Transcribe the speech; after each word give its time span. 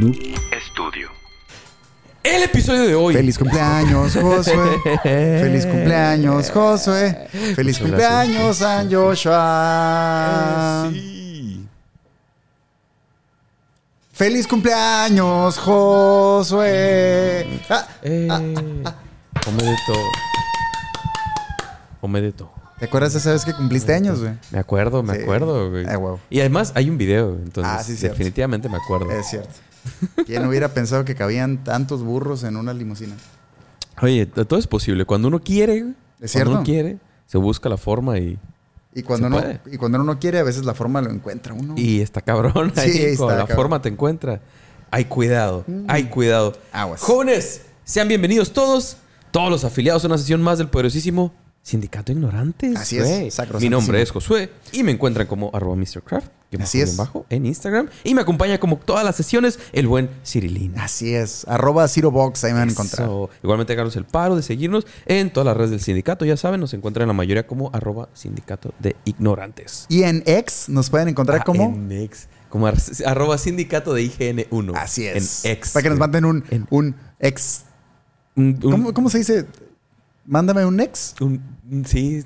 Noob 0.00 0.16
Estudio. 0.50 1.10
El 2.22 2.42
episodio 2.44 2.82
de 2.86 2.94
hoy. 2.94 3.12
Feliz 3.14 3.38
cumpleaños, 3.38 4.14
Josué. 4.14 4.80
Feliz 5.02 5.66
cumpleaños, 5.66 6.50
Josué. 6.50 7.28
Feliz 7.54 7.78
Muchas 7.80 7.88
cumpleaños, 7.98 8.56
San 8.56 8.90
Joshua. 8.90 10.88
Sí. 10.90 11.66
Feliz 14.12 14.46
cumpleaños, 14.46 15.58
Josué. 15.58 17.46
Ah, 17.68 17.86
Eh, 18.02 18.26
come 19.44 19.62
de 19.62 19.76
todo. 19.86 20.04
Come 22.00 22.20
de 22.22 22.32
todo. 22.32 22.52
¿Te 22.78 22.86
acuerdas 22.86 23.12
de 23.12 23.18
esa 23.18 23.32
vez 23.32 23.44
que 23.44 23.52
cumpliste 23.52 23.92
años, 23.92 24.20
güey? 24.20 24.32
Me 24.50 24.58
acuerdo, 24.58 25.02
me 25.02 25.14
Sí. 25.14 25.22
acuerdo, 25.22 25.68
güey. 25.70 25.84
Ah, 25.86 25.98
huevo. 25.98 26.20
Y 26.30 26.40
además 26.40 26.72
hay 26.74 26.88
un 26.88 26.96
video, 26.96 27.34
entonces 27.42 27.70
Ah, 27.78 27.82
sí, 27.82 27.94
definitivamente 27.96 28.70
me 28.70 28.76
acuerdo. 28.78 29.10
Es 29.10 29.26
cierto. 29.28 29.50
¿Quién 30.26 30.46
hubiera 30.46 30.72
pensado 30.74 31.04
que 31.04 31.14
cabían 31.14 31.62
tantos 31.64 32.02
burros 32.02 32.42
en 32.44 32.56
una 32.56 32.72
limusina? 32.74 33.14
Oye, 34.02 34.26
todo 34.26 34.58
es 34.58 34.66
posible. 34.66 35.04
Cuando 35.04 35.28
uno 35.28 35.40
quiere, 35.40 35.86
Es 36.20 36.32
cuando 36.32 36.50
uno 36.52 36.62
quiere, 36.62 36.98
se 37.26 37.38
busca 37.38 37.68
la 37.68 37.76
forma 37.76 38.18
y, 38.18 38.38
Y 38.94 39.02
cuando, 39.02 39.26
uno, 39.28 39.38
puede. 39.40 39.60
y 39.70 39.76
cuando 39.76 39.98
uno 40.00 40.14
no 40.14 40.18
quiere, 40.18 40.38
a 40.38 40.42
veces 40.42 40.64
la 40.64 40.74
forma 40.74 41.00
lo 41.02 41.10
encuentra 41.10 41.52
uno. 41.54 41.74
y 41.76 42.00
está 42.00 42.20
cabrón. 42.20 42.72
Sí, 42.74 42.80
ahí, 42.80 42.90
está 42.90 43.16
cuando 43.18 43.34
la 43.34 43.46
cabrón. 43.46 43.56
forma 43.56 43.82
te 43.82 43.88
encuentra. 43.88 44.40
Hay 44.90 45.04
cuidado, 45.04 45.64
hay 45.86 46.04
cuidado. 46.04 46.54
Aguas. 46.72 47.00
Jóvenes, 47.00 47.62
sean 47.84 48.08
bienvenidos 48.08 48.52
todos, 48.52 48.96
todos 49.30 49.48
los 49.50 49.64
afiliados 49.64 50.02
a 50.04 50.08
una 50.08 50.18
sesión 50.18 50.42
más 50.42 50.58
del 50.58 50.68
poderosísimo 50.68 51.32
Sindicato 51.62 52.10
Ignorantes. 52.10 52.74
Así 52.76 52.96
es. 52.98 53.38
Mi 53.60 53.68
nombre 53.68 54.00
es 54.00 54.10
Josué 54.10 54.50
y 54.72 54.82
me 54.82 54.92
encuentran 54.92 55.26
como 55.26 55.50
arroba 55.52 55.76
MrCraft, 55.76 56.28
que 56.50 56.56
Así 56.56 56.80
es. 56.80 56.96
bajo, 56.96 57.26
en 57.28 57.44
Instagram. 57.44 57.88
Y 58.02 58.14
me 58.14 58.22
acompaña 58.22 58.58
como 58.58 58.78
todas 58.78 59.04
las 59.04 59.14
sesiones 59.14 59.58
el 59.72 59.86
buen 59.86 60.08
Cirilín. 60.24 60.76
Así 60.78 61.14
es. 61.14 61.46
Arroba 61.46 61.86
Zero 61.86 62.10
Box, 62.10 62.44
ahí 62.44 62.52
me 62.54 62.60
van 62.60 62.68
a 62.68 62.72
encontrar. 62.72 63.08
Igualmente 63.42 63.74
háganos 63.74 63.94
el 63.96 64.06
paro 64.06 64.36
de 64.36 64.42
seguirnos 64.42 64.86
en 65.06 65.30
todas 65.32 65.44
las 65.46 65.56
redes 65.56 65.70
del 65.70 65.80
sindicato. 65.80 66.24
Ya 66.24 66.36
saben, 66.38 66.60
nos 66.60 66.72
encuentran 66.72 67.02
en 67.02 67.08
la 67.08 67.14
mayoría 67.14 67.46
como 67.46 67.70
arroba 67.74 68.08
sindicato 68.14 68.72
de 68.78 68.96
ignorantes. 69.04 69.84
Y 69.90 70.02
en 70.04 70.22
X 70.26 70.64
nos 70.68 70.88
pueden 70.88 71.08
encontrar 71.08 71.40
Ah, 71.42 71.44
como. 71.44 71.64
En 71.64 71.92
X. 71.92 72.28
Como 72.48 72.66
ar- 72.66 72.78
arroba 73.04 73.36
sindicato 73.38 73.92
de 73.94 74.02
IGN1. 74.02 74.72
Así 74.76 75.06
es. 75.06 75.44
En 75.44 75.52
X. 75.52 75.72
Para 75.72 75.82
que 75.84 75.90
nos 75.90 75.98
manden 75.98 76.24
un, 76.24 76.42
En- 76.50 76.66
un 76.70 76.96
ex. 77.20 77.64
Un- 78.34 78.58
un- 78.62 78.70
¿Cómo, 78.72 78.94
cómo 78.94 79.10
se 79.10 79.18
dice? 79.18 79.46
Mándame 80.26 80.64
un 80.64 80.78
ex. 80.80 81.14
un- 81.20 81.42
sí. 81.86 82.22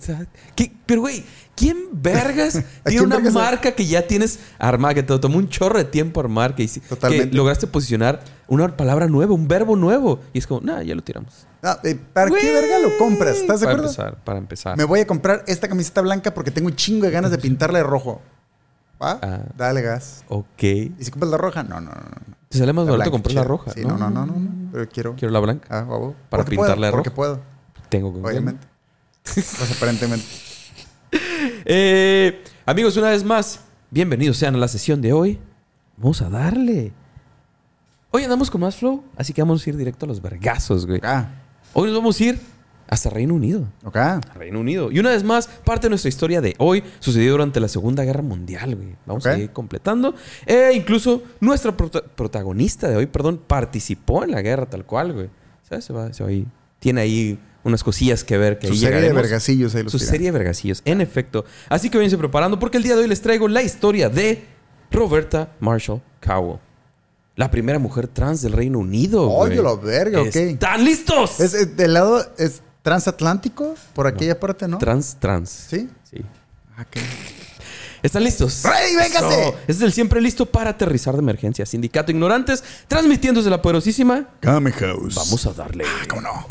¿Qué? 0.54 0.72
Pero, 0.84 1.02
güey, 1.02 1.24
¿quién 1.54 1.76
vergas 1.92 2.62
tiene 2.84 3.02
una 3.06 3.16
vergas? 3.16 3.34
marca 3.34 3.72
que 3.72 3.86
ya 3.86 4.06
tienes 4.06 4.38
armada, 4.58 4.94
que 4.94 5.02
te 5.02 5.18
tomó 5.18 5.38
un 5.38 5.48
chorro 5.48 5.78
de 5.78 5.84
tiempo 5.84 6.20
armar, 6.20 6.54
que, 6.54 6.64
hici- 6.64 6.82
Totalmente. 6.82 7.30
que 7.30 7.36
lograste 7.36 7.66
posicionar 7.66 8.20
una 8.48 8.76
palabra 8.76 9.06
nueva, 9.06 9.32
un 9.34 9.48
verbo 9.48 9.76
nuevo? 9.76 10.20
Y 10.32 10.38
es 10.38 10.46
como, 10.46 10.60
nah, 10.60 10.82
ya 10.82 10.94
lo 10.94 11.02
tiramos. 11.02 11.46
Ah, 11.62 11.78
eh, 11.84 11.98
¿Para 12.12 12.28
Güey. 12.28 12.42
qué 12.42 12.52
verga 12.52 12.78
lo 12.80 12.96
compras? 12.98 13.36
¿Estás 13.36 13.60
de 13.60 13.66
Para 13.66 13.78
acuerdo? 13.78 13.90
empezar, 13.92 14.24
para 14.24 14.38
empezar. 14.38 14.76
Me 14.76 14.84
voy 14.84 15.00
a 15.00 15.06
comprar 15.06 15.44
esta 15.46 15.68
camiseta 15.68 16.02
blanca 16.02 16.34
porque 16.34 16.50
tengo 16.50 16.68
un 16.68 16.76
chingo 16.76 17.06
de 17.06 17.10
ganas 17.12 17.30
de 17.30 17.38
pintarla 17.38 17.78
de 17.78 17.84
rojo. 17.84 18.20
¿Va? 19.02 19.18
Ah. 19.22 19.40
Dale 19.56 19.80
gas. 19.82 20.24
Ok. 20.28 20.62
¿Y 20.62 20.94
si 21.00 21.10
compras 21.10 21.30
la 21.30 21.36
roja? 21.38 21.62
No, 21.62 21.80
no, 21.80 21.90
no. 21.90 21.96
no. 21.96 22.34
Te 22.48 22.58
sale 22.58 22.72
más 22.72 22.84
La 22.86 22.92
barato 22.92 23.10
comprar 23.10 23.34
la 23.34 23.44
roja. 23.44 23.72
Sí, 23.72 23.80
no, 23.82 23.96
no, 23.98 24.10
no, 24.10 24.26
no. 24.26 24.34
no, 24.36 24.70
Pero 24.72 24.88
quiero. 24.88 25.16
Quiero 25.16 25.32
la 25.32 25.40
blanca. 25.40 25.66
Ah, 25.70 25.84
huevo. 25.88 26.14
Para 26.28 26.44
pintarla 26.44 26.86
de 26.86 26.92
puedo, 26.92 27.02
Porque 27.02 27.08
rojo. 27.10 27.16
puedo, 27.16 27.40
Tengo 27.94 28.12
que 28.12 28.18
obviamente. 28.28 28.66
pues 29.22 29.70
aparentemente. 29.76 30.26
Eh, 31.66 32.42
amigos, 32.66 32.96
una 32.96 33.10
vez 33.10 33.22
más, 33.24 33.60
bienvenidos 33.90 34.36
sean 34.36 34.56
a 34.56 34.58
la 34.58 34.66
sesión 34.66 35.00
de 35.00 35.12
hoy. 35.12 35.38
Vamos 35.96 36.20
a 36.22 36.28
darle. 36.28 36.92
Hoy 38.10 38.24
andamos 38.24 38.50
con 38.50 38.60
más 38.62 38.74
flow, 38.76 39.04
así 39.16 39.32
que 39.32 39.40
vamos 39.42 39.64
a 39.64 39.70
ir 39.70 39.76
directo 39.76 40.06
a 40.06 40.08
los 40.08 40.20
vergazos, 40.20 40.86
güey. 40.86 41.00
Hoy 41.72 41.86
nos 41.88 41.96
vamos 41.96 42.18
a 42.20 42.24
ir 42.24 42.38
hasta 42.88 43.10
Reino 43.10 43.34
Unido. 43.34 43.64
A 43.94 44.20
Reino 44.34 44.58
Unido. 44.58 44.90
Y 44.90 44.98
una 44.98 45.10
vez 45.10 45.22
más, 45.22 45.46
parte 45.46 45.86
de 45.86 45.90
nuestra 45.90 46.08
historia 46.08 46.40
de 46.40 46.54
hoy 46.58 46.82
sucedió 46.98 47.30
durante 47.32 47.60
la 47.60 47.68
Segunda 47.68 48.02
Guerra 48.04 48.22
Mundial, 48.22 48.74
güey. 48.74 48.96
Vamos 49.06 49.24
Ok. 49.24 49.32
a 49.32 49.38
ir 49.38 49.50
completando. 49.50 50.16
E 50.46 50.72
incluso 50.74 51.22
nuestra 51.40 51.76
prota- 51.76 52.02
protagonista 52.02 52.88
de 52.88 52.96
hoy, 52.96 53.06
perdón, 53.06 53.40
participó 53.46 54.24
en 54.24 54.32
la 54.32 54.42
guerra 54.42 54.66
tal 54.66 54.84
cual, 54.84 55.12
güey. 55.12 55.30
¿Sabes? 55.68 55.84
Se 55.84 55.92
va, 55.92 56.12
se 56.12 56.24
va 56.24 56.30
ahí. 56.30 56.44
Tiene 56.80 57.00
ahí 57.02 57.38
unas 57.64 57.82
cosillas 57.82 58.22
que 58.24 58.38
ver 58.38 58.58
que 58.58 58.68
Su 58.68 58.74
ahí 58.74 58.78
serie 58.78 59.00
de 59.00 59.12
vergacillos 59.12 59.74
ahí 59.74 59.82
los 59.82 59.92
Su 59.92 59.98
tiran. 59.98 60.10
serie 60.12 60.26
de 60.28 60.38
vergacillos, 60.38 60.82
en 60.84 61.00
efecto. 61.00 61.44
Así 61.68 61.90
que 61.90 61.98
váyanse 61.98 62.18
preparando 62.18 62.58
porque 62.58 62.76
el 62.76 62.82
día 62.84 62.94
de 62.94 63.02
hoy 63.02 63.08
les 63.08 63.20
traigo 63.20 63.48
la 63.48 63.62
historia 63.62 64.08
de 64.08 64.44
Roberta 64.90 65.52
Marshall 65.60 66.00
Cowell. 66.24 66.58
La 67.36 67.50
primera 67.50 67.78
mujer 67.80 68.06
trans 68.06 68.42
del 68.42 68.52
Reino 68.52 68.78
Unido. 68.78 69.28
Oye, 69.28 69.60
la 69.60 69.74
verga, 69.74 70.20
ok. 70.22 70.36
¿Están 70.36 70.84
listos? 70.84 71.40
¿Es, 71.40 71.52
es 71.54 71.76
del 71.76 71.94
lado 71.94 72.24
es 72.38 72.62
transatlántico? 72.82 73.74
Por 73.92 74.06
aquella 74.06 74.38
parte, 74.38 74.68
¿no? 74.68 74.78
Trans, 74.78 75.16
trans. 75.18 75.50
¿Sí? 75.50 75.88
Sí. 76.08 76.18
Ah. 76.76 76.84
¿Están 78.04 78.22
listos? 78.22 78.62
¡Ready, 78.62 78.96
véngase! 78.96 79.40
Eso. 79.40 79.54
Este 79.60 79.72
es 79.72 79.80
el 79.80 79.92
siempre 79.92 80.20
listo 80.20 80.44
para 80.46 80.70
aterrizar 80.70 81.14
de 81.14 81.20
emergencia. 81.20 81.64
Sindicato 81.64 82.12
Ignorantes, 82.12 82.62
transmitiendo 82.86 83.40
desde 83.40 83.50
la 83.50 83.62
poderosísima. 83.62 84.28
Game 84.42 84.70
House. 84.72 85.14
Vamos 85.14 85.46
a 85.46 85.54
darle. 85.54 85.84
¿Cómo 86.08 86.20
no? 86.20 86.46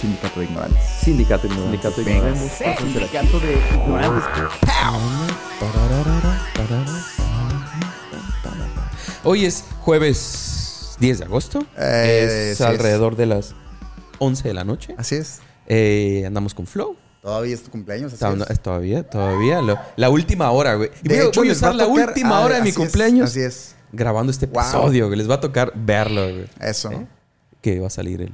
Sindicato 0.00 0.40
de 0.40 0.46
ignorantes. 0.46 0.82
Sindicato 1.02 1.48
Venga. 1.48 2.16
Ignorantes. 2.16 2.52
Sindicato 2.78 3.40
de 3.40 3.52
ignorantes. 3.74 4.24
Hoy 9.24 9.44
es 9.44 9.64
jueves 9.80 10.96
10 11.00 11.18
de 11.18 11.24
agosto. 11.24 11.66
Eh, 11.76 12.48
es 12.52 12.58
sí 12.58 12.62
es. 12.62 12.68
alrededor 12.68 13.16
de 13.16 13.26
las 13.26 13.54
11 14.18 14.48
de 14.48 14.54
la 14.54 14.64
noche. 14.64 14.94
Así 14.98 15.16
es. 15.16 15.40
Eh, 15.66 16.24
andamos 16.26 16.54
con 16.54 16.66
Flow. 16.66 16.96
Todavía 17.22 17.54
es 17.54 17.62
tu 17.64 17.70
cumpleaños. 17.72 18.12
Así 18.12 18.42
es. 18.48 18.60
todavía, 18.60 19.02
todavía. 19.02 19.60
lo- 19.60 19.78
la 19.96 20.10
última 20.10 20.50
hora, 20.52 20.74
güey. 20.74 20.90
Y 21.02 21.08
De 21.08 21.18
voy, 21.18 21.26
hecho, 21.28 21.40
voy 21.40 21.48
a 21.48 21.52
usar 21.52 21.74
la 21.74 21.84
tocar- 21.86 22.08
última 22.08 22.38
ah, 22.38 22.44
hora 22.44 22.56
de 22.56 22.62
mi 22.62 22.68
así 22.68 22.70
es, 22.70 22.76
cumpleaños 22.76 23.30
así 23.30 23.40
es. 23.40 23.74
grabando 23.92 24.30
este 24.30 24.46
Wow. 24.46 24.62
episodio. 24.62 25.10
Que 25.10 25.16
les 25.16 25.28
va 25.28 25.34
a 25.34 25.40
tocar 25.40 25.72
verlo, 25.74 26.22
güey. 26.22 26.46
Eso. 26.60 26.92
¿Eh? 26.92 27.06
Que 27.60 27.80
va 27.80 27.88
a 27.88 27.90
salir 27.90 28.20
el 28.22 28.32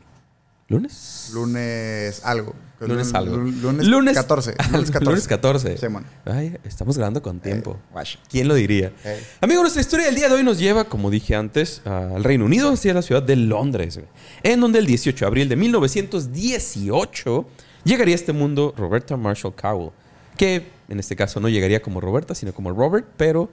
lunes. 0.72 1.30
Lunes 1.34 2.22
algo. 2.24 2.54
Lunes 2.80 3.14
algo. 3.14 3.36
Lunes, 3.36 3.86
lunes 3.86 4.14
14. 4.14 4.54
Lunes 4.72 4.90
14. 4.90 5.04
Lunes 5.04 5.28
14. 5.28 5.78
Simón. 5.78 6.04
Ay, 6.24 6.56
estamos 6.64 6.96
grabando 6.96 7.22
con 7.22 7.38
tiempo. 7.38 7.72
Eh, 7.78 7.92
guacha. 7.92 8.18
¿Quién 8.28 8.48
lo 8.48 8.54
diría? 8.54 8.92
Eh. 9.04 9.22
Amigo, 9.40 9.60
nuestra 9.60 9.80
historia 9.80 10.06
del 10.06 10.16
día 10.16 10.28
de 10.28 10.34
hoy 10.34 10.42
nos 10.42 10.58
lleva, 10.58 10.84
como 10.84 11.10
dije 11.10 11.36
antes, 11.36 11.82
al 11.84 12.24
Reino 12.24 12.44
Unido, 12.44 12.72
hacia 12.72 12.94
la 12.94 13.02
ciudad 13.02 13.22
de 13.22 13.36
Londres, 13.36 14.00
en 14.42 14.60
donde 14.60 14.80
el 14.80 14.86
18 14.86 15.24
de 15.24 15.26
abril 15.26 15.48
de 15.48 15.56
1918 15.56 17.46
llegaría 17.84 18.14
a 18.14 18.16
este 18.16 18.32
mundo 18.32 18.74
Roberta 18.76 19.16
Marshall 19.16 19.54
Cowell, 19.54 19.90
que 20.36 20.66
en 20.88 20.98
este 20.98 21.14
caso 21.14 21.38
no 21.38 21.48
llegaría 21.48 21.80
como 21.80 22.00
Roberta, 22.00 22.34
sino 22.34 22.52
como 22.52 22.72
Robert, 22.72 23.06
pero 23.16 23.48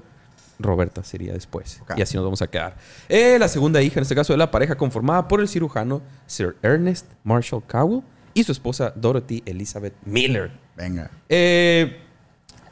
Roberta 0.59 1.03
sería 1.03 1.33
después. 1.33 1.81
Y 1.97 2.01
así 2.01 2.15
nos 2.15 2.25
vamos 2.25 2.41
a 2.41 2.47
quedar. 2.47 2.75
Eh, 3.07 3.37
la 3.39 3.47
segunda 3.47 3.81
hija, 3.81 3.99
en 3.99 4.03
este 4.03 4.15
caso, 4.15 4.33
de 4.33 4.37
la 4.37 4.51
pareja 4.51 4.75
conformada 4.75 5.27
por 5.27 5.39
el 5.41 5.47
cirujano 5.47 6.01
Sir 6.27 6.57
Ernest 6.61 7.05
Marshall 7.23 7.63
Cowell 7.65 8.01
y 8.33 8.43
su 8.43 8.51
esposa 8.51 8.91
Dorothy 8.95 9.41
Elizabeth 9.45 9.93
Miller. 10.05 10.51
Venga. 10.75 11.09
Eh, 11.29 11.97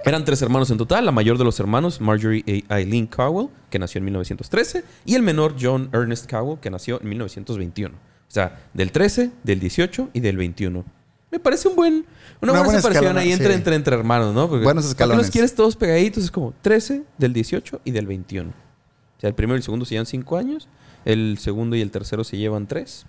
eran 0.05 0.23
tres 0.23 0.41
hermanos 0.41 0.69
en 0.71 0.77
total. 0.77 1.05
La 1.05 1.11
mayor 1.11 1.37
de 1.37 1.43
los 1.43 1.59
hermanos, 1.59 1.99
Marjorie 1.99 2.63
A- 2.69 2.79
Eileen 2.79 3.07
Cowell, 3.07 3.49
que 3.69 3.79
nació 3.79 3.99
en 3.99 4.05
1913, 4.05 4.83
y 5.05 5.15
el 5.15 5.23
menor, 5.23 5.55
John 5.59 5.89
Ernest 5.93 6.29
Cowell, 6.29 6.59
que 6.59 6.69
nació 6.69 7.01
en 7.01 7.09
1921. 7.09 7.95
O 7.95 8.31
sea, 8.31 8.59
del 8.73 8.91
13, 8.91 9.31
del 9.43 9.59
18 9.59 10.09
y 10.13 10.19
del 10.19 10.37
21. 10.37 10.85
Me 11.31 11.39
parece 11.39 11.67
un 11.67 11.75
buen, 11.75 11.93
una, 11.93 12.03
Una 12.41 12.51
buena, 12.51 12.63
buena 12.65 12.79
separación 12.79 13.03
escalona, 13.05 13.21
ahí 13.21 13.31
entre, 13.31 13.47
sí. 13.49 13.53
entre, 13.53 13.75
entre 13.75 13.95
hermanos, 13.95 14.33
¿no? 14.33 14.47
Porque 14.49 14.63
Buenos 14.63 14.83
¿para 14.85 14.87
qué 14.89 14.91
escalones. 14.93 15.25
los 15.25 15.31
quieres 15.31 15.55
todos 15.55 15.75
pegaditos? 15.75 16.23
Es 16.23 16.31
como 16.31 16.53
13, 16.61 17.03
del 17.17 17.33
18 17.33 17.81
y 17.83 17.91
del 17.91 18.07
21. 18.07 18.49
O 18.49 19.19
sea, 19.19 19.27
el 19.27 19.35
primero 19.35 19.55
y 19.55 19.59
el 19.59 19.63
segundo 19.63 19.85
se 19.85 19.91
llevan 19.95 20.05
5 20.05 20.37
años. 20.37 20.67
El 21.05 21.37
segundo 21.39 21.75
y 21.75 21.81
el 21.81 21.91
tercero 21.91 22.23
se 22.23 22.37
llevan 22.37 22.67
3. 22.67 23.05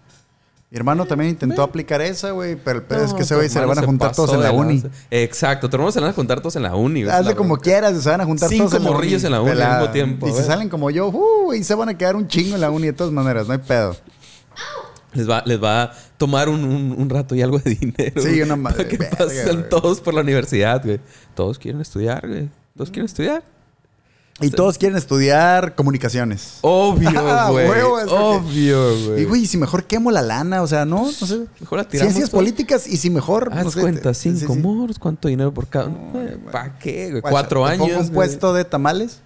Mi 0.71 0.77
hermano 0.77 1.07
también 1.07 1.31
intentó 1.31 1.63
aplicar 1.63 2.03
esa, 2.03 2.33
güey, 2.33 2.55
pero 2.57 2.81
el 2.81 2.85
pedo 2.85 3.03
es 3.05 3.15
que 3.15 3.23
ese 3.23 3.35
güey 3.35 3.49
se 3.49 3.59
hermano 3.59 3.77
van 3.77 3.85
a 3.85 3.87
juntar 3.87 4.15
todos 4.15 4.35
en 4.35 4.43
la 4.43 4.53
uni. 4.53 4.83
Exacto, 5.11 5.71
tu 5.71 5.77
hermano 5.77 5.91
se 5.93 5.99
le 5.99 6.05
van 6.05 6.13
a 6.13 6.15
juntar 6.15 6.41
todos 6.41 6.57
en 6.57 6.63
la 6.63 6.75
uni. 6.75 7.05
güey, 7.05 7.15
Hazle 7.15 7.31
la 7.31 7.37
como 7.37 7.57
quieras, 7.57 8.03
se 8.03 8.09
van 8.11 8.21
a 8.21 8.27
juntar 8.27 8.51
Cinco 8.51 8.65
todos 8.65 8.75
en 8.75 8.83
la 8.85 8.91
uni. 8.91 8.95
morrillos 8.97 9.25
en 9.25 9.33
la 9.33 9.41
uni 9.41 9.51
al 9.53 9.71
mismo 9.79 9.91
tiempo, 9.93 10.27
Y 10.29 10.31
si 10.33 10.37
ver. 10.37 10.45
salen 10.47 10.69
como 10.69 10.91
yo, 10.91 11.09
uh, 11.09 11.55
y 11.55 11.65
se 11.65 11.75
van 11.75 11.89
a 11.89 11.97
quedar 11.97 12.17
un 12.17 12.29
chingo 12.29 12.55
en 12.55 12.61
la 12.61 12.71
uni 12.71 12.87
de 12.89 12.93
todas 12.93 13.13
maneras, 13.13 13.47
no 13.47 13.55
hay 13.55 13.61
pedo. 13.61 13.97
Les 15.19 15.29
va, 15.29 15.43
les 15.45 15.63
va 15.63 15.83
a 15.83 15.93
tomar 16.17 16.49
un, 16.49 16.65
un- 16.65 16.95
un 16.97 17.11
rato 17.11 17.35
y 17.35 17.43
algo 17.43 17.59
de 17.59 17.75
dinero. 17.75 18.23
Sí, 18.23 18.41
una 18.41 18.57
madre, 18.57 18.77
Para 18.79 18.89
que 18.89 18.97
verga, 18.97 19.17
pasen 19.19 19.57
güey. 19.57 19.69
todos 19.69 20.01
por 20.01 20.15
la 20.15 20.21
universidad, 20.23 20.83
güey. 20.85 21.01
Todos 21.35 21.59
quieren 21.59 21.81
estudiar, 21.81 22.27
güey. 22.27 22.49
Todos 22.77 22.91
quieren 22.91 23.07
estudiar. 23.07 23.43
Y 24.41 24.51
todos 24.51 24.79
quieren 24.79 24.97
estudiar 24.97 25.75
comunicaciones. 25.75 26.59
Obvio, 26.61 27.11
Ah, 27.17 27.49
güey. 27.51 27.67
Obvio, 28.09 29.07
güey. 29.09 29.23
Y 29.23 29.25
güey, 29.25 29.43
y 29.43 29.47
si 29.47 29.57
mejor 29.59 29.83
quemo 29.85 30.13
la 30.13 30.23
lana, 30.23 30.63
o 30.63 30.67
sea, 30.69 30.85
no, 30.85 31.07
no 31.07 31.11
sé. 31.27 31.47
Mejor 31.59 31.79
la 31.79 31.85
tiramos 31.89 32.13
Ciencias 32.13 32.31
todo. 32.31 32.41
políticas 32.41 32.87
y 32.87 32.97
si 32.99 33.11
mejor. 33.11 33.51
Haz 33.53 33.65
no 33.65 33.71
sé, 33.73 33.81
cuenta, 33.81 34.15
sí, 34.15 34.31
sí, 34.31 34.39
cinco 34.39 34.55
sí. 34.55 34.61
moros, 34.61 34.99
cuánto 35.01 35.27
dinero 35.27 35.53
por 35.53 35.67
cada. 35.67 35.91
¿Para 36.53 36.79
qué, 36.79 37.11
güey? 37.11 37.23
Cuatro 37.23 37.65
¿te 37.67 37.73
años. 37.73 37.89
pongo 37.89 38.01
un 38.01 38.09
puesto 38.11 38.53
de 38.55 38.65
tamales? 38.65 39.21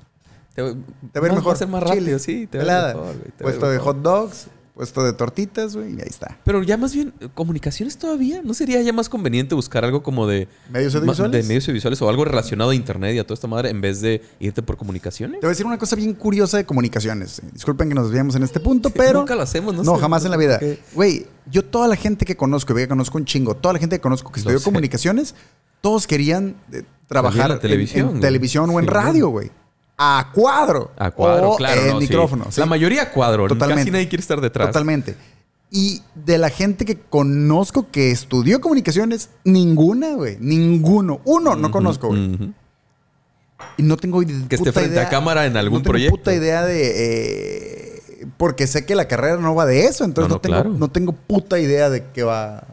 Te, 0.54 0.62
Te 0.62 0.68
ir 0.70 0.76
va- 1.14 1.34
mejor. 1.34 1.48
Va 1.48 1.52
a 1.52 1.56
ser 1.56 1.68
más 1.68 1.82
Chile, 1.84 1.94
rápido, 2.00 2.18
sí. 2.18 2.46
Te 2.46 2.58
pelada. 2.60 2.94
mejor, 2.94 3.14
güey, 3.18 3.30
Puesto 3.38 3.66
de 3.68 3.76
mejor. 3.76 3.94
hot 3.96 4.02
dogs, 4.02 4.46
puesto 4.74 5.04
de 5.04 5.12
tortitas, 5.12 5.76
güey, 5.76 5.96
y 5.96 6.00
ahí 6.00 6.08
está. 6.08 6.38
Pero 6.44 6.62
ya 6.62 6.76
más 6.76 6.94
bien, 6.94 7.12
¿comunicaciones 7.34 7.98
todavía? 7.98 8.40
¿No 8.42 8.54
sería 8.54 8.80
ya 8.80 8.92
más 8.92 9.08
conveniente 9.08 9.54
buscar 9.54 9.84
algo 9.84 10.02
como 10.02 10.26
de... 10.26 10.48
¿Medios 10.70 10.94
audiovisuales? 10.94 11.42
De 11.42 11.48
medios 11.48 11.64
audiovisuales 11.64 12.00
o 12.00 12.08
algo 12.08 12.24
relacionado 12.24 12.70
a 12.70 12.74
internet 12.74 13.14
y 13.14 13.18
a 13.18 13.24
toda 13.24 13.34
esta 13.34 13.46
madre 13.48 13.68
en 13.70 13.80
vez 13.80 14.00
de 14.00 14.22
irte 14.40 14.62
por 14.62 14.76
comunicaciones? 14.78 15.40
Te 15.40 15.46
voy 15.46 15.50
a 15.50 15.54
decir 15.54 15.66
una 15.66 15.78
cosa 15.78 15.94
bien 15.96 16.14
curiosa 16.14 16.56
de 16.56 16.64
comunicaciones. 16.64 17.42
Disculpen 17.52 17.88
que 17.88 17.94
nos 17.94 18.06
desviamos 18.06 18.34
en 18.34 18.42
este 18.44 18.60
punto, 18.60 18.88
pero. 18.94 19.20
Nunca 19.20 19.34
lo 19.34 19.42
hacemos, 19.42 19.74
no 19.74 19.82
No, 19.82 19.96
sé, 19.96 20.00
jamás 20.00 20.22
no 20.22 20.26
en 20.26 20.30
la 20.30 20.36
vida. 20.38 20.58
qué. 20.58 20.78
Güey, 20.94 21.26
yo 21.50 21.64
toda 21.64 21.86
la 21.86 21.96
gente 21.96 22.24
que 22.24 22.36
conozco, 22.36 22.74
que 22.74 22.88
conozco 22.88 23.18
un 23.18 23.24
chingo, 23.26 23.54
toda 23.54 23.74
la 23.74 23.78
gente 23.78 23.96
que 23.96 24.00
conozco 24.00 24.32
que 24.32 24.40
estudió 24.40 24.62
comunicaciones, 24.62 25.34
todos 25.82 26.06
querían 26.06 26.56
eh, 26.72 26.82
trabajar 27.08 27.58
televisión, 27.58 28.00
en, 28.06 28.08
güey. 28.12 28.20
televisión 28.20 28.70
o 28.70 28.78
en 28.78 28.86
Sí, 28.86 28.90
radio, 28.90 29.28
güey. 29.28 29.50
A 30.04 30.30
cuadro. 30.32 30.90
A 30.96 31.10
cuadro, 31.10 31.50
o 31.52 31.56
claro. 31.56 31.80
No, 31.86 32.00
sí. 32.00 32.06
micrófono. 32.08 32.46
sí. 32.50 32.58
La 32.60 32.66
mayoría 32.66 33.02
a 33.02 33.10
cuadro. 33.10 33.46
Totalmente. 33.48 33.82
Casi 33.82 33.90
nadie 33.90 34.08
quiere 34.08 34.20
estar 34.22 34.40
detrás. 34.40 34.68
Totalmente. 34.68 35.16
Y 35.70 36.02
de 36.14 36.36
la 36.38 36.50
gente 36.50 36.84
que 36.84 36.98
conozco 36.98 37.90
que 37.90 38.10
estudió 38.10 38.60
comunicaciones, 38.60 39.30
ninguna, 39.44 40.14
güey. 40.14 40.36
Ninguno. 40.40 41.20
Uno 41.24 41.56
no 41.56 41.70
conozco, 41.70 42.08
güey. 42.08 42.52
Y 43.76 43.82
no 43.82 43.96
tengo 43.96 44.22
id- 44.22 44.48
Que 44.48 44.56
esté 44.56 44.72
frente 44.72 44.98
a 44.98 45.02
idea- 45.02 45.08
cámara 45.08 45.46
en 45.46 45.56
algún 45.56 45.78
no 45.78 45.82
tengo 45.82 45.92
proyecto. 45.92 46.16
puta 46.16 46.34
idea 46.34 46.62
de... 46.64 47.92
eh, 47.96 48.02
porque 48.36 48.66
sé 48.66 48.84
que 48.84 48.94
la 48.94 49.06
carrera 49.08 49.36
no 49.36 49.54
va 49.54 49.64
de 49.66 49.84
eso. 49.86 50.04
Entonces 50.04 50.28
No, 50.28 50.34
no, 50.34 50.36
no, 50.36 50.40
tengo, 50.40 50.54
claro. 50.56 50.70
no 50.78 50.88
tengo 50.90 51.12
puta 51.12 51.58
idea 51.58 51.88
de 51.88 52.04
qué 52.12 52.22
va 52.24 52.64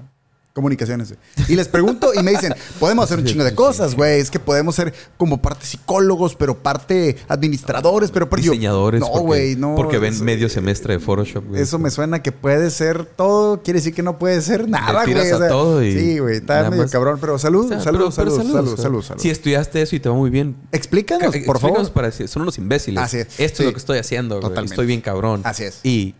comunicaciones. 0.59 1.13
Y 1.47 1.55
les 1.55 1.67
pregunto 1.67 2.11
y 2.13 2.21
me 2.23 2.31
dicen, 2.31 2.53
podemos 2.79 3.05
hacer 3.05 3.19
un 3.19 3.25
chingo 3.25 3.43
de 3.43 3.55
cosas, 3.55 3.95
güey. 3.95 4.19
Es 4.19 4.29
que 4.29 4.39
podemos 4.39 4.75
ser 4.75 4.93
como 5.17 5.41
parte 5.41 5.65
psicólogos, 5.65 6.35
pero 6.35 6.57
parte 6.57 7.17
administradores, 7.27 8.11
pero 8.11 8.29
parte... 8.29 8.45
yo, 8.45 8.51
Diseñadores. 8.51 8.99
no, 9.01 9.07
porque- 9.07 9.25
güey, 9.25 9.55
no. 9.55 9.75
Porque 9.75 9.97
ven 9.99 10.13
eso- 10.13 10.23
medio 10.23 10.49
semestre 10.49 10.93
de 10.95 10.99
Photoshop, 10.99 11.47
güey. 11.47 11.61
Eso 11.61 11.79
me 11.79 11.89
suena 11.89 12.21
que 12.21 12.31
puede 12.31 12.69
ser 12.69 13.05
todo, 13.05 13.61
quiere 13.63 13.79
decir 13.79 13.93
que 13.93 14.03
no 14.03 14.17
puede 14.19 14.41
ser 14.41 14.67
nada, 14.67 15.05
güey. 15.05 15.31
o 15.31 15.37
sea, 15.37 15.47
todo 15.47 15.83
y 15.83 15.91
sí, 15.93 16.19
güey, 16.19 16.37
está 16.37 16.69
medio 16.69 16.83
más. 16.83 16.91
cabrón, 16.91 17.17
pero 17.21 17.37
salud, 17.39 17.65
O 17.65 17.69
sea, 17.69 17.79
salud, 17.79 17.99
pero- 17.99 18.11
pero 18.15 18.31
salud, 18.31 18.53
salud, 18.53 18.77
salud, 18.77 19.01
salud. 19.03 19.21
Si 19.21 19.29
estudiaste 19.29 19.81
eso 19.81 19.95
y 19.95 19.99
te 19.99 20.09
va 20.09 20.15
muy 20.15 20.29
bien. 20.29 20.55
Explícanos, 20.71 21.23
Ca- 21.23 21.29
por 21.45 21.55
explícanos 21.57 21.87
favor. 21.89 21.93
para 21.93 22.11
son 22.11 22.41
unos 22.41 22.57
imbéciles. 22.57 23.01
Así 23.03 23.17
es, 23.17 23.39
Esto 23.39 23.63
es 23.63 23.67
lo 23.67 23.71
que 23.73 23.79
estoy 23.79 23.97
haciendo, 23.99 24.39
güey. 24.41 24.65
Estoy 24.65 24.85
bien 24.85 25.01
cabrón. 25.01 25.41
Así 25.43 25.63
es. 25.63 25.79
Y 25.83 26.15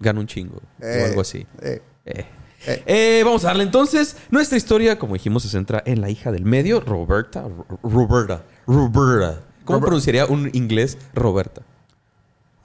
gano 0.00 0.20
un 0.20 0.26
chingo. 0.26 0.60
Eh, 0.80 1.00
o 1.02 1.06
algo 1.06 1.20
así. 1.20 1.46
eh, 1.62 1.80
Eh. 2.04 2.24
Eh. 2.66 2.82
Eh, 2.86 3.22
vamos 3.24 3.44
a 3.44 3.48
darle 3.48 3.62
entonces. 3.64 4.16
Nuestra 4.30 4.56
historia, 4.56 4.98
como 4.98 5.14
dijimos, 5.14 5.42
se 5.42 5.48
centra 5.48 5.82
en 5.86 6.00
la 6.00 6.10
hija 6.10 6.32
del 6.32 6.44
medio, 6.44 6.80
Roberta. 6.80 7.42
Ro- 7.42 7.66
Roberta. 7.82 8.42
Roberta. 8.66 9.40
¿Cómo 9.64 9.78
Robert- 9.78 9.84
pronunciaría 9.86 10.26
un 10.26 10.50
inglés 10.52 10.96
Roberta? 11.14 11.62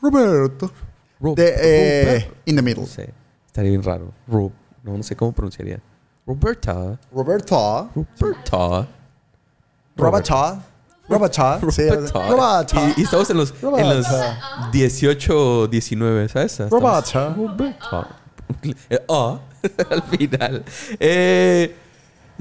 Roberto. 0.01 0.71
Ro- 1.19 1.33
De, 1.35 1.53
eh, 1.57 2.05
Roberta. 2.05 2.33
in 2.45 2.55
the 2.55 2.61
middle. 2.61 2.81
No 2.83 2.87
sé. 2.87 3.13
Estaría 3.47 3.71
bien 3.71 3.83
raro. 3.83 4.11
Ro- 4.27 4.51
no, 4.83 4.97
no 4.97 5.03
sé 5.03 5.15
cómo 5.15 5.31
pronunciaría. 5.31 5.79
Roberta. 6.25 6.97
Roberto. 7.11 7.89
Roberta. 7.95 8.87
Roberta. 9.97 10.63
Roberta. 11.09 11.59
Sí, 11.71 11.89
Roberta. 11.89 12.29
Roberta. 12.29 12.93
Y, 12.97 13.01
y 13.01 13.03
estamos 13.03 13.29
en 13.29 13.37
los, 13.37 13.53
en 13.61 13.69
los 13.89 14.07
Roberta. 14.07 14.69
18, 14.71 15.67
19, 15.67 16.29
¿sabes? 16.29 16.59
Roberta. 16.69 17.33
Roberta. 17.35 18.07
Eh, 18.89 18.99
ah, 19.09 19.39
al 19.89 20.03
final. 20.03 20.63
Eh, 20.99 21.75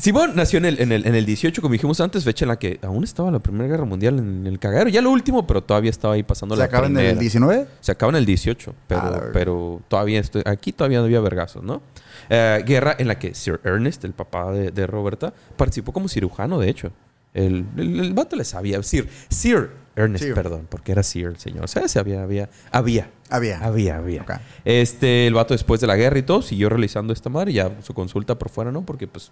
Simón 0.01 0.33
nació 0.35 0.59
en 0.59 0.65
el, 0.65 0.81
en, 0.81 0.93
el, 0.93 1.07
en 1.07 1.15
el 1.15 1.27
18, 1.27 1.61
como 1.61 1.73
dijimos 1.73 2.01
antes, 2.01 2.25
fecha 2.25 2.47
en 2.47 2.49
la 2.49 2.59
que 2.59 2.79
aún 2.83 3.05
estaba 3.05 3.31
la 3.31 3.39
Primera 3.39 3.69
Guerra 3.69 3.85
Mundial 3.85 4.19
en 4.19 4.47
el 4.47 4.59
cagadero. 4.59 4.89
Ya 4.89 5.03
lo 5.03 5.11
último, 5.11 5.47
pero 5.47 5.63
todavía 5.63 5.91
estaba 5.91 6.15
ahí 6.15 6.23
pasando 6.23 6.55
¿Se 6.55 6.61
la 6.61 6.65
acaba 6.67 6.87
en 6.87 6.97
el 6.97 7.19
19? 7.19 7.67
Se 7.81 7.93
acaba 7.93 8.11
en 8.11 8.17
el 8.17 8.25
18, 8.25 8.75
pero, 8.87 9.01
Ah, 9.03 9.23
pero 9.33 9.83
todavía 9.89 10.21
estoy, 10.21 10.43
aquí 10.47 10.73
todavía 10.73 11.01
no 11.01 11.05
había 11.05 11.21
vergazos, 11.21 11.63
¿no? 11.63 11.83
Eh, 12.31 12.63
guerra 12.65 12.97
en 12.99 13.09
la 13.09 13.19
que 13.19 13.35
Sir 13.35 13.61
Ernest, 13.63 14.05
el 14.05 14.13
papá 14.13 14.51
de, 14.53 14.71
de 14.71 14.87
Roberta, 14.87 15.35
participó 15.57 15.93
como 15.93 16.09
cirujano, 16.09 16.59
de 16.59 16.71
hecho. 16.71 16.93
El, 17.35 17.67
el, 17.77 18.01
el 18.01 18.13
vato 18.15 18.37
le 18.37 18.45
sabía. 18.45 18.83
Sir, 18.83 19.09
Sir 19.29 19.71
Ernest, 19.97 20.33
perdón, 20.35 20.67
porque 20.71 20.93
era 20.93 21.03
Sir 21.03 21.27
el 21.27 21.39
señor. 21.39 21.69
¿Sabes? 21.69 21.97
Había, 21.97 22.23
había, 22.23 22.49
había. 22.71 23.11
Había. 23.29 23.59
Había, 23.61 23.97
había. 23.97 24.25
Este, 24.65 25.27
el 25.27 25.35
vato 25.35 25.55
después 25.55 25.81
de 25.81 25.87
la 25.87 25.97
guerra 25.97 26.19
y 26.19 26.23
todo, 26.23 26.43
siguió 26.43 26.69
realizando 26.69 27.13
esta 27.13 27.29
madre 27.29 27.53
y 27.53 27.55
ya 27.55 27.71
su 27.83 27.95
consulta 27.95 28.39
por 28.39 28.51
fuera, 28.51 28.73
¿no? 28.73 28.83
Porque 28.83 29.07
pues 29.07 29.31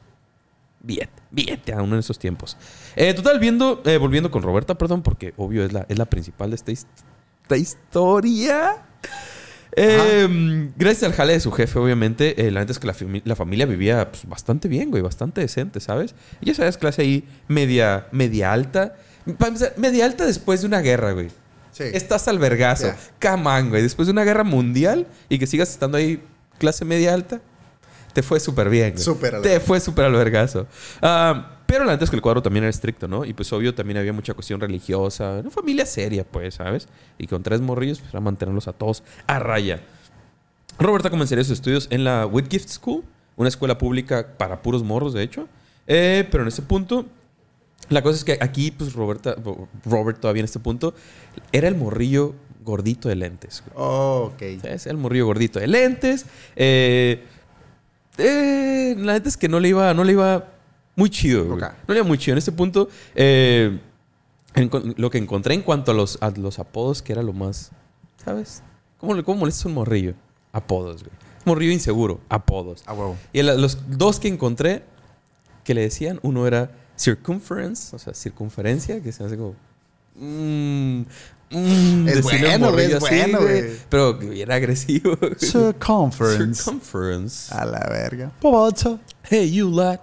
Billete, 0.80 1.22
billete 1.30 1.72
aún 1.72 1.92
en 1.92 1.98
esos 1.98 2.18
tiempos. 2.18 2.56
Eh, 2.94 3.12
total, 3.12 3.40
viendo, 3.40 3.82
eh, 3.84 3.96
volviendo 3.96 4.30
con 4.30 4.42
Roberta, 4.42 4.78
perdón, 4.78 5.02
porque 5.02 5.34
obvio 5.36 5.64
es 5.64 5.72
la, 5.72 5.84
es 5.88 5.98
la 5.98 6.06
principal 6.06 6.50
de 6.50 6.56
esta, 6.56 6.70
esta 6.70 7.56
historia. 7.56 8.84
Eh, 9.76 10.70
gracias 10.76 11.02
al 11.02 11.12
jale 11.12 11.32
de 11.32 11.40
su 11.40 11.50
jefe, 11.50 11.78
obviamente, 11.78 12.46
eh, 12.46 12.50
la 12.50 12.60
neta 12.60 12.72
es 12.72 12.78
que 12.78 12.86
la, 12.86 12.94
la 13.24 13.36
familia 13.36 13.66
vivía 13.66 14.10
pues, 14.10 14.26
bastante 14.26 14.68
bien, 14.68 14.90
güey, 14.90 15.02
bastante 15.02 15.40
decente, 15.40 15.80
¿sabes? 15.80 16.14
Y 16.40 16.46
ya 16.46 16.54
sabes, 16.54 16.78
clase 16.78 17.02
ahí 17.02 17.28
media, 17.48 18.06
media 18.12 18.52
alta. 18.52 18.94
Para 19.36 19.48
empezar, 19.48 19.74
media 19.76 20.04
alta 20.04 20.24
después 20.26 20.60
de 20.60 20.66
una 20.66 20.80
guerra, 20.80 21.12
güey. 21.12 21.28
Sí. 21.72 21.84
Estás 21.92 22.26
al 22.28 22.38
vergazo. 22.38 22.86
Ya. 22.86 22.96
Camán, 23.18 23.68
güey. 23.70 23.82
Después 23.82 24.06
de 24.06 24.12
una 24.12 24.24
guerra 24.24 24.44
mundial 24.44 25.06
y 25.28 25.38
que 25.38 25.46
sigas 25.46 25.70
estando 25.70 25.96
ahí 25.98 26.22
clase 26.58 26.84
media 26.84 27.14
alta, 27.14 27.40
te 28.12 28.22
fue 28.22 28.40
súper 28.40 28.68
bien. 28.68 28.92
güey. 28.92 29.04
Súper 29.04 29.36
al 29.36 29.42
Te 29.42 29.60
fue 29.60 29.80
súper 29.80 30.06
al 30.06 30.12
vergazo. 30.12 30.66
Ah, 31.02 31.58
pero 31.66 31.84
la 31.84 31.92
neta 31.92 32.04
es 32.04 32.10
que 32.10 32.16
el 32.16 32.22
cuadro 32.22 32.42
también 32.42 32.64
era 32.64 32.70
estricto, 32.70 33.06
¿no? 33.06 33.24
Y 33.24 33.34
pues 33.34 33.52
obvio 33.52 33.74
también 33.74 33.98
había 33.98 34.12
mucha 34.12 34.32
cuestión 34.34 34.58
religiosa. 34.58 35.34
Una 35.40 35.50
familia 35.50 35.84
seria, 35.84 36.24
pues, 36.24 36.54
¿sabes? 36.54 36.88
Y 37.18 37.26
con 37.26 37.42
tres 37.42 37.60
morrillos, 37.60 37.98
pues 38.00 38.10
era 38.10 38.20
mantenerlos 38.20 38.66
a 38.68 38.72
todos 38.72 39.02
a 39.26 39.38
raya. 39.38 39.80
Roberta 40.78 41.10
comenzaría 41.10 41.44
sus 41.44 41.54
estudios 41.54 41.86
en 41.90 42.04
la 42.04 42.24
Whitgift 42.26 42.68
School, 42.70 43.04
una 43.36 43.48
escuela 43.50 43.76
pública 43.76 44.26
para 44.38 44.62
puros 44.62 44.82
morros, 44.82 45.12
de 45.12 45.22
hecho. 45.22 45.46
Eh, 45.86 46.26
pero 46.30 46.42
en 46.42 46.48
ese 46.48 46.62
punto, 46.62 47.06
la 47.88 48.02
cosa 48.02 48.16
es 48.18 48.24
que 48.24 48.38
aquí, 48.40 48.70
pues 48.70 48.92
Roberta, 48.92 49.36
Robert 49.84 50.20
todavía 50.20 50.40
en 50.40 50.44
este 50.44 50.58
punto, 50.60 50.94
era 51.52 51.68
el 51.68 51.74
morrillo 51.76 52.34
gordito 52.64 53.08
de 53.08 53.16
lentes. 53.16 53.62
güey. 53.64 53.74
Oh, 53.86 54.32
ok. 54.34 54.60
¿Sabes? 54.62 54.86
El 54.86 54.96
morrillo 54.98 55.26
gordito 55.26 55.58
de 55.58 55.66
lentes. 55.68 56.26
Eh, 56.56 57.24
eh, 58.18 58.94
la 58.98 59.14
neta 59.14 59.28
es 59.28 59.36
que 59.36 59.48
no 59.48 59.60
le 59.60 59.68
iba, 59.68 59.94
no 59.94 60.04
le 60.04 60.12
iba 60.12 60.48
muy 60.96 61.10
chido. 61.10 61.44
güey. 61.46 61.60
No 61.60 61.94
le 61.94 62.00
iba 62.00 62.06
muy 62.06 62.18
chido. 62.18 62.34
En 62.34 62.38
este 62.38 62.52
punto, 62.52 62.88
eh, 63.14 63.78
en- 64.54 64.70
lo 64.96 65.10
que 65.10 65.18
encontré 65.18 65.54
en 65.54 65.62
cuanto 65.62 65.92
a 65.92 65.94
los, 65.94 66.18
a 66.20 66.30
los 66.30 66.58
apodos, 66.58 67.02
que 67.02 67.12
era 67.12 67.22
lo 67.22 67.32
más. 67.32 67.70
¿Sabes? 68.24 68.62
¿Cómo, 68.98 69.22
cómo 69.24 69.38
molesta 69.40 69.68
un 69.68 69.74
morrillo? 69.74 70.14
Apodos, 70.52 71.04
güey. 71.04 71.14
Morrillo 71.44 71.72
inseguro. 71.72 72.20
Apodos. 72.28 72.82
A 72.86 72.92
huevo. 72.92 73.16
Y 73.32 73.38
el- 73.38 73.60
los 73.60 73.78
dos 73.96 74.18
que 74.20 74.28
encontré 74.28 74.82
que 75.64 75.72
le 75.74 75.82
decían, 75.82 76.18
uno 76.22 76.46
era 76.46 76.72
circumference, 76.98 77.94
o 77.94 77.98
sea, 77.98 78.12
circunferencia, 78.14 79.00
que 79.02 79.12
se 79.12 79.24
hace 79.24 79.36
como. 79.36 79.54
mm, 80.16 81.00
mm, 81.50 82.08
Es 82.08 82.22
bueno, 82.22 82.78
es 82.78 82.94
así, 82.94 82.98
bueno, 83.00 83.40
güey. 83.40 83.64
Pero 83.88 84.14
bien 84.14 84.50
agresivo. 84.50 85.16
güey. 85.16 85.34
Circumference. 85.38 86.62
Circumference. 86.64 87.54
A 87.54 87.64
la 87.64 87.86
verga. 87.90 88.30
Pobocho. 88.40 88.98
Hey, 89.24 89.50
you 89.52 89.70
lad. 89.70 90.00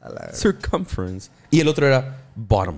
A 0.00 0.08
la 0.08 0.20
verga. 0.20 0.34
Circumference. 0.34 1.30
Y 1.50 1.60
el 1.60 1.68
otro 1.68 1.86
era 1.86 2.24
bottom. 2.34 2.76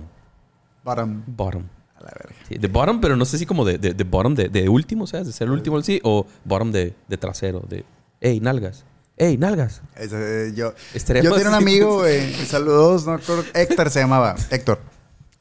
Bottom. 0.83 1.23
Bottom. 1.27 1.63
A 1.95 2.03
la 2.03 2.11
verga. 2.17 2.35
Sí, 2.47 2.55
de 2.57 2.67
bottom, 2.67 2.99
pero 3.01 3.15
no 3.15 3.25
sé 3.25 3.37
si 3.37 3.45
como 3.45 3.63
de, 3.65 3.77
de, 3.77 3.93
de 3.93 4.03
bottom 4.03 4.33
de, 4.35 4.49
de 4.49 4.69
último, 4.69 5.05
¿sabes? 5.07 5.27
De 5.27 5.33
ser 5.33 5.47
el 5.47 5.53
último 5.53 5.77
así, 5.77 5.99
o 6.03 6.25
bottom 6.45 6.71
de, 6.71 6.93
de 7.07 7.17
trasero, 7.17 7.63
de. 7.67 7.85
Hey, 8.21 8.39
nalgas. 8.41 8.83
Hey, 9.21 9.37
nalgas. 9.37 9.81
Eh, 9.97 10.53
yo 10.55 10.73
yo 10.95 11.33
tenía 11.33 11.49
un 11.49 11.53
amigo, 11.53 11.97
güey. 11.99 12.33
Saludos, 12.45 13.05
no 13.05 13.17
recuerdo. 13.17 13.43
Héctor 13.53 13.89
se 13.89 13.99
llamaba. 13.99 14.35
Héctor. 14.49 14.79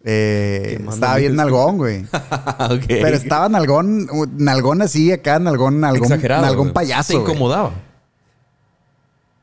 Eh, 0.03 0.85
estaba 0.91 1.17
bien 1.17 1.37
nalgón, 1.37 1.77
güey. 1.79 2.05
Pero 2.89 3.17
estaba 3.17 3.49
nalgón, 3.49 4.09
nalgón 4.37 4.83
así, 4.83 5.13
acá, 5.13 5.39
nalgón, 5.39 5.79
nalgón, 5.79 6.05
Exagerado. 6.11 6.43
nalgón 6.43 6.73
payaso. 6.73 7.13
Güey. 7.13 7.23
incomodaba. 7.23 7.71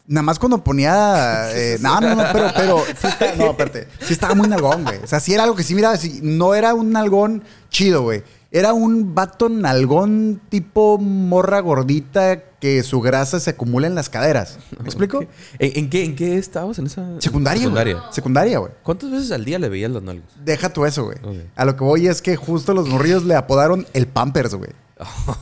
Nada 0.08 0.22
más 0.24 0.38
cuando 0.38 0.62
ponía. 0.64 1.52
eh, 1.54 1.78
no, 1.82 2.02
no, 2.02 2.16
no, 2.16 2.24
pero, 2.34 2.52
pero 2.56 2.84
sí 3.00 3.08
está- 3.08 3.36
no, 3.36 3.52
espérate. 3.52 3.88
Sí 4.02 4.12
estaba 4.14 4.36
muy 4.36 4.50
nalgón, 4.50 4.84
güey. 4.84 4.98
O 5.02 5.08
sea, 5.08 5.22
sí 5.22 5.34
era 5.34 5.44
algo 5.44 5.56
que 5.56 5.64
sí 5.64 5.76
miraba. 5.76 5.96
sí, 5.96 6.20
no 6.22 6.56
era 6.56 6.74
un 6.74 6.92
nalgón 6.92 7.42
chido, 7.70 8.02
güey. 8.02 8.22
Era 8.52 8.74
un 8.74 9.16
vato 9.16 9.48
nalgón 9.50 10.42
tipo 10.50 10.98
morra 10.98 11.60
gordita 11.62 12.42
que 12.66 12.82
su 12.82 13.00
grasa 13.00 13.40
se 13.40 13.52
acumula 13.52 13.86
en 13.86 13.94
las 13.94 14.10
caderas. 14.10 14.58
¿Me 14.80 14.86
explico? 14.86 15.20
¿En, 15.60 15.72
en 15.78 15.88
qué, 15.88 16.04
¿En 16.04 16.16
qué 16.16 16.40
estabas 16.40 16.80
en 16.80 16.88
esa? 16.88 17.22
Secundaria, 17.22 17.70
güey. 17.70 17.76
Secundaria. 17.78 18.12
Secundaria, 18.12 18.58
güey. 18.58 18.72
¿Cuántas 18.82 19.12
veces 19.12 19.32
al 19.32 19.46
día 19.46 19.60
le 19.60 19.70
veías 19.70 19.92
las 19.92 20.02
nalgas? 20.02 20.26
Deja 20.44 20.74
tú 20.74 20.84
eso, 20.84 21.04
güey. 21.06 21.20
A 21.56 21.64
lo 21.64 21.76
que 21.76 21.84
voy 21.84 22.08
es 22.08 22.24
que 22.24 22.36
justo 22.36 22.74
los 22.74 22.88
morrillos 22.90 23.24
le 23.24 23.36
apodaron 23.36 23.86
el 23.94 24.08
Pampers, 24.08 24.56
güey. 24.56 24.72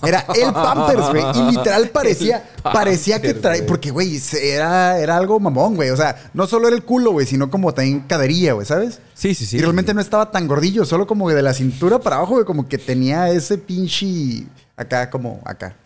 Era 0.06 0.26
el 0.36 0.52
Pampers, 0.52 1.12
güey. 1.12 1.24
Y 1.34 1.52
literal 1.56 1.90
parecía, 1.94 2.44
parecía 2.62 3.22
que 3.22 3.34
traía. 3.34 3.66
Porque, 3.66 3.90
güey, 3.92 4.20
era, 4.42 5.00
era 5.00 5.16
algo 5.16 5.40
mamón, 5.40 5.76
güey. 5.76 5.92
O 5.92 5.96
sea, 5.96 6.30
no 6.34 6.46
solo 6.46 6.68
era 6.68 6.76
el 6.76 6.84
culo, 6.84 7.12
güey, 7.12 7.26
sino 7.26 7.50
como 7.50 7.74
también 7.74 8.02
cadería, 8.02 8.52
güey, 8.52 8.68
¿sabes? 8.68 9.00
Sí, 9.14 9.34
sí, 9.34 9.46
sí. 9.46 9.56
y 9.56 9.62
realmente 9.62 9.94
no 9.94 10.02
estaba 10.02 10.30
tan 10.30 10.46
gordillo, 10.46 10.84
solo 10.84 11.08
como 11.08 11.30
de 11.30 11.42
la 11.42 11.54
cintura 11.54 12.00
para 12.00 12.18
abajo, 12.18 12.34
güey, 12.34 12.46
como 12.46 12.68
que 12.68 12.78
tenía 12.78 13.30
ese 13.30 13.58
pinche. 13.58 14.44
Acá, 14.76 15.10
como 15.10 15.40
acá. 15.46 15.78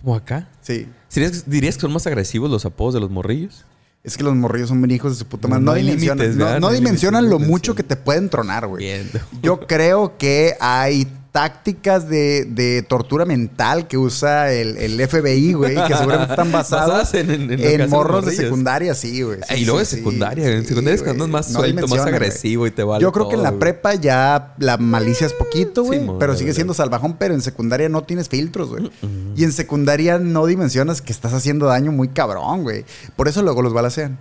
Como 0.00 0.14
acá. 0.14 0.48
Sí. 0.62 0.86
¿Dirías, 1.14 1.48
dirías 1.48 1.76
que 1.76 1.80
son 1.82 1.92
más 1.92 2.06
agresivos 2.06 2.50
los 2.50 2.64
apodos 2.66 2.94
de 2.94 3.00
los 3.00 3.10
morrillos? 3.10 3.64
Es 4.04 4.16
que 4.16 4.22
los 4.22 4.36
morrillos 4.36 4.68
son 4.68 4.80
bien 4.80 4.92
hijos 4.92 5.12
de 5.12 5.18
su 5.18 5.26
puta 5.26 5.48
madre. 5.48 5.64
No 5.64 6.70
dimensionan, 6.70 7.28
lo 7.28 7.40
mucho 7.40 7.74
que 7.74 7.82
te 7.82 7.96
pueden 7.96 8.28
tronar, 8.28 8.68
güey. 8.68 9.02
Yo 9.42 9.66
creo 9.66 10.16
que 10.16 10.54
hay 10.60 11.08
tácticas 11.36 12.08
de, 12.08 12.46
de 12.46 12.80
tortura 12.82 13.26
mental 13.26 13.86
que 13.88 13.98
usa 13.98 14.50
el, 14.50 14.78
el 14.78 15.06
FBI, 15.06 15.52
güey, 15.52 15.74
que 15.74 15.94
seguramente 15.94 16.32
están 16.32 16.50
basadas 16.52 16.88
Basadas 16.88 17.14
en- 17.14 17.30
en- 17.30 17.50
en 17.52 17.80
en 17.82 17.90
morros 17.90 18.24
de 18.24 18.32
secundaria, 18.32 18.94
sí, 18.94 19.20
güey. 19.20 19.40
Sí, 19.46 19.54
y 19.56 19.64
luego 19.66 19.80
sí, 19.80 19.84
de 19.84 19.86
sí, 19.90 19.96
secundaria. 19.96 20.48
en 20.48 20.62
sí, 20.62 20.68
secundaria 20.68 20.94
es 20.96 21.02
cuando 21.02 21.24
andas 21.24 21.46
más 21.46 21.52
No 21.52 21.58
suelto, 21.60 21.88
más 21.88 22.00
güey. 22.00 22.14
agresivo 22.14 22.66
y 22.66 22.70
te 22.70 22.82
vale 22.84 23.02
Yo 23.02 23.12
creo 23.12 23.28
que 23.28 23.34
en 23.34 23.42
la 23.42 23.52
prepa 23.58 23.94
ya 23.96 24.54
la 24.58 24.78
malicia 24.78 25.26
es 25.26 25.34
poquito, 25.34 25.84
güey, 25.84 26.00
pero 26.18 26.34
sigue 26.36 26.54
siendo 26.54 26.72
salvajón, 26.72 27.16
pero 27.18 27.34
en 27.34 27.42
secundaria 27.42 27.90
no 27.90 28.02
tienes 28.04 28.30
filtros, 28.30 28.70
güey. 28.70 28.90
Y 29.36 29.44
en 29.44 29.52
secundaria 29.52 30.18
no 30.18 30.46
dimensionas 30.46 31.02
que 31.02 31.12
estás 31.12 31.34
haciendo 31.34 31.66
daño 31.66 31.92
muy 31.92 32.08
cabrón, 32.08 32.62
güey. 32.62 32.86
Por 33.14 33.28
eso 33.28 33.42
luego 33.42 33.60
los 33.60 33.74
balacean. 33.74 34.18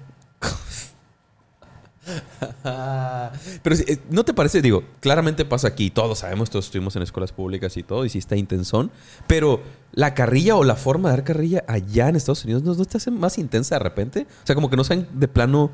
Pero 3.64 3.76
eh, 3.76 4.00
¿no 4.10 4.24
te 4.24 4.34
parece? 4.34 4.62
Digo, 4.62 4.84
claramente 5.00 5.46
pasa 5.46 5.68
aquí. 5.68 5.90
Todos 5.90 6.20
sabemos, 6.20 6.50
todos 6.50 6.66
estuvimos 6.66 6.96
en 6.96 7.02
escuelas 7.02 7.32
públicas 7.32 7.76
y 7.78 7.84
todo, 7.84 8.06
y 8.06 8.10
sí 8.10 8.20
está 8.20 8.36
intensón. 8.36 8.92
Pero 9.28 9.62
la 9.92 10.14
carrilla 10.14 10.56
o 10.56 10.64
la 10.64 10.76
forma 10.76 11.10
de 11.10 11.18
dar 11.18 11.26
carrilla 11.26 11.64
allá 11.68 12.10
en 12.10 12.16
Estados 12.16 12.44
Unidos, 12.46 12.64
¿no, 12.64 12.74
no 12.74 12.86
te 12.86 12.98
hace 12.98 13.12
más 13.12 13.38
intensa 13.38 13.76
de 13.76 13.80
repente? 13.80 14.28
O 14.44 14.46
sea, 14.46 14.56
como 14.56 14.70
que 14.70 14.78
no 14.78 14.84
saben 14.84 15.08
de 15.14 15.28
plano 15.28 15.72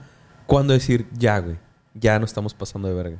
cuándo 0.48 0.74
decir, 0.74 1.08
ya, 1.18 1.40
güey, 1.40 1.58
ya 1.94 2.20
no 2.20 2.26
estamos 2.26 2.54
pasando 2.54 2.88
de 2.88 2.94
verga. 2.94 3.18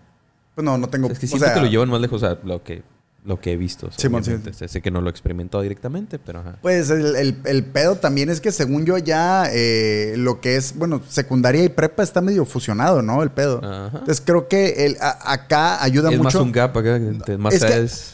Pues 0.56 0.66
no, 0.66 0.78
no 0.78 0.88
tengo... 0.88 1.08
O 1.08 1.10
sea, 1.10 1.14
es 1.14 1.20
que 1.20 1.26
o 1.26 1.30
siento 1.30 1.46
sea, 1.46 1.54
que 1.54 1.62
lo 1.62 1.68
llevan 1.68 1.90
más 1.90 2.02
lejos 2.02 2.24
a 2.24 2.38
lo 2.44 2.64
que, 2.64 2.84
lo 3.24 3.40
que 3.40 3.52
he 3.52 3.58
visto. 3.58 3.90
Simón, 3.96 4.24
sí. 4.24 4.32
obviamente. 4.32 4.68
Sé 4.68 4.82
que 4.82 4.90
no 4.90 5.00
lo 5.00 5.08
he 5.08 5.12
experimentado 5.12 5.62
directamente, 5.62 6.18
pero 6.18 6.40
ajá. 6.40 6.58
Pues 6.62 6.90
el, 6.90 7.16
el- 7.16 7.38
el 7.46 7.64
pedo 7.66 7.96
también 7.98 8.30
es 8.32 8.42
que 8.42 8.52
según 8.52 8.84
yo 8.86 8.98
ya 8.98 9.46
eh, 9.54 10.16
lo 10.18 10.42
que 10.42 10.56
es, 10.56 10.76
bueno, 10.76 11.02
secundaria 11.08 11.64
y 11.64 11.70
prepa 11.70 12.02
está 12.02 12.20
medio 12.22 12.46
fusionado, 12.46 13.04
¿no? 13.04 13.22
El 13.22 13.30
pedo. 13.30 13.60
Ajá. 13.64 14.00
Entonces 14.00 14.24
creo 14.26 14.48
que 14.48 14.86
el, 14.88 14.98
a- 15.02 15.34
acá 15.34 15.84
ayuda 15.84 16.10
es 16.12 16.18
más 16.18 16.34
mucho... 16.34 16.44
un 16.44 16.52
gap 16.52 16.76
acá, 16.76 17.00
más 17.38 17.54
es 17.54 17.64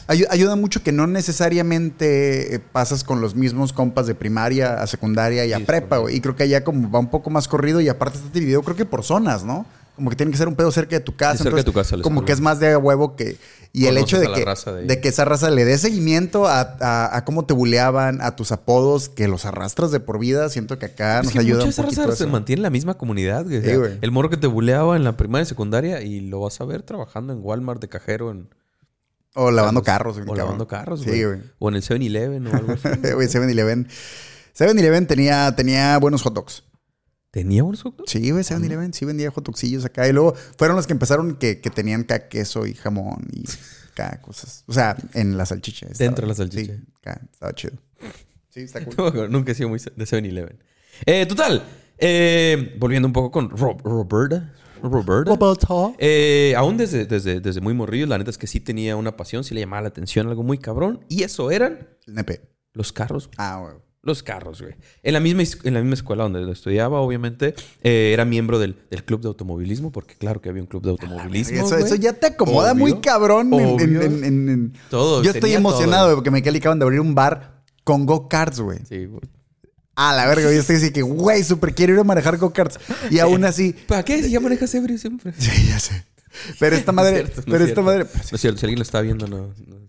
que 0.06 0.26
ayuda 0.30 0.56
mucho 0.56 0.82
que 0.82 0.92
no 0.92 1.06
necesariamente 1.06 2.54
eh, 2.54 2.58
pasas 2.60 3.04
con 3.04 3.20
los 3.20 3.34
mismos 3.34 3.72
compas 3.72 4.06
de 4.06 4.14
primaria 4.14 4.74
a 4.82 4.86
secundaria 4.86 5.44
y 5.46 5.52
a 5.52 5.58
Sí, 5.58 5.64
prepa, 5.64 5.98
güey. 5.98 6.16
Y 6.16 6.20
creo 6.20 6.36
que 6.36 6.42
allá 6.44 6.64
como 6.64 6.90
va 6.90 6.98
un 6.98 7.10
poco 7.10 7.30
más 7.30 7.48
corrido 7.48 7.80
y 7.80 7.88
aparte 7.88 8.18
está 8.18 8.30
dividido 8.30 8.62
creo 8.62 8.76
que 8.76 8.84
por 8.84 9.02
zonas, 9.04 9.44
¿no? 9.44 9.66
Como 9.98 10.08
que 10.10 10.16
tiene 10.16 10.32
que 10.32 10.38
ser 10.38 10.48
un 10.48 10.54
pedo 10.56 10.72
cerca 10.72 10.96
de 10.96 11.00
tu 11.00 11.14
casa. 11.14 11.36
Sí, 11.36 11.42
cerca 11.42 11.56
de 11.58 11.62
tu 11.64 11.70
entonces, 11.70 11.88
casa, 11.90 11.96
les 11.98 12.04
Como 12.04 12.24
que 12.24 12.32
es 12.32 12.40
más 12.40 12.58
de 12.60 12.74
huevo 12.76 13.14
que... 13.16 13.36
Y 13.74 13.84
el 13.84 13.96
Conoces 13.96 14.02
hecho 14.04 14.20
de 14.20 14.26
que, 14.34 14.70
de 14.72 14.86
de 14.86 15.00
que 15.02 15.08
esa 15.08 15.26
raza 15.26 15.50
le 15.50 15.66
dé 15.66 15.76
seguimiento 15.76 16.46
a, 16.46 16.60
a- 16.80 17.16
a 17.16 17.24
cómo 17.26 17.44
te 17.44 17.52
buleaban, 17.52 18.22
a 18.22 18.34
tus 18.34 18.50
apodos, 18.50 19.10
que 19.10 19.28
los 19.28 19.44
arrastras 19.44 19.90
de 19.90 20.00
por 20.00 20.18
vida, 20.18 20.48
siento 20.48 20.78
que 20.78 20.86
acá 20.86 21.18
Es 21.18 21.24
nos 21.24 21.32
que 21.34 21.40
ayuda 21.40 21.58
un 21.58 21.66
mucha 21.66 21.70
esa 21.70 21.82
poquito 21.82 22.02
raza 22.04 22.16
se 22.16 22.24
eso. 22.24 22.32
mantiene 22.32 22.60
en 22.60 22.62
la 22.62 22.70
misma 22.70 22.94
comunidad. 22.96 23.46
O 23.46 23.50
Sí, 23.50 23.60
sea, 23.60 23.98
el 24.00 24.10
morro 24.10 24.30
que 24.30 24.38
te 24.38 24.46
buleaba 24.46 24.96
en 24.96 25.04
la 25.04 25.18
primaria 25.18 25.42
y 25.42 25.46
secundaria 25.46 26.00
y 26.00 26.20
lo 26.20 26.40
vas 26.40 26.58
a 26.62 26.64
ver 26.64 26.82
trabajando 26.82 27.34
en 27.34 27.40
Walmart 27.42 27.80
de 27.82 27.88
cajero 27.88 28.30
en, 28.30 28.48
O 29.34 29.50
lavando 29.50 29.82
carros. 29.82 30.16
o 30.16 30.20
cabrón. 30.20 30.38
lavando 30.38 30.66
carros, 30.66 31.00
Sí, 31.00 31.06
güey. 31.10 31.24
güey. 31.24 31.40
O 31.58 31.68
en 31.68 31.74
el 31.76 31.82
7-Eleven 31.82 32.46
o 32.50 32.56
algo 32.56 32.72
así. 32.72 32.88
Güey, 33.14 33.28
7-Eleven. 33.28 33.86
7-Eleven 34.58 35.06
tenía, 35.06 35.54
tenía 35.54 35.98
buenos 35.98 36.22
hot 36.22 36.34
dogs. 36.34 36.64
¿Tenía 37.30 37.62
unos 37.64 37.82
hot 37.82 37.96
dogs? 37.96 38.10
Sí, 38.10 38.30
güey, 38.30 38.42
7-Eleven 38.42 38.92
sí 38.92 39.04
vendía 39.04 39.30
hot 39.30 39.44
dogsillos 39.44 39.84
acá. 39.84 40.08
Y 40.08 40.12
luego 40.12 40.34
fueron 40.56 40.76
los 40.76 40.86
que 40.86 40.92
empezaron 40.94 41.36
que, 41.36 41.60
que 41.60 41.70
tenían 41.70 42.02
acá 42.02 42.28
queso 42.28 42.66
y 42.66 42.74
jamón 42.74 43.26
y 43.32 43.44
acá 43.92 44.20
cosas. 44.22 44.64
O 44.66 44.72
sea, 44.72 44.96
en 45.14 45.36
la 45.36 45.44
salchicha. 45.46 45.86
estaba- 45.86 46.06
Dentro 46.06 46.22
de 46.22 46.28
la 46.28 46.34
salchicha. 46.34 46.74
Sí, 46.74 46.82
acá, 47.02 47.20
estaba 47.30 47.52
chido. 47.54 47.74
Sí, 48.50 48.60
está 48.60 48.84
cool. 48.84 48.94
No 49.14 49.28
Nunca 49.28 49.52
he 49.52 49.54
sido 49.54 49.68
muy 49.68 49.78
de 49.78 50.04
7-Eleven. 50.04 50.58
Eh, 51.06 51.26
total. 51.26 51.62
eh, 51.98 52.74
volviendo 52.78 53.06
un 53.06 53.12
poco 53.12 53.30
con 53.30 53.50
Rob- 53.50 53.82
Roberta. 53.82 54.54
Roberta. 54.82 55.94
Eh, 55.98 56.54
aún 56.56 56.76
desde, 56.76 57.04
desde, 57.04 57.40
desde 57.40 57.60
muy 57.60 57.74
morrillo, 57.74 58.06
la 58.06 58.16
neta 58.16 58.30
es 58.30 58.38
que 58.38 58.46
sí 58.46 58.60
tenía 58.60 58.94
una 58.96 59.16
pasión, 59.16 59.42
sí 59.44 59.52
le 59.52 59.60
llamaba 59.60 59.82
la 59.82 59.88
atención 59.88 60.28
algo 60.28 60.44
muy 60.44 60.58
cabrón. 60.58 61.04
Y 61.08 61.24
eso 61.24 61.50
eran 61.50 61.88
El 62.06 62.14
nepe. 62.14 62.40
los 62.74 62.92
carros. 62.92 63.28
Ah, 63.36 63.58
güey. 63.60 63.74
Los 64.02 64.22
carros, 64.22 64.62
güey. 64.62 64.74
En 65.02 65.12
la 65.12 65.20
misma, 65.20 65.42
is- 65.42 65.58
en 65.64 65.74
la 65.74 65.80
misma 65.80 65.94
escuela 65.94 66.22
donde 66.22 66.40
lo 66.40 66.52
estudiaba, 66.52 67.00
obviamente, 67.00 67.54
eh, 67.82 68.12
era 68.14 68.24
miembro 68.24 68.58
del, 68.58 68.76
del 68.90 69.04
club 69.04 69.20
de 69.20 69.28
automovilismo, 69.28 69.90
porque 69.90 70.14
claro 70.14 70.40
que 70.40 70.48
había 70.48 70.62
un 70.62 70.68
club 70.68 70.82
de 70.84 70.90
automovilismo. 70.90 71.66
Eso, 71.66 71.76
eso 71.76 71.94
ya 71.96 72.12
te 72.12 72.28
acomoda 72.28 72.72
Obvio. 72.72 72.80
muy 72.80 73.00
cabrón. 73.00 73.52
en- 73.52 73.60
en- 73.60 73.66
Obvio. 73.68 74.02
en- 74.02 74.24
en- 74.24 74.48
en- 74.48 74.72
Todo, 74.88 75.22
Yo 75.22 75.30
estoy 75.32 75.50
todo, 75.50 75.58
emocionado 75.58 76.04
güey, 76.06 76.14
porque 76.16 76.30
me 76.30 76.42
quedé 76.42 76.58
acaban 76.58 76.78
de 76.78 76.84
abrir 76.84 77.00
un 77.00 77.14
bar 77.14 77.62
con 77.84 78.06
go-karts, 78.06 78.60
güey. 78.60 78.78
Sí, 78.88 79.06
güey. 79.06 79.20
A 79.96 80.14
la 80.14 80.26
verga, 80.26 80.42
yo 80.44 80.60
estoy 80.60 80.76
así 80.76 80.92
que, 80.92 81.02
güey, 81.02 81.42
súper 81.42 81.74
quiero 81.74 81.92
ir 81.94 81.98
a 81.98 82.04
manejar 82.04 82.38
go-karts. 82.38 82.78
Y 83.10 83.18
aún 83.18 83.44
así, 83.44 83.74
¿Para 83.88 84.04
qué? 84.04 84.22
Si 84.22 84.30
ya 84.30 84.38
manejas 84.38 84.72
ebrio 84.76 84.96
siempre. 84.96 85.32
sí, 85.36 85.50
ya 85.68 85.80
sé. 85.80 86.04
Pero 86.60 86.76
esta 86.76 86.92
No 86.92 87.02
es 87.02 87.12
madre, 87.12 87.24
no 87.24 87.42
pero 87.46 87.56
es 87.64 87.70
esta 87.70 87.82
cierto. 87.82 87.82
madre, 87.82 88.04
No 88.04 88.20
es 88.36 88.40
cierto, 88.40 88.58
si 88.60 88.66
alguien 88.66 88.78
lo 88.78 88.82
está 88.84 89.00
viendo, 89.00 89.26
no. 89.26 89.48
no. 89.66 89.88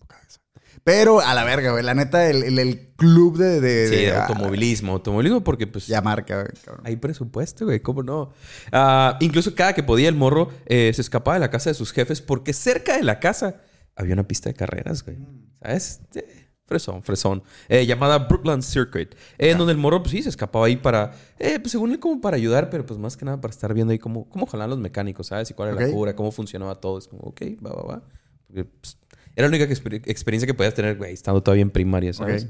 Pero 0.90 1.20
a 1.22 1.34
la 1.34 1.44
verga, 1.44 1.72
güey. 1.72 1.84
La 1.84 1.94
neta, 1.94 2.30
el, 2.30 2.44
el- 2.44 2.60
el 2.60 2.94
club 2.96 3.38
de, 3.38 3.62
de, 3.62 3.88
Sí, 3.88 3.96
de- 4.06 4.12
automovilismo. 4.16 4.94
Automovilismo 4.94 5.44
porque, 5.44 5.68
pues. 5.68 5.88
Ya 5.88 6.02
marca, 6.02 6.36
güey. 6.42 6.78
Hay 6.84 6.96
presupuesto, 6.98 7.66
güey, 7.66 7.80
¿cómo 7.82 8.04
no? 8.04 8.32
Ah, 8.72 9.18
incluso 9.20 9.54
cada 9.56 9.74
que 9.74 9.84
podía 9.84 10.10
el 10.10 10.16
morro 10.16 10.50
eh, 10.66 10.92
se 10.94 11.02
escapaba 11.02 11.36
de 11.36 11.42
la 11.42 11.50
casa 11.50 11.70
de 11.70 11.74
sus 11.74 11.92
jefes 11.92 12.22
porque 12.22 12.54
cerca 12.54 12.98
de 12.98 13.04
la 13.04 13.20
casa 13.20 13.62
había 13.96 14.14
una 14.14 14.28
pista 14.28 14.50
de 14.50 14.56
carreras, 14.56 15.04
güey. 15.04 15.18
¿Sabes? 15.62 16.02
Sí, 16.12 16.22
Fresón, 16.66 17.02
fresón. 17.02 17.42
Eh, 17.68 17.86
llamada 17.88 18.20
Brookland 18.20 18.62
Circuit. 18.62 19.14
eh, 19.40 19.50
En 19.50 19.58
donde 19.58 19.74
el 19.74 19.80
morro, 19.80 20.04
pues 20.04 20.12
sí, 20.12 20.22
se 20.22 20.30
escapaba 20.30 20.68
ahí 20.68 20.76
para, 20.78 21.14
eh, 21.40 21.58
pues 21.60 21.72
según 21.72 21.92
él, 21.92 22.00
como 22.00 22.22
para 22.22 22.36
ayudar, 22.38 22.70
pero 22.70 22.86
pues 22.86 23.00
más 23.00 23.18
que 23.18 23.26
nada 23.26 23.42
para 23.42 23.52
estar 23.52 23.74
viendo 23.74 23.92
ahí 23.92 23.98
cómo, 23.98 24.30
cómo 24.30 24.46
jalaban 24.46 24.70
los 24.70 24.80
mecánicos, 24.80 25.26
¿sabes? 25.28 25.50
Y 25.50 25.56
cuál 25.56 25.70
era 25.70 25.82
la 25.88 25.92
cura, 25.92 26.16
cómo 26.16 26.32
funcionaba 26.32 26.76
todo. 26.76 27.00
Es 27.00 27.08
como, 27.08 27.24
ok, 27.24 27.42
va, 27.66 27.72
va, 27.74 27.84
va. 27.84 28.04
Porque, 28.46 28.66
pues, 28.66 28.98
era 29.40 29.48
la 29.50 29.56
única 29.56 29.74
exper- 29.74 30.02
experiencia 30.06 30.46
que 30.46 30.54
podías 30.54 30.74
tener, 30.74 30.98
güey, 30.98 31.14
estando 31.14 31.42
todavía 31.42 31.62
en 31.62 31.70
primaria, 31.72 32.12
¿sabes? 32.14 32.44
Ok. 32.44 32.50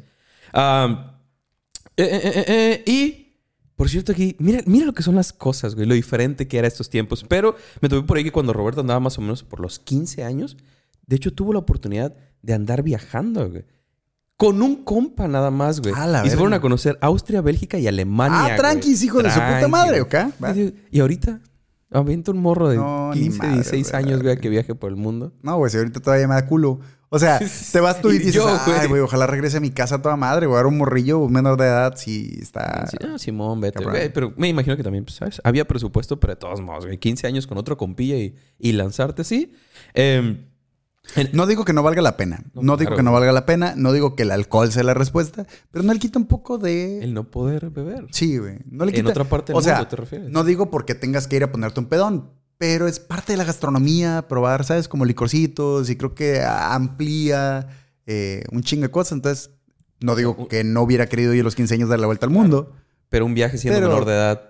Ah, 0.54 1.20
eh, 1.96 2.44
eh, 2.48 2.84
y, 2.88 3.36
por 3.76 3.90
cierto, 3.90 4.12
aquí, 4.12 4.36
mira, 4.40 4.62
mira 4.66 4.86
lo 4.86 4.94
que 4.94 5.04
son 5.04 5.16
las 5.16 5.32
cosas, 5.32 5.76
güey, 5.76 5.86
lo 5.88 5.94
diferente 5.94 6.48
que 6.48 6.58
era 6.58 6.68
estos 6.68 6.90
tiempos. 6.90 7.24
Pero 7.28 7.56
me 7.82 7.90
tuve 7.90 8.04
por 8.04 8.18
ahí 8.18 8.24
que 8.24 8.32
cuando 8.32 8.54
Roberto 8.54 8.82
andaba 8.82 9.00
más 9.00 9.18
o 9.18 9.22
menos 9.22 9.44
por 9.44 9.60
los 9.60 9.78
15 9.80 10.24
años, 10.24 10.58
de 11.06 11.16
hecho 11.16 11.32
tuvo 11.34 11.54
la 11.54 11.60
oportunidad 11.60 12.16
de 12.42 12.54
andar 12.54 12.82
viajando, 12.84 13.50
güey. 13.50 13.66
Con 14.36 14.62
un 14.62 14.84
compa 14.86 15.28
nada 15.28 15.52
más, 15.52 15.82
güey. 15.82 15.94
A 15.96 16.08
la 16.08 16.26
y 16.26 16.30
se 16.30 16.38
fueron 16.38 16.54
a 16.54 16.62
conocer 16.62 16.98
Austria, 17.02 17.42
Bélgica 17.42 17.78
y 17.78 17.88
Alemania. 17.88 18.54
Ah, 18.54 18.56
tranquis, 18.56 19.04
hijo 19.04 19.22
de 19.22 19.30
su 19.30 19.36
puta 19.40 19.68
madre. 19.68 20.02
¿ok? 20.02 20.16
Y, 20.56 20.74
y 20.98 21.00
ahorita, 21.02 21.42
avienta 21.92 22.32
un 22.32 22.38
morro 22.40 22.70
de 22.70 22.78
No, 22.78 23.14
ni 23.14 23.22
15, 23.22 23.38
madre, 23.40 23.54
16 23.56 23.92
güey. 23.92 24.04
años, 24.04 24.22
güey, 24.22 24.38
que 24.38 24.50
viaje 24.50 24.76
por 24.76 24.90
el 24.90 24.96
mundo. 24.96 25.34
No, 25.42 25.58
güey, 25.58 25.72
si 25.72 25.78
ahorita 25.78 26.00
todavía 26.00 26.28
me 26.28 26.36
da 26.36 26.46
culo. 26.46 26.80
O 27.12 27.18
sea, 27.18 27.40
te 27.72 27.80
vas 27.80 28.00
tú 28.02 28.12
y 28.12 28.16
Y 28.16 28.20
dices, 28.20 28.36
yo, 28.36 28.48
ay, 28.48 28.88
güey. 28.88 29.02
ojalá 29.02 29.26
regrese 29.26 29.58
a 29.58 29.60
mi 29.60 29.72
casa 29.72 29.96
a 29.96 30.02
toda 30.02 30.16
madre, 30.16 30.46
güey. 30.46 30.58
Ahora 30.58 30.70
un 30.70 30.78
morrillo 30.78 31.28
menor 31.28 31.58
de 31.58 31.66
edad, 31.66 31.96
sí 31.98 32.38
está. 32.40 32.86
Sí, 32.88 32.98
ah, 33.04 33.18
Simón, 33.18 33.60
vete, 33.62 33.80
cabrón. 33.80 33.94
güey. 33.94 34.14
Pero 34.14 34.34
me 34.38 34.48
imagino 34.48 34.78
que 34.78 34.84
también, 34.84 35.06
pues, 35.06 35.16
¿sabes? 35.16 35.42
Había 35.44 35.66
presupuesto, 35.68 36.20
pero 36.20 36.34
de 36.34 36.40
todos 36.40 36.62
modos, 36.62 36.86
güey. 36.86 37.00
15 37.00 37.26
años 37.26 37.48
con 37.48 37.58
otro 37.58 37.78
compilla 37.78 38.16
y, 38.18 38.36
y 38.60 38.74
lanzarte 38.74 39.24
así. 39.24 39.52
Eh, 39.96 40.38
No 41.34 41.46
digo 41.48 41.66
que 41.66 41.74
no 41.74 41.84
valga 41.84 42.02
la 42.02 42.18
pena. 42.18 42.44
No, 42.54 42.62
No, 42.62 42.78
digo 42.78 42.90
claro, 42.90 42.98
que 42.98 43.04
no 43.04 43.12
valga 43.12 43.32
la 43.32 43.46
pena. 43.46 43.74
No 43.76 43.92
digo 43.94 44.16
que 44.16 44.24
el 44.24 44.32
alcohol 44.32 44.72
sea 44.72 44.84
la 44.84 44.94
respuesta. 44.94 45.46
Pero 45.72 45.84
no 45.84 45.94
le 45.94 46.00
quita 46.00 46.20
un 46.20 46.26
poco 46.28 46.58
de. 46.58 47.00
el 47.04 47.14
no 47.14 47.30
poder 47.30 47.70
beber. 47.70 48.08
Sí, 48.12 48.38
güey. 48.38 48.60
No 48.70 48.86
le 48.86 48.92
En 48.92 48.98
quita. 48.98 49.10
otra 49.10 49.24
parte 49.26 49.52
del 49.54 49.60
o 49.60 49.62
sea, 49.62 49.76
mundo, 49.76 49.88
¿te 49.90 49.96
refieres? 49.96 50.30
No 50.30 50.44
digo 50.44 50.70
porque 50.70 50.96
tengas 50.96 51.28
que 51.28 51.36
ir 51.38 51.44
a 51.44 51.52
ponerte 51.52 51.80
un 51.80 51.88
pedón. 51.88 52.32
Pero 52.58 52.88
es 52.88 53.00
parte 53.00 53.32
de 53.34 53.38
la 53.38 53.46
gastronomía, 53.46 54.28
probar, 54.28 54.66
¿sabes? 54.66 54.88
Como 54.90 55.06
licorcitos. 55.06 55.90
Y 55.90 55.96
creo 55.96 56.14
que 56.14 56.44
amplía 56.44 57.68
eh, 58.06 58.44
un 58.52 58.64
chingo 58.64 58.84
de 58.84 58.92
cosas. 58.92 59.14
Entonces, 59.14 59.52
no 60.02 60.16
digo 60.16 60.48
que 60.48 60.64
no 60.64 60.82
hubiera 60.82 61.08
querido 61.08 61.34
ir 61.34 61.42
a 61.42 61.44
los 61.44 61.56
15 61.56 61.76
años 61.76 61.90
dar 61.90 62.00
la 62.00 62.08
vuelta 62.08 62.26
al 62.26 62.32
mundo. 62.32 62.74
Pero 63.10 63.26
un 63.26 63.34
viaje 63.34 63.58
siendo 63.58 63.80
Pero- 63.80 63.90
menor 63.90 64.06
de 64.06 64.14
edad. 64.14 64.42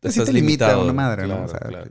Pues 0.00 0.14
sí 0.14 0.20
estás 0.20 0.32
te 0.32 0.40
limita 0.40 0.66
limitado. 0.66 0.84
una 0.84 0.92
madre, 0.92 1.26
¿no? 1.26 1.42
O 1.44 1.48
sea, 1.48 1.58
claro. 1.58 1.90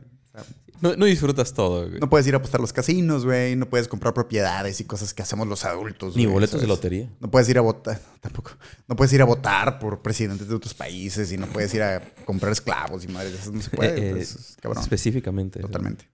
No, 0.82 0.96
no 0.96 1.06
disfrutas 1.06 1.54
todo, 1.54 1.88
güey. 1.88 2.00
No 2.00 2.10
puedes 2.10 2.28
ir 2.28 2.34
a 2.34 2.38
apostar 2.38 2.60
a 2.60 2.62
los 2.62 2.74
casinos, 2.74 3.26
güey. 3.26 3.56
No 3.56 3.70
puedes 3.70 3.88
comprar 3.88 4.14
propiedades 4.14 4.80
y 4.80 4.86
cosas 4.86 5.14
que 5.14 5.22
hacemos 5.22 5.48
los 5.48 5.66
adultos. 5.66 6.16
Ni 6.16 6.26
güey, 6.26 6.34
boletos 6.34 6.62
de 6.62 6.68
lotería. 6.68 7.10
No 7.20 7.30
puedes 7.30 7.50
ir 7.50 7.58
a 7.58 7.62
votar, 7.62 8.00
tampoco. 8.22 8.52
No 8.88 8.96
puedes 8.96 9.12
ir 9.14 9.22
a 9.22 9.26
votar 9.26 9.80
por 9.80 10.02
presidentes 10.02 10.48
de 10.48 10.56
otros 10.56 10.74
países 10.74 11.32
y 11.32 11.38
no 11.38 11.48
puedes 11.48 11.74
ir 11.74 11.84
a 11.84 12.02
comprar 12.26 12.52
esclavos 12.52 13.04
y 13.04 13.08
madres. 13.08 13.34
esas 13.34 13.54
no 13.54 13.62
se 13.62 13.70
puede. 13.70 14.10
Eh, 14.10 14.12
pues, 14.14 14.36
es 14.36 14.58
cabrón. 14.62 14.82
Específicamente. 14.84 15.60
Totalmente. 15.60 16.08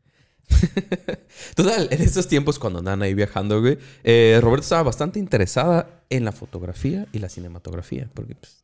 Total, 1.55 1.88
en 1.91 2.01
estos 2.01 2.27
tiempos 2.27 2.60
cuando 2.60 2.79
andaban 2.79 3.01
ahí 3.01 3.13
viajando, 3.13 3.62
güey, 3.62 3.77
eh, 4.03 4.39
Roberto 4.41 4.63
estaba 4.63 4.84
bastante 4.84 5.20
interesada 5.20 6.03
en 6.10 6.25
la 6.25 6.32
fotografía 6.32 7.08
y 7.12 7.20
la 7.20 7.29
cinematografía, 7.29 8.10
porque 8.13 8.36
pues, 8.36 8.62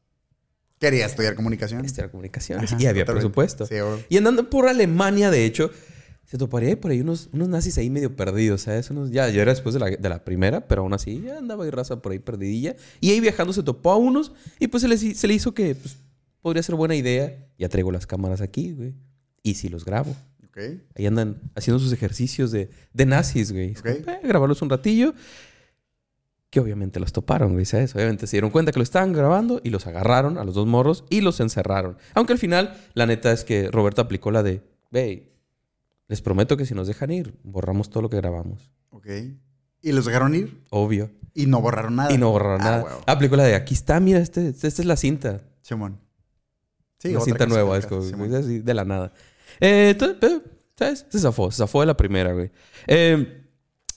Quería 0.80 1.06
estudiar 1.06 1.36
comunicación. 1.36 1.84
estudiar 1.86 2.10
comunicaciones 2.12 2.72
Ajá, 2.72 2.82
y 2.82 2.86
había 2.86 3.04
totalmente. 3.04 3.30
presupuesto. 3.30 3.66
Sí. 3.66 3.76
Y 4.10 4.18
andando 4.18 4.50
por 4.50 4.68
Alemania, 4.68 5.30
de 5.30 5.46
hecho, 5.46 5.72
se 6.26 6.38
toparía 6.38 6.80
por 6.80 6.92
ahí 6.92 7.02
unos, 7.02 7.30
unos 7.34 7.50
nazis 7.50 7.78
ahí 7.78 7.90
medio 7.90 8.16
perdidos, 8.16 8.62
¿sabes? 8.62 8.90
Unos, 8.90 9.12
ya, 9.12 9.30
ya 9.30 9.42
era 9.42 9.52
después 9.52 9.74
de 9.74 9.80
la, 9.80 9.88
de 9.90 10.10
la 10.10 10.24
primera, 10.24 10.68
pero 10.68 10.82
aún 10.84 10.94
así 10.94 11.22
ya 11.26 11.38
andaba 11.38 11.64
ahí 11.66 11.70
raza 11.72 12.02
por 12.02 12.12
ahí 12.12 12.20
perdidilla. 12.20 12.76
Y 13.02 13.12
ahí 13.12 13.20
viajando 13.20 13.52
se 13.52 13.64
topó 13.64 13.92
a 13.92 13.98
unos 13.98 14.32
y 14.60 14.68
pues 14.68 14.82
se 14.82 14.88
le, 14.88 14.98
se 14.98 15.28
le 15.28 15.34
hizo 15.34 15.54
que 15.54 15.76
pues, 15.76 15.98
podría 16.42 16.64
ser 16.64 16.76
buena 16.76 16.96
idea. 16.96 17.46
Ya 17.58 17.68
traigo 17.68 17.92
las 17.92 18.08
cámaras 18.08 18.42
aquí, 18.42 18.72
güey. 18.72 18.94
Y 19.44 19.56
si 19.56 19.70
los 19.70 19.84
grabo. 19.86 20.16
Ok. 20.48 20.58
Ahí 20.96 21.06
andan 21.06 21.42
haciendo 21.56 21.80
sus 21.80 21.92
ejercicios 21.94 22.52
de, 22.52 22.70
de 22.94 23.06
nazis, 23.06 23.52
güey. 23.52 23.72
Es 23.72 23.80
Ok. 23.80 24.04
como, 24.06 24.16
eh, 24.16 24.20
grabarlos 24.24 24.62
un 24.62 24.70
ratillo. 24.70 25.14
Que 26.50 26.60
obviamente 26.60 27.00
los 27.00 27.14
toparon, 27.14 27.54
güey, 27.54 27.66
¿sabes? 27.66 27.94
Obviamente 27.96 28.26
se 28.26 28.38
dieron 28.38 28.50
cuenta 28.50 28.72
que 28.72 28.80
lo 28.80 28.84
estaban 28.84 29.14
grabando 29.14 29.62
y 29.64 29.70
los 29.70 29.86
agarraron 29.86 30.38
a 30.40 30.44
los 30.44 30.56
dos 30.56 30.66
morros 30.66 31.04
y 31.10 31.22
los 31.22 31.40
encerraron. 31.40 31.98
Aunque 32.16 32.34
al 32.34 32.40
final, 32.40 32.76
la 32.96 33.06
neta 33.06 33.32
es 33.32 33.44
que 33.44 33.70
Roberto 33.70 34.02
aplicó 34.02 34.32
la 34.32 34.42
de, 34.42 34.64
ve, 34.90 35.32
les 36.08 36.22
prometo 36.22 36.58
que 36.58 36.66
si 36.66 36.74
nos 36.74 36.88
dejan 36.88 37.12
ir, 37.12 37.38
borramos 37.44 37.92
todo 37.92 38.02
lo 38.02 38.10
que 38.10 38.18
grabamos. 38.18 38.72
Ok. 38.90 39.06
Y 39.82 39.92
los 39.92 40.06
dejaron 40.06 40.34
ir 40.34 40.64
Obvio. 40.72 41.12
y 41.36 41.46
no 41.46 41.62
borraron 41.62 41.96
nada. 41.98 42.12
Y 42.12 42.18
no 42.18 42.32
borraron 42.32 42.62
Ah, 42.62 42.64
nada. 42.66 42.86
Aplicó 43.06 43.36
la 43.36 43.44
de, 43.44 43.54
aquí 43.54 43.76
está, 43.76 44.00
mira, 44.00 44.18
este, 44.20 44.50
esta 44.50 44.68
es 44.68 44.86
la 44.86 44.98
cinta. 44.98 45.42
Simón. 45.62 46.00
Sí, 46.98 47.10
una 47.10 47.22
cinta 47.22 47.46
nueva, 47.46 47.78
es 47.78 47.86
como, 47.86 48.02
güey, 48.02 48.60
de 48.62 48.74
la 48.74 48.84
nada. 48.86 49.14
Eh, 49.62 49.92
entonces, 49.92 50.42
¿sabes? 50.76 51.06
Se 51.10 51.20
zafó, 51.20 51.52
se 51.52 51.58
zafó 51.60 51.80
de 51.82 51.86
la 51.86 51.96
primera, 51.96 52.34
güey. 52.34 52.52
Eh, 52.88 53.39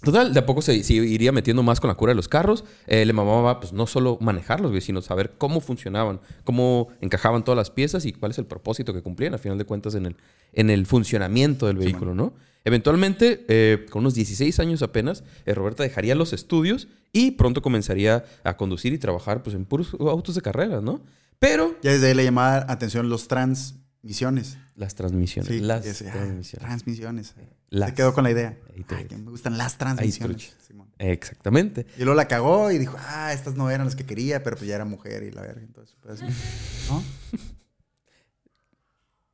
total, 0.02 0.35
de 0.35 0.40
a 0.40 0.47
poco 0.47 0.62
se, 0.62 0.82
se 0.85 0.94
iría 0.94 1.32
metiendo 1.32 1.62
más 1.62 1.80
con 1.80 1.88
la 1.88 1.94
cura 1.94 2.11
de 2.11 2.16
los 2.16 2.28
carros. 2.28 2.64
Eh, 2.87 3.04
le 3.04 3.12
mamaba, 3.12 3.61
pues, 3.61 3.73
no 3.73 3.87
solo 3.87 4.18
manejarlos, 4.21 4.82
sino 4.85 5.02
saber 5.02 5.35
cómo 5.38 5.61
funcionaban, 5.61 6.21
cómo 6.44 6.88
encajaban 7.00 7.44
todas 7.44 7.56
las 7.56 7.71
piezas 7.71 8.04
y 8.04 8.12
cuál 8.12 8.32
es 8.32 8.38
el 8.38 8.47
propósito 8.47 8.92
que 8.92 9.02
cumplían, 9.02 9.32
al 9.32 9.38
final 9.38 9.59
de 9.59 9.64
cuentas, 9.64 9.94
en 9.94 10.06
el, 10.06 10.16
en 10.52 10.71
el 10.71 10.87
funcionamiento 10.87 11.66
del 11.66 11.76
vehículo, 11.76 12.14
¿no? 12.14 12.35
Eventualmente, 12.64 13.44
eh, 13.49 13.87
con 13.90 14.00
unos 14.00 14.14
16 14.14 14.61
años 14.61 14.82
apenas, 14.82 15.25
eh, 15.47 15.54
Roberta 15.54 15.82
dejaría 15.82 16.14
los 16.14 16.32
estudios 16.32 16.88
y 17.12 17.32
pronto 17.32 17.61
comenzaría 17.61 18.25
a 18.44 18.56
conducir 18.56 18.92
y 18.92 18.99
trabajar, 18.99 19.42
pues, 19.42 19.56
en 19.56 19.64
puros 19.64 19.94
autos 20.00 20.35
de 20.35 20.42
carrera, 20.42 20.80
¿no? 20.80 21.00
Pero 21.38 21.75
Ya 21.82 21.90
desde 21.90 22.09
ahí 22.09 22.14
le 22.14 22.25
llamaba 22.25 22.64
atención 22.68 23.09
los 23.09 23.26
transmisiones. 24.02 24.59
las 24.75 24.94
transmisiones. 24.97 25.49
Sí, 25.49 25.61
las 25.61 25.87
ese, 25.87 26.09
ah, 26.09 26.12
transmisiones. 26.12 26.66
transmisiones. 26.68 27.35
Las. 27.71 27.90
Se 27.90 27.94
quedó 27.94 28.12
con 28.12 28.25
la 28.25 28.32
idea. 28.32 28.59
Ay, 28.88 29.04
que 29.06 29.16
me 29.16 29.30
gustan 29.30 29.56
las 29.56 29.78
transmisiones. 29.78 30.54
Simón. 30.66 30.88
Exactamente. 30.99 31.87
Y 31.97 32.00
luego 32.00 32.14
la 32.14 32.26
cagó 32.28 32.71
y 32.73 32.78
dijo, 32.78 32.97
ah, 32.99 33.32
estas 33.32 33.54
no 33.54 33.71
eran 33.71 33.87
las 33.87 33.94
que 33.97 34.04
quería, 34.04 34.42
pero 34.42 34.56
pues 34.56 34.68
ya 34.68 34.75
era 34.75 34.85
mujer 34.85 35.23
y 35.23 35.30
la 35.30 35.42
verga. 35.42 35.62
Entonces, 35.62 35.97
pues, 36.02 36.21
¿no? 36.90 37.02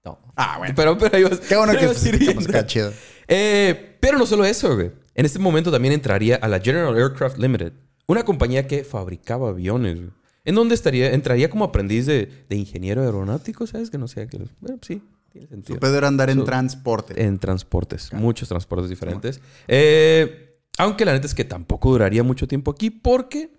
No. 0.05 0.19
Ah, 0.37 0.57
bueno. 0.59 0.75
Pero, 0.77 0.97
pero 0.97 1.29
vas- 1.29 1.41
Qué 1.41 1.57
bueno 1.57 1.73
que 1.73 2.09
hiriendo. 2.09 2.49
acá, 2.49 2.67
chido. 2.67 2.93
Eh, 3.27 3.97
pero 4.01 4.17
no 4.19 4.27
solo 4.27 4.45
eso, 4.45 4.75
güey. 4.75 4.93
En 5.15 5.27
este 5.27 5.39
momento 5.39 5.71
también 5.73 5.93
entraría 5.93 6.37
a 6.37 6.47
la 6.49 6.61
General 6.61 6.97
Aircraft 6.97 7.37
Limited, 7.39 7.73
una 8.07 8.23
compañía 8.23 8.67
que 8.67 8.85
fabricaba 8.85 9.49
aviones, 9.51 9.97
güey. 9.97 10.11
En 10.49 10.55
donde 10.55 10.75
estaría, 10.75 11.13
entraría 11.13 11.51
como 11.51 11.65
aprendiz 11.65 12.07
de, 12.07 12.45
de 12.49 12.57
ingeniero 12.57 13.03
aeronáutico, 13.03 13.67
¿sabes? 13.67 13.91
Que 13.91 13.99
no 13.99 14.09
sé. 14.09 14.27
Que, 14.29 14.39
bueno, 14.61 14.79
sí, 14.81 15.03
tiene 15.31 15.47
Su 15.49 15.53
sentido. 15.55 15.81
pedo 15.81 15.99
era 15.99 16.09
andar 16.09 16.31
en 16.31 16.39
Su- 16.39 16.45
transporte. 16.45 17.23
En 17.23 17.39
transportes, 17.39 18.13
muchos 18.13 18.49
transportes 18.49 18.89
diferentes. 18.89 19.41
Eh, 19.69 20.59
aunque 20.79 21.05
la 21.05 21.13
neta 21.13 21.27
es 21.27 21.35
que 21.35 21.45
tampoco 21.45 21.91
duraría 21.91 22.23
mucho 22.23 22.49
tiempo 22.49 22.71
aquí 22.71 22.91
porque 22.91 23.51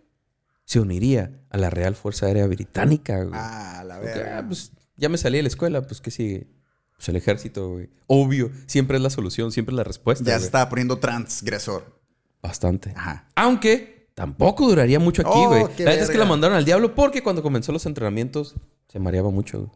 se 0.65 0.79
uniría 0.79 1.41
a 1.49 1.57
la 1.57 1.69
Real 1.69 1.95
Fuerza 1.95 2.25
Aérea 2.25 2.47
Británica, 2.47 3.17
güey. 3.23 3.31
Ah, 3.33 3.83
la 3.85 3.99
verga. 3.99 4.39
ah, 4.39 4.45
pues 4.47 4.71
ya 4.97 5.09
me 5.09 5.17
salí 5.17 5.37
de 5.37 5.43
la 5.43 5.47
escuela, 5.49 5.81
pues 5.85 6.01
¿qué 6.01 6.11
sigue? 6.11 6.47
Pues 6.95 7.07
el 7.09 7.15
ejército, 7.15 7.69
güey. 7.69 7.89
Obvio, 8.07 8.51
siempre 8.65 8.97
es 8.97 9.03
la 9.03 9.09
solución, 9.09 9.51
siempre 9.51 9.73
es 9.73 9.77
la 9.77 9.83
respuesta. 9.83 10.23
ya 10.25 10.35
güey. 10.35 10.45
estaba 10.45 10.69
poniendo 10.69 10.97
transgresor. 10.99 11.99
Bastante. 12.41 12.93
Ajá. 12.95 13.27
Aunque 13.35 13.98
tampoco 14.15 14.67
duraría 14.67 14.99
mucho 14.99 15.21
aquí, 15.21 15.31
Oh, 15.33 15.47
güey. 15.49 15.63
qué 15.75 15.83
la 15.83 15.91
verdad 15.91 16.05
es 16.05 16.11
que 16.11 16.17
la 16.17 16.25
mandaron 16.25 16.57
al 16.57 16.65
diablo 16.65 16.93
porque 16.95 17.21
cuando 17.23 17.41
comenzó 17.41 17.71
los 17.71 17.85
entrenamientos 17.85 18.55
se 18.87 18.99
mareaba 18.99 19.29
mucho. 19.29 19.59
güey. 19.59 19.71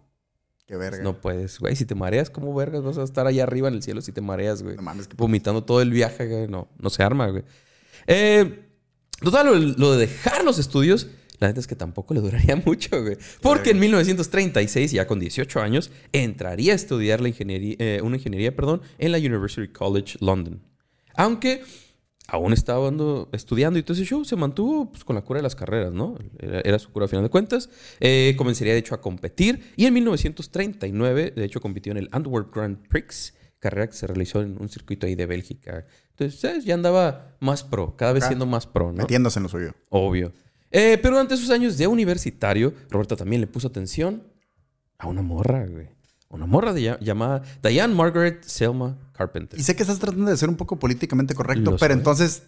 Qué 0.65 0.77
verga. 0.77 1.03
No 1.03 1.19
puedes, 1.19 1.59
güey. 1.59 1.75
Si 1.75 1.85
te 1.85 1.93
mareas, 1.93 2.29
¿cómo 2.29 2.53
vergas 2.55 2.83
vas 2.83 2.97
a 2.97 3.03
estar 3.03 3.27
allá 3.27 3.43
arriba 3.43 3.67
en 3.67 3.73
el 3.75 3.83
cielo 3.83 4.01
si 4.01 4.11
te 4.13 4.21
mareas, 4.21 4.63
güey? 4.63 4.75
No 4.77 4.81
mames, 4.81 5.07
que 5.07 5.15
Vomitando 5.17 5.63
todo 5.63 5.81
el 5.81 5.91
viaje, 5.91 6.25
güey. 6.27 6.47
No, 6.47 6.69
no 6.79 6.89
se 6.89 7.03
arma, 7.03 7.27
güey. 7.27 7.43
Eh, 8.07 8.65
total, 9.21 9.47
lo, 9.47 9.55
lo 9.55 9.91
de 9.93 10.07
dejar 10.07 10.43
los 10.45 10.59
estudios, 10.59 11.07
la 11.39 11.47
neta 11.49 11.59
es 11.59 11.67
que 11.67 11.75
tampoco 11.75 12.13
le 12.13 12.21
duraría 12.21 12.55
mucho, 12.65 13.01
güey. 13.01 13.17
Porque 13.41 13.71
en 13.71 13.79
1936, 13.79 14.91
ya 14.93 15.05
con 15.05 15.19
18 15.19 15.59
años, 15.59 15.91
entraría 16.13 16.71
a 16.71 16.75
estudiar 16.75 17.19
la 17.19 17.27
ingeniería, 17.27 17.75
eh, 17.79 17.99
una 18.01 18.15
ingeniería, 18.15 18.55
perdón, 18.55 18.81
en 18.97 19.11
la 19.11 19.17
University 19.17 19.67
College 19.67 20.17
London. 20.21 20.61
Aunque 21.15 21.61
aún 22.33 22.51
estaba 22.51 22.89
ando- 22.89 23.29
estudiando 23.31 23.77
y 23.77 23.83
todo 23.83 23.93
ese 23.93 24.05
show, 24.05 24.25
se 24.25 24.35
mantuvo 24.35 24.91
pues, 24.91 25.03
con 25.03 25.15
la 25.15 25.21
cura 25.21 25.37
de 25.37 25.43
las 25.43 25.55
carreras, 25.55 25.93
¿no? 25.93 26.17
Era, 26.39 26.61
era 26.61 26.79
su 26.79 26.91
cura 26.91 27.05
a 27.05 27.07
final 27.07 27.23
de 27.23 27.29
cuentas. 27.29 27.69
Eh, 27.99 28.33
comenzaría, 28.37 28.73
de 28.73 28.79
hecho, 28.79 28.95
a 28.95 29.01
competir. 29.01 29.71
Y 29.75 29.85
en 29.85 29.93
1939, 29.93 31.33
de 31.35 31.45
hecho, 31.45 31.61
compitió 31.61 31.91
en 31.91 31.97
el 31.99 32.09
Antwerp 32.11 32.53
Grand 32.53 32.77
Prix, 32.87 33.35
carrera 33.59 33.87
que 33.87 33.93
se 33.93 34.07
realizó 34.07 34.41
en 34.41 34.57
un 34.59 34.67
circuito 34.67 35.05
ahí 35.05 35.13
de 35.15 35.25
Bélgica. 35.27 35.85
Entonces, 36.09 36.39
¿sabes? 36.39 36.65
Ya 36.65 36.73
andaba 36.73 37.37
más 37.39 37.63
pro, 37.63 37.95
cada 37.95 38.13
vez 38.13 38.25
siendo 38.25 38.45
más 38.45 38.65
pro, 38.67 38.91
¿no? 38.91 38.97
Metiéndose 39.03 39.37
en 39.39 39.43
lo 39.43 39.49
suyo. 39.49 39.73
Obvio. 39.89 40.33
Eh, 40.71 40.97
pero 41.01 41.13
durante 41.15 41.37
sus 41.37 41.51
años 41.51 41.77
de 41.77 41.85
universitario, 41.85 42.73
Roberta 42.89 43.15
también 43.15 43.41
le 43.41 43.47
puso 43.47 43.67
atención 43.67 44.23
a 44.97 45.07
una 45.07 45.21
morra, 45.21 45.65
güey. 45.67 45.87
Una 46.33 46.45
morra 46.45 46.73
de 46.73 46.97
llamada 46.99 47.41
Diane 47.61 47.93
Margaret 47.93 48.43
Selma 48.43 48.97
Carpenter. 49.13 49.59
Y 49.59 49.63
sé 49.63 49.75
que 49.75 49.83
estás 49.83 49.99
tratando 49.99 50.29
de 50.29 50.35
ser 50.37 50.49
un 50.49 50.55
poco 50.55 50.77
políticamente 50.79 51.33
correcto, 51.35 51.75
pero 51.79 51.93
entonces 51.93 52.43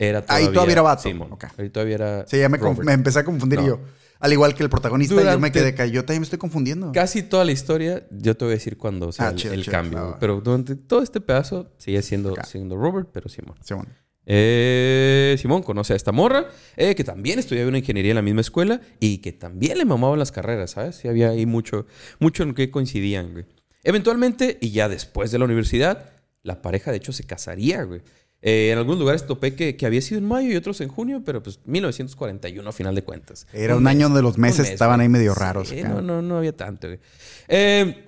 Era 0.00 0.24
Ahí 0.28 0.48
todavía 0.52 0.72
era 0.74 0.82
vato. 0.82 1.02
Simón. 1.02 1.32
Ok. 1.32 1.44
Ahí 1.56 1.70
todavía 1.70 1.94
era. 1.96 2.26
sí, 2.28 2.38
ya 2.38 2.48
me, 2.48 2.58
me 2.58 2.92
empecé 2.92 3.18
a 3.20 3.24
confundir 3.24 3.60
No. 3.60 3.66
yo. 3.66 3.80
Al 4.20 4.32
igual 4.32 4.54
que 4.54 4.62
el 4.64 4.68
protagonista, 4.70 5.14
yo 5.14 5.20
me 5.20 5.26
Durante- 5.30 5.52
quedé 5.52 5.68
acá. 5.68 5.86
Yo 5.86 6.04
también 6.04 6.20
me 6.22 6.24
estoy 6.24 6.38
confundiendo. 6.40 6.90
Casi 6.92 7.22
toda 7.22 7.44
la 7.44 7.52
historia, 7.52 8.04
yo 8.10 8.36
te 8.36 8.44
voy 8.44 8.52
a 8.52 8.56
decir 8.56 8.76
cuando 8.76 9.12
sea 9.12 9.26
Ah, 9.26 9.30
el, 9.30 9.36
chido, 9.36 9.54
el 9.54 9.62
chido, 9.62 9.72
cambio. 9.72 10.16
Pero 10.18 10.40
durante 10.40 10.74
todo 10.74 11.02
este 11.02 11.20
pedazo 11.20 11.70
sigue 11.78 12.02
siendo, 12.02 12.32
Acá. 12.32 12.44
siendo 12.44 12.76
Robert, 12.76 13.08
pero 13.12 13.28
Simón. 13.28 13.54
Sí, 13.62 13.74
bueno. 13.74 13.90
Eh, 14.30 15.36
Simón 15.40 15.62
conoce 15.62 15.94
a 15.94 15.96
esta 15.96 16.12
morra, 16.12 16.48
eh, 16.76 16.94
que 16.94 17.02
también 17.02 17.38
estudiaba 17.38 17.68
una 17.68 17.78
ingeniería 17.78 18.10
en 18.12 18.16
la 18.16 18.22
misma 18.22 18.42
escuela 18.42 18.82
y 19.00 19.18
que 19.18 19.32
también 19.32 19.78
le 19.78 19.86
mamaban 19.86 20.18
las 20.18 20.32
carreras, 20.32 20.72
¿sabes? 20.72 20.96
Sí, 20.96 21.08
había 21.08 21.30
ahí 21.30 21.46
mucho, 21.46 21.86
mucho 22.20 22.42
en 22.42 22.52
que 22.54 22.70
coincidían, 22.70 23.32
güey. 23.32 23.46
Eventualmente, 23.84 24.58
y 24.60 24.70
ya 24.70 24.90
después 24.90 25.30
de 25.30 25.38
la 25.38 25.46
universidad, 25.46 26.10
la 26.42 26.60
pareja 26.60 26.90
de 26.90 26.98
hecho 26.98 27.12
se 27.12 27.24
casaría, 27.24 27.82
güey. 27.84 28.02
Eh, 28.42 28.70
en 28.70 28.78
algunos 28.78 29.00
lugares 29.00 29.26
topé 29.26 29.54
que, 29.54 29.76
que 29.76 29.86
había 29.86 30.02
sido 30.02 30.18
en 30.18 30.26
mayo 30.28 30.50
y 30.50 30.56
otros 30.56 30.80
en 30.82 30.88
junio, 30.88 31.22
pero 31.24 31.42
pues 31.42 31.60
1941 31.64 32.68
a 32.68 32.72
final 32.72 32.94
de 32.94 33.02
cuentas. 33.02 33.46
Era 33.54 33.76
un 33.76 33.86
año 33.86 34.08
donde 34.08 34.20
los 34.22 34.36
meses 34.36 34.60
mes, 34.60 34.70
estaban 34.70 35.00
ahí 35.00 35.08
medio 35.08 35.32
Sí, 35.32 35.40
raros. 35.40 35.72
acá. 35.72 35.88
no, 35.88 36.02
no, 36.02 36.20
no 36.20 36.36
había 36.36 36.54
tanto, 36.54 36.86
güey. 36.86 37.00
Eh, 37.48 38.04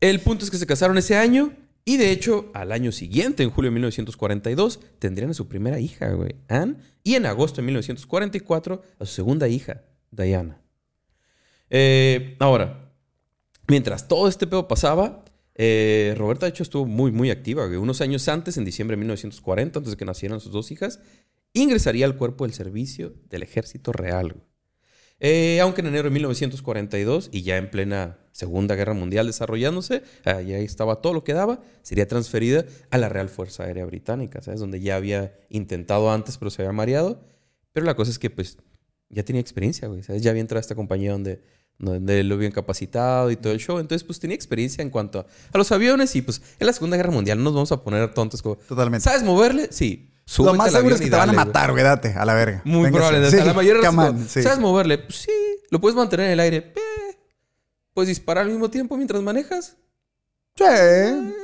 el 0.00 0.20
punto 0.20 0.44
es 0.44 0.50
que 0.52 0.56
se 0.56 0.66
casaron 0.66 0.96
ese 0.98 1.16
año 1.16 1.52
y 1.88 1.96
de 1.96 2.10
hecho 2.10 2.50
al 2.52 2.72
año 2.72 2.90
siguiente, 2.90 3.44
en 3.44 3.50
julio 3.50 3.70
de 3.70 3.74
1942, 3.74 4.80
tendrían 4.98 5.30
a 5.30 5.34
su 5.34 5.46
primera 5.46 5.78
hija, 5.78 6.10
güey, 6.10 6.34
Anne, 6.48 6.76
y 7.04 7.14
en 7.14 7.24
agosto 7.24 7.62
de 7.62 7.66
1944 7.66 8.82
a 8.98 9.06
su 9.06 9.14
segunda 9.14 9.46
hija, 9.46 9.84
Diana. 10.10 10.60
Eh, 11.70 12.36
ahora, 12.40 12.90
mientras 13.68 14.08
todo 14.08 14.26
este 14.26 14.48
pedo 14.48 14.66
pasaba, 14.66 15.24
eh, 15.54 16.14
Roberta 16.18 16.46
de 16.46 16.50
hecho 16.50 16.64
estuvo 16.64 16.86
muy, 16.86 17.12
muy 17.12 17.30
activa, 17.30 17.66
güey. 17.66 17.78
Unos 17.78 18.00
años 18.00 18.28
antes, 18.28 18.56
en 18.56 18.64
diciembre 18.64 18.96
de 18.96 18.98
1940, 18.98 19.78
antes 19.78 19.92
de 19.92 19.96
que 19.96 20.04
nacieran 20.04 20.40
sus 20.40 20.50
dos 20.50 20.72
hijas, 20.72 20.98
ingresaría 21.52 22.04
al 22.04 22.16
cuerpo 22.16 22.44
del 22.44 22.52
servicio 22.52 23.14
del 23.30 23.44
ejército 23.44 23.92
real. 23.92 24.42
Eh, 25.18 25.60
aunque 25.60 25.80
en 25.80 25.88
enero 25.88 26.04
de 26.04 26.10
1942, 26.10 27.30
y 27.32 27.42
ya 27.42 27.56
en 27.56 27.70
plena 27.70 28.18
Segunda 28.32 28.74
Guerra 28.74 28.92
Mundial 28.92 29.26
desarrollándose, 29.26 30.02
ah, 30.24 30.42
ya 30.42 30.58
estaba 30.58 31.00
todo 31.00 31.14
lo 31.14 31.24
que 31.24 31.32
daba, 31.32 31.60
sería 31.82 32.06
transferida 32.06 32.66
a 32.90 32.98
la 32.98 33.08
Real 33.08 33.30
Fuerza 33.30 33.64
Aérea 33.64 33.86
Británica, 33.86 34.42
¿sabes? 34.42 34.60
Donde 34.60 34.80
ya 34.80 34.96
había 34.96 35.34
intentado 35.48 36.10
antes, 36.10 36.36
pero 36.36 36.50
se 36.50 36.62
había 36.62 36.72
mareado. 36.72 37.24
Pero 37.72 37.86
la 37.86 37.94
cosa 37.94 38.10
es 38.10 38.18
que, 38.18 38.28
pues, 38.28 38.58
ya 39.08 39.22
tenía 39.22 39.40
experiencia, 39.40 39.88
güey, 39.88 40.02
¿sabes? 40.02 40.22
Ya 40.22 40.30
había 40.30 40.42
entrado 40.42 40.58
a 40.58 40.60
esta 40.60 40.74
compañía 40.74 41.12
donde, 41.12 41.40
donde 41.78 42.22
lo 42.24 42.34
habían 42.34 42.52
capacitado 42.52 43.30
y 43.30 43.36
todo 43.36 43.54
el 43.54 43.58
show. 43.58 43.78
Entonces, 43.78 44.04
pues, 44.04 44.20
tenía 44.20 44.34
experiencia 44.34 44.82
en 44.82 44.90
cuanto 44.90 45.20
a, 45.20 45.26
a 45.52 45.58
los 45.58 45.72
aviones 45.72 46.14
y, 46.14 46.20
pues, 46.20 46.42
en 46.58 46.66
la 46.66 46.74
Segunda 46.74 46.98
Guerra 46.98 47.10
Mundial 47.10 47.38
no 47.38 47.44
nos 47.44 47.54
vamos 47.54 47.72
a 47.72 47.82
poner 47.82 48.12
tontos 48.12 48.42
como... 48.42 48.56
Totalmente. 48.56 49.04
¿Sabes 49.04 49.22
moverle? 49.22 49.68
Sí. 49.70 50.10
Lo 50.28 50.32
Súbete 50.32 50.58
más 50.58 50.66
al 50.68 50.72
seguro 50.74 50.94
es 50.96 51.00
que 51.00 51.08
te 51.10 51.16
van 51.16 51.30
a 51.30 51.32
matar, 51.32 51.70
güey. 51.70 51.84
Date, 51.84 52.14
a 52.16 52.24
la 52.24 52.34
verga. 52.34 52.60
Muy 52.64 52.84
Véngase. 52.84 52.98
probable. 53.10 53.30
Sí, 53.30 53.36
la 53.36 53.54
mayoría 53.54 53.90
on, 53.90 54.28
sí. 54.28 54.42
¿Sabes 54.42 54.58
moverle? 54.58 54.98
Pues 54.98 55.18
sí. 55.18 55.30
¿Lo 55.70 55.80
puedes 55.80 55.94
mantener 55.96 56.26
en 56.26 56.32
el 56.32 56.40
aire? 56.40 56.72
Eh. 56.74 57.16
¿Puedes 57.94 58.08
disparar 58.08 58.44
al 58.44 58.50
mismo 58.50 58.68
tiempo 58.68 58.96
mientras 58.96 59.22
manejas? 59.22 59.76
Sí. 60.56 60.64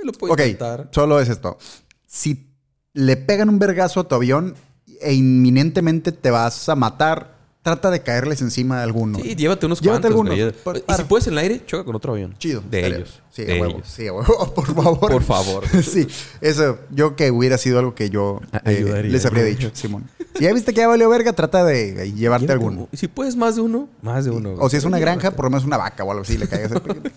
lo 0.02 0.12
puede 0.12 0.32
ok, 0.32 0.40
intentar. 0.40 0.88
solo 0.90 1.20
es 1.20 1.28
esto. 1.28 1.58
Si 2.06 2.50
le 2.92 3.16
pegan 3.16 3.48
un 3.48 3.58
vergazo 3.58 4.00
a 4.00 4.08
tu 4.08 4.14
avión 4.16 4.56
e 5.00 5.12
inminentemente 5.14 6.10
te 6.12 6.30
vas 6.30 6.68
a 6.68 6.74
matar, 6.74 7.31
trata 7.62 7.90
de 7.90 8.02
caerles 8.02 8.42
encima 8.42 8.78
de 8.78 8.82
alguno. 8.82 9.18
Sí, 9.20 9.34
llévate 9.36 9.66
unos 9.66 9.80
Llévate 9.80 10.08
cuantos. 10.12 10.30
algunos. 10.64 10.84
Y 10.88 10.94
si 10.96 11.02
puedes 11.04 11.26
en 11.28 11.32
el 11.34 11.38
aire, 11.38 11.64
choca 11.64 11.84
con 11.84 11.94
otro 11.96 12.12
avión. 12.12 12.34
Chido. 12.38 12.62
De 12.70 12.86
ellos. 12.86 13.20
Sí, 13.30 13.44
de 13.44 13.56
a 13.56 13.60
huevo. 13.62 13.76
ellos. 13.76 13.88
Sí, 13.88 14.06
a 14.08 14.12
huevo. 14.12 14.52
Por 14.54 14.66
favor. 14.74 14.98
Por 14.98 15.22
favor. 15.22 15.64
sí, 15.82 16.06
eso. 16.40 16.78
Yo 16.90 17.16
que 17.16 17.30
hubiera 17.30 17.56
sido 17.58 17.78
algo 17.78 17.94
que 17.94 18.10
yo 18.10 18.40
eh, 18.64 19.02
les 19.04 19.24
habría 19.26 19.44
dicho, 19.44 19.70
Simón. 19.74 20.08
Si 20.36 20.44
ya 20.44 20.52
viste 20.52 20.72
que 20.74 20.80
ya 20.80 20.88
valió 20.88 21.08
verga, 21.08 21.32
trata 21.32 21.64
de, 21.64 21.92
de 21.92 22.12
llevarte 22.12 22.46
Llévate 22.46 22.52
alguno. 22.52 22.76
uno. 22.82 22.88
Y 22.92 22.96
si 22.96 23.06
puedes 23.08 23.36
más 23.36 23.54
de 23.56 23.60
uno, 23.62 23.88
más 24.02 24.24
de 24.24 24.30
uno. 24.32 24.54
O 24.58 24.68
si 24.68 24.76
es 24.76 24.84
una 24.84 24.98
Llévate. 24.98 25.18
granja, 25.20 25.36
por 25.36 25.44
lo 25.44 25.50
menos 25.50 25.64
una 25.64 25.76
vaca 25.76 26.02
o 26.04 26.10
algo 26.10 26.22
así, 26.22 26.36
le 26.38 26.48
caigas 26.48 26.72
el 26.72 26.80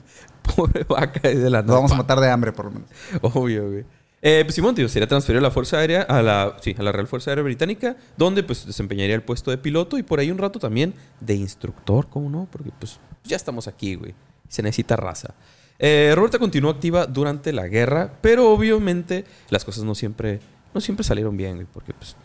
Pobre 0.55 0.83
vaca 0.87 1.27
de 1.27 1.49
la 1.49 1.61
Nos 1.63 1.75
vamos 1.75 1.91
a 1.91 1.95
matar 1.95 2.19
de 2.19 2.29
hambre, 2.29 2.51
por 2.51 2.65
lo 2.65 2.71
menos. 2.71 2.89
Obvio, 3.21 3.67
güey. 3.69 3.85
Eh, 4.21 4.41
pues 4.43 4.55
Simón, 4.55 4.73
tío, 4.73 4.87
sería 4.89 5.07
transferido 5.07 5.39
a 5.39 5.43
la 5.43 5.51
Fuerza 5.51 5.77
Aérea, 5.77 6.01
a 6.01 6.21
la, 6.21 6.57
sí, 6.61 6.75
a 6.77 6.81
la 6.81 6.91
Real 6.91 7.07
Fuerza 7.07 7.31
Aérea 7.31 7.43
Británica, 7.43 7.95
donde 8.17 8.41
pues 8.43 8.65
desempeñaría 8.65 9.15
el 9.15 9.21
puesto 9.21 9.51
de 9.51 9.57
piloto 9.57 9.97
y 9.97 10.03
por 10.03 10.19
ahí 10.19 10.31
un 10.31 10.37
rato 10.37 10.57
también 10.59 10.93
de 11.19 11.35
instructor, 11.35 12.07
¿cómo 12.09 12.29
no? 12.29 12.47
Porque 12.51 12.71
pues 12.79 12.99
ya 13.23 13.35
estamos 13.35 13.67
aquí, 13.67 13.95
güey. 13.95 14.15
Se 14.47 14.63
necesita 14.63 14.95
raza. 14.95 15.35
Eh, 15.77 16.13
Roberta 16.15 16.39
continuó 16.39 16.71
activa 16.71 17.05
durante 17.05 17.51
la 17.53 17.67
guerra, 17.67 18.13
pero 18.21 18.51
obviamente 18.51 19.25
las 19.49 19.65
cosas 19.65 19.83
no 19.83 19.93
siempre, 19.93 20.39
no 20.73 20.81
siempre 20.81 21.03
salieron 21.03 21.35
bien, 21.37 21.55
güey, 21.55 21.67
porque 21.71 21.93
pues 21.93 22.15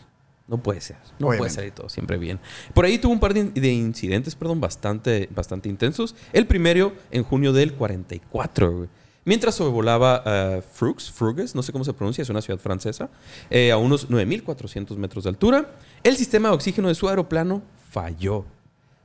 no 0.47 0.57
puede 0.57 0.81
ser. 0.81 0.97
No 1.19 1.27
puede 1.27 1.39
Obviamente. 1.39 1.55
salir 1.55 1.71
todo 1.71 1.89
siempre 1.89 2.17
bien. 2.17 2.39
Por 2.73 2.85
ahí 2.85 2.97
tuvo 2.97 3.13
un 3.13 3.19
par 3.19 3.33
de 3.33 3.71
incidentes, 3.71 4.35
perdón, 4.35 4.59
bastante, 4.59 5.29
bastante 5.33 5.69
intensos. 5.69 6.15
El 6.33 6.47
primero 6.47 6.93
en 7.11 7.23
junio 7.23 7.53
del 7.53 7.73
44, 7.73 8.71
güey. 8.77 8.89
Mientras 9.23 9.53
sobrevolaba 9.55 10.23
eh, 10.25 10.61
Frux, 10.73 11.11
Fruges, 11.11 11.53
no 11.53 11.61
sé 11.61 11.71
cómo 11.71 11.83
se 11.83 11.93
pronuncia, 11.93 12.21
es 12.23 12.29
una 12.29 12.41
ciudad 12.41 12.59
francesa, 12.59 13.09
eh, 13.51 13.71
a 13.71 13.77
unos 13.77 14.09
9.400 14.09 14.95
metros 14.97 15.25
de 15.25 15.29
altura, 15.29 15.71
el 16.03 16.17
sistema 16.17 16.49
de 16.49 16.55
oxígeno 16.55 16.87
de 16.87 16.95
su 16.95 17.07
aeroplano 17.07 17.61
falló. 17.91 18.45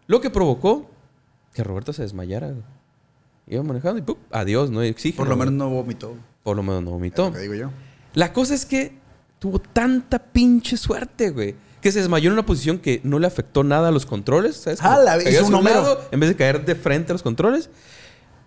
Lo 0.06 0.20
que 0.20 0.30
provocó 0.30 0.88
que 1.52 1.62
Roberta 1.64 1.92
se 1.92 2.02
desmayara. 2.02 2.54
Iba 3.46 3.62
manejando 3.62 3.98
y 3.98 4.02
¡pum! 4.02 4.16
adiós, 4.30 4.70
no 4.70 4.80
hay 4.80 4.90
oxígeno. 4.90 5.18
Por 5.18 5.28
lo 5.28 5.36
menos 5.36 5.54
no 5.54 5.68
vomitó. 5.70 6.14
Por 6.42 6.56
lo 6.56 6.62
menos 6.62 6.82
no 6.82 6.90
Es 6.90 6.94
vomitó. 6.94 7.26
lo 7.26 7.32
que 7.32 7.38
digo 7.40 7.54
yo. 7.54 7.70
La 8.14 8.32
cosa 8.32 8.54
es 8.54 8.64
que 8.64 8.92
tuvo 9.38 9.58
tanta 9.58 10.18
pinche 10.18 10.76
suerte, 10.76 11.30
güey. 11.30 11.54
Que 11.82 11.92
se 11.92 12.00
desmayó 12.00 12.28
en 12.28 12.32
una 12.32 12.46
posición 12.46 12.78
que 12.78 13.00
no 13.04 13.18
le 13.18 13.26
afectó 13.26 13.62
nada 13.64 13.88
a 13.88 13.90
los 13.92 14.06
controles. 14.06 14.56
¿sabes? 14.56 14.80
Ah, 14.82 14.98
la- 14.98 15.12
hacia 15.14 15.44
un 15.44 15.62
lado 15.64 16.00
en 16.10 16.20
vez 16.20 16.30
de 16.30 16.36
caer 16.36 16.64
de 16.64 16.74
frente 16.74 17.12
a 17.12 17.14
los 17.14 17.22
controles. 17.22 17.68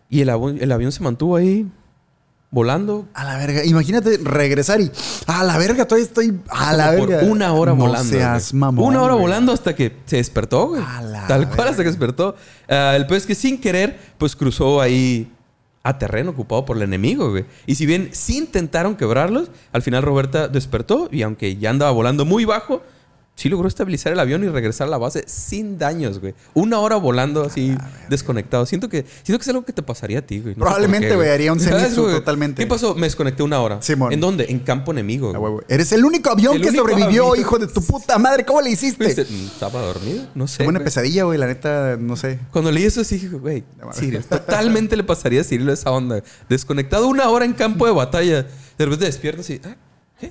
Y 0.10 0.22
el, 0.22 0.30
avión- 0.30 0.58
el 0.60 0.72
avión 0.72 0.92
se 0.92 1.02
mantuvo 1.04 1.36
ahí 1.36 1.68
volando. 2.52 3.08
A 3.14 3.24
la 3.24 3.38
verga. 3.38 3.64
Imagínate 3.64 4.18
regresar 4.24 4.82
y. 4.82 4.92
A 5.28 5.44
la 5.44 5.58
verga, 5.58 5.86
todavía 5.86 6.08
estoy. 6.08 6.40
A 6.50 6.74
la 6.74 6.96
como 6.96 7.06
verga. 7.08 7.20
por 7.22 7.30
una 7.30 7.54
hora 7.54 7.72
no 7.74 7.78
volando. 7.78 8.10
Seas 8.12 8.52
güey. 8.52 8.60
mamón, 8.60 8.86
Una 8.86 9.02
hora 9.04 9.14
güey. 9.14 9.26
volando 9.26 9.52
hasta 9.54 9.76
que 9.76 9.96
se 10.06 10.18
despertó, 10.18 10.70
güey. 10.70 10.82
A 10.86 11.02
la 11.02 11.28
Tal 11.28 11.46
cual 11.46 11.58
verga. 11.58 11.70
hasta 11.72 11.84
que 11.84 11.90
despertó. 11.90 12.36
Ah, 12.68 12.94
el 12.96 13.06
pez 13.08 13.26
que 13.26 13.36
sin 13.36 13.60
querer, 13.60 14.00
pues 14.18 14.36
cruzó 14.36 14.82
ahí 14.82 15.32
a 15.84 15.98
terreno 15.98 16.32
ocupado 16.32 16.66
por 16.66 16.76
el 16.78 16.84
enemigo, 16.84 17.30
güey. 17.30 17.46
Y 17.66 17.76
si 17.76 17.86
bien 17.86 18.10
sí 18.12 18.38
intentaron 18.38 18.96
quebrarlos, 18.96 19.50
al 19.72 19.82
final 19.82 20.04
Roberta 20.04 20.48
despertó 20.48 21.08
y 21.12 21.22
aunque 21.22 21.56
ya 21.58 21.70
andaba 21.70 21.92
volando 21.92 22.26
muy 22.26 22.46
bajo, 22.46 22.82
sí 23.40 23.48
logró 23.50 23.68
estabilizar 23.68 24.12
el 24.12 24.20
avión 24.20 24.44
y 24.44 24.50
regresar 24.50 24.88
a 24.88 24.92
la 24.92 24.98
base 24.98 25.24
sin 25.28 25.78
daños, 25.78 26.20
güey. 26.20 26.34
Una 26.54 26.80
hora 26.80 26.98
volando 26.98 27.44
así 27.44 27.76
desconectado. 28.10 28.66
Siento 28.66 28.90
que, 28.90 29.06
siento 29.24 29.40
que 29.40 29.44
es 29.44 29.48
algo 29.48 29.64
que 29.64 29.72
te 29.74 29.82
pasaría 29.82 30.20
a 30.20 30.22
ti, 30.22 30.40
güey. 30.40 30.56
No 30.56 30.66
Probablemente, 30.66 31.16
güey, 31.16 31.30
haría 31.30 31.54
un 31.54 31.60
¿Sabes, 31.62 31.82
zenitsu 31.84 32.04
güey? 32.04 32.16
totalmente. 32.16 32.62
¿Qué 32.62 32.68
pasó? 32.68 32.96
Me 32.96 33.08
desconecté 33.08 33.42
una 33.44 33.62
hora. 33.62 33.82
Simón. 33.82 34.12
¿En 34.12 34.20
dónde? 34.20 34.46
En 34.50 34.60
campo 34.60 34.92
enemigo. 34.92 35.30
A 35.30 35.38
güey. 35.38 35.54
huevo. 35.54 35.64
Eres 35.70 35.92
el 35.94 36.04
único 36.04 36.30
avión 36.32 36.56
El 36.58 36.62
que 36.62 36.70
único 36.70 36.84
sobrevivió, 36.90 37.24
avión. 37.32 37.40
hijo 37.40 37.58
de 37.58 37.68
tu 37.68 37.82
puta 37.82 38.18
madre. 38.20 38.44
¿Cómo 38.46 38.62
le 38.62 38.72
hiciste? 38.72 39.10
se- 39.16 39.22
¿Estaba 39.22 39.82
dormido? 39.82 40.28
No 40.36 40.48
sé. 40.48 40.58
Fue 40.64 40.68
una 40.68 40.82
pesadilla, 40.82 41.24
güey. 41.24 41.38
La 41.40 41.48
neta, 41.48 41.96
no 41.98 42.16
sé. 42.18 42.40
Cuando 42.52 42.72
leí 42.72 42.84
eso, 42.84 43.04
sí 43.04 43.16
dije, 43.16 43.30
güey. 43.30 43.64
Sirius, 43.94 44.26
totalmente 44.28 44.96
le 44.98 45.04
pasaría 45.04 45.42
a 45.42 45.44
Cirilo 45.44 45.72
esa 45.72 45.92
onda. 45.92 46.22
Desconectado 46.50 47.08
una 47.08 47.30
hora 47.30 47.46
en 47.46 47.54
campo 47.54 47.86
de 47.86 47.94
batalla. 47.94 48.44
De 48.78 48.86
repente 48.86 49.06
despiertas 49.06 49.50
y, 49.50 49.62
ah, 49.64 49.76
¿qué? 50.20 50.28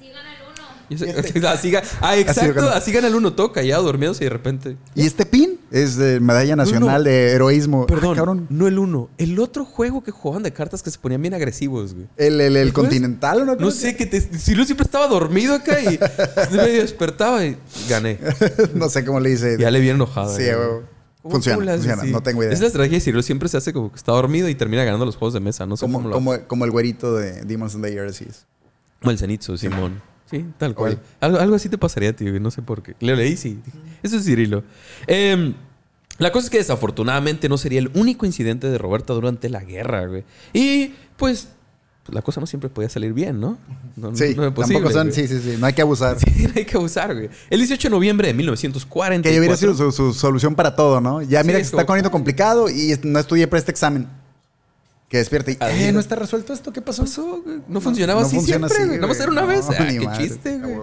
Ese- 0.94 1.10
Este- 1.10 1.46
así 1.48 1.72
ah, 2.00 2.16
exacto, 2.16 2.54
gana. 2.62 2.72
así 2.76 2.92
gana 2.92 3.08
el 3.08 3.14
uno, 3.14 3.32
todo 3.32 3.52
callado, 3.52 3.82
dormidos 3.84 4.20
y 4.20 4.24
de 4.24 4.30
repente. 4.30 4.76
Y 4.94 5.06
este 5.06 5.26
pin 5.26 5.58
es 5.70 5.96
de 5.96 6.20
Medalla 6.20 6.56
Nacional 6.56 7.02
no. 7.04 7.10
de 7.10 7.30
Heroísmo. 7.32 7.86
Perdón, 7.86 8.12
Ah, 8.12 8.16
cabrón. 8.16 8.46
no 8.50 8.66
el 8.66 8.78
uno, 8.78 9.08
el 9.18 9.38
otro 9.38 9.64
juego 9.64 10.02
que 10.02 10.10
jugaban 10.10 10.42
de 10.42 10.52
cartas 10.52 10.82
que 10.82 10.90
se 10.90 10.98
ponían 10.98 11.20
bien 11.22 11.34
agresivos, 11.34 11.94
güey. 11.94 12.06
El, 12.16 12.40
el. 12.40 12.72
Continental, 12.72 13.40
¿o 13.42 13.44
¿no? 13.44 13.56
No 13.56 13.70
sé, 13.70 13.96
que 13.96 14.06
te, 14.06 14.20
siempre 14.20 14.84
estaba 14.84 15.08
dormido 15.08 15.54
acá 15.54 15.80
y 15.80 15.98
medio 16.54 16.82
despertaba 16.82 17.44
y 17.44 17.56
gané. 17.88 18.18
no 18.74 18.88
sé 18.88 19.04
cómo 19.04 19.20
le 19.20 19.30
dice. 19.30 19.56
Ya 19.58 19.70
le 19.70 19.80
vi 19.80 19.90
enojado. 19.90 20.30
Sí, 20.34 20.42
güey. 20.42 20.50
a 20.52 20.58
huevo. 20.58 20.82
¿Cómo- 21.22 21.32
Funciona, 21.34 21.72
funciona. 21.74 22.04
No 22.04 22.22
tengo 22.22 22.42
idea. 22.42 22.52
Es 22.52 22.60
la 22.60 22.68
estrategia 22.68 22.96
de 22.96 23.00
Cirilo, 23.00 23.22
siempre 23.22 23.48
se 23.48 23.56
hace 23.56 23.72
como 23.72 23.90
que 23.90 23.96
está 23.96 24.12
dormido 24.12 24.48
y 24.48 24.54
termina 24.54 24.84
ganando 24.84 25.04
los 25.04 25.16
juegos 25.16 25.34
de 25.34 25.40
mesa. 25.40 25.66
No 25.66 25.76
sé 25.76 25.82
como, 25.82 25.98
cómo 25.98 26.08
lo 26.08 26.14
como, 26.14 26.46
como 26.46 26.64
el 26.64 26.70
güerito 26.70 27.14
de 27.16 27.42
Demons 27.42 27.74
and 27.74 27.84
Slayer, 27.84 28.06
así 28.06 28.24
es. 28.28 28.46
Como 29.00 29.10
el 29.10 29.18
Zenitsu, 29.18 29.58
Simón. 29.58 30.00
Sí, 30.30 30.44
tal 30.58 30.74
cual. 30.74 30.92
Oye. 30.92 31.00
Algo, 31.20 31.38
algo 31.38 31.54
así 31.56 31.68
te 31.68 31.78
pasaría 31.78 32.10
a 32.10 32.12
ti. 32.12 32.24
No 32.26 32.50
sé 32.50 32.60
por 32.62 32.82
qué. 32.82 32.94
Le 33.00 33.16
leí, 33.16 33.36
sí. 33.36 33.58
Eso 34.02 34.16
es 34.18 34.24
Cirilo. 34.24 34.62
Em, 35.06 35.54
la 36.18 36.32
cosa 36.32 36.46
es 36.46 36.50
que 36.50 36.58
desafortunadamente 36.58 37.48
no 37.48 37.56
sería 37.58 37.78
el 37.78 37.90
único 37.94 38.26
incidente 38.26 38.68
de 38.68 38.76
Roberta 38.78 39.12
durante 39.14 39.48
la 39.48 39.62
guerra, 39.64 40.06
güey. 40.06 40.24
Y 40.52 40.92
pues 41.16 41.48
la 42.08 42.22
cosa 42.22 42.40
no 42.40 42.46
siempre 42.46 42.70
podía 42.70 42.88
salir 42.88 43.12
bien, 43.12 43.38
¿no? 43.38 43.58
No, 43.96 44.14
Sí, 44.16 44.34
no 44.34 44.46
es 44.46 44.52
posible, 44.52 44.80
tampoco 44.80 44.90
son. 44.92 45.08
güey. 45.10 45.14
Sí, 45.14 45.28
sí, 45.28 45.40
sí. 45.42 45.56
No 45.58 45.66
hay 45.66 45.72
que 45.74 45.82
abusar. 45.82 46.16
Sí, 46.20 46.46
hay 46.54 46.64
que 46.64 46.76
abusar, 46.76 47.14
güey. 47.14 47.28
El 47.50 47.60
18 47.60 47.88
de 47.88 47.90
noviembre 47.90 48.28
de 48.28 48.34
1940. 48.34 49.28
Que 49.28 49.38
hubiera 49.38 49.56
sido 49.56 49.74
su, 49.74 49.92
su 49.92 50.12
solución 50.12 50.54
para 50.54 50.74
todo, 50.76 51.00
¿no? 51.00 51.22
Ya 51.22 51.42
mira 51.42 51.58
Sí, 51.58 51.62
que 51.62 51.64
se 51.66 51.70
como- 51.72 51.80
está 51.82 51.86
poniendo 51.86 52.10
complicado 52.10 52.68
y 52.68 52.94
no 53.02 53.18
estudié 53.18 53.46
para 53.46 53.58
este 53.60 53.70
examen. 53.70 54.08
Que 55.08 55.18
despierte 55.18 55.52
y, 55.52 55.56
Adivina. 55.60 55.88
eh, 55.88 55.92
¿no 55.92 56.00
está 56.00 56.16
resuelto 56.16 56.52
esto? 56.52 56.72
¿Qué 56.72 56.82
pasó? 56.82 57.02
pasó, 57.02 57.40
güey? 57.42 57.60
No 57.66 57.80
funcionaba 57.80 58.20
no 58.20 58.26
así 58.26 58.36
funciona 58.36 58.68
siempre, 58.68 58.86
güey. 58.86 58.98
Nada 58.98 59.08
más 59.08 59.20
era 59.20 59.30
una 59.30 59.44
vez. 59.46 59.66
Ah, 59.70 59.86
qué 59.88 60.00
madre. 60.00 60.22
chiste, 60.28 60.58
güey. 60.58 60.76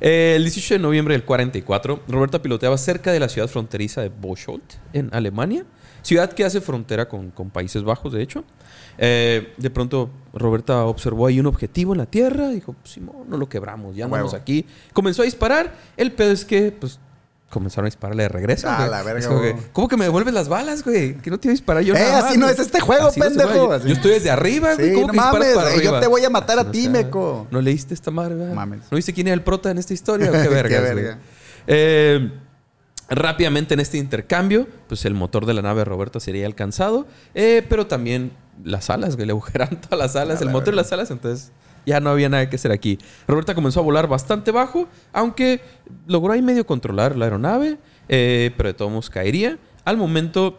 Eh, 0.00 0.34
el 0.36 0.42
18 0.42 0.74
de 0.74 0.80
noviembre 0.80 1.14
del 1.14 1.24
44, 1.24 2.02
Roberta 2.06 2.42
piloteaba 2.42 2.76
cerca 2.76 3.12
de 3.12 3.20
la 3.20 3.30
ciudad 3.30 3.48
fronteriza 3.48 4.02
de 4.02 4.10
Bocholt, 4.10 4.74
en 4.92 5.08
Alemania. 5.12 5.64
Ciudad 6.02 6.30
que 6.32 6.44
hace 6.44 6.60
frontera 6.60 7.08
con, 7.08 7.30
con 7.30 7.50
Países 7.50 7.82
Bajos, 7.82 8.12
de 8.12 8.22
hecho. 8.22 8.44
Eh, 8.98 9.54
de 9.56 9.70
pronto, 9.70 10.10
Roberta 10.34 10.84
observó 10.84 11.26
ahí 11.26 11.40
un 11.40 11.46
objetivo 11.46 11.94
en 11.94 11.98
la 11.98 12.06
tierra. 12.06 12.50
Dijo, 12.50 12.74
pues, 12.74 12.92
Simón, 12.92 13.24
no 13.28 13.36
lo 13.38 13.48
quebramos, 13.48 13.96
ya 13.96 14.04
andamos 14.04 14.34
aquí. 14.34 14.66
Comenzó 14.92 15.22
a 15.22 15.24
disparar. 15.24 15.74
El 15.96 16.12
pedo 16.12 16.30
es 16.30 16.44
que, 16.44 16.72
pues, 16.72 17.00
comenzaron 17.50 17.86
a 17.86 17.88
dispararle 17.88 18.24
de 18.24 18.28
regreso. 18.28 18.68
Ah, 18.68 18.76
güey. 18.78 18.90
la 18.90 19.02
verga, 19.02 19.28
como 19.28 19.40
que. 19.40 19.56
¿Cómo 19.72 19.88
que 19.88 19.96
me 19.96 20.04
devuelves 20.04 20.34
las 20.34 20.48
balas, 20.48 20.82
güey? 20.84 21.14
Que 21.16 21.30
no 21.30 21.38
te 21.38 21.48
iba 21.48 21.52
a 21.52 21.54
disparar 21.54 21.82
yo 21.84 21.94
Eh, 21.94 21.98
nada 21.98 22.18
así 22.18 22.28
más, 22.30 22.36
no 22.38 22.46
güey. 22.46 22.54
es 22.54 22.60
este 22.60 22.80
juego, 22.80 23.06
Así 23.08 23.20
no 23.20 23.26
se 23.26 23.30
pendejo. 23.36 23.66
juega. 23.66 23.84
Yo, 23.84 23.92
estoy 23.94 24.10
desde 24.12 24.30
arriba, 24.30 24.74
güey. 24.74 24.94
¿Cómo 24.94 25.06
no 25.06 25.12
que 25.12 25.16
mames, 25.16 25.54
para 25.54 25.70
eh, 25.70 25.74
yo 25.74 25.78
arriba? 25.90 26.00
te 26.00 26.06
voy 26.08 26.24
a 26.24 26.30
matar 26.30 26.58
a 26.58 26.62
Así 26.62 26.70
ti, 26.72 26.88
meco. 26.88 27.46
¿No 27.50 27.60
leíste 27.60 27.94
esta 27.94 28.10
madre, 28.10 28.34
güey? 28.34 28.52
Mames. 28.52 28.80
¿No 28.90 28.96
viste 28.96 29.12
quién 29.12 29.28
era 29.28 29.34
el 29.34 29.42
prota 29.42 29.70
en 29.70 29.78
esta 29.78 29.94
historia? 29.94 30.30
Qué 30.32 30.48
verga. 30.48 30.80
verga. 30.80 31.18
Eh, 31.68 32.30
rápidamente 33.08 33.74
en 33.74 33.80
este 33.80 33.98
intercambio, 33.98 34.66
pues 34.88 35.04
el 35.04 35.14
motor 35.14 35.46
de 35.46 35.54
la 35.54 35.62
nave 35.62 35.80
de 35.80 35.84
Roberta 35.84 36.18
sería 36.20 36.46
alcanzado, 36.46 37.06
eh, 37.34 37.64
pero 37.68 37.86
también 37.86 38.32
las 38.64 38.90
alas, 38.90 39.14
güey, 39.16 39.26
le 39.26 39.32
agujeraron 39.32 39.80
todas 39.80 39.98
las 39.98 40.16
alas, 40.16 40.40
el 40.40 40.48
la 40.48 40.52
motor 40.52 40.74
y 40.74 40.76
las 40.76 40.90
alas, 40.92 41.10
entonces 41.10 41.52
ya 41.86 42.00
no 42.00 42.10
había 42.10 42.28
nada 42.28 42.50
que 42.50 42.56
hacer 42.56 42.72
aquí. 42.72 42.98
Roberta 43.26 43.54
comenzó 43.54 43.80
a 43.80 43.82
volar 43.84 44.08
bastante 44.08 44.50
bajo, 44.50 44.88
aunque 45.12 45.60
logró 46.06 46.32
ahí 46.32 46.42
medio 46.42 46.66
controlar 46.66 47.16
la 47.16 47.26
aeronave, 47.26 47.78
eh, 48.08 48.50
pero 48.56 48.68
de 48.68 48.74
todos 48.74 48.90
modos 48.90 49.08
caería. 49.08 49.58
Al 49.84 49.96
momento, 49.96 50.58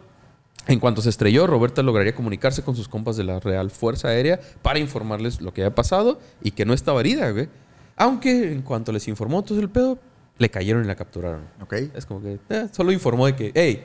en 0.66 0.80
cuanto 0.80 1.02
se 1.02 1.10
estrelló, 1.10 1.46
Roberta 1.46 1.82
lograría 1.82 2.14
comunicarse 2.14 2.62
con 2.62 2.74
sus 2.74 2.88
compas 2.88 3.16
de 3.16 3.24
la 3.24 3.38
Real 3.40 3.70
Fuerza 3.70 4.08
Aérea 4.08 4.40
para 4.62 4.78
informarles 4.78 5.40
lo 5.40 5.52
que 5.52 5.62
había 5.62 5.74
pasado 5.74 6.18
y 6.42 6.52
que 6.52 6.64
no 6.64 6.72
estaba 6.72 7.00
herida, 7.00 7.30
güey. 7.30 7.48
Aunque 7.96 8.52
en 8.52 8.62
cuanto 8.62 8.90
les 8.90 9.06
informó 9.06 9.42
todo 9.42 9.60
el 9.60 9.68
pedo, 9.68 9.98
le 10.38 10.48
cayeron 10.50 10.84
y 10.84 10.86
la 10.86 10.94
capturaron. 10.94 11.42
Ok. 11.60 11.74
Es 11.94 12.06
como 12.06 12.22
que 12.22 12.38
eh, 12.48 12.68
solo 12.72 12.92
informó 12.92 13.26
de 13.26 13.36
que, 13.36 13.52
hey, 13.54 13.84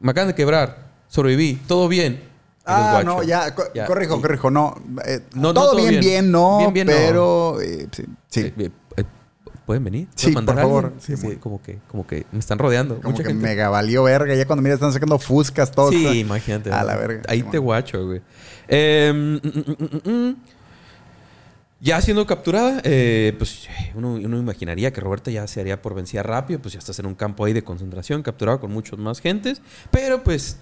me 0.00 0.12
acaban 0.12 0.28
de 0.28 0.34
quebrar, 0.34 0.92
sobreviví, 1.08 1.54
todo 1.66 1.88
bien. 1.88 2.22
Ah, 2.70 3.02
no, 3.04 3.22
ya, 3.22 3.54
co- 3.54 3.72
Ya, 3.74 3.86
corrijo, 3.86 4.20
corrijo, 4.20 4.50
no. 4.50 4.74
eh, 5.06 5.20
No, 5.34 5.54
todo, 5.54 5.70
todo 5.70 5.76
bien, 5.76 5.88
bien. 5.90 6.00
bien, 6.00 6.30
no, 6.32 6.58
Bien, 6.58 6.72
bien, 6.74 6.86
no. 6.86 6.92
pero 6.92 7.60
eh, 7.62 7.88
sí, 7.90 8.04
sí. 8.28 8.40
Eh, 8.58 8.70
eh, 8.96 9.04
¿Pueden 9.64 9.84
venir? 9.84 10.06
¿Pueden 10.06 10.18
Sí, 10.18 10.30
mandar 10.34 10.54
por 10.56 10.62
favor. 10.64 10.92
Sí, 10.98 11.16
Sí, 11.16 11.36
como 11.36 11.62
que, 11.62 11.78
como 11.88 12.06
que 12.06 12.26
me 12.32 12.38
están 12.38 12.58
rodeando. 12.58 12.96
como 12.96 13.10
Mucha 13.10 13.22
que 13.22 13.30
gente. 13.30 13.42
mega 13.46 13.68
valió 13.68 14.02
verga. 14.02 14.34
Ya 14.34 14.46
cuando 14.46 14.62
mira 14.62 14.74
están 14.74 14.92
sacando 14.92 15.18
fuscas 15.18 15.70
todos. 15.70 15.90
Sí, 15.94 16.20
imagínate. 16.20 16.70
A 16.72 16.84
la 16.84 16.96
verga. 16.96 17.22
Ahí 17.28 17.42
te 17.42 17.58
guacho, 17.58 18.04
güey. 18.06 18.20
Eh, 18.68 19.12
mm, 19.14 19.46
mm, 19.46 19.64
mm, 19.66 20.10
mm, 20.10 20.10
mm. 20.28 20.36
Ya 21.80 22.00
siendo 22.00 22.26
capturada, 22.26 22.80
eh, 22.82 23.34
pues 23.38 23.68
uno, 23.94 24.14
uno 24.14 24.36
imaginaría 24.38 24.92
que 24.92 25.00
Roberta 25.00 25.30
ya 25.30 25.46
se 25.46 25.60
haría 25.60 25.80
por 25.80 25.94
vencida 25.94 26.24
rápido, 26.24 26.60
pues 26.60 26.72
ya 26.74 26.80
estás 26.80 26.98
en 26.98 27.06
un 27.06 27.14
campo 27.14 27.44
ahí 27.44 27.52
de 27.52 27.62
concentración, 27.62 28.22
capturado 28.24 28.58
con 28.58 28.72
muchos 28.72 28.98
más 28.98 29.20
gentes, 29.20 29.62
pero 29.92 30.24
pues 30.24 30.58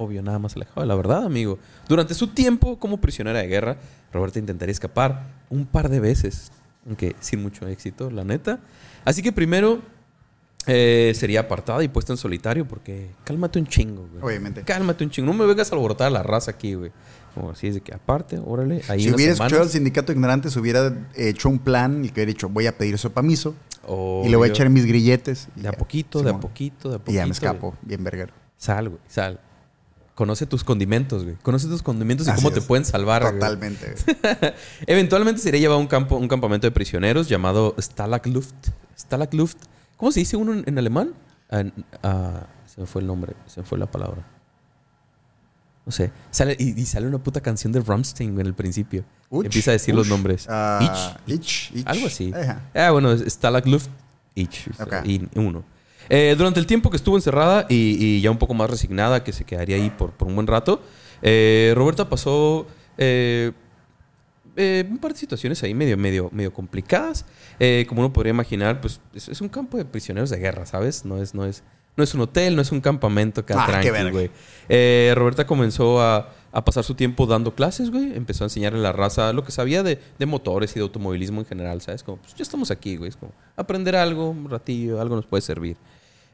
obvio, 0.00 0.22
nada 0.22 0.38
más 0.38 0.56
alejado 0.56 0.80
de 0.80 0.86
la 0.86 0.94
verdad, 0.94 1.24
amigo. 1.24 1.58
Durante 1.86 2.14
su 2.14 2.28
tiempo 2.28 2.78
como 2.78 3.00
prisionera 3.00 3.40
de 3.40 3.46
guerra, 3.46 3.76
Roberta 4.12 4.38
intentaría 4.38 4.72
escapar 4.72 5.26
un 5.50 5.66
par 5.66 5.90
de 5.90 6.00
veces, 6.00 6.50
aunque 6.86 7.14
sin 7.20 7.42
mucho 7.42 7.68
éxito, 7.68 8.10
la 8.10 8.24
neta. 8.24 8.60
Así 9.04 9.22
que 9.22 9.30
primero 9.30 9.80
eh, 10.66 11.12
sería 11.14 11.40
apartada 11.40 11.84
y 11.84 11.88
puesta 11.88 12.14
en 12.14 12.16
solitario 12.16 12.66
porque 12.66 13.10
cálmate 13.24 13.58
un 13.58 13.66
chingo, 13.66 14.08
güey. 14.10 14.22
Obviamente. 14.24 14.62
Cálmate 14.62 15.04
un 15.04 15.10
chingo. 15.10 15.26
No 15.26 15.38
me 15.38 15.44
vengas 15.44 15.70
a 15.70 15.74
alborotar 15.74 16.06
a 16.06 16.10
la 16.10 16.22
raza 16.22 16.52
aquí, 16.52 16.74
güey. 16.74 16.92
Como 17.34 17.50
así 17.50 17.68
es 17.68 17.74
de 17.74 17.80
que 17.82 17.94
aparte, 17.94 18.40
órale, 18.44 18.82
ahí 18.88 19.02
Si 19.04 19.12
hubiera 19.12 19.32
escuchado 19.32 19.62
al 19.62 19.68
sindicato 19.68 20.08
de 20.08 20.14
ignorantes, 20.14 20.56
hubiera 20.56 20.92
hecho 21.14 21.48
un 21.48 21.58
plan 21.58 22.04
y 22.04 22.08
que 22.08 22.14
hubiera 22.14 22.28
dicho, 22.30 22.48
voy 22.48 22.66
a 22.66 22.76
pedir 22.76 22.98
su 22.98 23.12
permiso 23.12 23.54
o 23.86 24.22
y 24.24 24.30
le 24.30 24.36
voy 24.36 24.48
a 24.48 24.50
echar 24.50 24.68
mis 24.70 24.86
grilletes. 24.86 25.48
y 25.56 25.60
De 25.60 25.68
a 25.68 25.72
poquito, 25.72 26.22
de 26.22 26.30
a 26.30 26.40
poquito, 26.40 26.88
de 26.88 26.96
a 26.96 26.98
poquito. 26.98 27.12
Y 27.12 27.14
ya 27.14 27.22
me 27.22 27.26
güey. 27.26 27.32
escapo, 27.32 27.74
bien 27.82 28.02
verguero. 28.02 28.32
Sal, 28.56 28.88
güey, 28.88 29.00
sal. 29.06 29.40
Conoce 30.20 30.44
tus 30.44 30.64
condimentos, 30.64 31.24
güey. 31.24 31.36
Conoce 31.36 31.66
tus 31.66 31.82
condimentos 31.82 32.28
y 32.28 32.32
cómo 32.32 32.50
te 32.50 32.60
pueden 32.60 32.84
salvar. 32.84 33.22
Totalmente. 33.22 33.94
güey. 34.04 34.52
Eventualmente 34.86 35.40
sería 35.40 35.58
llevado 35.60 35.78
a 35.78 35.80
un, 35.80 35.86
campo, 35.86 36.16
un 36.18 36.28
campamento 36.28 36.66
de 36.66 36.72
prisioneros 36.72 37.26
llamado 37.26 37.74
Stalagluft. 37.80 38.52
Stalagluft. 38.98 39.56
¿Cómo 39.96 40.12
se 40.12 40.20
dice 40.20 40.36
uno 40.36 40.52
en, 40.52 40.62
en 40.66 40.76
alemán? 40.78 41.14
Ah, 41.50 41.64
ah, 42.02 42.46
se 42.66 42.82
me 42.82 42.86
fue 42.86 43.00
el 43.00 43.06
nombre, 43.06 43.32
se 43.46 43.60
me 43.62 43.66
fue 43.66 43.78
la 43.78 43.90
palabra. 43.90 44.22
No 45.86 45.90
sé. 45.90 46.12
Sale, 46.30 46.54
y, 46.58 46.78
y 46.78 46.84
sale 46.84 47.06
una 47.06 47.16
puta 47.16 47.40
canción 47.40 47.72
de 47.72 47.80
Rammstein 47.80 48.38
en 48.38 48.46
el 48.46 48.52
principio. 48.52 49.06
Uch, 49.30 49.46
Empieza 49.46 49.70
a 49.70 49.72
decir 49.72 49.94
los 49.94 50.06
nombres. 50.06 50.44
Ah, 50.50 51.16
Ich. 51.26 51.34
ich, 51.34 51.70
ich. 51.76 51.86
Algo 51.86 52.08
así. 52.08 52.30
Ajá. 52.34 52.60
Ah, 52.74 52.90
bueno, 52.90 53.16
Stalagluft 53.16 53.88
Ich. 54.34 54.68
Ok. 54.78 54.96
Y 55.06 55.26
uno. 55.34 55.64
Eh, 56.12 56.34
durante 56.36 56.58
el 56.58 56.66
tiempo 56.66 56.90
que 56.90 56.96
estuvo 56.96 57.16
encerrada 57.16 57.66
y, 57.68 57.96
y 58.04 58.20
ya 58.20 58.32
un 58.32 58.38
poco 58.38 58.52
más 58.52 58.68
resignada, 58.68 59.22
que 59.22 59.32
se 59.32 59.44
quedaría 59.44 59.76
ahí 59.76 59.90
por, 59.90 60.10
por 60.10 60.26
un 60.26 60.34
buen 60.34 60.48
rato, 60.48 60.82
eh, 61.22 61.72
Roberta 61.76 62.08
pasó 62.08 62.66
eh, 62.98 63.52
un 64.56 64.98
par 64.98 65.12
de 65.12 65.18
situaciones 65.18 65.62
ahí 65.62 65.72
medio, 65.72 65.96
medio, 65.96 66.28
medio 66.32 66.52
complicadas. 66.52 67.24
Como 67.88 68.00
uno 68.00 68.12
podría 68.12 68.30
imaginar, 68.30 68.80
pues 68.80 69.00
es, 69.14 69.28
es 69.28 69.40
un 69.40 69.48
campo 69.48 69.78
de 69.78 69.84
prisioneros 69.84 70.30
de 70.30 70.38
guerra, 70.38 70.66
¿sabes? 70.66 71.04
No 71.04 71.22
es, 71.22 71.32
no 71.32 71.44
es, 71.46 71.62
no 71.96 72.02
es 72.02 72.12
un 72.12 72.22
hotel, 72.22 72.56
no 72.56 72.62
es 72.62 72.72
un 72.72 72.80
campamento 72.80 73.42
acá 73.42 73.66
Ah, 73.66 74.10
güey. 74.10 74.30
Roberta 75.14 75.46
comenzó 75.46 76.02
a, 76.02 76.34
a 76.50 76.64
pasar 76.64 76.82
su 76.82 76.94
tiempo 76.94 77.26
dando 77.26 77.54
clases, 77.54 77.90
güey. 77.90 78.16
Empezó 78.16 78.42
a 78.42 78.46
enseñarle 78.46 78.80
a 78.80 78.82
la 78.82 78.92
raza 78.92 79.32
lo 79.32 79.44
que 79.44 79.52
sabía 79.52 79.84
de, 79.84 80.00
de 80.18 80.26
motores 80.26 80.72
y 80.72 80.74
de 80.74 80.82
automovilismo 80.82 81.40
en 81.40 81.46
general, 81.46 81.80
¿sabes? 81.80 82.02
Como, 82.02 82.18
pues 82.18 82.34
ya 82.34 82.42
estamos 82.42 82.70
aquí, 82.72 82.96
güey. 82.96 83.10
Es 83.10 83.16
como 83.16 83.32
aprender 83.56 83.94
algo, 83.94 84.30
un 84.30 84.50
ratillo, 84.50 85.00
algo 85.00 85.14
nos 85.14 85.26
puede 85.26 85.42
servir. 85.42 85.76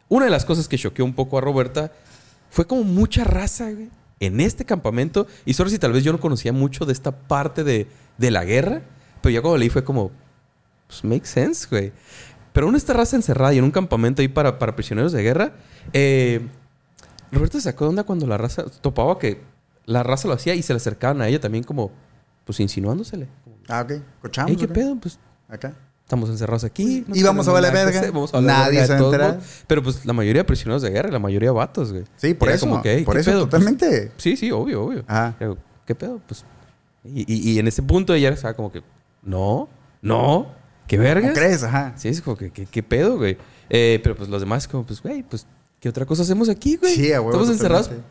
Una 0.09 0.25
de 0.27 0.31
las 0.31 0.45
cosas 0.45 0.69
que 0.69 0.79
choqueó 0.79 1.05
un 1.05 1.15
poco 1.15 1.39
a 1.39 1.41
Roberta 1.41 1.93
fue 2.51 2.67
como 2.67 2.85
mucha 2.85 3.25
raza, 3.25 3.71
güey. 3.73 3.91
En 4.21 4.41
este 4.41 4.65
campamento. 4.65 5.27
Y 5.45 5.55
solo 5.55 5.69
si 5.69 5.79
tal 5.79 5.93
vez 5.93 6.05
yo 6.05 6.13
no 6.13 6.21
conocía 6.21 6.53
mucho 6.53 6.87
de 6.87 6.93
esta 6.93 7.13
parte 7.13 7.65
de, 7.65 7.87
de 8.19 8.31
la 8.31 8.45
guerra. 8.45 8.83
Pero 9.21 9.33
ya 9.35 9.43
cuando 9.43 9.59
leí 9.59 9.69
fue 9.69 9.85
como... 9.85 10.11
Pues 10.87 11.05
make 11.05 11.27
sense, 11.27 11.67
güey. 11.71 11.93
Pero 12.53 12.67
aún 12.67 12.77
esta 12.77 12.93
raza 12.93 13.17
encerrada 13.17 13.53
y 13.53 13.59
en 13.59 13.65
un 13.65 13.71
campamento 13.73 14.23
ahí 14.23 14.29
para, 14.29 14.59
para 14.59 14.75
prisioneros 14.77 15.13
de 15.13 15.23
guerra. 15.23 15.53
Eh, 15.93 16.47
Roberta 17.33 17.59
se 17.59 17.65
sacó 17.65 17.85
de 17.85 17.91
onda 17.91 18.05
cuando 18.05 18.27
la 18.27 18.39
raza 18.39 18.65
topaba 18.81 19.19
que 19.19 19.43
la 19.85 20.03
raza 20.03 20.29
lo 20.29 20.35
hacía 20.35 20.55
y 20.55 20.63
se 20.63 20.73
le 20.73 20.79
acercaban 20.79 21.21
a 21.21 21.29
ella 21.29 21.41
también 21.41 21.65
como... 21.65 21.91
Pues 22.45 22.61
insinuándosele. 22.61 23.27
Ah, 23.69 23.81
ok. 23.83 24.01
Cochamos. 24.23 24.53
"Ey, 24.53 24.57
¿qué 24.57 24.69
pedo? 24.69 24.95
Pues 24.97 25.19
Acá. 25.49 25.75
Estamos 26.07 26.31
encerrados 26.31 26.63
aquí. 26.63 27.05
Y 27.13 27.23
vamos 27.25 27.49
a 27.49 27.53
que 27.55 27.61
verga. 27.61 27.99
hacer, 27.99 28.13
Vamos 28.13 28.33
a 28.33 28.37
valer 28.37 28.47
Nadie 28.53 28.79
verga 28.79 28.81
de 28.83 28.87
se 28.87 28.93
va 28.93 28.97
a 28.97 28.99
todos 29.01 29.13
enterar. 29.15 29.35
modos. 29.35 29.49
Pero 29.67 29.83
pues 29.83 30.07
la 30.07 30.13
mayoría 30.13 30.43
de 30.43 30.45
prisioneros 30.45 30.83
de 30.83 30.91
guerra, 30.91 31.09
y 31.09 31.13
la 31.13 31.19
mayoría 31.19 31.51
vatos, 31.51 31.91
güey. 31.91 32.05
Sí, 32.17 32.33
por 32.35 32.47
Era 32.49 32.55
eso. 32.57 32.69
como 32.69 32.81
que, 32.81 32.95
"Ey, 32.95 33.05
por 33.05 33.15
¿qué 33.17 33.21
eso, 33.23 33.31
pedo?" 33.33 33.41
Pues, 33.41 33.51
totalmente. 33.51 34.13
sí, 34.17 34.37
sí, 34.37 34.53
obvio, 34.53 34.85
obvio. 34.85 35.03
Ajá. 35.09 35.35
Pero, 35.37 35.59
¿Qué 35.85 35.97
pedo? 35.97 36.21
Pues. 36.29 36.45
Y, 37.05 37.23
y- 37.33 37.51
y 37.53 37.59
en 37.59 37.67
ese 37.67 37.83
punto 37.83 38.15
ella 38.15 38.29
estaba 38.29 38.55
como 38.55 38.71
que, 38.71 38.83
no, 39.25 39.69
no, 40.01 40.47
¿qué 40.87 40.97
verga? 40.97 41.23
¿Cómo 41.29 41.35
crees? 41.35 41.63
Ajá. 41.65 41.93
Sí, 41.97 42.07
es 42.09 42.21
como 42.21 42.37
que, 42.37 42.51
¿qué, 42.51 42.67
qué 42.67 42.83
pedo, 42.85 43.17
güey? 43.19 43.37
Eh, 43.69 43.99
pero 44.03 44.15
pues 44.15 44.29
los 44.29 44.41
demás, 44.41 44.69
como, 44.69 44.85
pues, 44.87 45.03
güey, 45.03 45.25
pues, 45.25 45.45
¿qué 45.81 45.89
otra 45.89 46.07
cosa 46.07 46.23
hacemos 46.23 46.49
aquí, 46.49 46.77
güey? 46.77 46.95
Sí, 46.95 47.13
a 47.13 47.21
huevo. 47.21 47.31
Estamos 47.33 47.51
encerrados. 47.51 47.87
totalmente. 47.89 48.11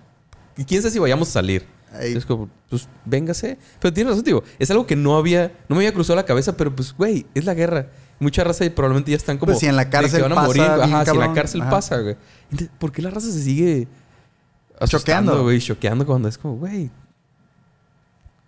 ¿Y 0.58 0.66
quién 0.66 0.82
sabe 0.82 0.92
si 0.92 1.00
vayamos 1.00 1.30
a 1.30 1.32
salir? 1.32 1.66
Es 2.02 2.26
como, 2.26 2.50
pues, 2.70 2.88
véngase. 3.06 3.58
Pero 3.80 3.94
tienes 3.94 4.12
razón, 4.12 4.26
digo, 4.26 4.44
es 4.60 4.70
algo 4.72 4.86
que 4.86 4.96
no 4.96 5.18
había, 5.18 5.52
no 5.70 5.76
me 5.76 5.82
había 5.84 5.94
cruzado 5.94 6.16
la 6.18 6.26
cabeza, 6.26 6.58
pero 6.58 6.76
pues, 6.76 6.94
güey, 6.94 7.26
es 7.34 7.46
la 7.46 7.54
guerra. 7.54 7.88
Mucha 8.20 8.44
raza 8.44 8.64
y 8.66 8.70
probablemente 8.70 9.12
ya 9.12 9.18
están 9.18 9.38
como. 9.38 9.52
Pues 9.52 9.60
si 9.60 9.66
en 9.66 9.76
la 9.76 9.90
cárcel 9.90 10.18
que 10.18 10.22
van 10.24 10.32
a 10.32 10.36
pasa 10.36 10.48
morir. 10.48 10.64
bien 10.88 11.06
si 11.06 11.12
en 11.12 11.20
la 11.20 11.34
cárcel 11.34 11.62
Ajá. 11.62 11.70
pasa, 11.70 12.00
güey. 12.00 12.16
Entonces, 12.52 12.70
¿por 12.80 12.92
qué 12.92 13.02
la 13.02 13.10
raza 13.10 13.30
se 13.32 13.42
sigue 13.42 13.88
Choqueando. 14.86 15.44
güey? 15.44 15.60
Choqueando 15.60 16.06
cuando 16.06 16.28
es 16.30 16.38
como, 16.38 16.56
güey. 16.58 16.90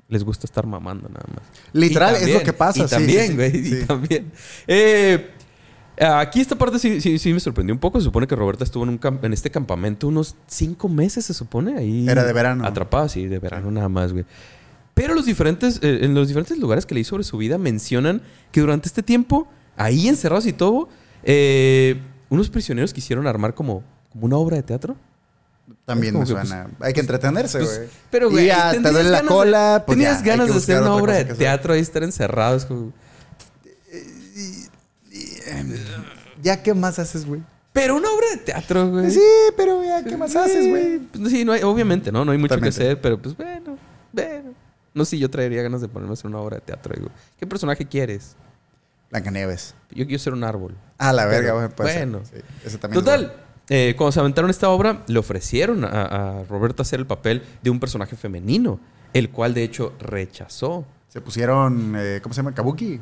Les 0.10 0.23
gusta 0.23 0.47
estar 0.47 0.65
mamando 0.65 1.10
nada 1.10 1.26
más. 1.36 1.43
Literal, 1.73 2.15
es 2.15 2.34
lo 2.34 2.41
que 2.41 2.54
pasa. 2.54 2.80
Y 2.80 2.84
sí, 2.84 2.89
también, 2.89 3.21
sí, 3.23 3.28
sí, 3.32 3.36
güey. 3.36 3.52
sí. 3.63 3.76
Y 3.76 3.86
también. 3.86 4.32
Eh, 4.67 5.32
aquí 5.99 6.39
esta 6.41 6.55
parte 6.55 6.79
sí, 6.79 7.01
sí, 7.01 7.17
sí 7.19 7.33
me 7.33 7.39
sorprendió 7.39 7.73
un 7.73 7.79
poco. 7.79 7.99
Se 7.99 8.05
supone 8.05 8.27
que 8.27 8.36
Roberta 8.36 8.63
estuvo 8.63 8.83
en, 8.83 8.89
un 8.89 8.97
camp- 8.97 9.23
en 9.23 9.33
este 9.33 9.49
campamento 9.49 10.07
unos 10.07 10.36
cinco 10.47 10.88
meses, 10.89 11.25
se 11.25 11.33
supone. 11.33 11.77
Ahí 11.77 12.07
Era 12.07 12.23
de 12.23 12.33
verano. 12.33 12.65
Atrapada, 12.65 13.10
sí, 13.10 13.25
de 13.27 13.39
verano 13.39 13.71
nada 13.71 13.89
más, 13.89 14.13
güey. 14.13 14.25
Pero 14.93 15.13
los 15.13 15.25
diferentes, 15.25 15.79
eh, 15.83 15.99
en 16.03 16.13
los 16.15 16.27
diferentes 16.27 16.57
lugares 16.57 16.86
que 16.86 16.95
leí 16.95 17.03
sobre 17.03 17.23
su 17.23 17.38
vida 17.38 17.57
mencionan 17.57 18.21
que 18.51 18.62
durante 18.62 18.88
este 18.88 19.03
tiempo, 19.03 19.47
ahí 19.75 20.07
encerrados 20.07 20.45
y 20.47 20.53
todo, 20.53 20.89
eh, 21.23 21.99
unos 22.29 22.49
prisioneros 22.49 22.93
quisieron 22.93 23.27
armar 23.27 23.53
como, 23.53 23.83
como 24.12 24.25
una 24.25 24.38
obra 24.38 24.57
de 24.57 24.63
teatro. 24.63 24.95
También 25.86 26.23
que, 26.23 26.33
pues. 26.33 26.53
Hay 26.79 26.93
que 26.93 26.99
entretenerse, 27.01 27.60
Pues, 27.60 27.77
güey. 27.77 27.89
pero, 28.10 28.27
Y 28.29 28.31
güey, 28.31 28.49
te 28.81 28.91
duele 28.91 29.10
la 29.10 29.21
de- 29.21 29.27
cola, 29.27 29.83
pues 29.86 29.97
tenías 29.97 30.19
ya, 30.23 30.25
ganas 30.36 30.47
de 30.47 30.55
hacer 30.55 30.81
una 30.81 30.93
obra 30.95 31.13
de 31.15 31.27
que 31.27 31.33
teatro 31.33 31.73
ahí, 31.73 31.81
estar 31.81 32.03
encerrados. 32.03 32.65
como- 32.65 32.91
¿Ya 36.41 36.62
qué 36.63 36.73
más 36.73 36.99
haces, 36.99 37.25
güey? 37.25 37.41
Pero 37.73 37.95
una 37.95 38.10
obra 38.10 38.25
de 38.31 38.38
teatro, 38.38 38.89
güey. 38.89 39.12
Sí, 39.12 39.21
pero 39.55 39.83
ya 39.83 40.03
qué 40.03 40.17
más 40.17 40.36
haces, 40.36 40.67
güey. 40.67 40.99
Pues, 40.99 41.29
sí, 41.31 41.45
no 41.45 41.51
hay- 41.53 41.62
obviamente, 41.63 42.12
¿no? 42.12 42.25
No 42.25 42.31
hay 42.31 42.38
mucho 42.38 42.55
Totalmente. 42.55 42.77
que 42.79 42.83
hacer, 42.86 43.01
pero 43.01 43.21
pues 43.21 43.36
bueno, 43.38 43.77
bueno. 44.12 44.53
No 44.93 45.05
sé, 45.05 45.17
yo 45.19 45.29
traería 45.29 45.62
ganas 45.62 45.81
de 45.81 45.88
ponerme 45.88 46.12
a 46.12 46.13
hacer 46.13 46.25
una 46.27 46.39
obra 46.39 46.55
de 46.55 46.62
teatro. 46.62 46.95
¿qué 47.39 47.45
personaje 47.45 47.86
quieres? 47.86 48.36
Blancanieves. 49.12 49.75
Yo 49.91 50.05
quiero 50.07 50.19
ser 50.19 50.33
un 50.33 50.43
árbol. 50.43 50.75
Ah, 50.97 51.13
la 51.13 51.25
verga, 51.25 51.53
güey. 51.53 51.67
bueno. 51.77 52.21
Sí, 52.25 52.77
también 52.79 52.99
es 52.99 53.05
Total, 53.05 53.33
eh, 53.69 53.93
cuando 53.95 54.12
se 54.12 54.19
aventaron 54.19 54.49
esta 54.49 54.69
obra, 54.69 55.03
le 55.07 55.19
ofrecieron 55.19 55.83
a, 55.86 56.39
a 56.39 56.43
Roberto 56.45 56.81
hacer 56.81 56.99
el 56.99 57.05
papel 57.05 57.43
de 57.62 57.69
un 57.69 57.79
personaje 57.79 58.15
femenino, 58.15 58.79
el 59.13 59.29
cual 59.29 59.53
de 59.53 59.63
hecho 59.63 59.93
rechazó. 59.99 60.86
Se 61.10 61.21
pusieron, 61.21 61.93
eh, 61.95 62.19
¿cómo 62.23 62.33
se 62.33 62.39
llama? 62.39 62.53
Kabuki. 62.55 62.99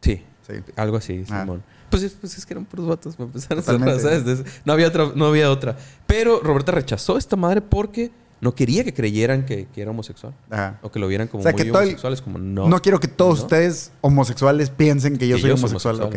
Sí, 0.00 0.22
Sí. 0.46 0.54
algo 0.76 0.96
así, 0.96 1.24
Ah. 1.30 1.40
Simón. 1.42 1.62
Pues 1.90 2.02
es, 2.02 2.12
pues 2.12 2.36
es 2.36 2.44
que 2.44 2.54
eran 2.54 2.64
puros 2.64 2.86
vatos, 2.86 3.16
para 3.16 3.26
empezar. 3.26 3.62
¿sabes? 3.62 4.44
No, 4.64 4.72
había 4.72 4.88
otra, 4.88 5.12
no 5.14 5.26
había 5.26 5.50
otra. 5.50 5.76
Pero 6.06 6.40
Roberta 6.40 6.72
rechazó 6.72 7.16
esta 7.16 7.36
madre 7.36 7.60
porque 7.60 8.10
no 8.40 8.54
quería 8.54 8.84
que 8.84 8.92
creyeran 8.92 9.46
que, 9.46 9.66
que 9.72 9.82
era 9.82 9.92
homosexual. 9.92 10.34
Ajá. 10.50 10.78
O 10.82 10.90
que 10.90 10.98
lo 10.98 11.08
vieran 11.08 11.28
como 11.28 11.40
O 11.40 11.42
sea, 11.42 11.52
muy 11.52 11.62
que 11.62 11.68
el- 11.68 11.74
homosexuales, 11.74 12.20
como 12.22 12.38
no. 12.38 12.68
No, 12.68 12.80
quiero 12.82 13.00
que 13.00 13.08
todos 13.08 13.38
No. 13.38 13.44
ustedes 13.44 13.92
homosexuales 14.02 14.70
piensen 14.70 15.16
que 15.16 15.26
yo 15.28 15.36
que 15.36 15.42
soy 15.42 15.50
homosexual. 15.52 16.10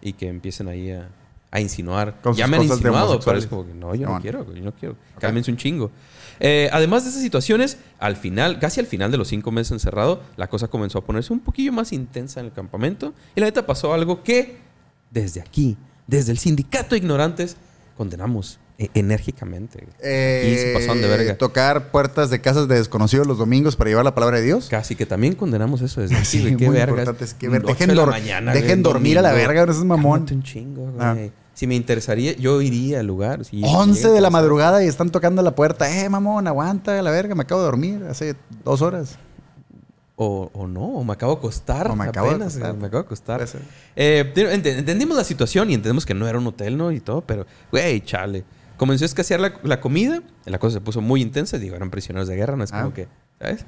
Y 0.00 0.12
que 0.14 0.28
empiecen 0.28 0.68
ahí 0.68 0.90
a, 0.92 1.08
a 1.50 1.60
insinuar. 1.60 2.20
Con 2.20 2.34
ya 2.34 2.46
me 2.46 2.56
han 2.56 2.64
insinuado, 2.64 3.20
pero 3.20 3.38
es 3.38 3.46
como 3.46 3.66
que 3.66 3.74
no, 3.74 3.94
yo 3.94 4.08
no 4.08 4.20
quiero, 4.20 4.52
yo 4.54 4.62
no 4.62 4.72
quiero. 4.72 4.96
Cálmense 5.18 5.50
un 5.50 5.56
chingo. 5.56 5.90
Eh, 6.40 6.68
además 6.72 7.04
de 7.04 7.10
esas 7.10 7.22
situaciones, 7.22 7.78
al 7.98 8.16
final, 8.16 8.58
casi 8.58 8.80
al 8.80 8.86
final 8.86 9.10
de 9.10 9.18
los 9.18 9.28
cinco 9.28 9.50
meses 9.50 9.72
encerrado, 9.72 10.22
la 10.36 10.48
cosa 10.48 10.68
comenzó 10.68 10.98
a 10.98 11.04
ponerse 11.04 11.32
un 11.32 11.40
poquillo 11.40 11.72
más 11.72 11.92
intensa 11.92 12.40
en 12.40 12.46
el 12.46 12.52
campamento. 12.52 13.12
Y 13.34 13.40
la 13.40 13.46
neta 13.46 13.66
pasó 13.66 13.92
algo 13.92 14.22
que, 14.22 14.58
desde 15.10 15.40
aquí, 15.40 15.76
desde 16.06 16.32
el 16.32 16.38
sindicato 16.38 16.90
de 16.90 16.98
ignorantes, 16.98 17.56
condenamos 17.96 18.58
eh, 18.78 18.88
enérgicamente. 18.94 19.86
Eh, 20.00 20.42
Aquí 20.46 20.56
se 20.56 20.72
pasaron 20.74 21.02
de 21.02 21.08
verga. 21.08 21.36
Tocar 21.36 21.90
puertas 21.90 22.30
de 22.30 22.40
casas 22.40 22.68
de 22.68 22.76
desconocidos 22.76 23.26
los 23.26 23.36
domingos 23.38 23.74
para 23.76 23.90
llevar 23.90 24.04
la 24.04 24.14
palabra 24.14 24.38
de 24.38 24.44
Dios. 24.44 24.68
Casi 24.70 24.94
que 24.94 25.04
también 25.04 25.34
condenamos 25.34 25.80
eso 25.82 26.00
desde 26.00 26.14
Sí, 26.24 26.40
güey. 26.40 26.56
Qué 26.56 26.64
importante, 26.66 27.24
es 27.24 27.34
que 27.34 27.48
ver- 27.48 27.62
dejen 27.64 27.88
de 27.88 27.94
la 27.96 28.06
mañana, 28.06 28.52
dejen 28.52 28.82
dormir 28.82 29.18
a 29.18 29.22
la 29.22 29.32
verga, 29.32 29.66
no 29.66 29.72
seas 29.72 29.84
mamón. 29.84 30.12
Cálmate 30.20 30.34
un 30.34 30.42
chingo, 30.42 30.82
güey. 30.92 30.96
Ah. 31.00 31.16
Si 31.54 31.66
me 31.66 31.74
interesaría, 31.74 32.36
yo 32.36 32.62
iría 32.62 33.00
al 33.00 33.06
lugar. 33.06 33.44
Si 33.44 33.60
11 33.64 33.98
llega 33.98 34.10
a 34.10 34.12
de 34.14 34.20
la 34.20 34.30
madrugada 34.30 34.84
y 34.84 34.86
están 34.86 35.10
tocando 35.10 35.42
la 35.42 35.56
puerta. 35.56 35.90
Eh, 36.04 36.08
mamón, 36.08 36.46
aguanta 36.46 37.02
la 37.02 37.10
verga, 37.10 37.34
me 37.34 37.42
acabo 37.42 37.60
de 37.62 37.64
dormir 37.66 38.04
hace 38.08 38.36
dos 38.64 38.80
horas. 38.80 39.18
O, 40.20 40.50
o 40.52 40.66
no, 40.68 40.84
o 40.84 41.04
me 41.04 41.12
acabo 41.12 41.32
de 41.32 41.38
acostar. 41.38 41.90
O 41.90 41.96
me 41.96 42.04
acabo 42.04 42.28
de 42.28 42.34
apenas, 42.34 42.52
acostar. 42.54 42.70
güey, 42.72 42.80
Me 42.82 42.86
acabo 42.88 43.02
de 43.02 43.06
acostar. 43.06 43.48
Eh, 43.96 44.32
ent- 44.36 44.66
entendimos 44.78 45.16
la 45.16 45.24
situación 45.24 45.70
y 45.70 45.74
entendemos 45.74 46.06
que 46.06 46.14
no 46.14 46.28
era 46.28 46.38
un 46.38 46.46
hotel, 46.46 46.76
¿no? 46.76 46.92
Y 46.92 47.00
todo, 47.00 47.22
pero, 47.22 47.44
güey, 47.72 48.00
chale. 48.04 48.44
Comenzó 48.78 49.04
a 49.04 49.06
escasear 49.06 49.40
la, 49.40 49.52
la 49.62 49.80
comida. 49.80 50.22
La 50.46 50.58
cosa 50.58 50.74
se 50.74 50.80
puso 50.80 51.02
muy 51.02 51.20
intensa. 51.20 51.58
Digo, 51.58 51.76
eran 51.76 51.90
prisioneros 51.90 52.28
de 52.28 52.36
guerra, 52.36 52.56
no 52.56 52.64
es 52.64 52.70
como 52.72 52.86
Ah. 52.88 52.94
que, 52.94 53.08
¿sabes? 53.38 53.66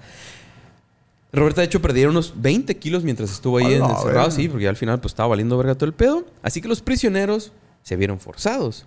Roberta, 1.33 1.61
de 1.61 1.67
hecho, 1.67 1.81
perdieron 1.81 2.13
unos 2.13 2.35
20 2.41 2.77
kilos 2.79 3.05
mientras 3.05 3.31
estuvo 3.31 3.59
ahí 3.59 3.67
A 3.67 3.71
en- 3.77 3.81
la 3.81 3.91
encerrado, 3.91 4.31
sí, 4.33 4.49
porque 4.49 4.67
al 4.69 4.77
final 4.77 5.01
pues 5.01 5.13
estaba 5.13 5.29
valiendo 5.29 5.57
verga 5.59 5.75
todo 5.75 5.87
el 5.87 5.93
pedo. 5.93 6.25
Así 6.43 6.61
que 6.61 6.67
los 6.69 6.81
prisioneros 6.83 7.53
se 7.83 7.95
vieron 7.97 8.19
forzados 8.19 8.87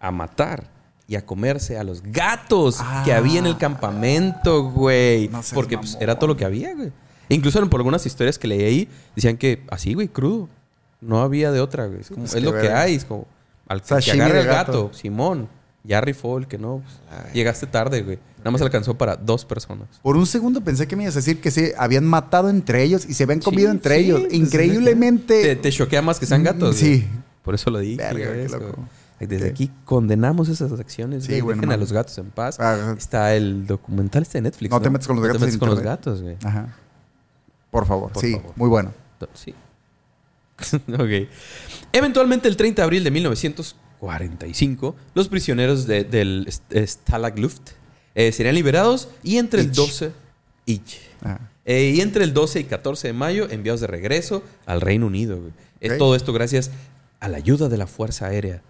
a 0.00 0.10
matar 0.10 0.70
y 1.06 1.16
a 1.16 1.24
comerse 1.26 1.78
a 1.78 1.84
los 1.84 2.02
gatos 2.02 2.76
que 3.04 3.12
Ah. 3.12 3.18
había 3.18 3.38
en 3.40 3.46
el 3.46 3.58
campamento, 3.58 4.70
güey. 4.70 5.28
No 5.28 5.42
Porque 5.52 5.76
pues, 5.76 5.98
era 6.00 6.18
todo 6.18 6.28
lo 6.28 6.36
que 6.36 6.44
había, 6.46 6.74
güey. 6.74 6.92
Incluso 7.28 7.64
por 7.68 7.80
algunas 7.80 8.06
historias 8.06 8.38
que 8.38 8.48
leí 8.48 8.62
ahí, 8.62 8.88
decían 9.14 9.36
que 9.36 9.62
así, 9.70 9.92
güey, 9.94 10.08
crudo. 10.08 10.48
No 11.02 11.20
había 11.20 11.50
de 11.52 11.60
otra, 11.60 11.86
güey. 11.86 12.00
Es, 12.00 12.08
como- 12.08 12.20
pues, 12.22 12.34
es 12.34 12.40
qué 12.40 12.46
lo 12.50 12.58
que 12.58 12.70
hay. 12.72 12.94
Es 12.94 13.04
como, 13.04 13.26
al 13.68 13.80
que 13.82 13.88
Sashimi 13.88 14.20
agarre 14.20 14.34
de 14.34 14.40
al 14.40 14.46
gato, 14.46 14.84
gato. 14.86 14.94
Simón. 14.94 15.48
Ya 15.84 16.00
rifó 16.00 16.36
el 16.38 16.48
que 16.48 16.58
no. 16.58 16.82
pues, 17.08 17.32
llegaste 17.32 17.66
tarde, 17.68 18.02
güey. 18.02 18.18
Nada 18.38 18.50
más 18.50 18.60
alcanzó 18.60 18.94
para 18.98 19.14
dos 19.16 19.44
personas. 19.44 19.86
Por 20.02 20.16
un 20.16 20.26
segundo 20.26 20.60
pensé 20.60 20.88
que 20.88 20.96
me 20.96 21.04
ibas 21.04 21.14
a 21.14 21.20
decir 21.20 21.40
que 21.40 21.52
se 21.52 21.74
habbian 21.78 22.04
matado 22.04 22.48
entre 22.48 22.82
ellos 22.82 23.06
y 23.08 23.14
se 23.14 23.22
habían 23.22 23.38
comido 23.40 23.68
Sí, 23.70 23.76
entre 23.76 23.94
sí, 23.96 24.04
ellos. 24.04 24.20
pues, 24.22 24.32
Increíblemente. 24.34 25.42
Te, 25.42 25.56
te 25.56 25.70
choquea 25.70 26.02
más 26.02 26.18
que 26.18 26.26
sean 26.26 26.42
gatos. 26.42 26.74
Mm, 26.74 26.78
sí. 26.78 26.90
güey. 26.98 27.08
Por 27.44 27.54
eso 27.54 27.70
lo 27.70 27.78
dije. 27.78 27.96
Verga, 27.98 28.26
güey, 28.32 28.46
qué 28.46 28.52
loco. 28.52 28.84
Desde 29.20 29.48
aquí 29.48 29.70
condenamos 29.84 30.48
esas 30.48 30.72
acciones. 30.78 31.24
Sí, 31.24 31.38
güey. 31.40 31.56
no 31.56 31.62
Dejen 31.62 31.72
a 31.72 31.76
los 31.76 31.92
gatos 31.92 32.18
en 32.18 32.30
paz. 32.32 32.58
Ah, 32.60 32.94
Está 32.98 33.34
el 33.34 33.66
documental 33.66 34.22
este 34.22 34.38
de 34.38 34.42
Netflix. 34.42 34.70
No 34.72 34.80
te 34.80 34.90
metas 34.90 35.06
con 35.06 35.16
los 35.16 35.22
No 35.22 35.28
gatos 35.28 35.40
te 35.40 35.46
metas 35.46 35.54
en 35.54 35.60
con 35.60 35.68
los 35.70 35.80
gatos, 35.80 36.22
güey. 36.22 36.36
Ajá. 36.44 36.74
Por 37.70 37.86
favor. 37.86 38.10
Por 38.12 38.22
sí, 38.22 38.32
favor. 38.34 38.52
muy 38.56 38.68
bueno. 38.68 38.92
Sí. 39.34 39.54
ok. 40.94 41.28
Eventualmente, 41.92 42.48
el 42.48 42.56
30 42.56 42.82
de 42.82 42.84
abril 42.84 43.04
de 43.04 43.10
1945, 43.10 44.96
los 45.14 45.28
prisioneros 45.28 45.86
de- 45.86 46.04
del 46.04 46.44
St- 46.48 46.86
Stalag 46.86 47.38
Luft 47.38 47.70
eh, 48.14 48.32
serían 48.32 48.54
liberados 48.54 49.08
y 49.22 49.36
entre 49.36 49.60
el 49.60 49.68
Ich. 49.68 49.76
12... 49.76 50.12
Ich. 50.66 50.98
Ajá. 51.22 51.40
Eh, 51.64 51.92
y 51.96 52.00
entre 52.00 52.24
el 52.24 52.32
12 52.32 52.60
y 52.60 52.64
14 52.64 53.08
de 53.08 53.12
mayo, 53.12 53.48
enviados 53.50 53.80
de 53.80 53.86
regreso 53.88 54.42
al 54.66 54.80
Reino 54.80 55.06
Unido. 55.06 55.38
güey. 55.38 55.52
Eh, 55.80 55.90
Ok. 55.92 55.98
todo 55.98 56.14
esto 56.16 56.32
gracias 56.32 56.70
a 57.20 57.28
la 57.28 57.36
ayuda 57.38 57.68
de 57.68 57.76
la 57.76 57.86
Fuerza 57.86 58.26
Aérea 58.26 58.62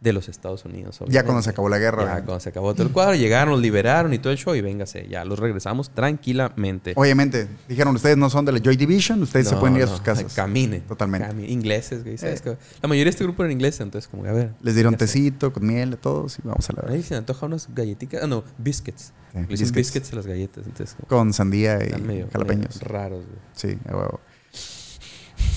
de 0.00 0.12
los 0.14 0.28
Estados 0.30 0.64
Unidos. 0.64 0.98
Ya 1.08 1.24
cuando 1.24 1.42
se 1.42 1.50
acabó 1.50 1.68
la 1.68 1.78
guerra. 1.78 2.04
Ya 2.04 2.12
güey. 2.12 2.24
cuando 2.24 2.40
se 2.40 2.48
acabó 2.48 2.72
todo 2.72 2.86
el 2.86 2.92
cuadro, 2.92 3.14
llegaron, 3.16 3.52
los 3.52 3.60
liberaron 3.60 4.14
y 4.14 4.18
todo 4.18 4.32
el 4.32 4.38
show 4.38 4.54
y 4.54 4.60
véngase, 4.62 5.06
ya 5.08 5.24
los 5.26 5.38
regresamos 5.38 5.90
tranquilamente. 5.90 6.94
Obviamente, 6.96 7.48
dijeron, 7.68 7.94
ustedes 7.94 8.16
no 8.16 8.30
son 8.30 8.44
de 8.46 8.52
la 8.52 8.60
Joy 8.60 8.76
Division, 8.76 9.22
ustedes 9.22 9.48
se 9.48 9.54
No, 9.54 9.60
pueden 9.60 9.76
ir 9.76 9.82
a 9.82 9.86
no, 9.86 9.92
sus 9.92 10.00
casas. 10.00 10.32
Camine. 10.34 10.80
Totalmente. 10.80 11.50
Ingleses, 11.50 12.02
güey. 12.02 12.16
¿sabes? 12.16 12.42
Eh. 12.46 12.56
La 12.80 12.88
mayoría 12.88 13.04
de 13.04 13.10
este 13.10 13.24
grupo 13.24 13.44
era 13.44 13.52
inglés, 13.52 13.78
entonces 13.80 14.08
como, 14.08 14.24
a 14.24 14.32
ver. 14.32 14.52
Les 14.62 14.74
dieron 14.74 14.96
tecito 14.96 15.52
con 15.52 15.66
miel 15.66 15.98
todos 15.98 16.38
y 16.38 16.42
vamos 16.44 16.68
a 16.70 16.72
la 16.72 16.90
Ahí 16.90 16.98
vez. 16.98 17.06
se 17.06 17.14
antoja 17.16 17.44
unas 17.46 17.68
galletitas. 17.74 18.22
Ah, 18.22 18.26
no, 18.26 18.42
biscuits. 18.58 19.12
Sí, 19.32 19.38
biscuits. 19.48 19.72
biscuits 19.74 20.12
a 20.12 20.16
las 20.16 20.26
galletas. 20.26 20.64
Entonces, 20.66 20.96
como, 20.96 21.08
Con 21.08 21.32
sandía 21.34 21.78
y 21.84 22.00
medio, 22.00 22.26
jalapeños. 22.32 22.76
medio 22.76 22.88
raros, 22.88 23.24
güey. 23.26 23.38
Sí, 23.54 23.78
a 23.88 23.96
huevo. 23.96 24.20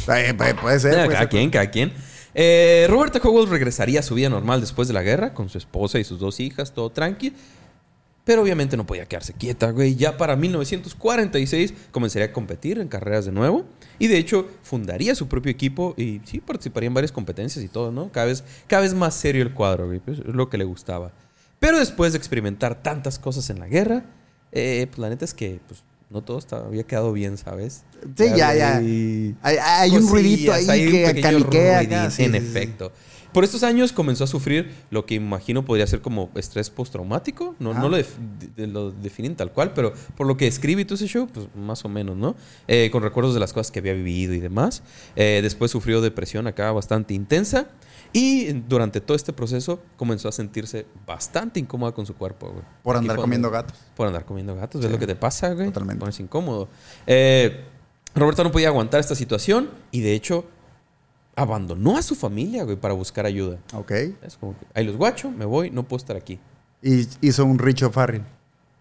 Eh, 0.10 0.34
puede, 0.34 0.80
ser. 0.80 0.94
Puede 0.96 1.08
cada 1.08 1.20
ser. 1.20 1.30
quien, 1.30 1.50
cada 1.50 1.72
quien. 1.72 1.94
Eh, 2.36 2.88
Roberta 2.90 3.20
Howell 3.24 3.50
regresaría 3.50 4.00
a 4.00 4.04
su 4.04 4.16
vida 4.16 4.30
normal 4.30 4.62
después 4.62 4.88
de 4.88 4.94
la 4.94 5.04
guerra, 5.04 5.34
con 5.34 5.50
su 5.50 5.58
esposa 5.58 6.00
y 6.00 6.04
sus 6.04 6.20
dos 6.20 6.40
hijas, 6.40 6.74
todo 6.74 6.90
tranqui. 6.90 7.34
Pero 8.26 8.42
obviamente 8.42 8.78
no 8.78 8.86
podía 8.86 9.06
quedarse 9.06 9.34
quieta, 9.34 9.72
güey. 9.72 9.96
Ya 9.96 10.16
para 10.16 10.38
1946 10.38 11.74
comenzaría 11.92 12.28
a 12.28 12.32
competir 12.32 12.80
en 12.80 12.88
carreras 12.88 13.26
de 13.26 13.34
nuevo. 13.34 13.66
Y 14.00 14.08
de 14.08 14.18
hecho, 14.18 14.48
fundaría 14.64 15.14
su 15.14 15.28
propio 15.28 15.52
equipo 15.52 15.94
y 15.98 16.22
sí, 16.24 16.40
participaría 16.40 16.88
en 16.88 16.94
varias 16.94 17.12
competencias 17.12 17.64
y 17.64 17.68
todo, 17.68 17.92
¿no? 17.92 18.12
Cada 18.12 18.28
vez, 18.28 18.44
cada 18.68 18.82
vez 18.84 18.94
más 18.94 19.14
serio 19.14 19.42
el 19.44 19.54
cuadro, 19.54 19.88
güey. 19.88 20.00
Pues, 20.00 20.20
es 20.20 20.26
lo 20.26 20.50
que 20.50 20.58
le 20.58 20.64
gustaba. 20.64 21.12
Pero 21.60 21.80
después 21.80 22.14
de 22.14 22.18
experimentar 22.18 22.82
tantas 22.82 23.20
cosas 23.20 23.50
en 23.50 23.60
la 23.60 23.68
guerra, 23.68 24.06
eh, 24.54 24.88
pues 24.88 25.00
la 25.00 25.10
neta 25.10 25.26
es 25.26 25.34
que 25.34 25.60
pues, 25.68 25.84
no 26.14 26.22
todo 26.22 26.38
estaba, 26.38 26.68
había 26.68 26.84
quedado 26.84 27.12
bien, 27.12 27.38
¿sabes? 27.38 27.84
Sí, 28.16 28.26
ya, 28.36 28.54
ya. 28.54 28.78
Hay, 28.78 29.34
hay 29.42 29.92
un 29.92 30.08
ruidito 30.08 30.54
ahí 30.54 30.70
hay 30.70 30.90
que 30.92 31.08
acá. 31.74 32.12
Sí, 32.12 32.24
en 32.24 32.32
sí, 32.34 32.40
sí. 32.40 32.46
efecto. 32.46 32.92
Por 33.34 33.44
estos 33.44 33.64
años 33.64 33.92
comenzó 33.92 34.26
a 34.26 34.28
sufrir 34.28 34.72
lo 34.92 35.08
que 35.08 35.16
imagino 35.16 35.66
podría 35.66 35.88
ser 35.88 36.02
como 36.02 36.30
estrés 36.36 36.70
postraumático. 36.70 37.56
No, 37.58 37.74
no 37.74 37.90
lo, 37.90 37.98
def- 37.98 38.16
de- 38.56 38.68
lo 38.68 38.92
definen 38.92 39.36
tal 39.36 39.52
cual, 39.52 39.74
pero 39.74 39.92
por 40.16 40.28
lo 40.28 40.38
que 40.38 40.46
escribe 40.46 40.84
y 40.84 40.86
todo 40.86 40.94
ese 40.96 41.08
show, 41.08 41.28
pues 41.28 41.48
más 41.56 41.84
o 41.84 41.90
menos, 41.90 42.16
¿no? 42.16 42.36
Eh, 42.68 42.90
con 42.92 43.02
recuerdos 43.02 43.34
de 43.34 43.40
las 43.40 43.52
cosas 43.52 43.72
que 43.72 43.80
había 43.80 43.94
vivido 43.94 44.36
y 44.36 44.40
demás. 44.40 44.84
Eh, 45.16 45.40
después 45.42 45.72
sufrió 45.72 46.00
depresión 46.00 46.46
acá 46.46 46.72
bastante 46.72 47.16
intensa. 47.16 47.70
Y 48.16 48.54
durante 48.54 49.02
todo 49.02 49.16
este 49.16 49.34
proceso 49.34 49.82
comenzó 49.98 50.30
a 50.30 50.32
sentirse 50.32 50.86
bastante 51.08 51.60
incómoda 51.60 51.92
con 51.94 52.06
su 52.06 52.14
cuerpo, 52.16 52.50
güey. 52.52 52.64
Por 52.84 52.96
andar 52.96 53.18
comiendo 53.18 53.50
gatos. 53.50 53.78
por 53.96 54.08
andar 54.08 54.24
comiendo 54.24 54.56
gatos. 54.56 54.82
¿Ves 54.82 54.88
Sí. 54.88 54.94
lo 54.94 55.00
que 55.00 55.08
te 55.08 55.16
pasa, 55.16 55.54
güey? 55.54 55.68
Totalmente. 55.68 55.96
Te 55.96 56.00
pones 56.02 56.20
incómodo. 56.20 56.68
Eh, 57.08 57.66
Roberta 58.16 58.44
no 58.44 58.52
podía 58.52 58.68
aguantar 58.68 59.00
esta 59.00 59.16
situación 59.16 59.70
y 59.92 60.02
de 60.02 60.14
hecho 60.14 60.46
abandonó 61.36 61.98
a 61.98 62.04
su 62.04 62.14
familia, 62.16 62.64
güey, 62.64 62.76
para 62.78 62.94
buscar 62.94 63.26
ayuda. 63.26 63.58
Ok. 63.74 63.92
Es 64.22 64.38
como 64.40 64.58
que, 64.60 64.66
ahí 64.76 64.86
los 64.86 64.96
guacho, 64.98 65.32
me 65.32 65.46
voy, 65.46 65.72
no 65.72 65.84
puedo 65.84 65.98
estar 65.98 66.16
aquí. 66.16 66.40
Y 66.84 67.08
hizo 67.22 67.46
un 67.46 67.58
Richo 67.58 67.90
Farrell. 67.92 68.24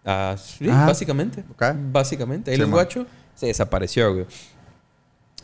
Ah, 0.04 0.36
sí, 0.38 0.68
Ah, 0.70 0.84
básicamente. 0.86 1.44
ok. 1.52 1.62
Básicamente. 1.90 2.50
Ahí 2.50 2.56
Sí, 2.56 2.60
los 2.62 2.70
guacho 2.70 3.06
se 3.34 3.46
desapareció, 3.46 4.12
güey. 4.12 4.26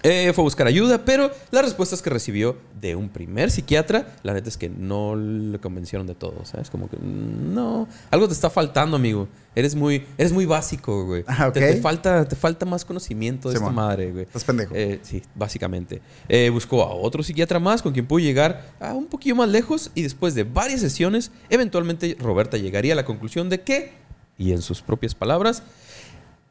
Eh, 0.02 0.32
fue 0.32 0.42
a 0.42 0.44
buscar 0.44 0.66
ayuda, 0.66 1.04
pero 1.04 1.30
las 1.50 1.64
respuestas 1.64 2.02
que 2.02 2.10
recibió 2.10 2.56
de 2.80 2.94
un 2.94 3.08
primer 3.08 3.50
psiquiatra, 3.50 4.16
la 4.22 4.32
neta 4.32 4.48
es 4.48 4.56
que 4.56 4.68
no 4.68 5.16
le 5.16 5.58
convencieron 5.58 6.06
de 6.06 6.14
todo, 6.14 6.44
¿sabes? 6.44 6.70
Como 6.70 6.88
que 6.88 6.96
mm, 6.96 7.54
no, 7.54 7.88
algo 8.10 8.28
te 8.28 8.34
está 8.34 8.48
faltando, 8.50 8.96
amigo. 8.96 9.28
Eres 9.56 9.74
muy, 9.74 10.06
eres 10.16 10.32
muy 10.32 10.46
básico, 10.46 11.04
güey. 11.04 11.24
Ah, 11.26 11.48
ok. 11.48 11.54
te, 11.54 11.60
te 11.60 11.80
falta, 11.80 12.28
te 12.28 12.36
falta 12.36 12.64
más 12.64 12.84
conocimiento 12.84 13.48
de 13.48 13.54
esta 13.54 13.66
Simón. 13.66 13.74
madre, 13.74 14.12
güey. 14.12 14.22
Estás 14.22 14.44
pendejo. 14.44 14.72
Eh, 14.74 15.00
sí, 15.02 15.22
básicamente. 15.34 16.00
Eh, 16.28 16.48
buscó 16.50 16.82
a 16.84 16.94
otro 16.94 17.24
psiquiatra 17.24 17.58
más 17.58 17.82
con 17.82 17.92
quien 17.92 18.06
pudo 18.06 18.20
llegar 18.20 18.70
a 18.78 18.94
un 18.94 19.06
poquillo 19.06 19.34
más 19.34 19.48
lejos 19.48 19.90
y 19.96 20.02
después 20.02 20.36
de 20.36 20.44
varias 20.44 20.80
sesiones, 20.80 21.32
eventualmente 21.50 22.16
Roberta 22.20 22.56
llegaría 22.56 22.92
a 22.92 22.96
la 22.96 23.04
conclusión 23.04 23.48
de 23.48 23.62
que, 23.62 23.92
y 24.36 24.52
en 24.52 24.62
sus 24.62 24.80
propias 24.80 25.16
palabras, 25.16 25.64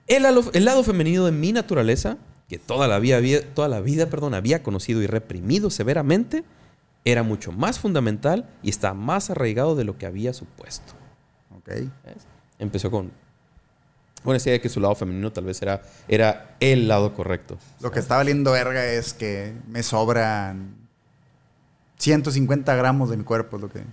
el 0.08 0.66
lado 0.66 0.84
femenino 0.84 1.26
de 1.26 1.32
mi 1.32 1.54
naturaleza, 1.54 2.18
que 2.48 2.58
toda 2.60 2.88
la 2.88 3.00
vida, 3.00 3.18
había- 3.18 3.54
toda 3.54 3.68
la 3.68 3.82
vida 3.82 4.08
perdón, 4.10 4.34
había 4.34 4.64
conocido 4.64 5.02
y 5.02 5.08
reprimido 5.08 5.70
severamente, 5.70 6.44
era 7.06 7.24
mucho 7.24 7.52
más 7.52 7.80
fundamental 7.80 8.50
y 8.64 8.70
está 8.70 8.94
más 8.94 9.30
arraigado 9.30 9.76
de 9.76 9.84
lo 9.86 9.98
que 9.98 10.06
había 10.06 10.34
supuesto. 10.34 10.94
Ok. 11.56 11.68
¿Ves? 11.70 11.92
Empezó 12.60 12.90
con, 12.92 13.12
con 14.24 14.36
esa 14.36 14.50
idea 14.50 14.58
de 14.58 14.62
que 14.62 14.70
su 14.70 14.80
lado 14.80 14.96
femenino 14.96 15.32
tal 15.32 15.46
vez 15.46 15.62
era, 15.62 15.82
era 16.08 16.56
el 16.60 16.88
lado 16.88 17.14
correcto. 17.14 17.58
Lo 17.82 17.92
que 17.92 18.00
está 18.00 18.18
valiendo 18.18 18.52
verga 18.52 18.86
es 18.86 19.14
que 19.14 19.54
me 19.68 19.84
sobran 19.84 20.76
150 21.98 22.76
gramos 22.76 23.10
de 23.10 23.18
mi 23.18 23.24
cuerpo, 23.24 23.58
es 23.58 23.62
lo 23.62 23.70
que. 23.70 23.84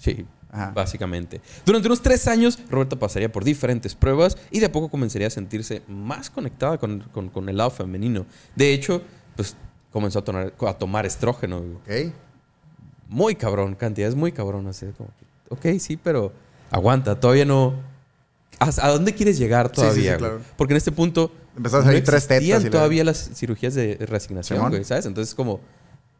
Sí, 0.00 0.24
Ajá. 0.54 0.70
básicamente. 0.74 1.40
Durante 1.66 1.88
unos 1.88 2.00
tres 2.00 2.26
años, 2.28 2.58
Roberta 2.70 2.96
pasaría 2.96 3.30
por 3.30 3.42
diferentes 3.44 3.94
pruebas 3.94 4.38
y 4.50 4.60
de 4.60 4.66
a 4.66 4.72
poco 4.72 4.88
comenzaría 4.88 5.26
a 5.26 5.30
sentirse 5.30 5.82
más 5.88 6.30
conectada 6.30 6.78
con, 6.78 7.00
con- 7.12 7.28
con 7.28 7.48
el 7.48 7.56
lado 7.56 7.70
femenino. 7.70 8.24
De 8.54 8.72
hecho, 8.72 9.02
pues 9.36 9.56
comenzó 9.92 10.20
a, 10.20 10.24
tomar- 10.24 10.52
a 10.66 10.78
tomar 10.78 11.06
estrógeno. 11.06 11.60
güey. 11.60 12.06
Ok. 12.06 12.14
Muy 13.08 13.34
cabrón, 13.34 13.74
cantidades 13.74 14.14
muy 14.14 14.32
cabronas. 14.32 14.82
¿eh? 14.82 14.92
Como 14.96 15.10
que, 15.18 15.72
ok, 15.74 15.78
sí, 15.80 15.96
pero 15.96 16.32
aguanta, 16.70 17.18
todavía 17.18 17.44
no... 17.44 17.74
¿A, 18.60 18.88
dónde 18.90 19.12
quieres 19.14 19.36
llegar 19.36 19.66
Sí, 19.66 19.72
sí, 19.74 19.80
todavía? 19.80 20.02
sí, 20.02 20.08
güey? 20.08 20.18
claro. 20.18 20.40
Porque 20.56 20.72
en 20.74 20.78
este 20.78 20.92
punto... 20.92 21.32
Empezaron 21.56 21.84
a 21.84 21.88
salir 21.88 22.04
tres 22.04 22.26
tetas 22.26 22.64
y 22.64 22.70
todavía 22.70 23.04
las 23.04 23.30
cirugías 23.34 23.74
de 23.74 23.96
resignación, 24.08 24.68
güey, 24.70 24.84
¿sabes? 24.84 25.06
Entonces 25.06 25.34
como... 25.34 25.60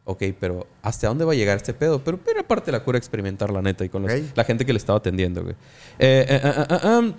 Ok, 0.07 0.23
pero 0.39 0.67
¿hasta 0.83 1.07
dónde 1.07 1.25
va 1.25 1.33
a 1.33 1.35
llegar 1.35 1.57
este 1.57 1.73
pedo? 1.73 2.03
Pero 2.03 2.19
era 2.31 2.43
parte 2.47 2.67
de 2.67 2.73
la 2.77 2.83
cura 2.83 2.97
experimentar, 2.97 3.51
la 3.51 3.61
neta, 3.61 3.83
y 3.83 3.89
con 3.89 4.03
los- 4.03 4.11
la 4.35 4.43
gente 4.43 4.63
que 4.65 4.71
le 4.71 4.77
estaba 4.77 4.99
atendiendo, 4.99 5.41
güey. 5.43 5.55
Eh, 5.97 6.25
eh, 6.29 7.13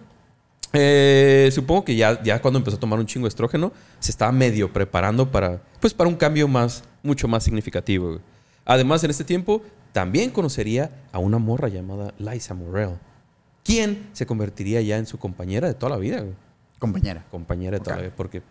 eh, 0.72 1.50
supongo 1.52 1.84
que 1.84 1.96
ya, 1.96 2.22
ya 2.22 2.40
cuando 2.40 2.58
empezó 2.58 2.76
a 2.76 2.80
tomar 2.80 2.98
un 2.98 3.06
chingo 3.06 3.24
de 3.26 3.30
estrógeno, 3.30 3.72
se 3.98 4.10
estaba 4.10 4.30
medio 4.32 4.72
preparando 4.72 5.30
para, 5.30 5.62
pues, 5.80 5.94
para 5.94 6.08
un 6.08 6.16
cambio 6.16 6.48
más, 6.48 6.84
mucho 7.02 7.28
más 7.28 7.44
significativo. 7.44 8.08
güey. 8.08 8.20
Además, 8.64 9.02
en 9.04 9.10
este 9.10 9.24
tiempo, 9.24 9.62
también 9.92 10.30
conocería 10.30 10.90
a 11.12 11.18
una 11.18 11.38
morra 11.38 11.68
llamada 11.68 12.12
Liza 12.18 12.54
Morrell, 12.54 12.96
quien 13.64 14.08
se 14.12 14.26
convertiría 14.26 14.80
ya 14.82 14.98
en 14.98 15.06
su 15.06 15.18
compañera 15.18 15.66
de 15.68 15.74
toda 15.74 15.90
la 15.90 15.98
vida, 15.98 16.20
güey. 16.20 16.34
Compañera. 16.78 17.24
Compañera 17.30 17.78
de 17.78 17.84
toda 17.84 17.96
la 17.96 18.02
vida, 18.02 18.12
porque 18.16 18.42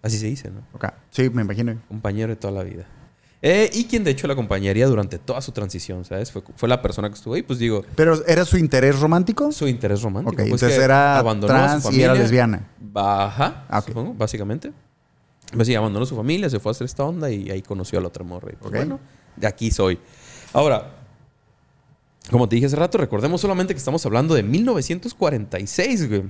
así 0.00 0.16
se 0.16 0.26
dice, 0.26 0.50
¿no? 0.50 0.62
Ok. 0.72 0.86
Sí, 1.10 1.28
me 1.30 1.42
imagino. 1.42 1.76
Compañero 1.88 2.28
de 2.30 2.36
toda 2.36 2.52
la 2.54 2.62
vida. 2.62 2.86
Eh, 3.40 3.70
y 3.72 3.84
quien 3.84 4.02
de 4.02 4.10
hecho 4.10 4.26
la 4.26 4.32
acompañaría 4.32 4.86
durante 4.88 5.18
toda 5.18 5.40
su 5.40 5.52
transición, 5.52 6.04
¿sabes? 6.04 6.32
Fue, 6.32 6.42
fue 6.56 6.68
la 6.68 6.82
persona 6.82 7.08
que 7.08 7.14
estuvo 7.14 7.34
ahí, 7.34 7.42
pues 7.42 7.60
digo, 7.60 7.84
¿Pero 7.94 8.20
era 8.26 8.44
su 8.44 8.58
interés 8.58 8.98
romántico? 8.98 9.52
su 9.52 9.68
interés 9.68 10.02
romántico. 10.02 10.32
Ok, 10.42 10.48
pues, 10.48 10.62
entonces 10.62 10.78
era 10.82 11.18
abandonó 11.18 11.54
a 11.54 11.56
su 11.80 11.82
trans 11.82 11.96
y 11.96 12.02
era 12.02 12.08
familia. 12.14 12.14
lesbiana. 12.22 12.68
Ajá, 12.94 13.64
Ah, 13.68 13.78
ok. 13.78 13.86
supongo, 13.86 14.14
básicamente. 14.14 14.72
Pues 15.54 15.68
sí, 15.68 15.74
abandonó 15.74 16.04
su 16.04 16.16
familia, 16.16 16.50
se 16.50 16.58
fue 16.58 16.70
a 16.70 16.72
hacer 16.72 16.84
esta 16.86 17.04
onda 17.04 17.30
y 17.30 17.48
ahí 17.50 17.62
conoció 17.62 17.98
a 18.00 18.02
la 18.02 18.08
otra 18.08 18.24
morra. 18.24 18.50
Y 18.52 18.56
pues, 18.56 18.72
bueno, 18.72 18.98
de 19.36 19.46
aquí 19.46 19.70
soy. 19.70 19.98
Ahora, 20.52 20.96
como 22.30 22.48
te 22.48 22.56
dije 22.56 22.66
hace 22.66 22.76
rato, 22.76 22.98
recordemos 22.98 23.40
solamente 23.40 23.72
que 23.72 23.78
estamos 23.78 24.04
hablando 24.04 24.34
de 24.34 24.42
1946, 24.42 26.08
güey. 26.08 26.22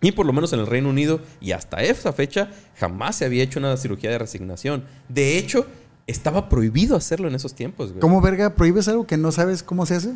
Y 0.00 0.12
por 0.12 0.26
lo 0.26 0.32
menos 0.32 0.52
en 0.52 0.60
el 0.60 0.66
Reino 0.66 0.88
Unido 0.88 1.20
y 1.40 1.52
hasta 1.52 1.82
esa 1.82 2.12
fecha 2.12 2.50
jamás 2.78 3.16
se 3.16 3.24
había 3.24 3.42
hecho 3.42 3.58
una 3.58 3.76
cirugía 3.76 4.10
de 4.10 4.18
resignación. 4.18 4.84
De 5.08 5.36
hecho, 5.38 5.66
estaba 6.08 6.48
prohibido 6.48 6.96
hacerlo 6.96 7.28
en 7.28 7.36
esos 7.36 7.54
tiempos, 7.54 7.90
güey. 7.90 8.00
¿Cómo 8.00 8.20
verga 8.20 8.54
prohíbes 8.54 8.88
algo 8.88 9.06
que 9.06 9.16
no 9.16 9.30
sabes 9.30 9.62
cómo 9.62 9.86
se 9.86 9.94
hace? 9.94 10.14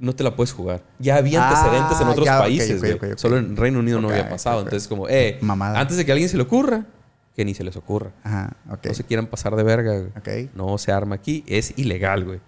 no 0.00 0.14
te 0.14 0.22
la 0.22 0.36
puedes 0.36 0.52
jugar. 0.52 0.80
Ya 1.00 1.16
había 1.16 1.42
Ah, 1.42 1.48
antecedentes 1.50 2.00
en 2.00 2.06
otros 2.06 2.24
ya, 2.24 2.38
países, 2.38 2.80
güey. 2.80 2.96
Solo 3.16 3.36
en 3.36 3.56
Reino 3.56 3.80
Unido 3.80 4.00
no 4.00 4.08
había 4.10 4.28
pasado. 4.28 4.60
Entonces, 4.60 4.86
como, 4.86 5.08
eh, 5.08 5.38
Mamada. 5.40 5.80
antes 5.80 5.96
de 5.96 6.04
que 6.04 6.12
a 6.12 6.14
alguien 6.14 6.28
se 6.30 6.36
le 6.36 6.44
ocurra, 6.44 6.86
que 7.34 7.44
ni 7.44 7.52
se 7.52 7.64
les 7.64 7.74
ocurra. 7.76 8.12
Ajá. 8.22 8.52
No 8.64 8.94
se 8.94 9.02
quieran 9.02 9.26
pasar 9.26 9.56
de 9.56 9.64
verga, 9.64 9.98
güey. 9.98 10.50
No 10.54 10.78
se 10.78 10.92
arma 10.92 11.16
aquí. 11.16 11.42
Es 11.48 11.74
ilegal, 11.76 12.24
güey. 12.24 12.38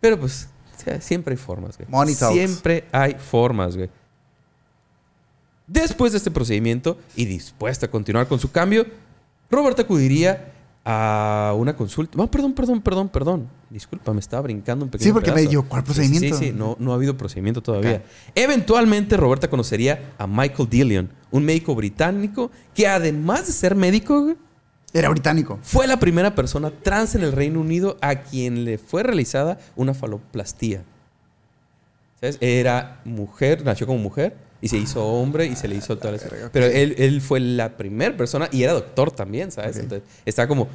Pero 0.00 0.18
pues, 0.18 0.48
siempre 1.00 1.32
hay 1.34 1.36
formas, 1.38 1.76
güey. 1.76 1.90
Money 1.90 2.14
talks. 2.14 2.34
Siempre 2.34 2.84
hay 2.90 3.14
formas, 3.14 3.76
güey. 3.76 3.90
Después 5.66 6.12
de 6.12 6.18
este 6.18 6.30
procedimiento 6.30 6.98
y 7.16 7.26
dispuesta 7.26 7.84
a 7.84 7.90
continuar 7.90 8.28
con 8.28 8.38
su 8.38 8.50
cambio, 8.50 8.86
Robert 9.50 9.78
acudiría 9.78 10.54
a 10.88 11.52
una 11.58 11.74
consulta. 11.74 12.16
No, 12.16 12.30
perdón, 12.30 12.52
perdón, 12.52 12.80
perdón, 12.80 13.08
perdón. 13.08 13.48
Disculpa, 13.70 14.12
me 14.12 14.20
estaba 14.20 14.42
brincando 14.42 14.84
un 14.84 14.90
pequeño 14.92 15.08
Sí, 15.08 15.12
porque 15.12 15.32
me 15.32 15.40
dijo, 15.40 15.64
¿cuál 15.64 15.82
Sí, 15.82 15.88
sí, 15.88 15.94
procedimiento? 15.94 16.38
Sí, 16.38 16.44
sí, 16.46 16.52
no, 16.52 16.76
no 16.78 16.92
ha 16.92 16.94
habido 16.94 17.16
procedimiento 17.16 17.60
todavía. 17.60 18.04
Eventualmente, 18.36 19.16
Roberta 19.16 19.50
conocería 19.50 20.12
a 20.16 20.28
Michael 20.28 20.68
Dillion, 20.70 21.10
un 21.32 21.44
médico 21.44 21.74
británico 21.74 22.52
que 22.72 22.86
además 22.86 23.48
de 23.48 23.52
ser 23.52 23.74
médico, 23.74 24.36
Era 24.92 25.08
británico. 25.08 25.58
fue 25.62 25.88
la 25.88 25.98
primera 25.98 26.36
persona 26.36 26.70
trans 26.70 27.16
en 27.16 27.24
el 27.24 27.32
Reino 27.32 27.60
Unido 27.60 27.96
a 28.00 28.20
quien 28.20 28.64
le 28.64 28.78
fue 28.78 29.02
realizada 29.02 29.58
una 29.74 29.92
faloplastía. 29.92 30.84
¿Sabes? 32.20 32.38
Era 32.40 33.00
mujer, 33.04 33.64
nació 33.64 33.88
como 33.88 33.98
mujer 33.98 34.36
y 34.60 34.68
se 34.68 34.78
hizo 34.78 35.04
hombre 35.06 35.46
y 35.46 35.56
se 35.56 35.68
le 35.68 35.76
hizo 35.76 35.96
verga, 35.96 36.46
ok. 36.46 36.50
Pero 36.52 36.66
él, 36.66 36.94
él 36.98 37.20
fue 37.20 37.40
la 37.40 37.76
primera 37.76 38.16
persona 38.16 38.48
y 38.52 38.62
era 38.62 38.72
doctor 38.72 39.10
también, 39.10 39.50
¿sabes? 39.50 39.76
Ok. 39.76 39.82
Entonces, 39.82 40.08
estaba 40.24 40.48
como. 40.48 40.68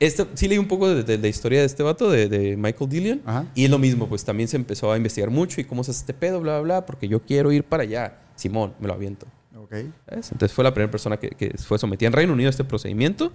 Esto, 0.00 0.28
sí 0.34 0.46
leí 0.46 0.58
un 0.58 0.68
poco 0.68 0.88
de, 0.94 1.02
de 1.02 1.18
la 1.18 1.26
historia 1.26 1.58
de 1.58 1.66
este 1.66 1.82
vato, 1.82 2.08
de, 2.08 2.28
de 2.28 2.56
Michael 2.56 2.88
Dillion. 2.88 3.22
Ajá. 3.26 3.46
Y 3.56 3.64
es 3.64 3.70
lo 3.70 3.78
mismo, 3.78 4.08
pues 4.08 4.24
también 4.24 4.48
se 4.48 4.56
empezó 4.56 4.92
a 4.92 4.96
investigar 4.96 5.28
mucho 5.28 5.60
y 5.60 5.64
cómo 5.64 5.82
se 5.82 5.90
hace 5.90 6.00
este 6.00 6.14
pedo, 6.14 6.40
bla, 6.40 6.60
bla, 6.60 6.62
bla, 6.62 6.86
porque 6.86 7.08
yo 7.08 7.20
quiero 7.20 7.50
ir 7.50 7.64
para 7.64 7.82
allá. 7.82 8.16
Simón, 8.36 8.74
me 8.78 8.86
lo 8.86 8.94
aviento. 8.94 9.26
Ok. 9.60 9.72
¿Sabes? 10.08 10.30
Entonces 10.30 10.52
fue 10.52 10.62
la 10.62 10.72
primera 10.72 10.90
persona 10.90 11.16
que, 11.16 11.30
que 11.30 11.50
fue 11.58 11.80
sometida 11.80 12.06
en 12.06 12.12
Reino 12.12 12.32
Unido 12.32 12.46
a 12.46 12.50
este 12.50 12.62
procedimiento. 12.62 13.32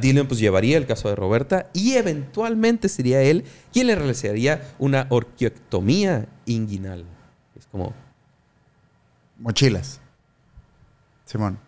Dylan 0.00 0.28
pues 0.28 0.38
llevaría 0.38 0.76
el 0.76 0.84
caso 0.84 1.08
de 1.08 1.16
Roberta 1.16 1.70
y 1.72 1.94
eventualmente 1.94 2.90
sería 2.90 3.22
él 3.22 3.44
quien 3.72 3.86
le 3.86 3.94
realizaría 3.94 4.74
una 4.78 5.06
orquiectomía 5.08 6.28
inguinal. 6.44 7.06
Es 7.58 7.66
como... 7.66 7.94
Mochilas. 9.38 10.00
Simón. 11.24 11.58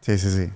Sí, 0.00 0.18
sí, 0.18 0.30
sí. 0.30 0.52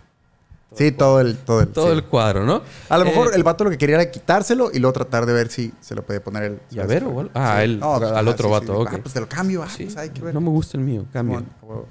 Sí, 0.74 0.92
todo 0.92 1.20
el... 1.20 1.36
Todo 1.38 1.62
el, 1.62 1.68
Todo 1.68 1.86
sí. 1.86 1.92
el 1.92 2.04
cuadro, 2.04 2.44
¿no? 2.44 2.62
A 2.88 2.98
lo 2.98 3.04
mejor 3.06 3.28
Eh, 3.28 3.30
el 3.36 3.42
vato 3.42 3.64
lo 3.64 3.70
que 3.70 3.78
quería 3.78 3.96
era 3.96 4.10
quitárselo 4.10 4.70
y 4.72 4.78
luego 4.78 4.92
tratar 4.92 5.24
de 5.26 5.32
ver 5.32 5.48
si 5.48 5.72
se 5.80 5.94
lo 5.94 6.02
puede 6.04 6.20
poner 6.20 6.42
él. 6.44 6.58
¿Llavero 6.70 7.08
o 7.08 7.20
algo? 7.20 7.32
Ah, 7.34 7.64
él, 7.64 7.80
al 7.82 8.28
otro 8.28 8.50
vato, 8.50 8.78
ok. 8.80 8.88
Ah, 8.92 8.98
pues 9.02 9.14
te 9.14 9.20
lo 9.20 9.28
cambio. 9.28 9.62
Ah, 9.62 9.68
Sí, 9.74 9.84
pues 9.84 9.96
hay 9.96 10.10
que 10.10 10.20
ver. 10.20 10.34
no 10.34 10.40
me 10.40 10.50
gusta 10.50 10.76
el 10.76 10.84
mío, 10.84 11.06
cambio. 11.12 11.38
A. 11.38 11.42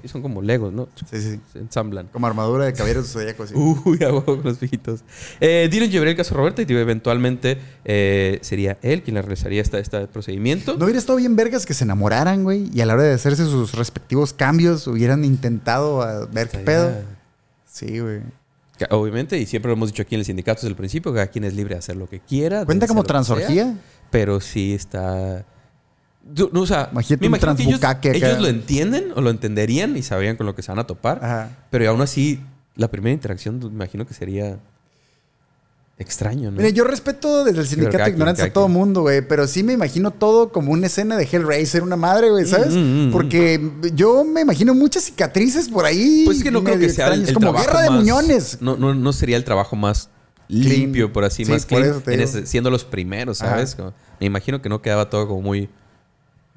Y 0.02 0.08
son 0.08 0.22
como 0.22 0.40
legos, 0.42 0.72
¿no? 0.72 0.88
Sí, 1.10 1.20
sí. 1.20 1.40
Se 1.52 1.58
ensamblan. 1.58 2.06
Como 2.12 2.26
armadura 2.28 2.64
de 2.64 2.72
caballeros 2.72 3.08
zodíacos. 3.08 3.48
Sí. 3.50 3.54
Uy, 3.84 4.02
a 4.04 4.08
huevo 4.08 4.24
con 4.24 4.42
los 4.44 4.58
viejitos. 4.60 5.00
Eh, 5.40 5.68
Dylan 5.70 5.90
llevaría 5.90 6.12
el 6.12 6.16
caso 6.16 6.34
a 6.34 6.38
Roberta 6.38 6.62
y 6.62 6.72
eventualmente 6.72 7.58
eh, 7.84 8.38
sería 8.42 8.78
él 8.82 9.02
quien 9.02 9.14
le 9.16 9.22
realizaría 9.22 9.60
esta, 9.60 9.78
este 9.80 10.06
procedimiento. 10.06 10.76
¿No 10.76 10.84
hubiera 10.84 10.98
estado 10.98 11.18
bien 11.18 11.36
vergas 11.36 11.66
que 11.66 11.74
se 11.74 11.84
enamoraran, 11.84 12.44
güey? 12.44 12.70
Y 12.72 12.80
a 12.80 12.86
la 12.86 12.94
hora 12.94 13.02
de 13.02 13.12
hacerse 13.14 13.44
sus 13.44 13.72
respectivos 13.72 14.32
cambios 14.32 14.86
hubieran 14.86 15.24
intentado 15.24 16.00
a 16.02 16.26
ver 16.26 16.48
qué 16.48 16.58
pedo. 16.58 16.92
Sí, 17.66 17.98
güey. 17.98 18.20
Obviamente, 18.90 19.38
y 19.38 19.46
siempre 19.46 19.68
lo 19.68 19.74
hemos 19.74 19.90
dicho 19.90 20.02
aquí 20.02 20.14
en 20.14 20.20
el 20.20 20.24
sindicato 20.24 20.60
desde 20.60 20.68
el 20.68 20.76
principio, 20.76 21.12
cada 21.12 21.26
quien 21.28 21.44
es 21.44 21.54
libre 21.54 21.74
de 21.74 21.78
hacer 21.80 21.96
lo 21.96 22.08
que 22.08 22.20
quiera. 22.20 22.64
¿Cuenta 22.64 22.86
como 22.86 23.02
sea, 23.02 23.08
transorgía? 23.08 23.74
pero 24.10 24.40
sí 24.40 24.74
está... 24.74 25.44
No, 26.52 26.60
o 26.60 26.66
sea, 26.66 26.90
Imagínate 26.92 27.28
me 27.28 27.38
un 27.38 28.00
que 28.00 28.10
ellos, 28.10 28.28
ellos 28.28 28.40
lo 28.40 28.48
entienden 28.48 29.12
o 29.14 29.22
lo 29.22 29.30
entenderían 29.30 29.96
y 29.96 30.02
sabrían 30.02 30.36
con 30.36 30.44
lo 30.44 30.54
que 30.54 30.62
se 30.62 30.70
van 30.70 30.78
a 30.78 30.86
topar. 30.86 31.24
Ajá. 31.24 31.50
Pero 31.70 31.88
aún 31.88 32.02
así, 32.02 32.40
la 32.76 32.88
primera 32.88 33.14
interacción 33.14 33.58
me 33.58 33.66
imagino 33.66 34.06
que 34.06 34.12
sería 34.12 34.58
extraño, 35.98 36.50
¿no? 36.50 36.58
Mire, 36.58 36.72
yo 36.72 36.84
respeto 36.84 37.44
desde 37.44 37.60
el 37.60 37.66
sindicato 37.66 38.04
de 38.04 38.10
ignorancia 38.10 38.44
a 38.44 38.52
todo 38.52 38.68
mundo, 38.68 39.02
güey. 39.02 39.20
Pero 39.26 39.46
sí 39.48 39.62
me 39.62 39.72
imagino 39.72 40.10
todo 40.12 40.50
como 40.52 40.72
una 40.72 40.86
escena 40.86 41.16
de 41.16 41.24
Hellraiser, 41.24 41.82
una 41.82 41.96
madre, 41.96 42.30
güey, 42.30 42.46
¿sabes? 42.46 42.74
Mm, 42.74 42.78
mm, 42.78 43.08
mm. 43.08 43.12
Porque 43.12 43.70
yo 43.94 44.24
me 44.24 44.40
imagino 44.42 44.74
muchas 44.74 45.04
cicatrices 45.04 45.68
por 45.68 45.84
ahí. 45.84 46.22
Pues 46.24 46.38
es 46.38 46.42
que 46.44 46.50
no 46.50 46.62
creo 46.62 46.78
que 46.78 46.88
sea 46.88 47.12
el, 47.14 47.28
el 47.28 47.34
como 47.34 47.52
guerra 47.52 47.82
de 47.82 47.90
muñones. 47.90 48.58
No, 48.60 48.76
no, 48.76 48.94
no 48.94 49.12
sería 49.12 49.36
el 49.36 49.44
trabajo 49.44 49.74
más 49.76 50.08
Clean. 50.46 50.68
limpio, 50.68 51.12
por 51.12 51.24
así, 51.24 51.44
Sí, 51.44 51.50
más 51.50 51.66
por 51.66 51.78
clean, 51.78 51.90
eso 51.94 52.00
te 52.02 52.14
en 52.14 52.20
ese- 52.20 52.46
siendo 52.46 52.70
los 52.70 52.84
primeros. 52.84 53.38
¿sabes? 53.38 53.74
Como- 53.74 53.92
me 54.20 54.26
imagino 54.26 54.62
que 54.62 54.68
no 54.68 54.80
quedaba 54.80 55.10
todo 55.10 55.26
como 55.26 55.42
muy 55.42 55.68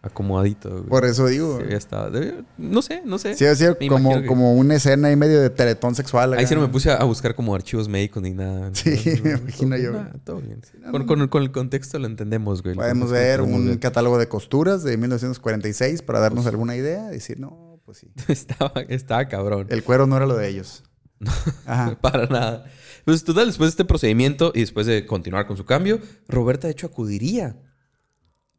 acomodadito. 0.02 0.70
güey. 0.70 0.84
Por 0.86 1.06
eso 1.06 1.28
digo. 1.28 1.60
Sí, 1.60 1.74
estaba- 1.74 2.10
no 2.58 2.82
sé, 2.82 3.02
no 3.06 3.18
sé. 3.20 3.36
Sí, 3.36 3.46
como, 3.88 4.20
que- 4.22 4.26
como 4.26 4.54
una 4.56 4.76
escena 4.76 5.10
ahí 5.10 5.16
medio 5.16 5.40
de 5.42 5.50
teletón 5.50 5.94
sexual. 5.96 6.34
Ahí 6.34 6.48
sí 6.48 6.56
no 6.56 6.62
me 6.62 6.68
puse 6.70 6.92
a, 6.92 7.04
buscar 7.04 7.36
como 7.36 7.54
archivos 7.54 7.88
médicos 7.88 8.24
ni 8.24 8.32
nada. 8.32 8.72
Sí, 8.74 8.90
No, 9.18 9.24
me 9.24 9.32
no, 9.32 9.38
imagino 9.38 9.76
todo- 9.76 9.84
yo. 9.84 9.92
nada, 9.92 10.14
todo 10.24 10.42
bien. 10.42 10.62
no, 10.80 10.92
con, 10.92 11.06
con- 11.06 11.28
con 11.28 11.44
el 11.44 11.52
contexto 11.52 12.00
lo 12.00 12.08
entendemos, 12.08 12.64
güey. 12.64 12.76
Podemos 12.76 13.12
ver 13.12 13.42
un 13.42 13.66
bien. 13.66 13.78
catálogo 13.78 14.18
de 14.18 14.28
costuras 14.28 14.84
de 14.84 14.98
1946 14.98 16.02
para 16.02 16.20
darnos 16.20 16.46
alguna 16.48 16.76
idea. 16.76 17.08
Decir, 17.08 17.40
no, 17.40 17.80
pues 17.86 18.00
sí. 18.00 18.12
estaba, 18.28 18.74
estaba 18.90 19.26
cabrón. 19.28 19.68
El 19.70 19.84
cuero 19.84 20.08
no 20.08 20.18
era 20.18 20.26
lo 20.26 20.36
de 20.36 20.48
ellos. 20.48 20.84
Ajá. 21.66 21.96
Para 22.02 22.26
nada. 22.26 22.66
Pues 23.06 23.24
total, 23.24 23.48
después 23.48 23.68
de 23.68 23.72
este 23.72 23.86
procedimiento 23.86 24.52
y 24.56 24.60
después 24.62 24.86
de 24.88 25.06
continuar 25.06 25.48
con 25.48 25.58
su 25.58 25.66
cambio, 25.66 26.00
Roberta 26.28 26.68
de 26.68 26.74
hecho 26.74 26.88
acudiría 26.88 27.56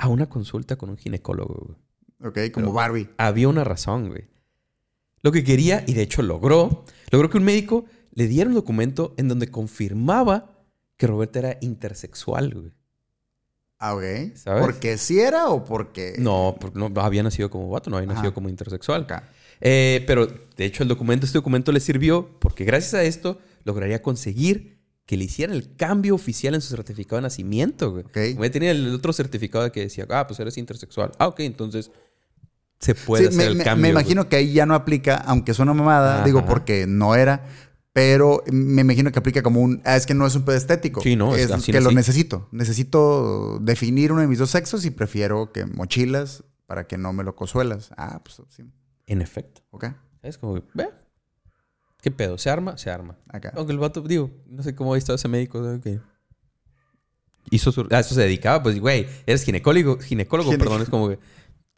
a 0.03 0.09
una 0.09 0.28
consulta 0.28 0.74
con 0.76 0.90
un 0.90 0.96
ginecólogo. 0.96 1.76
güey. 2.18 2.28
Ok, 2.48 2.53
como 2.53 2.66
Pero- 2.66 2.72
Barbie. 2.72 3.09
Había 3.18 3.48
una 3.48 3.62
razón, 3.62 4.09
güey. 4.09 4.24
Lo 5.22 5.30
que 5.30 5.44
quería, 5.44 5.84
y 5.86 5.94
de 5.94 6.03
hecho 6.03 6.22
logró, 6.22 6.84
logró 7.12 7.30
que 7.30 7.38
un 7.38 7.44
médico 7.44 7.84
le 8.12 8.26
diera 8.26 8.48
un 8.48 8.55
documento 8.57 9.14
en 9.16 9.28
donde 9.28 9.46
confirmaba 9.48 10.50
que 10.96 11.07
Roberta 11.07 11.38
era 11.38 11.59
intersexual, 11.61 12.53
güey. 12.53 12.72
Ah, 13.78 13.94
ok. 13.94 14.03
¿Sabes? 14.34 14.61
¿Porque 14.62 14.98
sí 14.98 15.20
era 15.20 15.48
o 15.50 15.64
porque...? 15.64 16.14
No, 16.18 16.57
no 16.74 16.90
había 17.00 17.22
nacido 17.22 17.48
como 17.50 17.68
vato, 17.70 17.88
no 17.88 17.96
había 17.96 18.09
Ajá. 18.09 18.14
nacido 18.16 18.34
como 18.34 18.48
intersexual. 18.48 19.07
Eh, 19.61 20.03
pero 20.09 20.26
de 20.26 20.64
hecho 20.64 20.82
el 20.82 20.88
documento, 20.88 21.26
este 21.26 21.38
documento 21.38 21.70
le 21.70 21.78
sirvió 21.78 22.28
porque 22.40 22.64
gracias 22.64 22.94
a 22.94 23.05
esto 23.05 23.38
lograría 23.64 24.03
conseguir 24.03 24.82
que 25.12 25.18
le 25.18 25.24
hicieran 25.24 25.54
el 25.54 25.76
cambio 25.76 26.14
oficial 26.14 26.54
en 26.54 26.62
su 26.62 26.74
certificado 26.74 27.16
de 27.16 27.24
nacimiento. 27.24 27.90
Güey. 27.92 28.34
Como 28.34 28.50
tenía 28.50 28.70
el 28.70 28.94
otro 28.94 29.12
certificado 29.12 29.70
que 29.70 29.80
decía, 29.80 30.06
ah, 30.08 30.26
pues 30.26 30.40
eres 30.40 30.56
intersexual. 30.56 31.12
Ah, 31.18 31.26
ok, 31.28 31.40
entonces 31.40 31.90
se 32.80 32.94
puede 32.94 33.24
Sí, 33.24 33.28
hacer 33.28 33.36
me, 33.38 33.44
el 33.52 33.56
me- 33.58 33.64
cambio. 33.64 33.82
me 33.82 33.92
güey. 33.92 34.02
imagino 34.02 34.30
que 34.30 34.36
ahí 34.36 34.54
ya 34.54 34.64
no 34.64 34.74
aplica, 34.74 35.16
aunque 35.16 35.50
es 35.50 35.58
una 35.58 35.74
mamada, 35.74 36.14
Ajá. 36.16 36.24
digo 36.24 36.46
porque 36.46 36.86
no 36.86 37.14
era, 37.14 37.44
pero 37.92 38.42
me 38.50 38.80
imagino 38.80 39.12
que 39.12 39.18
aplica 39.18 39.42
como 39.42 39.60
un... 39.60 39.82
ah, 39.84 39.96
es 39.98 40.06
que 40.06 40.14
no 40.14 40.26
es 40.26 40.34
un 40.34 40.46
pedo 40.46 40.56
estético. 40.56 41.02
Sí, 41.02 41.14
no, 41.14 41.36
es 41.36 41.50
es 41.50 41.62
que 41.66 41.78
lo 41.82 41.90
necesito. 41.90 42.48
Necesito 42.50 43.58
definir 43.60 44.12
uno 44.12 44.22
de 44.22 44.28
mis 44.28 44.38
dos 44.38 44.48
sexos 44.48 44.86
y 44.86 44.90
prefiero 44.92 45.52
que 45.52 45.66
mochilas 45.66 46.42
para 46.64 46.86
que 46.86 46.96
no 46.96 47.12
me 47.12 47.22
lo 47.22 47.36
cosuelas. 47.36 47.90
Ah, 47.98 48.22
pues 48.24 48.40
sí. 48.48 48.62
En 49.04 49.20
efecto. 49.20 49.60
Ok, 49.72 49.88
Es 50.22 50.38
como, 50.38 50.54
ve, 50.72 50.88
¿qué 52.03 52.11
pedo? 52.11 52.36
¿Se 52.36 52.50
arma? 52.50 52.76
Se 52.76 52.90
arma. 52.90 53.16
acá. 53.28 53.53
Aunque 53.57 53.72
el 53.72 53.78
vato, 53.78 54.03
digo, 54.03 54.30
no 54.46 54.62
sé 54.62 54.74
cómo 54.74 54.92
ha 54.92 54.98
estado 54.98 55.16
ese 55.16 55.28
médico 55.28 55.80
que 55.80 56.00
hizo 57.50 57.72
su, 57.72 57.86
a 57.90 58.00
eso 58.00 58.14
se 58.14 58.20
dedicaba, 58.20 58.62
pues, 58.62 58.78
güey, 58.78 59.07
eres 59.26 59.42
ginecólogo, 59.44 59.98
ginecólogo, 59.98 60.50
Gine- 60.50 60.59
perdón, 60.59 60.82
es 60.82 60.90
como 60.90 61.09
que 61.09 61.18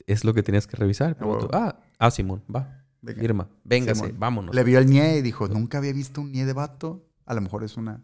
es 0.07 0.25
lo 0.25 0.35
que 0.35 0.43
tenías 0.43 0.67
que 0.67 0.77
revisar. 0.77 1.17
Pero 1.17 1.35
Ah, 1.35 1.39
tú, 1.39 1.49
ah, 1.53 1.81
ah, 1.99 2.11
Simón, 2.11 2.43
va, 2.55 2.85
Venga. 3.01 3.21
firma, 3.21 3.49
véngase, 3.65 4.01
Simón. 4.07 4.19
vámonos. 4.19 4.55
Le 4.55 4.65
vio 4.65 4.79
el 4.79 4.87
ñe 4.87 5.19
y 5.19 5.23
dijo, 5.23 5.47
nunca 5.49 5.79
había 5.79 5.93
visto 5.93 6.21
un 6.21 6.33
ñe 6.33 6.45
de 6.45 6.53
vato. 6.53 7.07
A 7.27 7.33
lo 7.35 7.41
mejor 7.41 7.65
es 7.65 7.77
una... 7.77 8.03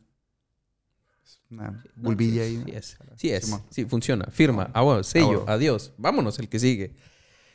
una 1.50 1.70
No, 1.70 1.82
bulbilla 1.96 2.44
sí, 2.44 2.56
ahí. 2.56 2.64
Sí 2.64 2.70
es, 2.76 2.98
sí 3.16 3.30
es, 3.30 3.44
Simón. 3.44 3.62
sí 3.70 3.84
funciona, 3.84 4.26
firma, 4.30 4.70
ah, 4.72 4.82
bueno, 4.82 5.02
sello, 5.02 5.28
huevo. 5.28 5.44
adiós, 5.48 5.92
vámonos, 5.98 6.38
el 6.38 6.48
que 6.48 6.58
sigue. 6.58 6.94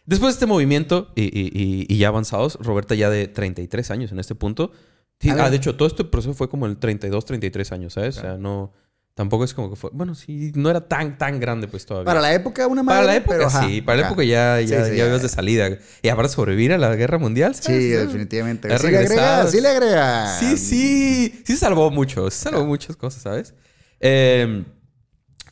Después 0.06 0.34
de 0.34 0.36
este 0.36 0.46
movimiento 0.46 1.12
y, 1.16 1.24
y- 1.24 1.52
y- 1.54 1.86
y 1.94 1.98
ya 1.98 2.10
avanzados, 2.10 2.58
Roberta 2.62 2.94
ya 2.96 3.10
de 3.10 3.28
33 3.28 3.90
años 3.92 4.12
en 4.12 4.20
este 4.20 4.36
punto. 4.36 4.72
Sí, 5.20 5.30
ah, 5.32 5.50
de 5.50 5.58
hecho, 5.58 5.76
todo 5.76 5.88
este 5.88 6.04
proceso 6.04 6.34
fue 6.34 6.50
como 6.50 6.66
el 6.66 6.78
32, 6.78 7.26
33 7.26 7.72
años, 7.72 7.94
¿sabes? 7.94 8.18
O 8.18 8.22
sea, 8.22 8.38
no... 8.38 8.74
Tampoco 9.16 9.46
es 9.46 9.54
como 9.54 9.70
que 9.70 9.78
fue... 9.78 9.92
Bueno, 9.94 10.14
sí, 10.14 10.52
no 10.56 10.70
era 10.70 10.90
tan, 10.90 11.18
tan 11.18 11.40
grande 11.40 11.70
pues 11.70 11.86
todavía. 11.86 12.06
Para 12.06 12.20
la 12.20 12.34
época 12.34 12.68
una 12.68 12.84
madre, 12.84 12.98
Para 13.00 13.08
la 13.08 13.16
época 13.16 13.38
pero, 13.38 13.50
sí, 13.70 13.82
para 13.82 14.02
la 14.02 14.08
época 14.08 14.24
ya, 14.26 14.60
ya, 14.60 14.84
Sí, 14.84 14.92
sí, 14.92 14.98
ya 14.98 15.08
ya. 15.08 15.18
de 15.18 15.30
salida. 15.30 15.70
Y 16.02 16.10
para 16.10 16.28
sobrevivir 16.28 16.74
a 16.74 16.78
la 16.78 16.94
guerra 16.98 17.18
mundial, 17.18 17.56
Sí, 17.56 17.62
¿sabes? 17.64 18.08
definitivamente. 18.08 18.74
Ha 18.74 18.78
Sí 18.78 18.88
le 18.92 18.98
agrega, 18.98 19.48
sí 19.48 19.62
le 19.62 19.68
agrega. 19.70 20.38
Sí, 20.38 20.58
sí. 20.58 21.42
Sí 21.46 21.56
salvó 21.56 21.90
mucho. 21.92 22.30
Se 22.30 22.40
salvó 22.50 22.66
muchas 22.66 22.98
cosas, 22.98 23.22
¿sabes? 23.22 23.54
Eh, 24.02 24.66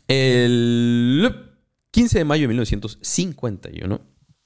el 0.10 1.34
15 1.92 2.18
de 2.20 2.26
mayo 2.26 2.42
de 2.44 2.48
1951, 2.50 4.02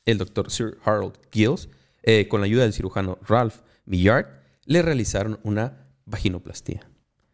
el 0.07 0.17
doctor 0.17 0.49
Sir 0.49 0.79
Harold 0.83 1.13
Gills, 1.31 1.69
eh, 2.01 2.27
con 2.27 2.41
la 2.41 2.45
ayuda 2.45 2.63
del 2.63 2.73
cirujano 2.73 3.19
Ralph 3.27 3.57
Millard, 3.85 4.25
le 4.65 4.81
realizaron 4.81 5.39
una 5.43 5.85
vaginoplastía. 6.05 6.89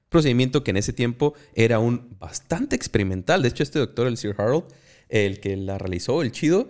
Procedimiento 0.09 0.63
que 0.63 0.71
en 0.71 0.77
ese 0.77 0.91
tiempo 0.91 1.33
era 1.53 1.79
un 1.79 2.17
bastante 2.19 2.75
experimental. 2.75 3.41
De 3.41 3.47
hecho, 3.47 3.63
este 3.63 3.79
doctor, 3.79 4.07
el 4.07 4.17
Sir 4.17 4.35
Harold, 4.37 4.65
el 5.09 5.39
que 5.39 5.55
la 5.55 5.77
realizó, 5.77 6.21
el 6.21 6.31
chido, 6.31 6.67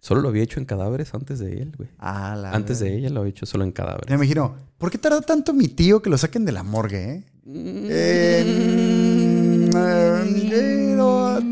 solo 0.00 0.20
lo 0.20 0.28
había 0.28 0.42
hecho 0.42 0.58
en 0.60 0.66
cadáveres 0.66 1.14
antes 1.14 1.38
de 1.38 1.62
él, 1.62 1.72
güey. 1.76 1.88
Ah, 1.98 2.36
la 2.36 2.52
Antes 2.52 2.80
de 2.80 2.96
ella 2.96 3.10
lo 3.10 3.20
había 3.20 3.30
hecho 3.30 3.46
solo 3.46 3.64
en 3.64 3.72
cadáveres. 3.72 4.08
Me 4.10 4.16
imagino, 4.16 4.56
¿por 4.76 4.90
qué 4.90 4.98
tarda 4.98 5.20
tanto 5.20 5.52
mi 5.52 5.68
tío 5.68 6.02
que 6.02 6.10
lo 6.10 6.18
saquen 6.18 6.44
de 6.44 6.52
la 6.52 6.64
morgue, 6.64 7.14
eh? 7.14 7.24
Mm, 7.44 7.86
eh, 7.90 9.18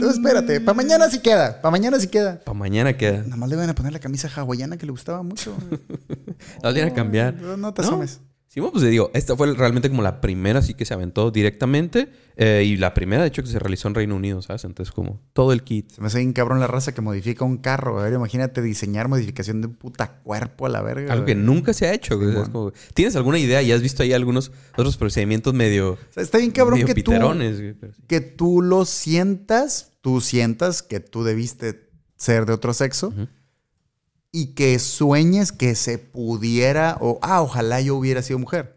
tú 0.06 0.12
espérate, 0.14 0.60
para 0.60 0.74
mañana 0.76 1.08
sí 1.10 1.20
queda, 1.20 1.60
para 1.60 1.70
mañana 1.70 1.98
sí 2.00 2.08
queda. 2.08 2.40
Para 2.40 2.58
mañana 2.58 2.96
queda. 2.96 3.22
Nada 3.22 3.36
más 3.36 3.48
le 3.48 3.56
van 3.56 3.70
a 3.70 3.74
poner 3.74 3.92
la 3.92 3.98
camisa 4.00 4.28
hawaiana 4.34 4.76
que 4.76 4.86
le 4.86 4.92
gustaba 4.92 5.22
mucho. 5.22 5.56
La 6.62 6.72
van 6.72 6.84
a 6.84 6.94
cambiar. 6.94 7.34
No, 7.34 7.56
no 7.56 7.72
te 7.74 7.82
No. 7.82 7.88
asomes. 7.88 8.20
Sí, 8.48 8.60
bueno, 8.60 8.72
pues 8.72 8.84
te 8.84 8.90
digo, 8.90 9.10
esta 9.12 9.36
fue 9.36 9.52
realmente 9.52 9.90
como 9.90 10.00
la 10.00 10.22
primera, 10.22 10.60
así 10.60 10.72
que 10.72 10.86
se 10.86 10.94
aventó 10.94 11.30
directamente. 11.30 12.08
eh, 12.38 12.64
y 12.66 12.76
la 12.76 12.92
primera, 12.94 13.20
de 13.22 13.28
hecho, 13.28 13.42
que 13.42 13.48
se 13.50 13.58
realizó 13.58 13.88
en 13.88 13.94
Reino 13.94 14.14
Unido, 14.16 14.40
¿sabes? 14.42 14.64
Entonces, 14.64 14.92
como 14.94 15.20
todo 15.34 15.52
el 15.52 15.62
kit. 15.62 15.90
Se 15.92 16.00
me 16.00 16.06
hace 16.06 16.18
bien 16.18 16.32
cabrón 16.34 16.58
la 16.60 16.66
raza 16.66 16.92
que 16.92 17.00
modifica 17.02 17.44
un 17.44 17.58
carro. 17.58 17.98
A 17.98 18.04
ver, 18.04 18.14
imagínate 18.14 18.62
diseñar 18.62 19.08
modificación 19.08 19.60
de 19.60 19.66
un 19.68 19.74
puta 19.74 20.20
cuerpo 20.22 20.64
a 20.66 20.68
la 20.70 20.80
verga. 20.82 21.12
Algo 21.12 21.26
que 21.26 21.34
nunca 21.34 21.72
se 21.74 21.86
ha 21.86 21.92
hecho. 21.94 22.18
como- 22.18 22.72
¿Tienes 22.94 23.14
alguna 23.16 23.38
idea? 23.38 23.60
¿Ya 23.62 23.74
has 23.74 23.82
visto 23.82 24.02
ahí 24.02 24.12
algunos 24.14 24.52
otros 24.76 24.96
procedimientos 24.96 25.52
medio, 25.52 25.92
O 25.92 25.98
sea, 26.10 26.22
está 26.22 26.38
bien 26.38 26.50
cabrón 26.50 26.82
que 26.84 26.94
tú, 27.02 27.12
sí. 27.12 27.74
que 28.06 28.20
tú 28.22 28.62
lo 28.62 28.84
sientas, 28.86 29.92
tú 30.06 30.20
sientas 30.20 30.84
que 30.84 31.00
tú 31.00 31.24
debiste 31.24 31.90
ser 32.14 32.46
de 32.46 32.52
otro 32.52 32.72
sexo 32.72 33.12
y 34.30 34.54
que 34.54 34.78
sueñes 34.78 35.50
que 35.50 35.74
se 35.74 35.98
pudiera 35.98 36.96
o, 37.00 37.18
ah, 37.22 37.42
ojalá 37.42 37.80
yo 37.80 37.96
hubiera 37.96 38.22
sido 38.22 38.38
mujer. 38.38 38.76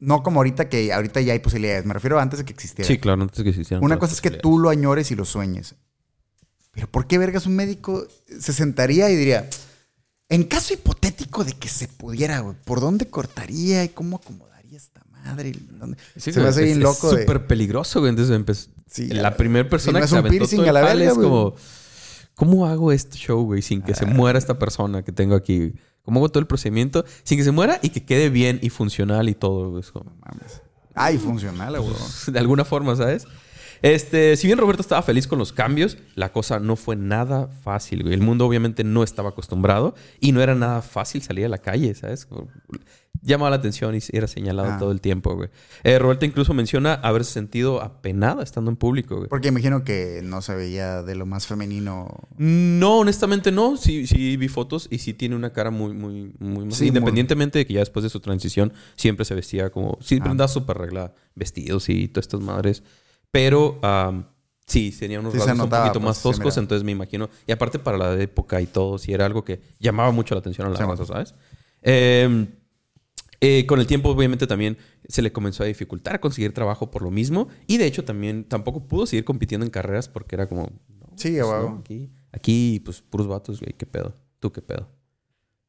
No 0.00 0.24
como 0.24 0.40
ahorita 0.40 0.68
que 0.68 0.92
ahorita 0.92 1.20
ya 1.20 1.32
hay 1.32 1.38
posibilidades. 1.38 1.84
Me 1.86 1.94
refiero 1.94 2.18
a 2.18 2.22
antes 2.22 2.40
de 2.40 2.44
que 2.44 2.52
existiera. 2.52 2.88
Sí, 2.88 2.98
claro, 2.98 3.22
antes 3.22 3.40
que 3.40 3.50
existieran. 3.50 3.84
Una 3.84 4.00
cosa 4.00 4.14
es 4.14 4.20
que 4.20 4.32
tú 4.32 4.58
lo 4.58 4.68
añores 4.68 5.12
y 5.12 5.14
lo 5.14 5.24
sueñes. 5.24 5.76
Pero 6.72 6.88
¿por 6.90 7.06
qué 7.06 7.16
vergas 7.16 7.46
un 7.46 7.54
médico 7.54 8.04
se 8.40 8.52
sentaría 8.52 9.08
y 9.10 9.14
diría, 9.14 9.48
en 10.28 10.42
caso 10.42 10.74
hipotético 10.74 11.44
de 11.44 11.52
que 11.52 11.68
se 11.68 11.86
pudiera, 11.86 12.40
güey, 12.40 12.56
¿por 12.64 12.80
dónde 12.80 13.08
cortaría 13.08 13.84
y 13.84 13.90
cómo 13.90 14.16
acomodaría 14.16 14.76
esta 14.76 15.04
madre? 15.12 15.52
Sí, 16.16 16.32
se 16.32 16.40
me 16.40 16.48
hace 16.48 16.62
es- 16.62 16.66
bien 16.66 16.78
es 16.78 16.82
loco. 16.82 17.12
de- 17.14 17.20
súper 17.22 17.46
peligroso, 17.46 18.00
güey. 18.00 18.10
Entonces. 18.10 18.70
Sí, 18.88 19.08
la 19.08 19.36
primera 19.36 19.68
persona 19.68 19.98
no 19.98 20.04
que 20.04 20.08
se 20.08 20.16
aventó 20.16 20.38
piercing 20.38 20.56
todo 20.58 20.64
el 20.64 20.76
a 20.76 20.80
la 20.80 20.86
jale 20.88 20.98
verga, 21.06 21.10
es 21.12 21.16
güey. 21.18 21.28
como, 21.28 21.54
¿cómo 22.34 22.66
hago 22.66 22.90
este 22.92 23.16
show, 23.18 23.42
güey, 23.44 23.62
sin 23.62 23.82
que 23.82 23.94
se 23.94 24.04
Ah. 24.04 24.08
muera 24.08 24.38
esta 24.38 24.58
persona 24.58 25.02
que 25.02 25.12
tengo 25.12 25.34
aquí? 25.34 25.74
¿Cómo 26.02 26.20
hago 26.20 26.30
todo 26.30 26.40
el 26.40 26.46
procedimiento 26.46 27.04
sin 27.22 27.36
que 27.38 27.44
se 27.44 27.50
muera 27.50 27.78
y 27.82 27.90
que 27.90 28.04
quede 28.04 28.30
bien 28.30 28.58
y 28.62 28.70
funcional 28.70 29.28
y 29.28 29.34
todo? 29.34 29.70
güey? 29.70 29.80
Es 29.80 29.90
como- 29.92 30.16
Mames. 30.24 30.62
Ay, 30.94 31.18
funcional, 31.18 31.78
güey. 31.80 31.92
de 32.32 32.38
alguna 32.38 32.64
forma, 32.64 32.96
¿sabes? 32.96 33.26
Este, 33.80 34.36
si 34.36 34.48
bien 34.48 34.58
Roberto 34.58 34.82
estaba 34.82 35.02
feliz 35.02 35.28
con 35.28 35.38
los 35.38 35.52
cambios, 35.52 35.98
la 36.16 36.32
cosa 36.32 36.58
no 36.58 36.74
fue 36.74 36.96
nada 36.96 37.46
fácil, 37.62 38.02
güey. 38.02 38.14
El 38.14 38.22
mundo 38.22 38.44
obviamente 38.46 38.82
no 38.82 39.04
estaba 39.04 39.28
acostumbrado 39.28 39.94
y 40.18 40.32
no 40.32 40.40
era 40.42 40.56
nada 40.56 40.82
fácil 40.82 41.22
salir 41.22 41.44
a 41.44 41.48
la 41.48 41.58
calle, 41.58 41.94
¿sabes? 41.94 42.26
Llamaba 43.20 43.50
la 43.50 43.56
atención 43.56 43.94
y 43.96 43.98
era 44.12 44.26
señalado 44.28 44.70
Ah. 44.72 44.78
todo 44.78 44.92
el 44.92 45.00
tiempo, 45.00 45.34
güey. 45.34 45.48
Eh, 45.82 45.98
Roberto 45.98 46.24
incluso 46.24 46.54
menciona 46.54 46.94
haberse 46.94 47.32
sentido 47.32 47.82
apenada 47.82 48.42
estando 48.42 48.70
en 48.70 48.76
público, 48.76 49.16
güey. 49.16 49.28
Porque 49.28 49.48
imagino 49.48 49.82
que 49.82 50.20
no 50.22 50.40
se 50.42 50.54
veía 50.54 51.02
de 51.02 51.14
lo 51.16 51.26
más 51.26 51.46
femenino. 51.46 52.08
No, 52.36 52.98
honestamente 52.98 53.50
no. 53.50 53.76
Sí, 53.76 54.06
sí 54.06 54.36
vi 54.36 54.48
fotos 54.48 54.86
y 54.90 54.98
sí 54.98 55.14
tiene 55.14 55.34
una 55.36 55.52
cara 55.52 55.70
muy, 55.70 55.92
muy, 55.94 56.32
muy... 56.38 56.70
Sí, 56.72 56.86
Independientemente 56.88 57.58
de 57.58 57.66
que 57.66 57.74
ya 57.74 57.80
después 57.80 58.02
de 58.04 58.10
su 58.10 58.20
transición 58.20 58.72
siempre 58.96 59.24
se 59.24 59.34
vestía 59.34 59.70
como... 59.70 59.98
Siempre 60.00 60.28
Ah. 60.28 60.32
andaba 60.32 60.48
súper 60.48 60.76
arreglada. 60.76 61.14
Vestidos 61.34 61.88
y 61.88 62.08
todas 62.08 62.26
estas 62.26 62.40
madres. 62.40 62.82
Pero 63.30 63.78
am, 63.82 64.24
sí, 64.66 64.94
tenía 64.98 65.18
unos 65.20 65.32
Sí 65.32 65.38
rasgos 65.38 65.56
notaba, 65.58 65.82
un 65.84 65.88
poquito 65.88 66.00
pues, 66.00 66.08
más 66.08 66.16
sí, 66.18 66.22
toscos. 66.22 66.56
entonces 66.56 66.84
me 66.84 66.92
imagino... 66.92 67.28
Y 67.46 67.52
aparte 67.52 67.78
para 67.78 67.98
la 67.98 68.14
época 68.22 68.60
y 68.60 68.66
todo, 68.66 68.96
sí 68.98 69.12
era 69.12 69.26
algo 69.26 69.44
que 69.44 69.60
llamaba 69.80 70.12
mucho 70.12 70.34
la 70.34 70.40
atención 70.40 70.66
a 70.66 70.70
la 70.70 70.76
Sí, 70.76 70.82
raza, 70.84 71.04
¿sabes? 71.04 71.34
Eh, 71.82 72.46
eh, 73.40 73.66
con 73.66 73.78
el 73.80 73.86
tiempo, 73.86 74.08
obviamente, 74.10 74.46
también 74.46 74.76
se 75.08 75.22
le 75.22 75.32
comenzó 75.32 75.62
a 75.62 75.66
dificultar 75.66 76.20
conseguir 76.20 76.52
trabajo 76.52 76.90
por 76.90 77.02
lo 77.02 77.10
mismo. 77.10 77.48
Y 77.66 77.76
de 77.78 77.86
hecho, 77.86 78.04
también 78.04 78.44
tampoco 78.44 78.86
pudo 78.88 79.06
seguir 79.06 79.24
compitiendo 79.24 79.64
en 79.64 79.70
carreras 79.70 80.08
porque 80.08 80.34
era 80.36 80.48
como. 80.48 80.64
no, 80.88 81.06
Sí, 81.16 81.30
pues, 81.40 81.46
no, 81.46 81.78
aquí, 81.80 82.10
aquí, 82.32 82.80
pues, 82.84 83.00
puros 83.02 83.26
vatos, 83.26 83.60
güey, 83.60 83.72
qué 83.74 83.86
pedo. 83.86 84.14
Tú 84.40 84.52
qué 84.52 84.62
pedo. 84.62 84.88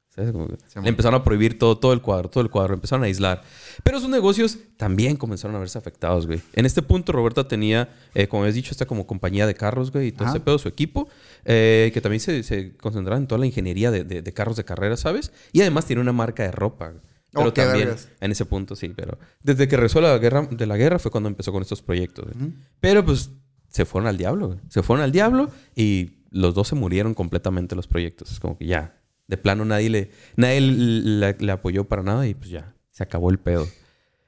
¿Sabes? 0.10 0.32
Como 0.32 0.48
que 0.48 0.56
Sí, 0.68 0.80
le 0.82 0.90
empezaron 0.90 1.22
a 1.22 1.24
prohibir 1.24 1.60
todo, 1.60 1.78
todo 1.78 1.94
el 1.94 2.02
cuadro, 2.02 2.30
todo 2.30 2.44
el 2.44 2.50
cuadro. 2.50 2.74
Empezaron 2.74 3.04
a 3.04 3.06
aislar. 3.06 3.44
Pero 3.84 4.00
sus 4.00 4.10
negocios 4.10 4.58
también 4.76 5.16
comenzaron 5.16 5.56
a 5.56 5.60
verse 5.60 5.78
afectados, 5.78 6.26
güey. 6.26 6.42
En 6.54 6.66
este 6.66 6.82
punto, 6.82 7.12
Roberta 7.12 7.48
tenía, 7.48 7.90
eh, 8.16 8.28
como 8.28 8.42
habías 8.42 8.56
dicho, 8.56 8.72
esta 8.72 8.88
como 8.88 9.06
compañía 9.06 9.46
de 9.46 9.54
carros, 9.54 9.92
güey, 9.92 10.08
y 10.08 10.12
todo 10.12 10.26
Ajá. 10.26 10.36
ese 10.38 10.44
pedo, 10.44 10.58
su 10.58 10.68
equipo, 10.68 11.08
eh, 11.46 11.92
que 11.94 12.02
también 12.02 12.20
se, 12.20 12.42
se 12.42 12.76
concentraba 12.78 13.18
en 13.20 13.28
toda 13.28 13.38
la 13.40 13.46
ingeniería 13.46 13.92
de, 13.92 14.04
de- 14.04 14.24
de 14.24 14.34
carros 14.34 14.58
de 14.58 14.66
carrera, 14.66 14.98
¿sabes? 14.98 15.32
Y 15.54 15.62
además 15.62 15.86
tiene 15.86 16.02
una 16.02 16.12
marca 16.12 16.42
de 16.44 16.52
ropa. 16.52 16.90
güey. 16.90 17.04
Pero 17.32 17.54
qué 17.54 17.62
también, 17.62 17.88
vergas. 17.90 18.10
en 18.20 18.32
ese 18.32 18.46
punto 18.46 18.76
sí, 18.76 18.90
pero 18.90 19.18
desde 19.44 19.68
que 19.68 19.76
regresó 19.76 20.02
la 20.02 20.18
guerra, 20.18 20.48
de 20.50 20.66
la 20.66 20.78
guerra 20.78 21.00
fue 21.00 21.12
cuando 21.12 21.30
empezó 21.30 21.52
con 21.52 21.62
estos 21.62 21.82
proyectos. 21.82 22.26
Ujú. 22.36 22.54
Pero 22.80 23.06
pues 23.06 23.30
se 23.68 23.86
fueron 23.86 24.08
al 24.08 24.18
diablo, 24.18 24.48
güey. 24.48 24.60
Se 24.70 24.82
fueron 24.82 25.04
al 25.04 25.12
diablo 25.12 25.52
y 25.76 26.24
los 26.32 26.56
dos 26.56 26.68
se 26.68 26.76
murieron 26.76 27.14
completamente 27.14 27.76
los 27.76 27.88
proyectos. 27.88 28.32
Es 28.32 28.40
como 28.40 28.58
que 28.58 28.66
ya, 28.66 29.00
de 29.28 29.38
plano 29.38 29.64
nadie 29.66 29.90
le, 29.90 30.12
nadie 30.36 30.62
le, 30.62 31.36
le 31.38 31.52
apoyó 31.52 31.84
para 31.88 32.02
nada 32.02 32.28
y 32.28 32.34
pues 32.34 32.50
ya, 32.50 32.74
se 32.92 33.04
acabó 33.04 33.30
el 33.30 33.40
pedo. 33.40 33.68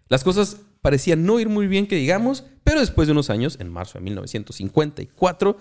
Las 0.08 0.24
cosas 0.24 0.58
parecían 0.82 1.26
no 1.26 1.40
ir 1.40 1.50
muy 1.50 1.68
bien, 1.68 1.88
que 1.88 1.96
digamos, 1.96 2.44
pero 2.64 2.80
después 2.80 3.08
de 3.08 3.14
unos 3.14 3.30
años, 3.30 3.58
en 3.60 3.70
marzo 3.70 3.98
de 3.98 4.04
1954, 4.06 5.58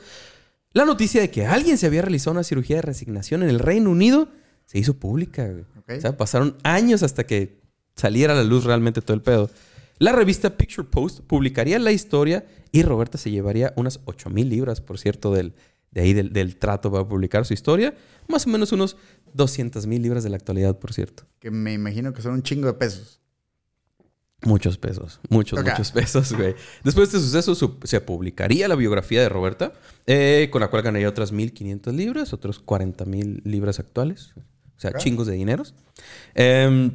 la 0.72 0.84
noticia 0.84 1.20
de 1.20 1.30
que 1.30 1.46
alguien 1.46 1.78
se 1.78 1.86
había 1.86 2.02
realizado 2.02 2.32
una 2.32 2.44
cirugía 2.44 2.76
de 2.76 2.82
resignación 2.82 3.42
en 3.42 3.48
el 3.48 3.58
Reino 3.58 3.90
Unido 3.90 4.28
se 4.70 4.78
hizo 4.78 4.94
pública. 4.94 5.48
güey. 5.48 5.64
O 5.98 6.00
sea, 6.00 6.16
pasaron 6.16 6.56
años 6.62 7.02
hasta 7.02 7.26
que 7.26 7.58
saliera 7.96 8.34
a 8.34 8.36
la 8.36 8.44
luz 8.44 8.62
realmente 8.64 9.00
todo 9.02 9.14
el 9.14 9.22
pedo. 9.22 9.50
La 9.98 10.12
revista 10.12 10.56
Picture 10.56 10.86
Post 10.88 11.20
publicaría 11.26 11.78
la 11.80 11.90
historia 11.90 12.46
y 12.70 12.82
Roberta 12.84 13.18
se 13.18 13.32
llevaría 13.32 13.72
unas 13.74 13.98
8 14.04 14.30
mil 14.30 14.48
libras, 14.48 14.80
por 14.80 14.98
cierto, 15.00 15.34
del, 15.34 15.54
de 15.90 16.02
ahí 16.02 16.12
del, 16.12 16.32
del 16.32 16.54
trato 16.56 16.92
para 16.92 17.06
publicar 17.08 17.44
su 17.44 17.52
historia. 17.52 17.94
Más 18.28 18.46
o 18.46 18.50
menos 18.50 18.70
unos 18.70 18.96
200 19.34 19.86
mil 19.88 20.00
libras 20.02 20.22
de 20.22 20.30
la 20.30 20.36
actualidad, 20.36 20.78
por 20.78 20.92
cierto. 20.92 21.24
Que 21.40 21.50
me 21.50 21.72
imagino 21.72 22.12
que 22.12 22.22
son 22.22 22.34
un 22.34 22.42
chingo 22.44 22.68
de 22.68 22.74
pesos. 22.74 23.16
Muchos 24.42 24.78
pesos, 24.78 25.20
muchos, 25.28 25.62
muchos 25.62 25.90
pesos, 25.92 26.32
güey. 26.32 26.54
Después 26.82 27.10
de 27.12 27.18
este 27.18 27.28
suceso 27.28 27.54
su- 27.54 27.76
se 27.84 28.00
publicaría 28.00 28.68
la 28.68 28.74
biografía 28.74 29.20
de 29.20 29.28
Roberta, 29.28 29.74
eh, 30.06 30.48
con 30.50 30.62
la 30.62 30.68
cual 30.70 30.82
ganaría 30.82 31.10
otras 31.10 31.30
1.500 31.30 31.92
libras, 31.92 32.32
otros 32.32 32.64
40.000 32.64 33.42
libras 33.44 33.80
actuales. 33.80 34.32
O 34.80 34.82
sea, 34.82 34.94
chingos 34.94 35.26
de 35.26 35.34
dineros. 35.34 35.74
Eh, 36.34 36.90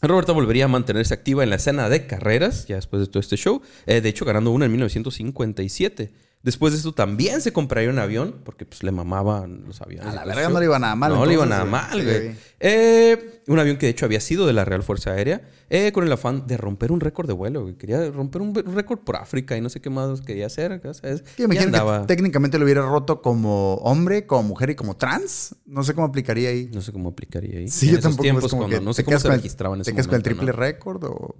Roberta 0.00 0.32
volvería 0.32 0.64
a 0.64 0.68
mantenerse 0.68 1.12
activa 1.12 1.44
en 1.44 1.50
la 1.50 1.56
escena 1.56 1.90
de 1.90 2.06
carreras, 2.06 2.66
ya 2.66 2.76
después 2.76 3.00
de 3.00 3.08
todo 3.08 3.20
este 3.20 3.36
show. 3.36 3.60
Eh, 3.84 4.00
de 4.00 4.08
hecho, 4.08 4.24
ganando 4.24 4.50
una 4.50 4.64
en 4.64 4.72
1957. 4.72 6.10
Después 6.42 6.72
de 6.72 6.78
esto 6.78 6.92
también 6.92 7.42
se 7.42 7.52
compraría 7.52 7.90
un 7.90 7.98
avión, 7.98 8.36
porque 8.44 8.64
pues 8.64 8.82
le 8.82 8.90
mamaban 8.92 9.64
los 9.66 9.82
aviones. 9.82 10.06
A 10.08 10.14
la 10.14 10.24
verga 10.24 10.48
no 10.48 10.58
le 10.58 10.64
iba 10.64 10.78
nada 10.78 10.94
mal. 10.96 11.12
No 11.12 11.26
le 11.26 11.34
iba 11.34 11.44
nada 11.44 11.66
mal, 11.66 11.98
Sí, 11.98 12.02
güey. 12.02 12.34
Eh, 12.60 13.42
un 13.46 13.58
avión 13.58 13.76
que 13.76 13.84
de 13.86 13.90
hecho 13.92 14.06
había 14.06 14.20
sido 14.20 14.46
de 14.46 14.54
la 14.54 14.64
Real 14.64 14.82
Fuerza 14.82 15.10
Aérea, 15.10 15.42
eh, 15.68 15.92
con 15.92 16.02
el 16.04 16.10
afán 16.12 16.46
de 16.46 16.56
romper 16.56 16.92
un 16.92 17.00
récord 17.00 17.26
de 17.26 17.34
vuelo. 17.34 17.62
güey. 17.62 17.74
Quería 17.74 18.10
romper 18.10 18.40
un, 18.40 18.54
récord 18.54 19.00
por 19.00 19.16
África 19.16 19.54
y 19.56 19.60
no 19.60 19.68
sé 19.68 19.80
qué 19.82 19.90
más 19.90 20.22
quería 20.22 20.46
hacer. 20.46 20.80
¿sabes? 20.94 21.24
Me 21.46 21.58
andaba- 21.58 22.00
que 22.02 22.06
técnicamente 22.06 22.56
lo 22.58 22.64
hubiera 22.64 22.82
roto 22.82 23.20
como 23.20 23.74
hombre, 23.76 24.26
como 24.26 24.44
mujer 24.44 24.70
y 24.70 24.74
como 24.76 24.96
trans. 24.96 25.56
No 25.66 25.84
sé 25.84 25.92
cómo 25.94 26.06
aplicaría 26.06 26.48
ahí. 26.48 26.70
No 26.72 26.80
sé 26.80 26.90
cómo 26.90 27.10
aplicaría 27.10 27.58
ahí. 27.58 27.68
Sí, 27.68 27.86
En 27.88 27.92
yo 27.92 27.98
esos 27.98 28.02
tampoco. 28.12 28.22
tiempos 28.22 28.50
como 28.50 28.62
cuando 28.62 28.78
que 28.78 28.84
no 28.84 28.94
sé 28.94 29.02
te 29.02 29.04
cómo 29.04 29.18
se 29.18 29.22
con 29.24 29.32
el- 29.34 29.38
registraba 29.40 29.74
en 29.74 29.82
ese 29.82 29.90
¿Te 29.90 29.94
quedas 29.94 30.06
con 30.06 30.16
el 30.16 30.22
triple 30.22 30.52
récord 30.52 31.04
o...? 31.04 31.34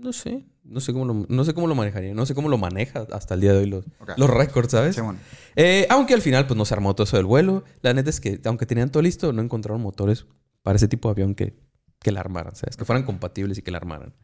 No 0.00 0.12
sé. 0.12 0.46
No 0.64 0.80
sé, 0.80 0.92
cómo 0.92 1.04
lo, 1.06 1.26
no 1.28 1.44
sé 1.44 1.54
cómo 1.54 1.66
lo 1.66 1.74
manejaría. 1.74 2.14
No 2.14 2.24
sé 2.26 2.34
cómo 2.34 2.48
lo 2.48 2.58
maneja 2.58 3.06
hasta 3.12 3.34
el 3.34 3.40
día 3.40 3.52
de 3.52 3.58
hoy 3.60 3.66
los, 3.66 3.84
Ok. 4.00 4.12
los 4.16 4.28
récords, 4.30 4.70
¿sabes? 4.70 4.94
Sí, 4.94 5.00
bueno. 5.00 5.18
Eh, 5.56 5.86
aunque 5.90 6.14
al 6.14 6.20
final 6.22 6.46
pues 6.46 6.56
no 6.56 6.64
se 6.64 6.74
armó 6.74 6.94
todo 6.94 7.04
eso 7.04 7.16
del 7.16 7.26
vuelo. 7.26 7.64
La 7.82 7.94
neta 7.94 8.10
es 8.10 8.20
que 8.20 8.40
aunque 8.44 8.66
tenían 8.66 8.90
todo 8.90 9.02
listo, 9.02 9.32
no 9.32 9.42
encontraron 9.42 9.80
motores 9.82 10.26
para 10.62 10.76
ese 10.76 10.86
tipo 10.88 11.08
de 11.08 11.12
avión 11.12 11.34
que, 11.34 11.54
que 12.00 12.12
la 12.12 12.20
armaran, 12.20 12.54
¿sabes? 12.54 12.76
Que 12.76 12.84
fueran 12.84 13.04
compatibles 13.04 13.58
y 13.58 13.62
que 13.62 13.70
la 13.70 13.78
armaran. 13.78 14.14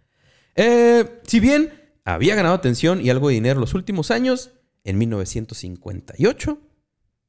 Eh, 0.55 1.21
si 1.27 1.41
bien 1.41 1.73
había 2.05 2.35
ganado 2.37 2.55
atención 2.55 3.01
y 3.01 3.11
algo 3.11 3.29
de 3.29 3.35
dinero 3.35 3.59
los 3.59 3.75
últimos 3.75 4.11
años, 4.11 4.53
en 4.85 4.99
1958, 4.99 6.59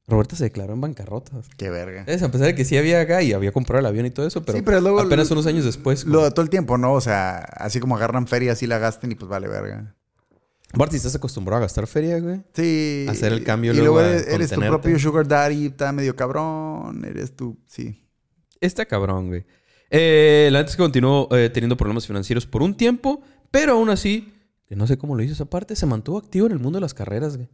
Roberta 0.08 0.36
se 0.36 0.44
declaró 0.44 0.74
en 0.74 0.80
bancarrota. 0.80 1.32
Qué 1.56 1.68
verga. 1.68 2.04
Es, 2.06 2.22
a 2.22 2.30
pesar 2.30 2.46
de 2.46 2.54
que 2.54 2.64
sí 2.64 2.76
había 2.76 3.00
acá 3.00 3.22
y 3.22 3.32
había 3.32 3.50
comprado 3.50 3.80
el 3.80 3.86
avión 3.86 4.06
y 4.06 4.10
todo 4.10 4.26
eso, 4.26 4.44
pero, 4.44 4.58
Sí, 4.58 4.62
pero 4.64 4.80
luego- 4.80 5.00
apenas 5.00 5.30
unos 5.32 5.46
años 5.46 5.64
después. 5.64 6.04
Lo 6.04 6.22
de 6.22 6.30
todo 6.30 6.42
el 6.42 6.50
tiempo, 6.50 6.78
¿no? 6.78 6.92
O 6.92 7.00
sea, 7.00 7.38
así 7.38 7.80
como 7.80 7.96
agarran 7.96 8.26
feria, 8.28 8.52
así 8.52 8.66
la 8.66 8.78
gasten 8.78 9.10
y 9.12 9.14
pues 9.16 9.28
vale 9.28 9.48
verga. 9.48 9.94
Bart, 10.74 10.90
si 10.92 10.98
estás 10.98 11.14
acostumbrado 11.14 11.58
a 11.58 11.60
gastar 11.62 11.86
feria, 11.86 12.20
güey. 12.20 12.42
Sí. 12.54 13.06
Hacer 13.08 13.32
el 13.32 13.42
cambio 13.44 13.72
y 13.72 13.76
luego 13.78 14.00
eres, 14.00 14.26
eres 14.28 14.50
tu 14.50 14.60
propio 14.60 14.98
sugar 14.98 15.26
daddy, 15.26 15.66
está 15.66 15.90
medio 15.92 16.14
cabrón, 16.14 17.04
eres 17.04 17.34
tú, 17.34 17.58
sí. 17.66 18.06
Está 18.60 18.84
cabrón, 18.86 19.28
güey. 19.28 19.44
Eh, 19.90 20.48
la 20.52 20.66
continuó 20.76 21.28
eh, 21.32 21.50
teniendo 21.50 21.76
problemas 21.76 22.06
financieros 22.06 22.46
por 22.46 22.62
un 22.62 22.76
tiempo, 22.76 23.22
pero 23.50 23.72
aún 23.74 23.90
así, 23.90 24.32
que 24.66 24.76
no 24.76 24.86
sé 24.86 24.98
cómo 24.98 25.14
lo 25.16 25.22
hizo 25.22 25.32
esa 25.34 25.44
parte, 25.46 25.76
se 25.76 25.86
mantuvo 25.86 26.18
activo 26.18 26.46
en 26.46 26.52
el 26.52 26.58
mundo 26.58 26.78
de 26.78 26.82
las 26.82 26.94
carreras, 26.94 27.36
güey. 27.36 27.48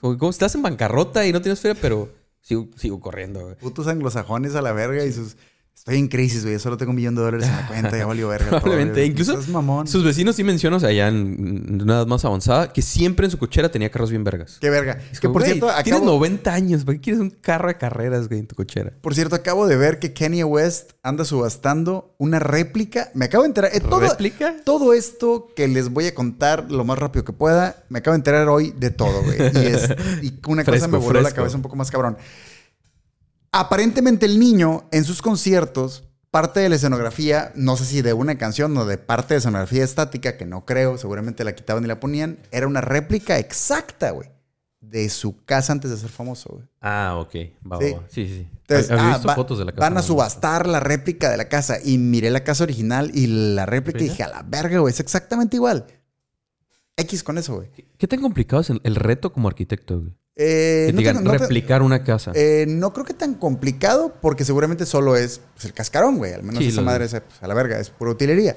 Como, 0.00 0.30
estás 0.30 0.54
en 0.54 0.62
bancarrota 0.62 1.26
y 1.26 1.32
no 1.32 1.40
tienes 1.42 1.60
feria, 1.60 1.78
pero 1.80 2.08
sigo, 2.40 2.68
sigo 2.76 3.00
corriendo, 3.00 3.40
güey. 3.40 3.56
Putos 3.56 3.86
anglosajones 3.86 4.54
a 4.54 4.62
la 4.62 4.72
verga 4.72 5.04
y 5.04 5.12
sus... 5.12 5.36
Estoy 5.78 5.98
en 5.98 6.08
crisis, 6.08 6.42
güey. 6.42 6.54
Yo 6.54 6.58
solo 6.58 6.76
tengo 6.76 6.90
un 6.90 6.96
millón 6.96 7.14
de 7.14 7.22
dólares 7.22 7.46
en 7.48 7.56
la 7.56 7.66
cuenta. 7.66 7.96
Ya 7.96 8.04
valió 8.06 8.28
verga. 8.28 8.46
todo, 8.50 8.60
Probablemente. 8.60 9.00
güey. 9.00 9.10
Incluso 9.10 9.40
mamón. 9.50 9.86
sus 9.86 10.04
vecinos 10.04 10.36
sí 10.36 10.44
mencionan, 10.44 10.76
o 10.76 10.80
sea, 10.80 10.92
ya 10.92 11.08
en 11.08 11.80
una 11.82 11.94
edad 11.94 12.06
más 12.06 12.24
avanzada, 12.24 12.72
que 12.72 12.82
siempre 12.82 13.24
en 13.26 13.30
su 13.30 13.38
cochera 13.38 13.70
tenía 13.70 13.90
carros 13.90 14.10
bien 14.10 14.22
vergas. 14.24 14.58
Qué 14.60 14.68
verga. 14.70 14.98
Es 15.10 15.20
que 15.20 15.28
por 15.28 15.42
cierto, 15.44 15.66
tienes 15.82 16.00
acabo, 16.00 16.04
90 16.04 16.52
años, 16.52 16.84
¿para 16.84 16.96
qué 16.96 17.00
quieres 17.02 17.20
un 17.20 17.30
carro 17.30 17.68
de 17.68 17.76
carreras, 17.78 18.28
güey, 18.28 18.40
en 18.40 18.46
tu 18.46 18.54
cochera? 18.54 18.92
por 19.00 19.14
cierto, 19.14 19.34
acabo 19.34 19.66
de 19.66 19.76
ver 19.76 19.98
que 19.98 20.12
Kanye 20.12 20.44
West 20.44 20.92
anda 21.02 21.24
subastando 21.24 22.14
una 22.18 22.38
réplica. 22.38 23.10
Me 23.14 23.24
acabo 23.26 23.44
de 23.44 23.48
enterar. 23.48 23.70
eh, 23.74 23.80
todo, 23.80 24.00
¿Réplica? 24.00 24.56
todo 24.64 24.92
esto 24.92 25.48
que 25.56 25.68
les 25.68 25.88
voy 25.90 26.06
a 26.06 26.14
contar 26.14 26.70
lo 26.70 26.84
más 26.84 26.98
rápido 26.98 27.24
que 27.24 27.32
pueda, 27.32 27.84
me 27.88 28.00
acabo 28.00 28.12
de 28.12 28.18
enterar 28.18 28.48
hoy 28.48 28.74
de 28.76 28.90
todo, 28.90 29.22
güey. 29.22 29.38
Y, 29.38 29.66
es- 29.68 29.88
y 30.22 30.34
una 30.46 30.64
cosa 30.64 30.72
Fresco, 30.78 30.88
me 30.88 30.98
voló 30.98 31.20
la 31.22 31.30
cabeza 31.32 31.56
un 31.56 31.62
poco 31.62 31.76
más 31.76 31.90
cabrón. 31.90 32.18
Aparentemente 33.52 34.26
el 34.26 34.38
niño 34.38 34.84
en 34.92 35.04
sus 35.04 35.22
conciertos, 35.22 36.04
parte 36.30 36.60
de 36.60 36.68
la 36.68 36.76
escenografía, 36.76 37.52
no 37.54 37.76
sé 37.76 37.84
si 37.86 38.02
de 38.02 38.12
una 38.12 38.36
canción 38.36 38.76
o 38.76 38.84
de 38.84 38.98
parte 38.98 39.34
de 39.34 39.38
escenografía 39.38 39.84
estática, 39.84 40.36
que 40.36 40.44
no 40.44 40.64
creo, 40.66 40.98
seguramente 40.98 41.44
la 41.44 41.54
quitaban 41.54 41.84
y 41.84 41.88
la 41.88 41.98
ponían, 42.00 42.38
era 42.50 42.66
una 42.66 42.80
réplica 42.82 43.38
exacta, 43.38 44.10
güey, 44.10 44.28
de 44.80 45.08
su 45.08 45.42
casa 45.44 45.72
antes 45.72 45.90
de 45.90 45.96
ser 45.96 46.10
famoso, 46.10 46.50
güey. 46.52 46.64
Ah, 46.80 47.16
ok. 47.18 47.34
Va, 47.70 47.78
Sí. 47.78 47.92
va. 47.92 48.04
Sí, 48.08 48.26
sí, 48.26 48.28
sí. 48.28 48.48
Entonces, 48.68 48.90
Había 48.90 49.04
ah, 49.06 49.12
visto 49.14 49.28
va- 49.28 49.34
fotos 49.34 49.58
de 49.58 49.64
la 49.64 49.72
casa. 49.72 49.80
van 49.80 49.96
a 49.96 50.02
subastar 50.02 50.66
la 50.66 50.78
réplica 50.80 51.30
de 51.30 51.38
la 51.38 51.48
casa 51.48 51.78
y 51.82 51.96
miré 51.96 52.30
la 52.30 52.44
casa 52.44 52.64
original 52.64 53.10
y 53.14 53.26
la 53.54 53.64
réplica 53.64 53.98
y 54.00 54.08
dije, 54.10 54.22
a 54.22 54.28
la 54.28 54.42
verga, 54.42 54.78
güey, 54.78 54.92
es 54.92 55.00
exactamente 55.00 55.56
igual. 55.56 55.86
X 56.96 57.22
con 57.22 57.38
eso, 57.38 57.56
güey. 57.56 57.68
¿Qué 57.96 58.06
tan 58.06 58.20
complicado 58.20 58.60
es 58.60 58.70
el, 58.70 58.80
el 58.84 58.96
reto 58.96 59.32
como 59.32 59.48
arquitecto, 59.48 60.00
güey? 60.00 60.12
Eh, 60.40 60.84
que 60.86 60.92
no 60.92 60.98
digan, 60.98 61.24
no 61.24 61.32
replicar 61.32 61.82
una 61.82 62.04
casa. 62.04 62.30
eh, 62.34 62.64
no 62.68 62.92
creo 62.92 63.04
que 63.04 63.12
tan 63.12 63.34
complicado 63.34 64.14
porque 64.22 64.44
seguramente 64.44 64.86
solo 64.86 65.16
es 65.16 65.40
pues, 65.54 65.64
el 65.64 65.72
cascarón, 65.72 66.16
güey. 66.16 66.32
Al 66.32 66.44
menos 66.44 66.62
Sí, 66.62 66.68
esa 66.68 66.80
madre 66.80 67.06
es 67.06 67.10
pues, 67.10 67.42
a 67.42 67.48
la 67.48 67.54
verga, 67.54 67.80
es 67.80 67.90
pura 67.90 68.12
utilería. 68.12 68.56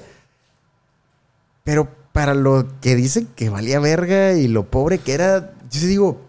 Pero 1.64 1.88
para 2.12 2.34
lo 2.34 2.68
que 2.80 2.94
dicen 2.94 3.26
que 3.34 3.48
valía 3.48 3.80
verga 3.80 4.34
y 4.34 4.46
lo 4.46 4.70
pobre 4.70 4.98
que 4.98 5.14
era, 5.14 5.54
yo 5.70 5.80
sí 5.80 5.86
digo, 5.88 6.20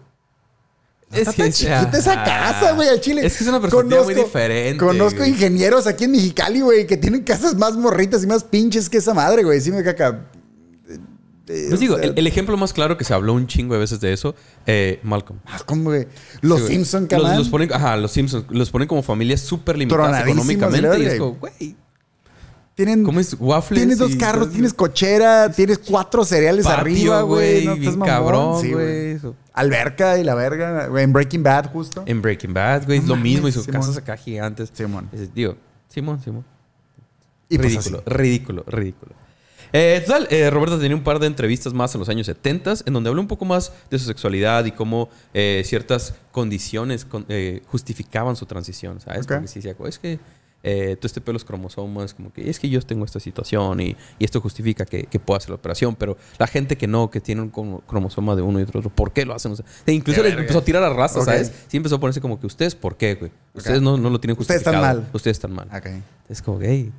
no 1.10 1.16
está 1.18 1.32
tan 1.32 1.52
chiquita 1.52 1.98
esa 1.98 2.24
casa, 2.24 2.72
güey, 2.72 2.88
al 2.88 3.00
chile. 3.00 3.24
Es 3.24 3.36
que 3.36 3.44
es 3.44 3.48
una 3.48 3.60
perspectiva 3.60 4.02
muy 4.02 4.14
diferente. 4.14 4.84
Conozco 4.84 5.18
güey. 5.18 5.30
ingenieros 5.30 5.86
aquí 5.86 6.04
en 6.04 6.12
Mexicali, 6.12 6.62
güey, 6.62 6.86
que 6.86 6.96
tienen 6.96 7.22
casas 7.22 7.54
más 7.54 7.76
morritas 7.76 8.24
y 8.24 8.26
más 8.26 8.42
pinches 8.42 8.88
que 8.90 8.98
esa 8.98 9.14
madre, 9.14 9.44
güey. 9.44 9.60
Sí 9.60 9.70
me 9.70 9.84
caca. 9.84 10.26
Eh, 11.46 11.66
Les 11.70 11.78
digo, 11.80 11.96
sea, 11.96 12.04
el, 12.06 12.14
el 12.16 12.26
ejemplo 12.26 12.56
más 12.56 12.72
claro 12.72 12.96
que 12.96 13.04
se 13.04 13.12
habló 13.12 13.34
un 13.34 13.46
chingo 13.46 13.74
de 13.74 13.80
veces 13.80 14.00
de 14.00 14.12
eso, 14.12 14.34
eh, 14.66 14.98
Malcolm. 15.02 15.40
Malcolm, 15.44 15.84
güey. 15.84 16.06
Los 16.40 16.58
Sí, 16.60 16.64
güey. 16.64 16.74
Simpson, 16.76 17.02
los, 17.02 17.08
cabrón. 17.10 17.36
los 17.38 17.48
ponen, 17.50 17.72
ajá, 17.72 17.96
los 17.98 18.10
Simpsons 18.12 18.46
los 18.48 18.70
ponen 18.70 18.88
como 18.88 19.02
familias 19.02 19.40
súper 19.40 19.76
limitadas 19.76 20.24
económicamente. 20.26 20.98
y 21.00 21.04
es 21.06 21.18
como, 21.18 21.34
güey, 21.34 21.76
Tienen, 22.74 23.04
comes 23.04 23.36
waffles. 23.38 23.78
tienes 23.80 23.98
dos 23.98 24.16
carros, 24.16 24.50
tienes 24.50 24.72
cochera, 24.74 25.52
tienes 25.52 25.78
cuatro 25.78 26.24
cereales 26.24 26.64
patio, 26.64 26.80
arriba, 26.80 27.20
güey. 27.22 27.66
No 27.66 27.76
bien 27.76 28.00
cabrón, 28.00 28.70
güey. 28.72 29.18
Alberca 29.52 30.18
y 30.18 30.24
la 30.24 30.34
verga. 30.34 30.88
En 31.00 31.12
Breaking 31.12 31.42
Bad, 31.42 31.70
justo. 31.72 32.02
En 32.06 32.20
Breaking 32.22 32.52
Bad, 32.54 32.86
güey, 32.86 32.98
es 32.98 33.04
No 33.04 33.14
lo 33.14 33.20
mismo. 33.20 33.46
Y 33.48 33.52
sus 33.52 33.64
Simón. 33.66 33.80
casas 33.82 33.96
acá 33.98 34.16
gigantes. 34.16 34.70
Simón. 34.72 35.08
Es- 35.12 35.32
Digo, 35.32 35.56
Simón, 35.88 36.20
Simón. 36.24 36.44
Y 37.48 37.58
pues 37.58 37.74
ridículo, 37.74 38.02
ridículo, 38.06 38.64
ridículo. 38.66 39.12
Eh, 39.76 40.00
total, 40.06 40.28
eh, 40.30 40.48
Roberto 40.50 40.78
tenía 40.78 40.96
un 40.96 41.02
par 41.02 41.18
de 41.18 41.26
entrevistas 41.26 41.72
más 41.74 41.92
en 41.94 41.98
los 41.98 42.08
años 42.08 42.26
70 42.26 42.74
en 42.86 42.92
donde 42.92 43.08
habló 43.10 43.20
un 43.20 43.26
poco 43.26 43.44
más 43.44 43.72
de 43.90 43.98
su 43.98 44.04
sexualidad 44.06 44.64
y 44.66 44.70
cómo 44.70 45.08
eh, 45.34 45.62
ciertas 45.64 46.14
condiciones 46.30 47.04
con- 47.04 47.26
eh, 47.28 47.60
justificaban 47.66 48.36
su 48.36 48.46
transición, 48.46 49.00
¿sabes? 49.00 49.22
Ok. 49.26 49.32
Porque 49.32 49.48
sí 49.48 49.58
decía, 49.60 49.74
es 49.88 49.98
que 49.98 50.20
eh, 50.66 50.94
todo 50.96 51.06
este 51.08 51.20
pelo 51.20 51.34
los 51.34 51.44
cromosomas, 51.44 52.14
como 52.14 52.32
que 52.32 52.48
es 52.48 52.58
que 52.60 52.70
yo 52.70 52.80
tengo 52.82 53.04
esta 53.04 53.18
situación 53.18 53.80
y, 53.80 53.96
y 54.18 54.24
esto 54.24 54.40
justifica 54.40 54.86
que, 54.86 55.04
que 55.06 55.18
pueda 55.18 55.38
hacer 55.38 55.50
la 55.50 55.56
operación, 55.56 55.96
pero 55.96 56.16
la 56.38 56.46
gente 56.46 56.78
que 56.78 56.86
no, 56.86 57.10
que 57.10 57.20
tiene 57.20 57.42
un 57.42 57.50
cromo- 57.52 57.82
cromosoma 57.86 58.36
de 58.36 58.42
uno 58.42 58.60
y 58.60 58.62
otro, 58.62 58.78
otro, 58.78 58.90
¿por 58.90 59.12
qué 59.12 59.26
lo 59.26 59.34
hacen? 59.34 59.52
O 59.52 59.56
sea, 59.56 59.66
e 59.86 59.92
incluso 59.92 60.22
le 60.22 60.30
empezó 60.30 60.60
a 60.60 60.64
tirar 60.64 60.84
a 60.84 60.90
raza. 60.94 61.20
¿sabes? 61.20 61.52
Sí 61.68 61.76
empezó 61.76 61.96
a 61.96 62.00
ponerse 62.00 62.20
como 62.20 62.38
que 62.40 62.46
ustedes, 62.46 62.76
¿por 62.76 62.96
qué, 62.96 63.16
güey? 63.16 63.32
Ustedes 63.54 63.82
no, 63.82 63.96
no 63.98 64.08
lo 64.08 64.20
tienen 64.20 64.38
Ustedes 64.38 64.62
justificado. 64.62 64.86
están 64.86 65.02
mal. 65.02 65.10
Ustedes 65.12 65.36
están 65.36 65.52
mal. 65.52 65.68
Ok. 65.76 66.02
Es 66.30 66.40
como, 66.40 66.60
hey, 66.62 66.92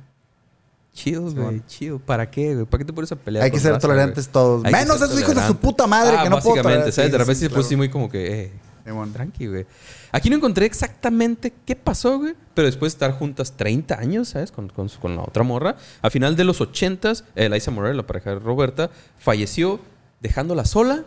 chill, 0.96 1.34
güey, 1.34 1.62
chill. 1.66 2.00
¿Para 2.00 2.28
qué, 2.28 2.54
güey? 2.54 2.66
¿Para 2.66 2.78
qué 2.78 2.84
te 2.86 2.92
pones 2.92 3.12
a 3.12 3.16
pelear? 3.16 3.44
Hay 3.44 3.50
que 3.50 3.60
ser 3.60 3.72
raza, 3.74 3.86
tolerantes 3.86 4.26
güey? 4.26 4.32
todos. 4.32 4.64
Hay 4.64 4.72
Menos 4.72 4.96
esos 4.96 5.20
hijos 5.20 5.34
de 5.34 5.46
su 5.46 5.56
puta 5.56 5.86
madre 5.86 6.16
Ah, 6.18 6.24
que 6.24 6.30
no 6.30 6.38
puedo 6.40 6.56
básicamente, 6.56 6.90
tolerar. 6.90 6.92
¿sabes? 6.92 7.12
De 7.12 7.18
repente 7.18 7.38
sí, 7.38 7.44
se 7.44 7.50
puso 7.50 7.60
así 7.60 7.76
muy 7.76 7.88
como 7.90 8.08
que, 8.08 8.44
eh, 8.44 8.52
tranqui, 9.12 9.46
güey. 9.46 9.66
Aquí 10.12 10.30
no 10.30 10.36
encontré 10.36 10.66
exactamente 10.66 11.52
qué 11.64 11.76
pasó, 11.76 12.18
güey. 12.18 12.34
Pero 12.54 12.66
después 12.66 12.92
de 12.92 12.96
estar 12.96 13.12
juntas 13.12 13.52
30 13.56 13.98
años, 13.98 14.30
¿sabes? 14.30 14.50
Con, 14.50 14.68
con, 14.68 15.16
la 15.16 15.22
otra 15.22 15.42
morra. 15.42 15.76
A 16.00 16.10
final 16.10 16.36
de 16.36 16.44
los 16.44 16.60
80s, 16.60 17.24
eh, 17.34 17.50
Liza 17.50 17.70
Morel, 17.70 17.96
la 17.96 18.06
pareja 18.06 18.30
de 18.30 18.38
Roberta, 18.38 18.90
falleció 19.18 19.80
dejándola 20.20 20.64
sola 20.64 21.04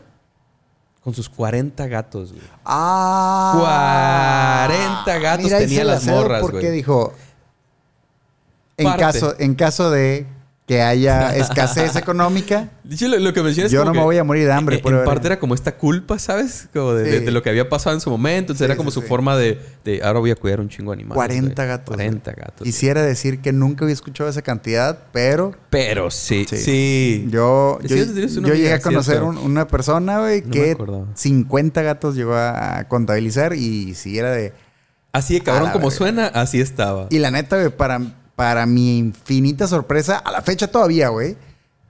con 1.04 1.14
sus 1.14 1.30
40 1.30 1.88
gatos, 1.88 2.34
güey. 2.34 2.44
Ah. 2.66 4.66
40 5.06 5.20
gatos 5.20 5.44
Mira, 5.46 5.58
ahí 5.58 5.66
tenía 5.66 5.86
las 5.86 6.06
morras, 6.06 6.42
Porque 6.42 6.60
güey. 6.68 6.72
dijo, 6.72 7.14
en 8.80 8.86
Parte. 8.86 9.00
caso, 9.04 9.36
en 9.38 9.56
caso 9.56 9.92
de 9.92 10.26
que 10.66 10.84
haya 10.84 11.36
escasez 11.36 11.96
económica, 11.96 12.70
De 12.84 12.94
hecho, 12.94 13.08
lo, 13.08 13.18
lo 13.18 13.34
que 13.34 13.42
mencionas 13.42 13.72
yo 13.72 13.84
no 13.84 13.92
me 13.92 14.04
voy 14.04 14.20
a 14.20 14.24
morir 14.24 14.46
de 14.46 14.52
hambre. 14.54 14.76
En, 14.76 14.82
por 14.84 14.94
en 14.94 15.04
parte 15.04 15.26
era 15.26 15.40
como 15.40 15.56
esta 15.56 15.76
culpa, 15.76 16.20
¿sabes? 16.20 16.70
Como 16.72 16.94
de, 16.94 17.06
de- 17.10 17.20
Sí. 17.20 17.26
de 17.26 17.32
lo 17.32 17.42
que 17.42 17.50
había 17.50 17.68
pasado 17.70 17.96
en 17.96 18.02
su 18.02 18.12
momento. 18.12 18.54
Entonces 18.54 18.60
Sí, 18.60 18.64
era 18.66 18.76
como 18.76 18.92
sí, 18.92 19.02
su 19.02 19.02
forma 19.02 19.36
de, 19.36 19.60
de 19.84 20.02
ahora 20.04 20.20
voy 20.20 20.30
a 20.30 20.36
cuidar 20.36 20.60
un 20.60 20.70
chingo 20.70 20.92
de 20.92 20.98
animales. 20.98 21.16
40 21.16 21.56
güey. 21.64 21.68
gatos. 21.68 21.96
40 21.96 22.32
gatos. 22.34 22.64
Quisiera 22.66 23.02
decir 23.02 23.42
que 23.42 23.52
nunca 23.52 23.84
había 23.84 23.94
escuchado 23.94 24.30
esa 24.30 24.44
cantidad, 24.44 25.06
pero 25.12 25.56
Pero 25.72 26.12
sí, 26.12 26.46
sí. 26.48 27.26
Yo, 27.32 27.80
yo, 27.82 27.96
llegué 28.54 28.72
a 28.74 28.80
conocer 28.80 29.24
una 29.24 29.68
persona, 29.68 30.20
güey, 30.20 30.44
No 30.44 30.52
que 30.52 30.72
acordaba. 30.74 31.06
50 31.16 31.82
gatos 31.82 32.14
llegó 32.16 32.36
a 32.36 32.86
contabilizar 32.88 33.54
y 33.56 33.96
si 33.96 34.20
era 34.20 34.30
de... 34.30 34.54
Así 35.14 35.34
de 35.34 35.42
cabrón 35.42 35.72
como 35.72 35.86
verga. 35.86 35.98
suena, 35.98 36.28
así 36.28 36.62
estaba. 36.62 37.08
Y 37.10 37.18
la 37.18 37.32
neta, 37.32 37.58
güey, 37.58 37.70
para, 37.76 38.00
para 38.40 38.66
mi 38.66 38.98
infinita 39.00 39.68
sorpresa, 39.68 40.18
a 40.18 40.32
la 40.32 40.42
fecha 40.42 40.68
todavía, 40.72 41.10
güey, 41.10 41.36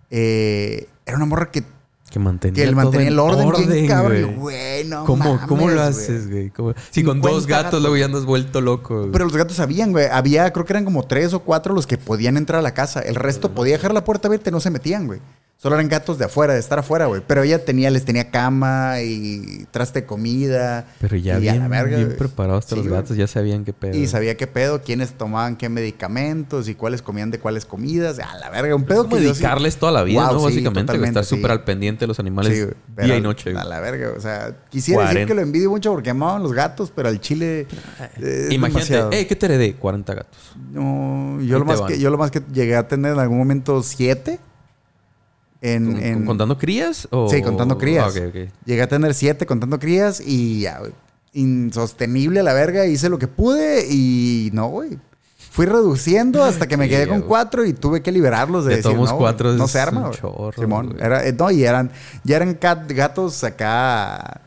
eh, 0.09 0.87
era 1.05 1.17
una 1.17 1.27
morra 1.27 1.51
que, 1.51 1.63
que 2.09 2.17
mantenía, 2.17 2.55
que 2.55 2.63
él 2.63 2.73
todo 2.73 2.85
mantenía 2.85 3.05
en 3.05 3.13
el 3.13 3.19
orden, 3.19 3.69
bien 3.69 3.85
cabrón. 3.85 4.35
güey. 4.37 4.83
No 4.85 5.05
¿Cómo, 5.05 5.25
mames, 5.25 5.47
¿Cómo 5.47 5.69
lo 5.69 5.79
haces, 5.79 6.27
güey? 6.27 6.51
Si 6.89 7.03
con 7.03 7.21
dos 7.21 7.43
50 7.43 7.47
gatos, 7.47 7.47
gatos. 7.47 7.81
luego 7.83 7.97
ya 7.97 8.05
andas 8.05 8.25
vuelto 8.25 8.61
loco. 8.61 8.97
güey. 9.01 9.11
Pero 9.11 9.25
los 9.25 9.37
gatos 9.37 9.57
sabían, 9.57 9.91
güey. 9.91 10.07
Había, 10.11 10.51
creo 10.51 10.65
que 10.65 10.73
eran 10.73 10.85
como 10.85 11.05
tres 11.05 11.35
o 11.35 11.41
cuatro 11.41 11.75
los 11.75 11.85
que 11.85 11.99
podían 11.99 12.35
entrar 12.35 12.57
a 12.57 12.63
la 12.63 12.73
casa. 12.73 12.99
El 13.01 13.13
resto 13.13 13.51
podía 13.51 13.73
dejar 13.75 13.93
la 13.93 14.03
puerta 14.03 14.27
abierta 14.27 14.49
y 14.49 14.51
no 14.51 14.59
se 14.59 14.71
metían, 14.71 15.05
güey. 15.05 15.19
Solo 15.61 15.75
eran 15.75 15.89
gatos 15.89 16.17
de 16.17 16.23
afuera, 16.23 16.53
de 16.53 16.59
estar 16.61 16.79
afuera, 16.79 17.07
güey. 17.07 17.21
Pero 17.27 17.43
ella 17.43 17.65
tenía, 17.65 17.89
les 17.89 18.05
tenía 18.05 18.31
cama 18.31 19.01
y 19.01 19.65
traste 19.71 19.99
de 19.99 20.05
comida. 20.07 20.87
Pero 21.01 21.17
ya 21.17 21.33
y 21.33 21.35
a 21.35 21.39
bien, 21.39 21.59
la 21.59 21.67
verga, 21.67 21.97
bien 21.97 22.05
güey. 22.05 22.17
preparados 22.17 22.63
Sí, 22.63 22.75
los 22.77 22.87
gatos, 22.87 23.17
ya 23.17 23.27
sabían 23.27 23.65
qué 23.65 23.73
pedo. 23.73 23.93
Y 23.97 24.07
sabía 24.07 24.37
qué 24.37 24.47
pedo, 24.47 24.81
quiénes 24.81 25.11
tomaban 25.17 25.57
qué 25.57 25.67
medicamentos 25.67 26.69
y 26.69 26.75
cuáles 26.75 27.01
comían 27.01 27.29
de 27.29 27.39
cuáles 27.39 27.65
comidas. 27.65 28.19
A 28.19 28.37
la 28.37 28.49
verga, 28.49 28.73
un 28.73 28.85
pedo 28.85 29.03
como 29.03 29.17
que 29.17 29.23
yo 29.23 29.33
dedicarles 29.33 29.75
toda 29.75 29.91
la 29.91 30.03
vida, 30.03 30.23
Wow, 30.29 30.33
¿no? 30.35 30.39
sí, 30.39 30.45
Básicamente, 30.45 30.95
estar 31.05 31.25
sí. 31.25 31.35
súper 31.35 31.51
al 31.51 31.65
pendiente 31.65 31.99
de 32.01 32.07
los 32.07 32.19
animales 32.21 32.69
día 32.97 33.17
y 33.17 33.21
noche. 33.21 33.53
A 33.57 33.65
la 33.65 33.81
verga, 33.81 34.13
o 34.15 34.21
sea, 34.21 34.55
quisiera 34.69 35.01
decir 35.01 35.15
40. 35.25 35.27
que 35.27 35.35
lo 35.35 35.41
envidio 35.41 35.69
mucho 35.71 35.91
porque 35.91 36.11
amaban 36.11 36.41
los 36.41 36.53
gatos, 36.53 36.89
pero 36.95 37.09
al 37.09 37.19
chile. 37.19 37.67
eh, 38.21 38.47
Imagínate, 38.51 39.03
hey, 39.11 39.25
¿qué 39.27 39.35
te 39.35 39.45
heredé? 39.47 39.73
40 39.75 40.13
gatos. 40.13 40.39
No, 40.71 41.37
Ahí 41.41 41.47
yo 41.47 41.59
lo, 41.59 41.65
más 41.65 41.81
van. 41.81 41.89
que, 41.91 41.99
yo 41.99 42.09
lo 42.09 42.17
más 42.17 42.31
que 42.31 42.41
llegué 42.53 42.77
a 42.77 42.87
tener 42.87 43.11
en 43.11 43.19
algún 43.19 43.37
momento 43.39 43.83
siete. 43.83 44.39
En, 45.61 45.93
¿Con- 45.93 46.03
en- 46.03 46.13
con- 46.15 46.25
¿Contando 46.25 46.57
crías? 46.57 47.07
O... 47.11 47.29
Sí, 47.29 47.41
contando 47.41 47.77
crías. 47.77 48.15
Ah. 48.15 48.29
Llegué 48.65 48.81
a 48.81 48.87
tener 48.87 49.13
siete 49.13 49.45
contando 49.45 49.77
crías 49.79 50.21
y 50.25 50.61
ya, 50.61 50.79
güey, 50.79 50.91
insostenible 51.33 52.39
a 52.39 52.43
la 52.43 52.53
verga. 52.53 52.85
Hice 52.85 53.09
lo 53.09 53.19
que 53.19 53.27
pude 53.27 53.85
y 53.89 54.49
no, 54.53 54.67
güey. 54.67 54.97
Fui 55.51 55.65
reduciendo 55.65 56.43
hasta 56.43 56.67
que 56.67 56.77
me 56.77 56.87
quedé 56.87 57.07
con 57.07 57.21
cuatro 57.27 57.65
y 57.65 57.73
tuve 57.73 58.01
que 58.01 58.11
liberarlos 58.11 58.63
de, 58.65 58.69
De 58.71 58.75
decir, 58.77 58.91
no, 59.11 59.17
cuatro 59.17 59.51
no 59.53 59.67
se 59.67 59.79
arma, 59.79 60.01
güey. 60.07 60.13
Simón, 60.63 60.95
era, 61.01 61.25
eh, 61.27 61.33
no, 61.37 61.51
y 61.51 61.63
eran, 61.63 61.91
ya 62.23 62.37
eran 62.37 62.53
cat- 62.53 62.89
gatos 62.91 63.43
acá. 63.43 64.41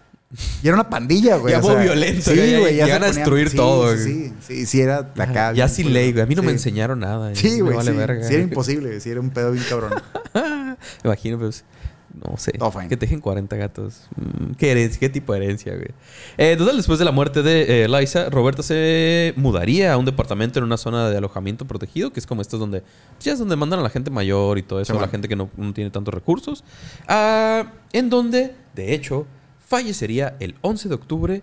Y 0.63 0.67
era 0.69 0.75
una 0.75 0.89
pandilla, 0.89 1.37
güey. 1.37 1.53
Ya 1.53 1.61
o 1.61 1.63
sea, 1.63 1.75
violento, 1.83 2.31
Sí, 2.31 2.37
ya 2.37 2.59
güey. 2.59 2.77
ya 2.77 2.97
a 2.97 2.99
destruir 3.01 3.51
sí, 3.51 3.57
todo, 3.57 3.95
Sí, 3.97 4.03
güey. 4.03 4.29
sí, 4.29 4.33
sí, 4.41 4.67
sí, 4.67 4.81
era 4.81 5.11
acá. 5.19 5.53
Ya 5.53 5.69
culero. 5.69 5.91
ley, 5.91 6.13
güey. 6.13 6.23
A 6.23 6.27
mí 6.27 6.35
no 6.35 6.43
me 6.43 6.53
enseñaron 6.53 7.01
nada. 7.01 7.35
Sí, 7.35 7.61
güey. 7.61 7.77
vale 7.77 7.91
sí, 7.91 7.97
verga. 7.97 8.27
sí 8.27 8.35
era 8.35 8.43
imposible, 8.45 9.01
sí 9.01 9.11
era 9.11 9.21
un 9.21 9.31
pedo 9.31 9.53
bien 9.53 9.65
cabrón. 9.69 9.93
Me 10.35 10.77
imagino, 11.05 11.39
pues. 11.39 11.65
No 12.29 12.37
sé. 12.37 12.53
Todo. 12.53 12.71
Que 12.89 12.97
te 12.97 13.07
dejen 13.07 13.21
40 13.21 13.57
gatos. 13.57 14.03
Mm, 14.17 14.53
¿Qué 14.53 14.71
herencia? 14.71 15.01
¿Qué 15.01 15.09
tipo 15.09 15.33
de 15.33 15.39
herencia, 15.45 15.73
güey? 15.75 15.89
Eh, 16.37 16.57
total, 16.59 16.77
después 16.77 16.99
de 16.99 17.07
la 17.07 17.11
muerte 17.13 17.43
de 17.43 17.85
eh, 17.85 17.89
Liza, 17.89 18.29
Roberta 18.29 18.63
se 18.63 19.33
mudaría 19.37 19.95
a 19.95 19.97
un 19.97 20.05
departamento 20.05 20.59
en 20.59 20.65
una 20.67 20.77
zona 20.77 21.09
de 21.09 21.17
alojamiento 21.17 21.67
protegido, 21.67 22.13
que 22.13 22.21
es 22.21 22.27
como 22.27 22.43
estos 22.43 22.61
donde. 22.61 22.83
pues, 22.83 23.25
Ya 23.25 23.33
es 23.33 23.39
donde 23.39 23.57
mandan 23.57 23.81
a 23.81 23.83
la 23.83 23.89
gente 23.91 24.11
mayor 24.11 24.59
y 24.59 24.63
todo 24.63 24.81
eso, 24.81 24.93
Sí, 24.93 24.99
a 24.99 25.01
la 25.03 25.09
gente 25.09 25.27
que 25.27 25.37
no, 25.37 25.49
no 25.57 25.73
tiene 25.73 25.91
tantos 25.91 26.13
recursos. 26.13 26.65
Ah, 27.09 27.73
en 27.95 28.11
donde, 28.11 28.55
de 28.75 28.93
hecho, 28.95 29.27
fallecería 29.73 30.37
el 30.39 30.55
11 30.61 30.91
de 30.91 30.95
octubre 30.95 31.43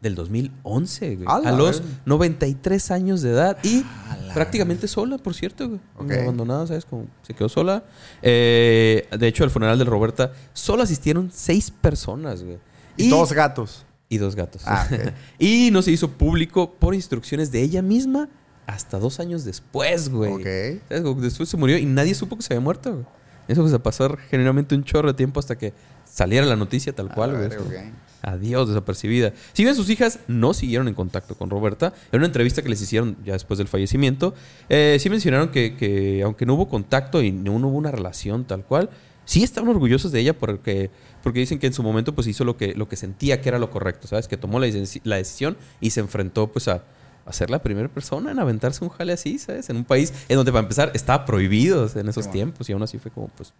del 0.00 0.14
2011, 0.14 1.16
güey. 1.16 1.28
A 1.28 1.52
los 1.52 1.82
verga. 1.82 1.94
93 2.06 2.90
años 2.90 3.20
de 3.20 3.32
edad 3.32 3.58
y 3.62 3.84
prácticamente 4.32 4.88
sola, 4.88 5.18
por 5.18 5.34
cierto, 5.34 5.68
güey. 5.68 5.80
Abandonada, 6.22 6.66
¿sabes? 6.66 6.86
Como 6.86 7.06
se 7.20 7.34
quedó 7.34 7.50
sola. 7.50 7.84
Eh, 8.22 9.06
de 9.18 9.28
hecho, 9.28 9.44
al 9.44 9.50
funeral 9.50 9.78
de 9.78 9.84
Roberta 9.84 10.32
solo 10.54 10.84
asistieron 10.84 11.30
seis 11.30 11.70
personas, 11.70 12.42
güey. 12.42 12.56
Y, 12.96 13.10
todos 13.10 13.34
gatos. 13.34 13.84
y 14.08 14.16
dos 14.16 14.34
gatos. 14.36 14.62
Ah, 14.64 14.88
y 15.38 15.68
no 15.70 15.82
se 15.82 15.90
hizo 15.90 16.08
público 16.12 16.72
por 16.72 16.94
instrucciones 16.94 17.52
de 17.52 17.60
ella 17.60 17.82
misma 17.82 18.30
hasta 18.66 18.98
dos 18.98 19.20
años 19.20 19.44
después, 19.44 20.08
güey. 20.08 20.32
Ok. 20.32 21.18
Después 21.20 21.46
se 21.46 21.58
murió 21.58 21.76
y 21.76 21.84
nadie 21.84 22.14
supo 22.14 22.36
que 22.36 22.42
se 22.42 22.54
había 22.54 22.62
muerto, 22.62 22.90
güey. 22.90 23.04
Eso 23.48 23.60
pues, 23.60 23.74
a 23.74 23.82
pasar 23.82 24.16
generalmente 24.16 24.74
un 24.74 24.82
chorro 24.82 25.08
de 25.08 25.14
tiempo 25.14 25.40
hasta 25.40 25.56
que 25.58 25.74
saliera 26.16 26.46
la 26.46 26.56
noticia 26.56 26.94
tal 26.94 27.12
cual, 27.12 27.30
A 27.30 27.32
la 27.34 27.38
güey. 27.38 27.48
verga, 27.50 27.64
Es 27.64 27.70
como, 27.70 27.88
ok. 27.88 27.94
Adiós, 28.22 28.68
desapercibida. 28.68 29.32
Si 29.52 29.62
bien 29.62 29.76
sus 29.76 29.88
hijas 29.90 30.18
no 30.26 30.52
siguieron 30.54 30.88
en 30.88 30.94
contacto 30.94 31.36
con 31.36 31.48
Roberta, 31.50 31.92
en 32.10 32.16
una 32.18 32.26
entrevista 32.26 32.62
que 32.62 32.68
les 32.68 32.80
hicieron 32.82 33.16
ya 33.24 33.34
después 33.34 33.58
del 33.58 33.68
fallecimiento, 33.68 34.34
eh, 34.68 34.96
sí 34.98 35.08
mencionaron 35.10 35.50
que, 35.50 35.76
que 35.76 36.22
aunque 36.24 36.44
no 36.46 36.54
hubo 36.54 36.68
contacto 36.68 37.22
y 37.22 37.30
no 37.30 37.52
hubo 37.52 37.76
una 37.78 37.92
relación 37.92 38.44
tal 38.44 38.64
cual, 38.64 38.90
sí 39.26 39.44
estaban 39.44 39.68
orgullosos 39.70 40.10
de 40.10 40.20
ella 40.20 40.36
porque, 40.36 40.90
porque 41.22 41.38
dicen 41.40 41.58
que 41.60 41.68
en 41.68 41.72
su 41.72 41.82
momento 41.84 42.14
pues 42.16 42.26
hizo 42.26 42.44
lo 42.44 42.56
que, 42.56 42.74
lo 42.74 42.88
que 42.88 42.96
sentía 42.96 43.40
que 43.40 43.48
era 43.48 43.58
lo 43.60 43.70
correcto, 43.70 44.08
¿sabes? 44.08 44.26
Que 44.26 44.36
tomó 44.36 44.58
la, 44.58 44.66
deci- 44.66 45.02
la 45.04 45.16
decisión 45.16 45.56
y 45.80 45.90
se 45.90 46.00
enfrentó 46.00 46.48
pues 46.48 46.66
a, 46.66 46.82
a 47.26 47.32
ser 47.32 47.50
la 47.50 47.60
primera 47.62 47.88
persona 47.88 48.32
en 48.32 48.38
aventarse 48.40 48.82
un 48.82 48.90
jale 48.90 49.12
así, 49.12 49.38
¿sabes? 49.38 49.68
En 49.70 49.76
un 49.76 49.84
país 49.84 50.12
en 50.28 50.36
donde 50.36 50.50
para 50.50 50.62
empezar 50.62 50.90
estaba 50.94 51.24
prohibido 51.26 51.84
en 51.94 52.08
esos 52.08 52.24
Sí, 52.24 52.28
bueno. 52.28 52.32
tiempos 52.32 52.68
y 52.70 52.72
aún 52.72 52.82
así 52.82 52.98
fue 52.98 53.10
como 53.12 53.28
pues... 53.28 53.52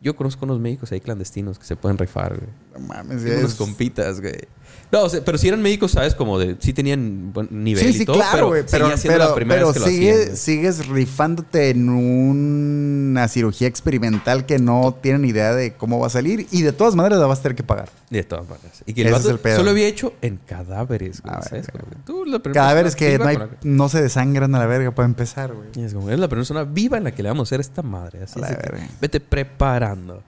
Yo 0.00 0.16
conozco 0.16 0.46
unos 0.46 0.58
médicos 0.60 0.90
ahí 0.92 1.00
clandestinos 1.00 1.58
que 1.58 1.64
se 1.66 1.76
pueden 1.76 1.98
rifar, 1.98 2.34
güey. 2.36 2.50
No 2.72 2.80
mames, 2.80 3.22
Tengo 3.22 3.40
unos 3.40 3.54
compitas, 3.54 4.20
güey. 4.20 4.48
No, 4.92 5.02
o 5.04 5.08
sea, 5.08 5.24
pero 5.24 5.38
si 5.38 5.46
eran 5.48 5.62
médicos, 5.62 5.92
¿sabes? 5.92 6.14
Como 6.14 6.38
de... 6.38 6.56
Sí 6.58 6.72
tenían 6.72 7.32
buen 7.32 7.48
nivel 7.50 7.84
Sí, 7.84 7.90
y 7.90 7.92
sí, 7.98 8.04
todo, 8.04 8.16
claro, 8.16 8.48
güey. 8.48 8.64
Pero, 8.70 8.86
seguía 8.86 8.96
siendo 8.96 9.18
pero, 9.18 9.28
la 9.30 9.34
primera 9.36 9.60
pero 9.60 9.68
vez 9.68 9.74
que 9.74 9.80
lo 9.80 9.86
sigue- 9.86 10.10
hacían, 10.10 10.26
güey. 10.26 10.36
sigues 10.36 10.86
rifándote 10.88 11.70
en 11.70 11.88
una 11.88 13.28
cirugía 13.28 13.68
experimental 13.68 14.46
que 14.46 14.58
no 14.58 14.96
tienen 15.00 15.24
idea 15.24 15.54
de 15.54 15.74
cómo 15.74 15.98
va 16.00 16.08
a 16.08 16.10
salir 16.10 16.46
y 16.50 16.62
de 16.62 16.72
todas 16.72 16.94
maneras 16.94 17.18
la 17.20 17.26
vas 17.26 17.38
a 17.38 17.42
tener 17.42 17.56
que 17.56 17.62
pagar. 17.62 17.88
De 18.10 18.24
todas 18.24 18.48
maneras. 18.48 18.82
Y 18.86 18.92
que 18.94 19.02
el 19.02 19.12
vato 19.12 19.26
es 19.28 19.30
el 19.34 19.38
pedo. 19.38 19.56
solo 19.58 19.70
había 19.70 19.86
hecho 19.86 20.14
en 20.22 20.38
cadáveres, 20.38 21.20
güey. 21.22 21.34
¿sabes? 21.48 21.66
tú, 22.04 22.24
la 22.24 22.40
Cadáveres 22.40 22.96
que 22.96 23.18
no, 23.18 23.84
hay- 23.84 23.90
se 23.90 24.02
desangran 24.02 24.52
a 24.54 24.58
la 24.58 24.66
verga 24.66 24.90
para 24.92 25.06
empezar, 25.06 25.52
güey. 25.54 25.68
Y 25.76 25.84
es 25.84 25.94
como, 25.94 26.08
eres 26.08 26.18
la 26.18 26.26
primera 26.28 26.40
persona 26.40 26.64
viva 26.64 26.98
en 26.98 27.04
la 27.04 27.12
que 27.12 27.22
le 27.22 27.28
vamos 27.28 27.46
a 27.46 27.48
hacer 27.48 27.60
esta 27.60 27.82
madre. 27.82 28.24
Así 28.24 28.38
A 28.38 28.42
la 28.42 28.48
es 28.48 28.56
de 28.56 28.62
que 28.62 28.76
vete 29.00 29.20
preparando. 29.20 30.22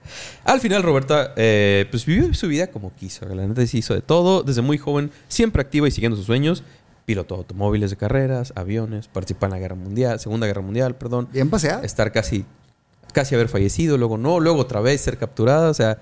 Al 0.45 0.59
final, 0.61 0.83
Roberta, 0.83 1.33
eh, 1.35 1.85
pues 1.91 2.05
vivió 2.05 2.33
su 2.33 2.47
vida 2.47 2.67
como 2.67 2.93
quiso. 2.95 3.25
La 3.25 3.45
neta 3.47 3.65
sí 3.67 3.79
hizo 3.79 3.93
de 3.93 4.01
todo. 4.01 4.43
Desde 4.53 4.61
muy 4.61 4.77
joven, 4.77 5.09
siempre 5.27 5.61
activa 5.61 5.87
y 5.87 5.91
siguiendo 5.91 6.15
sus 6.15 6.27
sueños. 6.27 6.63
Pilotó 7.05 7.35
automóviles 7.35 7.89
de 7.89 7.97
carreras, 7.97 8.53
aviones, 8.55 9.07
participó 9.07 9.47
en 9.47 9.51
la 9.51 9.59
Guerra 9.59 9.75
Mundial, 9.75 10.19
Segunda 10.19 10.45
Guerra 10.47 10.61
Mundial, 10.61 10.95
perdón. 10.95 11.27
Bien 11.33 11.49
paseada. 11.49 11.83
Estar 11.83 12.11
casi, 12.11 12.45
casi 13.13 13.33
haber 13.35 13.49
fallecido, 13.49 13.97
luego 13.97 14.17
no, 14.17 14.39
luego 14.39 14.59
otra 14.59 14.79
vez 14.79 15.01
ser 15.01 15.17
capturada. 15.17 15.69
O 15.69 15.73
sea, 15.73 15.97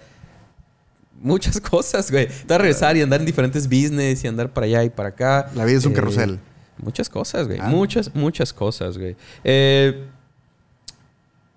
muchas 1.21 1.61
cosas, 1.71 2.11
güey. 2.11 2.27
Dar 2.45 2.61
regresar 2.61 2.97
y 2.97 3.01
andar 3.01 3.21
en 3.21 3.25
diferentes 3.25 3.67
business 3.67 4.23
y 4.23 4.27
andar 4.27 4.51
para 4.51 4.65
allá 4.65 4.83
y 4.83 4.89
para 4.89 5.09
acá. 5.09 5.49
La 5.55 5.65
vida 5.65 5.77
es 5.77 5.85
un 5.85 5.93
Eh, 5.93 5.95
carrusel. 5.95 6.39
Muchas 6.77 7.09
cosas, 7.09 7.47
güey. 7.47 7.59
Ah. 7.61 7.67
Muchas, 7.67 8.13
muchas 8.13 8.51
cosas, 8.53 8.97
güey. 8.97 9.15
Eh, 9.43 10.05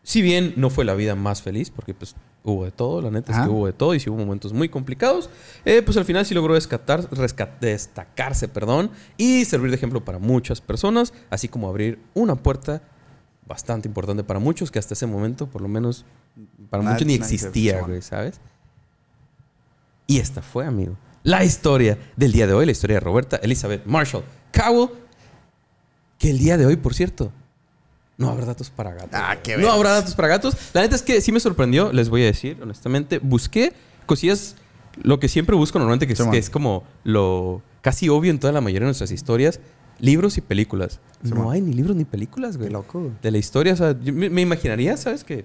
si 0.05 0.23
bien 0.23 0.53
no 0.57 0.71
fue 0.71 0.85
la 0.85 0.95
vida 0.95 1.15
más 1.15 1.43
feliz, 1.43 1.71
porque 1.71 1.93
pues 1.95 2.15
hubo 2.47 2.65
de 2.67 2.71
todo, 2.71 3.01
la 3.01 3.11
neta 3.11 3.33
es 3.33 3.39
que 3.39 3.49
hubo 3.49 3.67
de 3.67 3.73
todo 3.73 3.95
y 3.95 4.01
sí 4.01 4.11
hubo 4.11 4.19
momentos 4.19 4.53
muy 4.53 4.69
complicados, 4.69 5.31
eh, 5.65 5.81
pues 5.83 5.97
al 5.97 6.05
final 6.05 6.27
sí 6.27 6.35
logró 6.35 6.53
descatar, 6.55 7.09
resca- 7.11 7.59
destacarse, 7.59 8.49
perdón, 8.49 8.91
y 9.17 9.45
servir 9.47 9.71
de 9.71 9.77
ejemplo 9.77 10.05
para 10.05 10.19
muchas 10.19 10.61
personas, 10.61 11.15
así 11.31 11.49
como 11.49 11.69
abrir 11.69 11.99
una 12.13 12.37
puerta 12.37 12.83
bastante 13.47 13.89
importante 13.89 14.25
para 14.25 14.41
muchos 14.41 14.71
que 14.71 14.79
hasta 14.79 14.93
ese 14.95 15.07
momento, 15.07 15.47
por 15.47 15.63
lo 15.63 15.69
menos, 15.69 16.05
para 16.69 16.83
muchos 16.93 17.07
ni 17.07 17.15
existía, 17.39 17.73
güey, 17.89 18.03
¿sabes? 18.03 18.41
Y 20.07 20.19
esta 20.19 20.43
fue, 20.43 20.67
amigo, 20.67 20.97
la 21.23 21.45
historia 21.45 21.99
del 22.17 22.33
día 22.33 22.47
de 22.47 22.53
hoy, 22.53 22.67
la 22.67 22.73
historia 22.73 22.97
de 22.97 23.01
Roberta 23.01 23.37
Elizabeth 23.37 23.87
Marshall 23.87 24.23
Cowell, 24.53 24.91
que 26.19 26.29
el 26.31 26.39
día 26.39 26.57
de 26.59 26.67
hoy, 26.67 26.77
por 26.77 26.93
cierto, 26.95 27.33
no 28.17 28.31
habrá 28.31 28.47
datos 28.47 28.71
para 28.71 28.93
gatos. 28.93 29.11
Ah, 29.13 29.37
qué 29.43 29.57
No 29.57 29.71
habrá 29.71 29.91
datos 29.91 30.15
para 30.15 30.29
gatos. 30.29 30.57
La 30.73 30.83
neta 30.83 30.95
es 30.95 31.03
que 31.03 31.21
sí 31.21 31.33
me 31.33 31.41
sorprendió, 31.41 31.93
les 31.93 32.09
voy 32.09 32.23
a 32.23 32.27
decir, 32.27 32.59
honestamente. 32.63 33.19
Busqué 33.19 33.73
cosillas, 34.07 34.57
lo 35.03 35.19
que 35.19 35.29
siempre 35.29 35.57
busco 35.57 35.79
normalmente, 35.79 36.07
que, 36.07 36.13
es, 36.13 36.19
Simón. 36.19 36.33
que 36.33 36.39
es 36.39 36.51
como 36.51 36.85
lo 37.03 37.63
casi 37.81 38.09
obvio 38.09 38.31
en 38.31 38.39
toda 38.39 38.53
la 38.53 38.61
mayoría 38.61 38.85
de 38.85 38.89
nuestras 38.89 39.11
historias, 39.11 39.61
libros 39.99 40.39
y 40.39 40.41
películas. 40.41 41.01
No 41.23 41.51
hay 41.51 41.61
ni 41.61 41.73
libros 41.73 41.97
ni 41.97 42.05
películas, 42.05 42.57
güey. 42.57 42.69
Qué 42.69 42.73
loco. 42.73 43.11
De 43.23 43.31
la 43.31 43.39
historia, 43.39 43.73
o 43.73 43.77
sea, 43.77 43.97
yo 44.01 44.13
me, 44.13 44.31
me 44.31 44.43
imaginaría, 44.43 44.97
¿sabes? 44.97 45.25
Que 45.25 45.45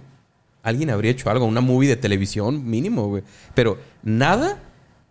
alguien 0.61 0.89
habría 0.89 1.11
hecho 1.11 1.29
algo, 1.29 1.45
una 1.45 1.61
movie 1.61 1.89
de 1.89 1.95
televisión 1.95 2.69
mínimo, 2.69 3.07
güey. 3.07 3.23
Pero 3.55 3.77
nada. 4.03 4.59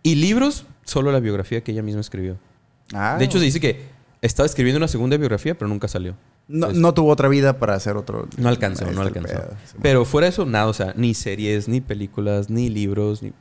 Y 0.03 0.15
libros, 0.15 0.65
solo 0.85 1.11
la 1.11 1.21
biografía 1.21 1.63
que 1.63 1.73
ella 1.73 1.83
misma 1.83 2.01
escribió. 2.01 2.39
Ah, 2.95 3.17
De 3.19 3.25
hecho, 3.25 3.39
se 3.39 3.45
dice 3.45 3.61
que 3.61 3.83
estaba 4.23 4.47
escribiendo 4.47 4.79
una 4.79 4.89
segunda 4.89 5.17
biografía, 5.17 5.57
pero 5.57 5.69
nunca 5.69 5.89
salió. 5.89 6.13
no, 6.49 6.57
Entonces, 6.67 6.81
no 6.81 6.95
tuvo 6.95 7.11
otra 7.11 7.29
vida 7.29 7.59
para 7.59 7.75
hacer 7.75 7.97
otro. 7.97 8.29
no 8.37 8.49
alcanzó, 8.49 8.85
no 8.85 8.91
está 8.91 9.03
el 9.03 9.07
alcanzó. 9.09 9.35
pedo. 9.35 9.57
Pero 9.83 10.05
fuera 10.05 10.27
de 10.27 10.31
eso, 10.31 10.45
nada, 10.47 10.67
o 10.67 10.73
sea, 10.75 10.93
ni 10.97 11.15
series, 11.15 11.69
ni 11.69 11.81
películas, 11.81 12.51
ni 12.51 12.69
libros, 12.69 13.23
ni 13.23 13.33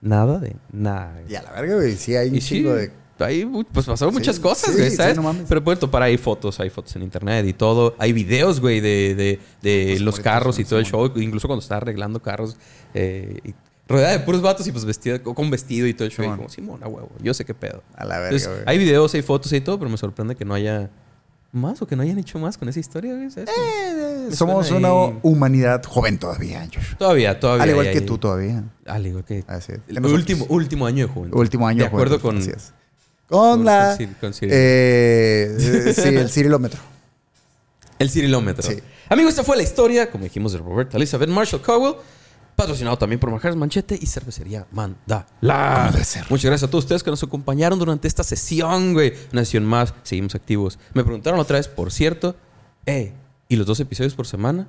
nada 0.00 0.38
de 0.38 0.56
nada. 0.72 1.22
Y 1.28 1.34
a 1.34 1.42
la 1.42 1.52
verga, 1.52 1.76
güey. 1.76 1.96
Sí, 1.96 2.14
hay 2.16 2.28
un 2.28 2.34
sí, 2.40 2.40
chingo 2.40 2.74
de. 2.74 2.90
ahí 3.20 3.44
pues 3.72 3.86
pasaron 3.86 4.12
Sí, 4.12 4.18
muchas 4.18 4.38
cosas, 4.40 4.72
sí, 4.72 4.78
güey, 4.78 4.90
sí, 4.90 4.96
¿sabes? 4.96 5.16
no 5.16 5.22
mames. 5.22 5.44
Pero 5.48 5.62
pueden 5.62 5.78
topar 5.78 6.02
ahí 6.02 6.18
fotos, 6.18 6.58
hay 6.60 6.70
fotos 6.70 6.94
en 6.96 7.02
internet 7.02 7.46
y 7.46 7.52
todo. 7.52 7.94
Hay 7.98 8.12
videos, 8.12 8.60
güey, 8.60 8.80
de, 8.80 9.14
de, 9.14 9.40
de 9.62 10.00
los 10.00 10.18
carros 10.20 10.58
y 10.58 10.64
todo 10.64 10.78
el 10.78 10.84
show. 10.86 11.10
Incluso 11.16 11.46
cuando 11.48 11.62
está 11.62 11.76
arreglando 11.76 12.20
carros. 12.20 12.56
eh, 12.94 13.38
y 13.44 13.54
rodeada 13.88 14.12
de 14.12 14.20
puros 14.20 14.40
vatos 14.42 14.66
y 14.66 14.72
pues 14.72 14.84
vestida 14.84 15.22
con 15.22 15.50
vestido 15.50 15.86
y 15.86 15.94
todo 15.94 16.06
el 16.06 16.10
show. 16.12 16.24
Y 16.24 16.28
como, 16.28 16.48
Simón, 16.48 16.82
a 16.82 16.88
huevo, 16.88 17.10
yo 17.22 17.34
sé 17.34 17.44
qué 17.44 17.54
pedo. 17.54 17.82
A 17.94 18.04
la 18.04 18.18
verga, 18.18 18.36
Entonces, 18.36 18.64
hay 18.66 18.78
videos, 18.78 19.12
hay 19.14 19.22
fotos 19.22 19.52
y 19.52 19.60
todo, 19.60 19.78
pero 19.78 19.90
me 19.90 19.96
sorprende 19.96 20.34
que 20.34 20.44
no 20.44 20.54
haya 20.54 20.90
más 21.52 21.80
o 21.82 21.86
que 21.86 21.94
no 21.94 22.02
hayan 22.02 22.18
hecho 22.18 22.38
más 22.40 22.58
con 22.58 22.68
esa 22.68 22.80
historia. 22.80 23.12
Eh, 23.14 24.28
Somos 24.32 24.70
una 24.72 24.92
humanidad 25.22 25.82
joven 25.84 26.18
todavía, 26.18 26.66
Josh. 26.74 26.94
Todavía, 26.98 27.38
todavía. 27.38 27.62
Al 27.64 27.70
igual 27.70 27.86
hay 27.86 27.92
que 27.92 28.00
tú 28.00 28.18
todavía. 28.18 28.64
Al 28.86 29.06
igual 29.06 29.24
que. 29.24 29.44
Así 29.46 29.72
es. 29.72 29.78
El 29.86 30.04
último, 30.04 30.46
último 30.48 30.86
año 30.86 31.06
de 31.06 31.12
juventud. 31.12 31.38
Último 31.38 31.68
año 31.68 31.80
De 31.80 31.86
acuerdo 31.86 32.20
con. 32.20 32.38
así 32.38 32.50
es. 32.50 32.72
Con, 33.28 33.58
con- 33.58 33.64
la. 33.64 33.96
con 34.20 34.32
Cir- 34.32 34.48
eh, 34.50 35.92
sí, 35.94 36.08
el 36.08 36.28
cirilómetro. 36.28 36.80
El 37.98 38.10
cirilómetro. 38.10 38.62
Sí. 38.68 38.80
Amigos, 39.08 39.30
esta 39.30 39.44
fue 39.44 39.56
la 39.56 39.62
historia, 39.62 40.10
como 40.10 40.24
dijimos, 40.24 40.52
de 40.52 40.58
Roberta 40.58 40.96
Elizabeth 40.96 41.28
Marshall 41.28 41.62
Cowell. 41.62 41.94
Patrocinado 42.56 42.96
también 42.96 43.18
por 43.18 43.30
Manjares 43.30 43.56
Manchete 43.56 43.98
y 44.00 44.06
Cervecería 44.06 44.66
debe 45.92 46.04
ser. 46.04 46.24
Muchas 46.30 46.44
gracias 46.44 46.68
a 46.68 46.70
todos 46.70 46.84
ustedes 46.84 47.02
que 47.02 47.10
nos 47.10 47.22
acompañaron 47.22 47.78
durante 47.78 48.06
esta 48.06 48.22
sesión, 48.22 48.92
güey. 48.92 49.12
Una 49.32 49.44
sesión 49.44 49.64
más, 49.64 49.92
seguimos 50.04 50.34
activos. 50.36 50.78
Me 50.92 51.02
preguntaron 51.02 51.40
otra 51.40 51.56
vez, 51.56 51.66
por 51.66 51.90
cierto, 51.90 52.36
eh, 52.86 53.12
¿y 53.48 53.56
los 53.56 53.66
dos 53.66 53.80
episodios 53.80 54.14
por 54.14 54.26
semana? 54.26 54.68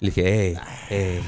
Le 0.00 0.08
dije, 0.08 0.50
eh, 0.50 0.60
eh. 0.90 1.22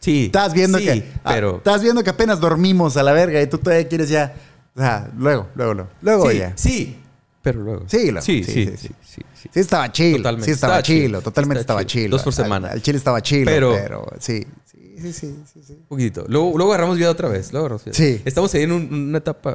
Sí. 0.00 0.26
Estás 0.26 0.52
viendo 0.52 0.78
sí, 0.78 0.84
que. 0.84 1.12
ah, 1.24 1.30
Pero. 1.32 1.56
estás 1.56 1.82
viendo 1.82 2.04
que 2.04 2.10
apenas 2.10 2.38
dormimos 2.38 2.96
a 2.98 3.02
la 3.02 3.12
verga 3.12 3.40
y 3.40 3.46
tú 3.46 3.56
todavía 3.56 3.88
quieres 3.88 4.10
ya. 4.10 4.34
O 4.76 4.80
sea, 4.80 5.10
luego, 5.16 5.48
luego, 5.54 5.74
luego. 5.74 5.90
Luego 6.02 6.30
sí, 6.30 6.38
ya. 6.38 6.52
sí, 6.56 6.98
pero 7.52 7.64
luego. 7.64 7.84
Sí. 7.88 8.10
Sí, 8.20 8.44
Sí, 8.44 8.70
sí, 8.76 8.88
sí, 9.04 9.48
estaba 9.54 9.90
chill. 9.90 10.16
Totalmente. 10.18 10.44
Sí 10.46 10.50
estaba 10.52 10.82
chilo. 10.82 11.22
Totalmente 11.22 11.60
estaba 11.60 11.84
chilo. 11.86 12.10
Dos 12.16 12.22
por 12.22 12.32
semana. 12.34 12.68
Al 12.68 12.82
chile 12.82 12.98
estaba 12.98 13.20
chilo. 13.22 13.50
Pero- 13.50 14.06
sí. 14.18 14.46
Sí, 15.00 15.12
sí, 15.12 15.34
sí. 15.64 15.72
Un 15.74 15.86
poquitito. 15.88 16.24
Luego, 16.28 16.54
luego 16.56 16.72
agarramos 16.72 16.96
vida 16.98 17.08
otra 17.10 17.28
vez. 17.28 17.52
Luego 17.52 17.66
agarramos 17.66 17.84
vida. 17.84 17.94
Sí. 17.94 18.20
Estamos 18.24 18.52
ahí 18.54 18.62
en 18.62 18.72
un- 18.72 18.92
una 18.92 19.18
etapa 19.18 19.52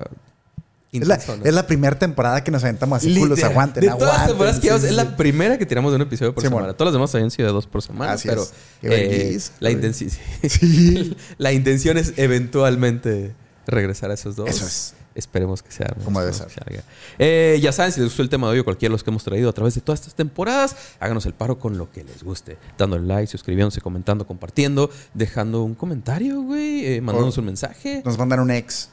Es 0.94 1.06
la, 1.06 1.16
intensa, 1.16 1.36
¿no? 1.38 1.44
es 1.44 1.54
la 1.54 1.68
primera 1.68 2.00
temporada 2.00 2.41
que 2.44 2.50
nos 2.52 2.64
aventamos 2.64 2.98
así, 3.00 3.14
culos, 3.18 3.44
aguanten, 3.44 3.82
De 3.82 3.89
todas 3.89 4.20
las 4.20 4.28
temporadas 4.28 4.60
que 4.62 4.70
Sí, 4.70 4.86
es 4.88 4.91
la 4.94 5.18
primera 5.18 5.58
que 5.58 5.66
tiramos 5.66 5.91
de 5.91 5.98
un 5.98 6.02
episodio 6.04 6.34
por 6.34 6.41
Sí, 6.44 6.48
semana. 6.48 6.62
bueno. 6.68 6.76
Todas 6.76 6.94
las 6.94 6.98
demás 7.00 7.14
habían 7.16 7.30
sido 7.32 7.48
de 7.50 7.54
dos 7.54 7.68
por 7.68 7.82
semana. 7.82 8.14
Así 8.14 8.28
pero 8.30 8.44
es. 8.44 8.54
Eh, 8.84 9.38
la, 9.60 9.70
güey. 9.72 9.82
intenci- 9.84 10.18
Sí. 10.50 11.16
la 11.38 11.52
intención 11.52 11.98
es 11.98 12.14
eventualmente 12.16 13.34
regresar 13.68 14.12
a 14.12 14.14
esos 14.14 14.36
dos. 14.38 14.50
Eso 14.50 14.66
es. 14.66 14.94
Esperemos 15.16 15.61
que 15.61 15.72
sea. 15.72 15.93
Como 16.03 16.20
debe 16.20 16.34
salga. 16.34 16.84
Eh, 17.20 17.59
ya 17.61 17.72
saben, 17.72 17.91
si 17.91 17.99
les 17.99 18.09
gustó 18.09 18.24
el 18.24 18.30
tema 18.30 18.47
de 18.47 18.53
hoy 18.53 18.59
o 18.59 18.64
cualquiera 18.64 18.89
de 18.89 18.93
los 18.93 19.03
que 19.03 19.09
hemos 19.11 19.24
traído 19.24 19.49
a 19.49 19.53
través 19.53 19.76
de 19.76 19.82
todas 19.82 19.99
estas 19.99 20.16
temporadas, 20.16 20.76
háganos 20.99 21.26
el 21.26 21.34
paro 21.34 21.59
con 21.59 21.78
lo 21.78 21.91
que 21.91 22.03
les 22.03 22.24
guste. 22.24 22.57
Dándole 22.78 23.05
like, 23.05 23.28
suscribiéndose, 23.28 23.80
comentando, 23.82 24.26
compartiendo, 24.26 24.89
dejando 25.14 25.64
un 25.64 25.76
comentario, 25.76 26.41
güey, 26.41 26.86
eh, 26.86 27.01
mandándonos 27.01 27.38
O- 27.38 27.41
un 27.41 27.45
mensaje. 27.45 28.01
Nos 28.03 28.18
mandan 28.18 28.39
un 28.39 28.51
ex. 28.51 28.89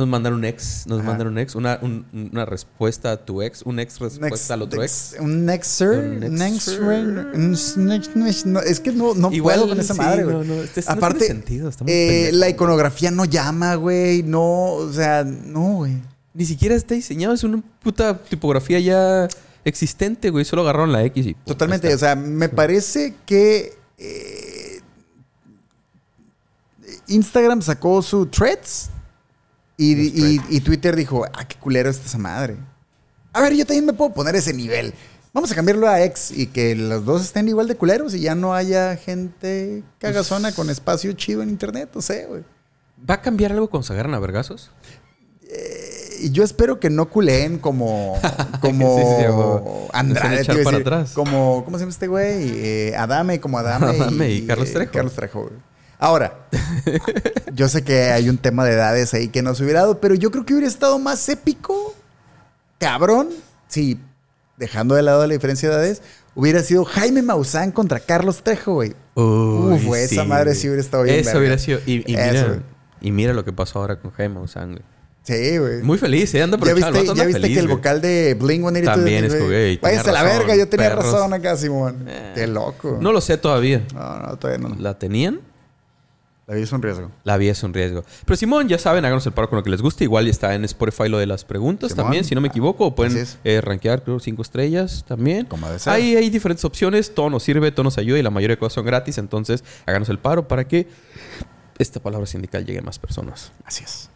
Nos 0.00 0.08
mandaron 0.08 0.38
un 0.38 0.44
ex, 0.46 0.86
nos 0.86 1.00
Ajá. 1.00 1.08
mandaron 1.08 1.34
un 1.34 1.38
ex, 1.40 1.54
una, 1.54 1.78
un- 1.82 2.06
una 2.32 2.46
respuesta 2.46 3.12
a 3.12 3.16
tu 3.18 3.42
ex, 3.42 3.60
un 3.62 3.78
ex 3.78 3.98
respuesta 3.98 4.54
al 4.54 4.62
otro 4.62 4.82
ex. 4.82 5.14
Un 5.20 5.44
nexer. 5.44 5.88
Un 5.90 6.20
nexer, 6.38 6.80
nexer. 7.36 8.46
no, 8.46 8.60
Es 8.60 8.80
que 8.80 8.92
no, 8.92 9.12
no 9.14 9.30
Igual, 9.30 9.56
puedo 9.56 9.68
con 9.68 9.78
esa 9.80 9.92
sí, 9.92 10.00
madre, 10.00 10.24
güey. 10.24 10.36
no, 10.36 10.44
no, 10.44 10.54
este- 10.62 10.80
no 10.86 10.90
Aparte, 10.90 11.18
tiene 11.26 11.34
sentido, 11.34 11.70
eh, 11.86 12.30
la 12.32 12.48
iconografía 12.48 13.10
no 13.10 13.26
llama, 13.26 13.74
güey. 13.74 14.22
No, 14.22 14.72
o 14.72 14.90
sea, 14.90 15.22
no, 15.22 15.74
güey. 15.74 15.98
Ni 16.32 16.46
siquiera 16.46 16.74
está 16.74 16.94
diseñado, 16.94 17.34
es 17.34 17.44
una 17.44 17.62
puta 17.82 18.16
tipografía 18.16 18.80
ya 18.80 19.28
existente, 19.66 20.30
güey. 20.30 20.46
Solo 20.46 20.62
agarraron 20.62 20.92
la 20.92 21.04
X 21.04 21.26
y. 21.26 21.34
pum, 21.34 21.42
Totalmente. 21.44 21.92
O 21.94 21.98
sea, 21.98 22.16
me 22.16 22.48
parece 22.48 23.14
que 23.26 23.74
eh, 23.98 24.80
Instagram 27.08 27.60
sacó 27.62 28.00
su 28.02 28.26
threads 28.26 28.88
y, 29.82 30.60
Twitter 30.60 30.94
dijo, 30.96 31.24
ah, 31.32 31.46
qué 31.46 31.56
culero 31.56 31.90
está 31.90 32.06
esa 32.06 32.18
madre. 32.18 32.56
A 33.32 33.40
ver, 33.40 33.54
yo 33.54 33.64
también 33.64 33.86
me 33.86 33.92
puedo 33.92 34.12
poner 34.12 34.36
ese 34.36 34.52
nivel. 34.52 34.92
Vamos 35.32 35.50
a 35.52 35.54
cambiarlo 35.54 35.88
a 35.88 36.02
X 36.02 36.32
y 36.34 36.46
que 36.48 36.74
los 36.74 37.04
dos 37.04 37.22
estén 37.22 37.48
igual 37.48 37.68
de 37.68 37.76
culeros 37.76 38.14
y 38.14 38.20
ya 38.20 38.34
no 38.34 38.52
haya 38.52 38.96
gente 38.96 39.84
cagazona 39.98 40.52
con 40.52 40.68
espacio 40.70 41.12
chido 41.12 41.42
en 41.42 41.50
internet, 41.50 41.90
no 41.94 42.02
sé, 42.02 42.26
güey. 42.26 42.42
¿Va 43.08 43.14
a 43.14 43.22
cambiar 43.22 43.52
algo 43.52 43.70
cuando 43.70 43.86
se 43.86 43.92
agarran 43.92 44.14
a 44.14 44.18
vergazos? 44.18 44.70
Y 46.22 46.30
yo 46.30 46.44
espero 46.44 46.78
que 46.78 46.90
no 46.90 47.08
culeen 47.08 47.58
como, 47.58 48.20
como 48.60 48.98
Sí, 48.98 49.04
sí. 49.04 49.88
Andrade, 49.92 50.42
iba 50.42 50.42
a 50.42 50.46
para 50.46 50.58
decir. 50.58 50.80
atrás. 50.80 51.12
Como, 51.12 51.64
¿cómo 51.64 51.78
se 51.78 51.82
llama 51.82 51.92
este 51.92 52.06
güey? 52.06 52.50
Eh, 52.54 52.94
Adame, 52.96 53.40
como 53.40 53.58
Adame. 53.58 53.86
Adame 53.86 54.30
y 54.30 54.46
Carlos 54.46 54.68
eh, 54.68 54.72
Trejo. 54.72 54.92
Carlos 54.92 55.14
Trejo, 55.14 55.42
güey. 55.42 55.69
Ahora, 56.02 56.46
yo 57.54 57.68
sé 57.68 57.84
que 57.84 58.04
hay 58.10 58.28
un 58.30 58.38
tema 58.38 58.64
de 58.64 58.72
edades 58.72 59.12
ahí 59.12 59.28
que 59.28 59.42
no 59.42 59.54
se 59.54 59.62
hubiera 59.64 59.80
dado, 59.80 60.00
pero 60.00 60.14
yo 60.14 60.30
creo 60.30 60.46
que 60.46 60.54
hubiera 60.54 60.66
estado 60.66 60.98
más 60.98 61.28
épico, 61.28 61.94
cabrón, 62.78 63.28
si, 63.68 64.00
dejando 64.56 64.94
de 64.94 65.02
lado 65.02 65.26
la 65.26 65.34
diferencia 65.34 65.68
de 65.68 65.74
edades, 65.74 66.02
hubiera 66.34 66.62
sido 66.62 66.84
Jaime 66.86 67.20
Maussan 67.20 67.70
contra 67.70 68.00
Carlos 68.00 68.42
Trejo, 68.42 68.72
güey. 68.74 68.94
Uf, 69.14 69.84
güey, 69.84 70.04
esa 70.04 70.24
madre 70.24 70.54
sí 70.54 70.68
hubiera 70.68 70.80
estado 70.80 71.02
bien 71.02 71.16
Eso 71.16 71.26
verga. 71.26 71.38
hubiera 71.40 71.58
sido. 71.58 71.80
Y, 71.84 72.02
mira, 72.06 72.62
y 73.02 73.12
mira 73.12 73.34
lo 73.34 73.44
que 73.44 73.52
pasó 73.52 73.80
ahora 73.80 74.00
con 74.00 74.10
Jaime 74.12 74.36
Maussan, 74.36 74.70
güey. 74.72 74.82
Sí, 75.22 75.58
güey. 75.58 75.82
Muy 75.82 75.98
feliz, 75.98 76.34
¿eh? 76.34 76.42
Anda 76.42 76.56
¿Ya 76.56 76.62
aprovechando. 76.62 76.98
viste, 76.98 77.12
el 77.12 77.18
ya 77.18 77.24
viste 77.26 77.40
feliz, 77.42 77.56
que 77.56 77.60
el 77.60 77.68
vocal 77.68 78.00
de 78.00 78.34
Bling 78.40 78.62
182 78.62 78.94
También 78.96 79.24
es 79.24 79.30
güey, 79.32 79.40
como, 79.42 79.52
"Ey, 79.52 79.76
tenía 79.76 79.80
Váyase 80.02 80.08
a 80.10 80.12
la 80.14 80.22
verga, 80.22 80.56
yo 80.56 80.66
tenía 80.66 80.88
perros". 80.88 81.04
razón 81.12 81.34
acá, 81.34 81.56
Simón. 81.56 82.06
Eh. 82.08 82.32
Qué 82.34 82.46
loco. 82.46 82.96
No 83.02 83.12
lo 83.12 83.20
sé 83.20 83.36
todavía. 83.36 83.84
No, 83.94 84.18
no, 84.18 84.36
todavía 84.38 84.66
no. 84.66 84.74
¿La 84.78 84.98
tenían? 84.98 85.40
La 86.50 86.56
vida 86.56 86.64
es 86.64 86.72
un 86.72 86.82
riesgo. 86.82 87.10
La 87.22 87.36
vida 87.36 87.52
es 87.52 87.62
un 87.62 87.72
riesgo. 87.72 88.04
Pero 88.24 88.36
Simón, 88.36 88.66
ya 88.66 88.76
saben, 88.76 89.04
háganos 89.04 89.24
el 89.24 89.30
paro 89.30 89.48
con 89.48 89.58
lo 89.58 89.62
que 89.62 89.70
les 89.70 89.80
guste. 89.80 90.02
Igual 90.02 90.26
está 90.26 90.52
en 90.56 90.64
Spotify 90.64 91.08
lo 91.08 91.18
de 91.18 91.26
las 91.26 91.44
preguntas 91.44 91.92
Simón. 91.92 92.06
también, 92.06 92.24
si 92.24 92.34
no 92.34 92.40
me 92.40 92.48
equivoco. 92.48 92.86
O 92.86 92.94
pueden 92.96 93.24
eh, 93.44 93.60
rankear, 93.60 94.02
creo, 94.02 94.18
cinco 94.18 94.42
estrellas 94.42 95.04
también. 95.06 95.46
Como. 95.46 95.68
Ahí 95.86 96.16
hay 96.16 96.28
diferentes 96.28 96.64
opciones. 96.64 97.14
Todo 97.14 97.30
nos 97.30 97.44
sirve, 97.44 97.70
todo 97.70 97.84
nos 97.84 97.98
ayuda 97.98 98.18
y 98.18 98.22
la 98.22 98.30
mayoría 98.30 98.56
de 98.56 98.58
cosas 98.58 98.72
son 98.72 98.84
gratis. 98.84 99.18
Entonces, 99.18 99.62
háganos 99.86 100.08
el 100.08 100.18
paro 100.18 100.48
para 100.48 100.66
que 100.66 100.88
esta 101.78 102.00
palabra 102.00 102.26
sindical 102.26 102.66
llegue 102.66 102.80
a 102.80 102.82
más 102.82 102.98
personas. 102.98 103.52
Así 103.64 103.84
es. 103.84 104.10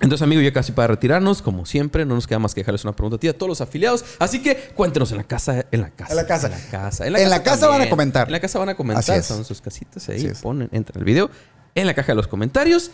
Entonces, 0.00 0.22
amigo, 0.22 0.42
ya 0.42 0.52
casi 0.52 0.72
para 0.72 0.88
retirarnos, 0.88 1.40
como 1.40 1.64
siempre, 1.64 2.04
no 2.04 2.14
nos 2.14 2.26
queda 2.26 2.38
más 2.38 2.54
que 2.54 2.60
dejarles 2.60 2.84
una 2.84 2.94
pregunta 2.94 3.16
a 3.16 3.18
ti 3.20 3.28
a 3.28 3.36
todos 3.36 3.48
los 3.48 3.60
afiliados. 3.62 4.04
Así 4.18 4.42
que 4.42 4.56
cuéntenos 4.74 5.10
en 5.10 5.18
la 5.18 5.24
casa, 5.24 5.64
en 5.70 5.80
la 5.80 5.90
casa. 5.90 6.12
En 6.12 6.16
la 6.16 6.26
casa. 6.26 6.46
En 6.46 6.52
la 6.52 6.70
casa. 6.70 7.06
En 7.06 7.30
la 7.30 7.42
casa 7.42 7.68
van 7.68 7.82
a 7.82 7.90
comentar. 7.90 8.28
En 8.28 8.32
la 8.32 8.40
casa 8.40 8.58
van 8.58 8.68
a 8.70 8.74
comentar. 8.74 9.00
Así 9.00 9.12
es. 9.12 9.26
Son 9.26 9.44
sus 9.44 9.60
casitas 9.60 10.08
ahí. 10.08 10.32
Ponen, 10.42 10.68
entran 10.72 10.98
el 10.98 11.04
video. 11.04 11.30
En 11.76 11.86
la 11.86 11.94
caja 11.94 12.08
de 12.08 12.16
los 12.16 12.26
comentarios. 12.26 12.90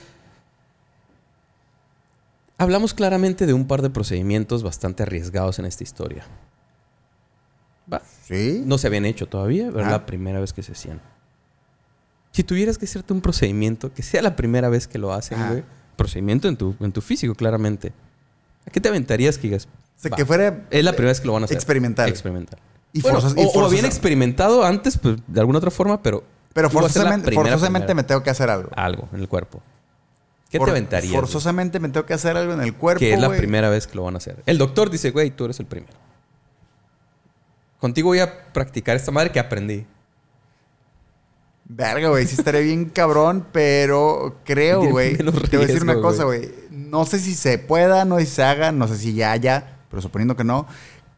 Hablamos 2.58 2.94
claramente 2.94 3.46
de 3.46 3.54
un 3.54 3.66
par 3.66 3.82
de 3.82 3.90
procedimientos 3.90 4.62
bastante 4.62 5.02
arriesgados 5.02 5.58
en 5.58 5.64
esta 5.64 5.82
historia. 5.82 6.24
Va. 7.92 8.02
Sí. 8.24 8.62
No 8.64 8.78
se 8.78 8.86
habían 8.86 9.04
hecho 9.04 9.26
todavía, 9.26 9.70
pero 9.72 9.86
Ah. 9.86 9.90
la 9.90 10.06
primera 10.06 10.38
vez 10.40 10.52
que 10.52 10.62
se 10.62 10.72
hacían. 10.72 11.00
Si 12.30 12.44
tuvieras 12.44 12.78
que 12.78 12.84
hacerte 12.84 13.12
un 13.12 13.20
procedimiento, 13.20 13.92
que 13.92 14.02
sea 14.02 14.22
la 14.22 14.36
primera 14.36 14.68
vez 14.68 14.86
que 14.86 14.98
lo 14.98 15.12
hacen, 15.12 15.38
güey. 15.48 15.64
Procedimiento 15.96 16.48
en 16.48 16.56
tu, 16.56 16.76
en 16.80 16.92
tu 16.92 17.00
físico, 17.00 17.34
claramente. 17.34 17.92
¿A 18.66 18.70
qué 18.70 18.80
te 18.80 18.88
aventarías 18.88 19.36
que 19.38 19.48
digas? 19.48 19.66
O 19.66 20.00
sea, 20.00 20.10
"Va, 20.10 20.16
que 20.16 20.24
fuera 20.24 20.66
Es 20.70 20.84
la 20.84 20.92
primera 20.92 21.10
vez 21.10 21.20
que 21.20 21.26
lo 21.26 21.32
van 21.34 21.42
a 21.42 21.44
hacer. 21.46 21.56
experimental. 21.56 22.08
Experimental. 22.08 22.58
Y 22.92 23.00
Bueno, 23.02 23.18
o, 23.18 23.64
o 23.66 23.70
bien 23.70 23.84
experimentado 23.84 24.64
antes, 24.64 24.98
pues, 24.98 25.16
de 25.26 25.40
alguna 25.40 25.58
otra 25.58 25.70
forma, 25.70 26.00
pero. 26.02 26.24
Pero 26.54 26.70
forzosamente, 26.70 27.32
forzosamente 27.32 27.86
primera. 27.86 27.94
me 27.94 28.02
tengo 28.04 28.22
que 28.22 28.30
hacer 28.30 28.50
algo. 28.50 28.70
Algo 28.74 29.08
en 29.12 29.20
el 29.20 29.28
cuerpo. 29.28 29.62
¿Qué 30.50 30.58
te 30.58 30.70
aventarías? 30.70 31.10
güey? 31.10 31.20
Forzosamente 31.20 31.80
me 31.80 31.88
tengo 31.88 32.04
que 32.04 32.12
hacer 32.12 32.36
algo 32.36 32.52
en 32.52 32.60
el 32.60 32.74
cuerpo. 32.74 32.98
Que 33.00 33.14
es 33.14 33.20
la 33.20 33.28
güey. 33.28 33.38
primera 33.38 33.70
vez 33.70 33.86
que 33.86 33.94
lo 33.96 34.02
van 34.02 34.14
a 34.14 34.18
hacer. 34.18 34.42
El 34.44 34.58
doctor 34.58 34.90
dice, 34.90 35.10
güey, 35.10 35.30
tú 35.30 35.46
eres 35.46 35.58
el 35.60 35.66
primero. 35.66 35.94
Contigo 37.80 38.08
voy 38.08 38.20
a 38.20 38.52
practicar 38.52 38.94
esta 38.96 39.10
madre 39.10 39.32
que 39.32 39.40
aprendí. 39.40 39.86
Verga, 41.64 42.10
güey. 42.10 42.26
Sí 42.26 42.36
estaría 42.38 42.60
bien 42.60 42.84
cabrón, 42.94 43.46
pero 43.50 44.40
creo, 44.44 44.84
güey. 44.88 45.16
Te 45.16 45.24
voy 45.56 45.64
a 45.64 45.66
decir 45.66 45.82
una 45.82 46.00
cosa, 46.00 46.24
güey. 46.24 46.40
güey. 46.40 46.52
No 46.70 47.06
sé 47.06 47.18
si 47.18 47.34
se 47.34 47.58
pueda, 47.58 48.04
no 48.04 48.18
sé 48.18 48.26
si 48.26 48.32
se 48.32 48.42
haga, 48.42 48.72
no 48.72 48.86
sé 48.88 48.98
si 48.98 49.14
ya 49.14 49.32
haya, 49.32 49.78
pero 49.90 50.02
suponiendo 50.02 50.36
que 50.36 50.44
no. 50.44 50.66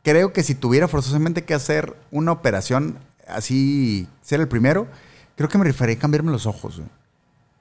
Creo 0.05 0.33
que 0.33 0.43
si 0.43 0.55
tuviera 0.55 0.87
forzosamente 0.87 1.45
que 1.45 1.55
hacer 1.55 1.97
una 2.11 2.31
operación 2.33 2.99
así, 3.27 4.07
ser 4.23 4.41
el 4.41 4.49
primero, 4.49 4.87
creo 5.37 5.49
que 5.49 5.59
me 5.59 5.65
refería 5.65 5.97
a 5.97 5.99
cambiarme 5.99 6.33
los 6.33 6.47
ojos, 6.47 6.79
güey. 6.79 6.89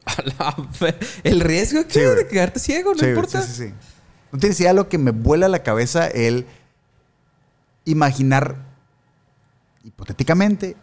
El 1.23 1.39
riesgo 1.39 1.85
que 1.87 1.93
Sí, 1.93 1.99
de 1.99 2.27
quedarte 2.27 2.59
ciego, 2.59 2.93
no 2.93 2.99
Sí, 2.99 3.05
importa. 3.07 3.41
Sí, 3.41 3.53
sí, 3.53 3.67
sí. 3.67 3.73
No 4.31 4.39
tienes 4.39 4.59
idea 4.59 4.73
lo 4.73 4.89
que 4.89 4.97
me 4.97 5.11
vuela 5.11 5.47
la 5.47 5.63
cabeza 5.63 6.07
el 6.07 6.45
imaginar, 7.85 8.57
hipotéticamente, 9.83 10.75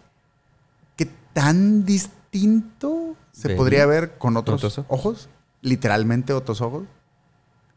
qué 0.97 1.09
tan 1.33 1.85
distinto 1.85 3.17
se 3.33 3.57
podría 3.57 3.87
ver 3.87 4.19
con 4.19 4.37
otros, 4.37 4.63
Otros 4.65 4.85
ojos. 4.89 5.29
Literalmente 5.63 6.33
otros 6.33 6.61
ojos. 6.61 6.85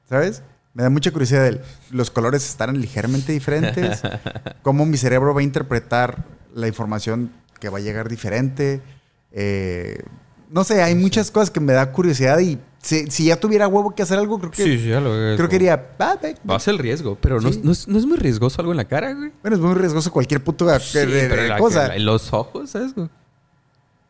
¿Sabes? 0.07 0.43
Me 0.73 0.83
da 0.83 0.89
mucha 0.89 1.11
curiosidad 1.11 1.47
el, 1.47 1.61
los 1.91 2.11
colores 2.11 2.47
estarán 2.47 2.79
ligeramente 2.79 3.31
diferentes. 3.31 4.01
cómo 4.61 4.85
mi 4.85 4.97
cerebro 4.97 5.33
va 5.33 5.41
a 5.41 5.43
interpretar 5.43 6.25
la 6.53 6.67
información 6.67 7.31
que 7.59 7.69
va 7.69 7.79
a 7.79 7.81
llegar 7.81 8.09
diferente. 8.09 8.81
Eh, 9.33 9.97
no 10.49 10.63
sé, 10.63 10.81
hay 10.83 10.93
muchas 10.95 11.31
cosas 11.31 11.49
que 11.49 11.59
me 11.59 11.73
da 11.73 11.91
curiosidad 11.91 12.37
y 12.39 12.59
si, 12.79 13.07
si 13.09 13.25
ya 13.25 13.39
tuviera 13.39 13.67
huevo 13.67 13.95
que 13.95 14.03
hacer 14.03 14.19
algo, 14.19 14.37
creo 14.39 14.51
que, 14.51 14.63
Sí, 14.63 14.77
sí, 14.77 14.89
ya 14.89 14.99
lo 15.01 15.09
creo 15.35 15.49
que 15.49 15.55
iría... 15.55 15.89
"Ah, 15.99 16.15
ve, 16.21 16.33
ve". 16.33 16.39
Vas 16.43 16.67
el 16.67 16.77
riesgo, 16.77 17.17
pero 17.19 17.41
no, 17.41 17.51
Sí. 17.51 17.61
no 17.63 17.71
es, 17.71 17.87
no 17.87 17.97
es 17.97 18.05
muy 18.05 18.17
riesgoso 18.17 18.61
algo 18.61 18.71
en 18.71 18.77
la 18.77 18.85
cara, 18.85 19.13
güey. 19.13 19.31
Bueno, 19.41 19.55
es 19.57 19.61
muy 19.63 19.73
riesgoso 19.73 20.11
cualquier 20.11 20.43
puto 20.43 20.67
Sí, 20.79 20.97
eh, 20.99 21.27
pero 21.29 21.47
la- 21.47 21.57
cosa. 21.57 21.87
la- 21.87 21.97
los 21.99 22.31
ojos, 22.33 22.69
¿sabes? 22.69 22.93
güey? 22.93 23.09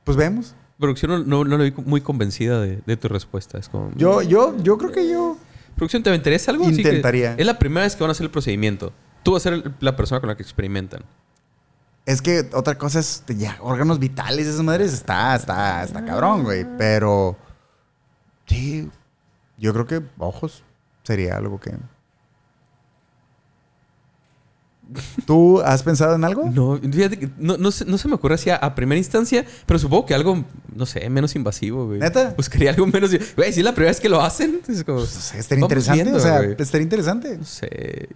Pues 0.04 0.18
vemos. 0.18 0.56
Producción 0.80 1.12
no, 1.12 1.20
no, 1.20 1.46
no 1.46 1.58
la 1.58 1.64
vi 1.64 1.74
muy 1.86 2.02
convencida 2.02 2.60
de, 2.60 2.82
de 2.86 2.98
tu 2.98 3.08
respuesta. 3.08 3.58
Es 3.58 3.70
como... 3.70 3.92
Yo, 3.96 4.22
yo, 4.22 4.56
yo 4.62 4.78
creo 4.78 4.92
que 4.92 5.08
yo... 5.10 5.38
Producción, 5.78 6.04
¿te 6.04 6.10
aventarías 6.10 6.48
algo? 6.50 6.66
Que 6.66 6.72
Intentaría. 6.72 7.36
es 7.38 7.46
la 7.46 7.58
primera 7.58 7.84
vez 7.86 7.96
que 7.96 8.04
van 8.04 8.10
a 8.10 8.12
hacer 8.12 8.26
el 8.26 8.32
procedimiento. 8.32 8.92
Tú 9.24 9.32
vas 9.34 9.46
a 9.46 9.50
ser 9.52 9.72
la 9.80 9.96
persona 9.96 10.20
con 10.20 10.28
la 10.30 10.36
que 10.36 10.44
experimentan. 10.44 11.04
Es 12.06 12.22
que 12.22 12.50
otra 12.54 12.78
cosa 12.78 13.00
es 13.00 13.24
ya 13.28 13.58
órganos 13.62 13.98
vitales, 13.98 14.48
esas 14.48 14.64
madres 14.64 14.92
está, 14.94 15.36
está, 15.36 15.84
está 15.84 16.04
cabrón, 16.04 16.44
güey. 16.44 16.66
Pero 16.78 17.38
sí, 18.46 18.90
yo 19.58 19.72
creo 19.74 19.88
que 19.88 20.02
ojos 20.18 20.64
sería 21.04 21.38
algo 21.38 21.60
que. 21.60 21.74
¿Tú 25.26 25.62
has 25.62 25.82
pensado 25.82 26.16
en 26.16 26.26
algo? 26.26 26.50
No, 26.50 26.78
fíjate 26.78 27.18
que 27.18 27.30
no, 27.38 27.58
no, 27.58 27.72
se, 27.72 27.86
no 27.86 27.98
se 27.98 28.10
me 28.10 28.16
ocurre 28.16 28.36
así 28.36 28.50
a, 28.50 28.58
a 28.58 28.76
primera 28.76 29.00
instancia, 29.00 29.46
pero 29.66 29.80
supongo 29.80 30.06
que 30.06 30.14
algo, 30.14 30.44
no 30.76 30.86
sé, 30.86 31.10
menos 31.10 31.36
invasivo, 31.36 31.88
güey. 31.88 32.00
¿Neta? 32.00 32.34
Buscaría 32.36 32.72
algo 32.72 32.86
menos... 32.86 33.12
Güey, 33.36 33.54
si 33.54 33.62
es 33.62 33.66
la 33.66 33.72
primera 33.72 33.92
vez 33.92 34.02
que 34.02 34.10
lo 34.10 34.22
hacen, 34.22 34.60
es 34.68 34.84
como... 34.84 35.00
Pues, 35.00 35.16
o 35.16 35.22
sea, 35.22 35.40
estaría 35.40 35.64
interesante, 35.64 36.04
viendo, 36.04 36.20
o 36.20 36.22
sea, 36.22 36.40
güey. 36.40 36.56
estaría 36.60 36.84
interesante. 36.84 37.38
No 37.38 37.46
sé... 37.46 38.10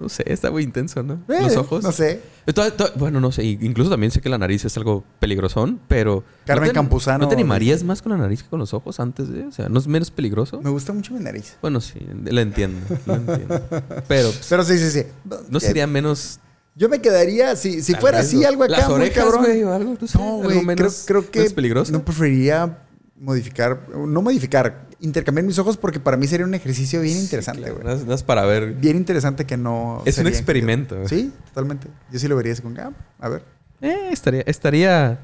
No 0.00 0.08
sé, 0.08 0.22
está 0.26 0.50
muy 0.50 0.62
intenso, 0.62 1.02
¿no? 1.02 1.14
Eh, 1.28 1.38
Los 1.42 1.56
ojos. 1.56 1.82
No 1.82 1.90
sé. 1.92 2.20
Eh, 2.46 2.52
bueno, 2.96 3.20
no 3.20 3.32
sé. 3.32 3.44
Incluso 3.44 3.90
también 3.90 4.10
sé 4.12 4.20
que 4.20 4.28
la 4.28 4.38
nariz 4.38 4.64
es 4.64 4.76
algo 4.76 5.04
peligrosón, 5.18 5.80
pero... 5.88 6.22
Carmen 6.46 6.68
¿no 6.68 6.72
te- 6.72 6.78
Campuzano- 6.78 7.18
¿No 7.24 7.28
te 7.28 7.34
animarías 7.34 7.82
más 7.82 8.00
con 8.00 8.12
la 8.12 8.18
nariz 8.18 8.42
que 8.42 8.48
con 8.48 8.60
los 8.60 8.72
ojos 8.74 9.00
antes 9.00 9.28
de...? 9.28 9.44
O 9.46 9.52
sea, 9.52 9.68
¿no 9.68 9.78
es 9.78 9.86
menos 9.88 10.10
peligroso? 10.10 10.60
Me 10.62 10.70
gusta 10.70 10.92
mucho 10.92 11.12
mi 11.14 11.20
nariz. 11.20 11.56
Bueno, 11.60 11.80
sí. 11.80 11.98
Lo 12.24 12.40
entiendo. 12.40 12.80
Entiendo. 13.06 13.60
Pero... 14.06 14.30
pues, 14.30 14.46
Pero 14.48 14.64
sí, 14.64 14.78
sí, 14.78 14.90
sí. 14.90 15.02
¿No 15.50 15.58
sería 15.60 15.86
menos... 15.86 16.38
Yo 16.76 16.88
me 16.88 17.00
quedaría, 17.00 17.56
si, 17.56 17.82
si 17.82 17.94
fuera 17.96 18.20
así, 18.20 18.44
algo 18.44 18.62
acá 18.62 18.78
Las 18.78 18.88
muy 18.88 18.94
orejas, 19.00 19.24
cabrón. 19.24 19.44
güey, 19.46 19.64
o 19.64 19.72
algo, 19.72 19.96
no 20.00 20.06
sé, 20.06 20.16
No, 20.16 20.34
algo 20.48 20.48
creo, 20.76 20.90
creo 21.06 21.30
que 21.30 21.38
menos 21.40 21.52
peligroso. 21.52 21.90
no 21.92 22.04
preferiría 22.04 22.78
modificar, 23.18 23.88
no 23.96 24.22
modificar, 24.22 24.86
intercambiar 25.00 25.44
mis 25.46 25.58
ojos 25.58 25.76
porque 25.76 26.00
para 26.00 26.16
mí 26.16 26.26
sería 26.26 26.46
un 26.46 26.54
ejercicio 26.54 27.00
bien 27.00 27.16
interesante, 27.18 27.70
güey. 27.70 27.84
nada 27.84 28.04
más 28.04 28.22
para 28.22 28.44
ver. 28.44 28.72
Bien 28.74 28.96
interesante 28.96 29.44
que 29.46 29.56
no. 29.56 30.02
Es 30.04 30.18
un 30.18 30.26
experimento. 30.26 31.06
Sí, 31.08 31.32
totalmente. 31.48 31.88
Yo 32.12 32.18
sí 32.18 32.28
lo 32.28 32.36
vería 32.36 32.52
así 32.52 32.62
con, 32.62 32.78
ah, 32.80 32.92
a 33.20 33.28
ver. 33.28 33.42
Eh, 33.80 34.08
estaría, 34.12 34.42
estaría, 34.46 35.20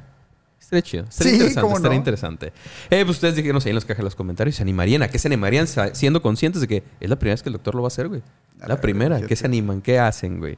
Estaría 0.61 0.83
chido. 0.83 1.05
Estaría 1.05 1.31
Sí, 1.33 1.37
interesante. 1.37 1.61
cómo 1.61 1.77
Estaría 1.77 1.97
no. 1.97 2.01
interesante. 2.01 2.47
Eh, 2.89 3.05
pues 3.05 3.17
ustedes 3.17 3.35
dijeron 3.37 3.61
ahí 3.63 3.69
en 3.69 3.75
los 3.75 3.85
cajas 3.85 3.99
de 3.99 4.05
los 4.05 4.15
comentarios. 4.15 4.57
¿Se 4.57 4.63
animarían? 4.63 5.03
¿A 5.03 5.09
qué 5.09 5.19
se 5.19 5.29
animarían 5.29 5.67
siendo 5.93 6.23
conscientes 6.23 6.63
de 6.63 6.69
que 6.69 6.83
es 7.01 7.11
la 7.11 7.17
primera 7.19 7.35
vez 7.35 7.43
que 7.43 7.51
el 7.51 7.55
doctor 7.55 7.75
lo 7.75 7.83
va 7.83 7.87
a 7.87 7.89
hacer, 7.89 8.09
güey? 8.09 8.23
La 8.61 8.69
ver, 8.69 8.81
primera. 8.81 9.21
¿Qué 9.21 9.37
se 9.37 9.45
animan? 9.45 9.83
¿Qué 9.83 9.99
hacen, 9.99 10.39
güey? 10.39 10.57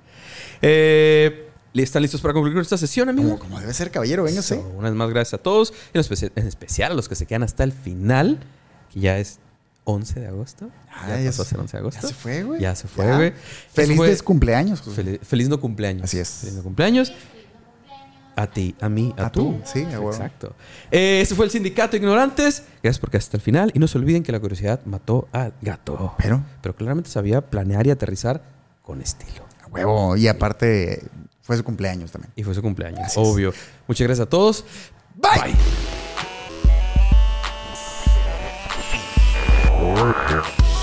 Eh, 0.62 1.48
¿Están 1.74 2.02
listos 2.02 2.20
para 2.20 2.32
concluir 2.34 2.56
esta 2.58 2.78
sesión, 2.78 3.08
amigos? 3.08 3.32
Como, 3.32 3.42
como 3.42 3.60
debe 3.60 3.74
ser, 3.74 3.90
caballero, 3.90 4.22
véngase. 4.22 4.54
So, 4.56 4.68
una 4.76 4.88
vez 4.88 4.96
más, 4.96 5.10
gracias 5.10 5.34
a 5.34 5.42
todos. 5.42 5.74
En 5.92 6.00
especial, 6.00 6.32
en 6.36 6.46
especial 6.46 6.92
a 6.92 6.94
los 6.94 7.08
que 7.08 7.16
se 7.16 7.26
quedan 7.26 7.42
hasta 7.42 7.64
el 7.64 7.72
final, 7.72 8.38
que 8.96 9.00
ya 9.00 9.18
es 9.18 9.38
11 9.84 10.20
de 10.20 10.26
agosto. 10.26 10.68
Ah, 10.90 11.06
ya 11.08 11.20
ya 11.20 11.30
pasó 11.30 11.42
a 11.42 11.44
se- 11.44 11.50
ser 11.50 11.60
11 11.60 11.76
de 11.76 11.80
agosto. 11.80 12.00
Ya 12.02 12.08
se 12.08 12.14
fue, 12.14 12.42
güey. 12.42 12.60
Ya 12.60 12.74
se 12.74 12.88
fue, 12.88 13.16
güey. 13.16 13.32
Feliz 13.72 13.96
fue- 13.96 14.16
cumpleaños. 14.18 14.82
Feliz, 15.22 15.48
no 15.48 15.60
cumpleaños. 15.60 16.04
Así 16.04 16.18
es. 16.18 16.28
Feliz 16.40 16.54
no 16.54 16.62
cumpleaños. 16.62 17.12
A 18.38 18.46
ti, 18.48 18.74
a 18.80 18.88
mí, 18.90 19.14
a, 19.16 19.26
A 19.26 19.32
tú. 19.32 19.52
tú, 19.54 19.60
sí, 19.64 19.84
a 19.84 19.98
huevo. 19.98 20.10
Exacto. 20.12 20.54
Eh, 20.90 21.26
fue 21.34 21.46
el 21.46 21.50
Sindicato 21.50 21.92
de 21.92 21.98
Ignorantes. 21.98 22.64
Gracias 22.82 22.98
por 22.98 23.10
quedar 23.10 23.20
hasta 23.22 23.36
el 23.38 23.42
final. 23.42 23.70
Y 23.74 23.78
no 23.78 23.86
se 23.88 23.96
olviden 23.96 24.22
que 24.22 24.30
la 24.32 24.40
curiosidad 24.40 24.80
mató 24.84 25.26
al 25.32 25.54
gato. 25.62 26.14
Pero, 26.18 26.42
Pero 26.60 26.76
claramente 26.76 27.08
sabía 27.08 27.40
planear 27.40 27.86
y 27.86 27.90
aterrizar 27.90 28.42
con 28.82 29.00
estilo. 29.00 29.46
a 29.62 29.68
huevo. 29.68 30.16
Y 30.16 30.28
aparte, 30.28 31.02
fue 31.42 31.56
su 31.56 31.64
cumpleaños 31.64 32.10
también. 32.12 32.32
Y 32.36 32.42
fue 32.42 32.54
su 32.54 32.60
cumpleaños, 32.60 33.00
Así 33.06 33.20
es. 33.20 33.26
obvio. 33.26 33.52
Muchas 33.88 34.06
gracias 34.06 34.26
a 34.26 34.28
todos. 34.28 34.64
Bye. 35.14 35.52
Bye. 35.52 36.05
Música 40.06 40.75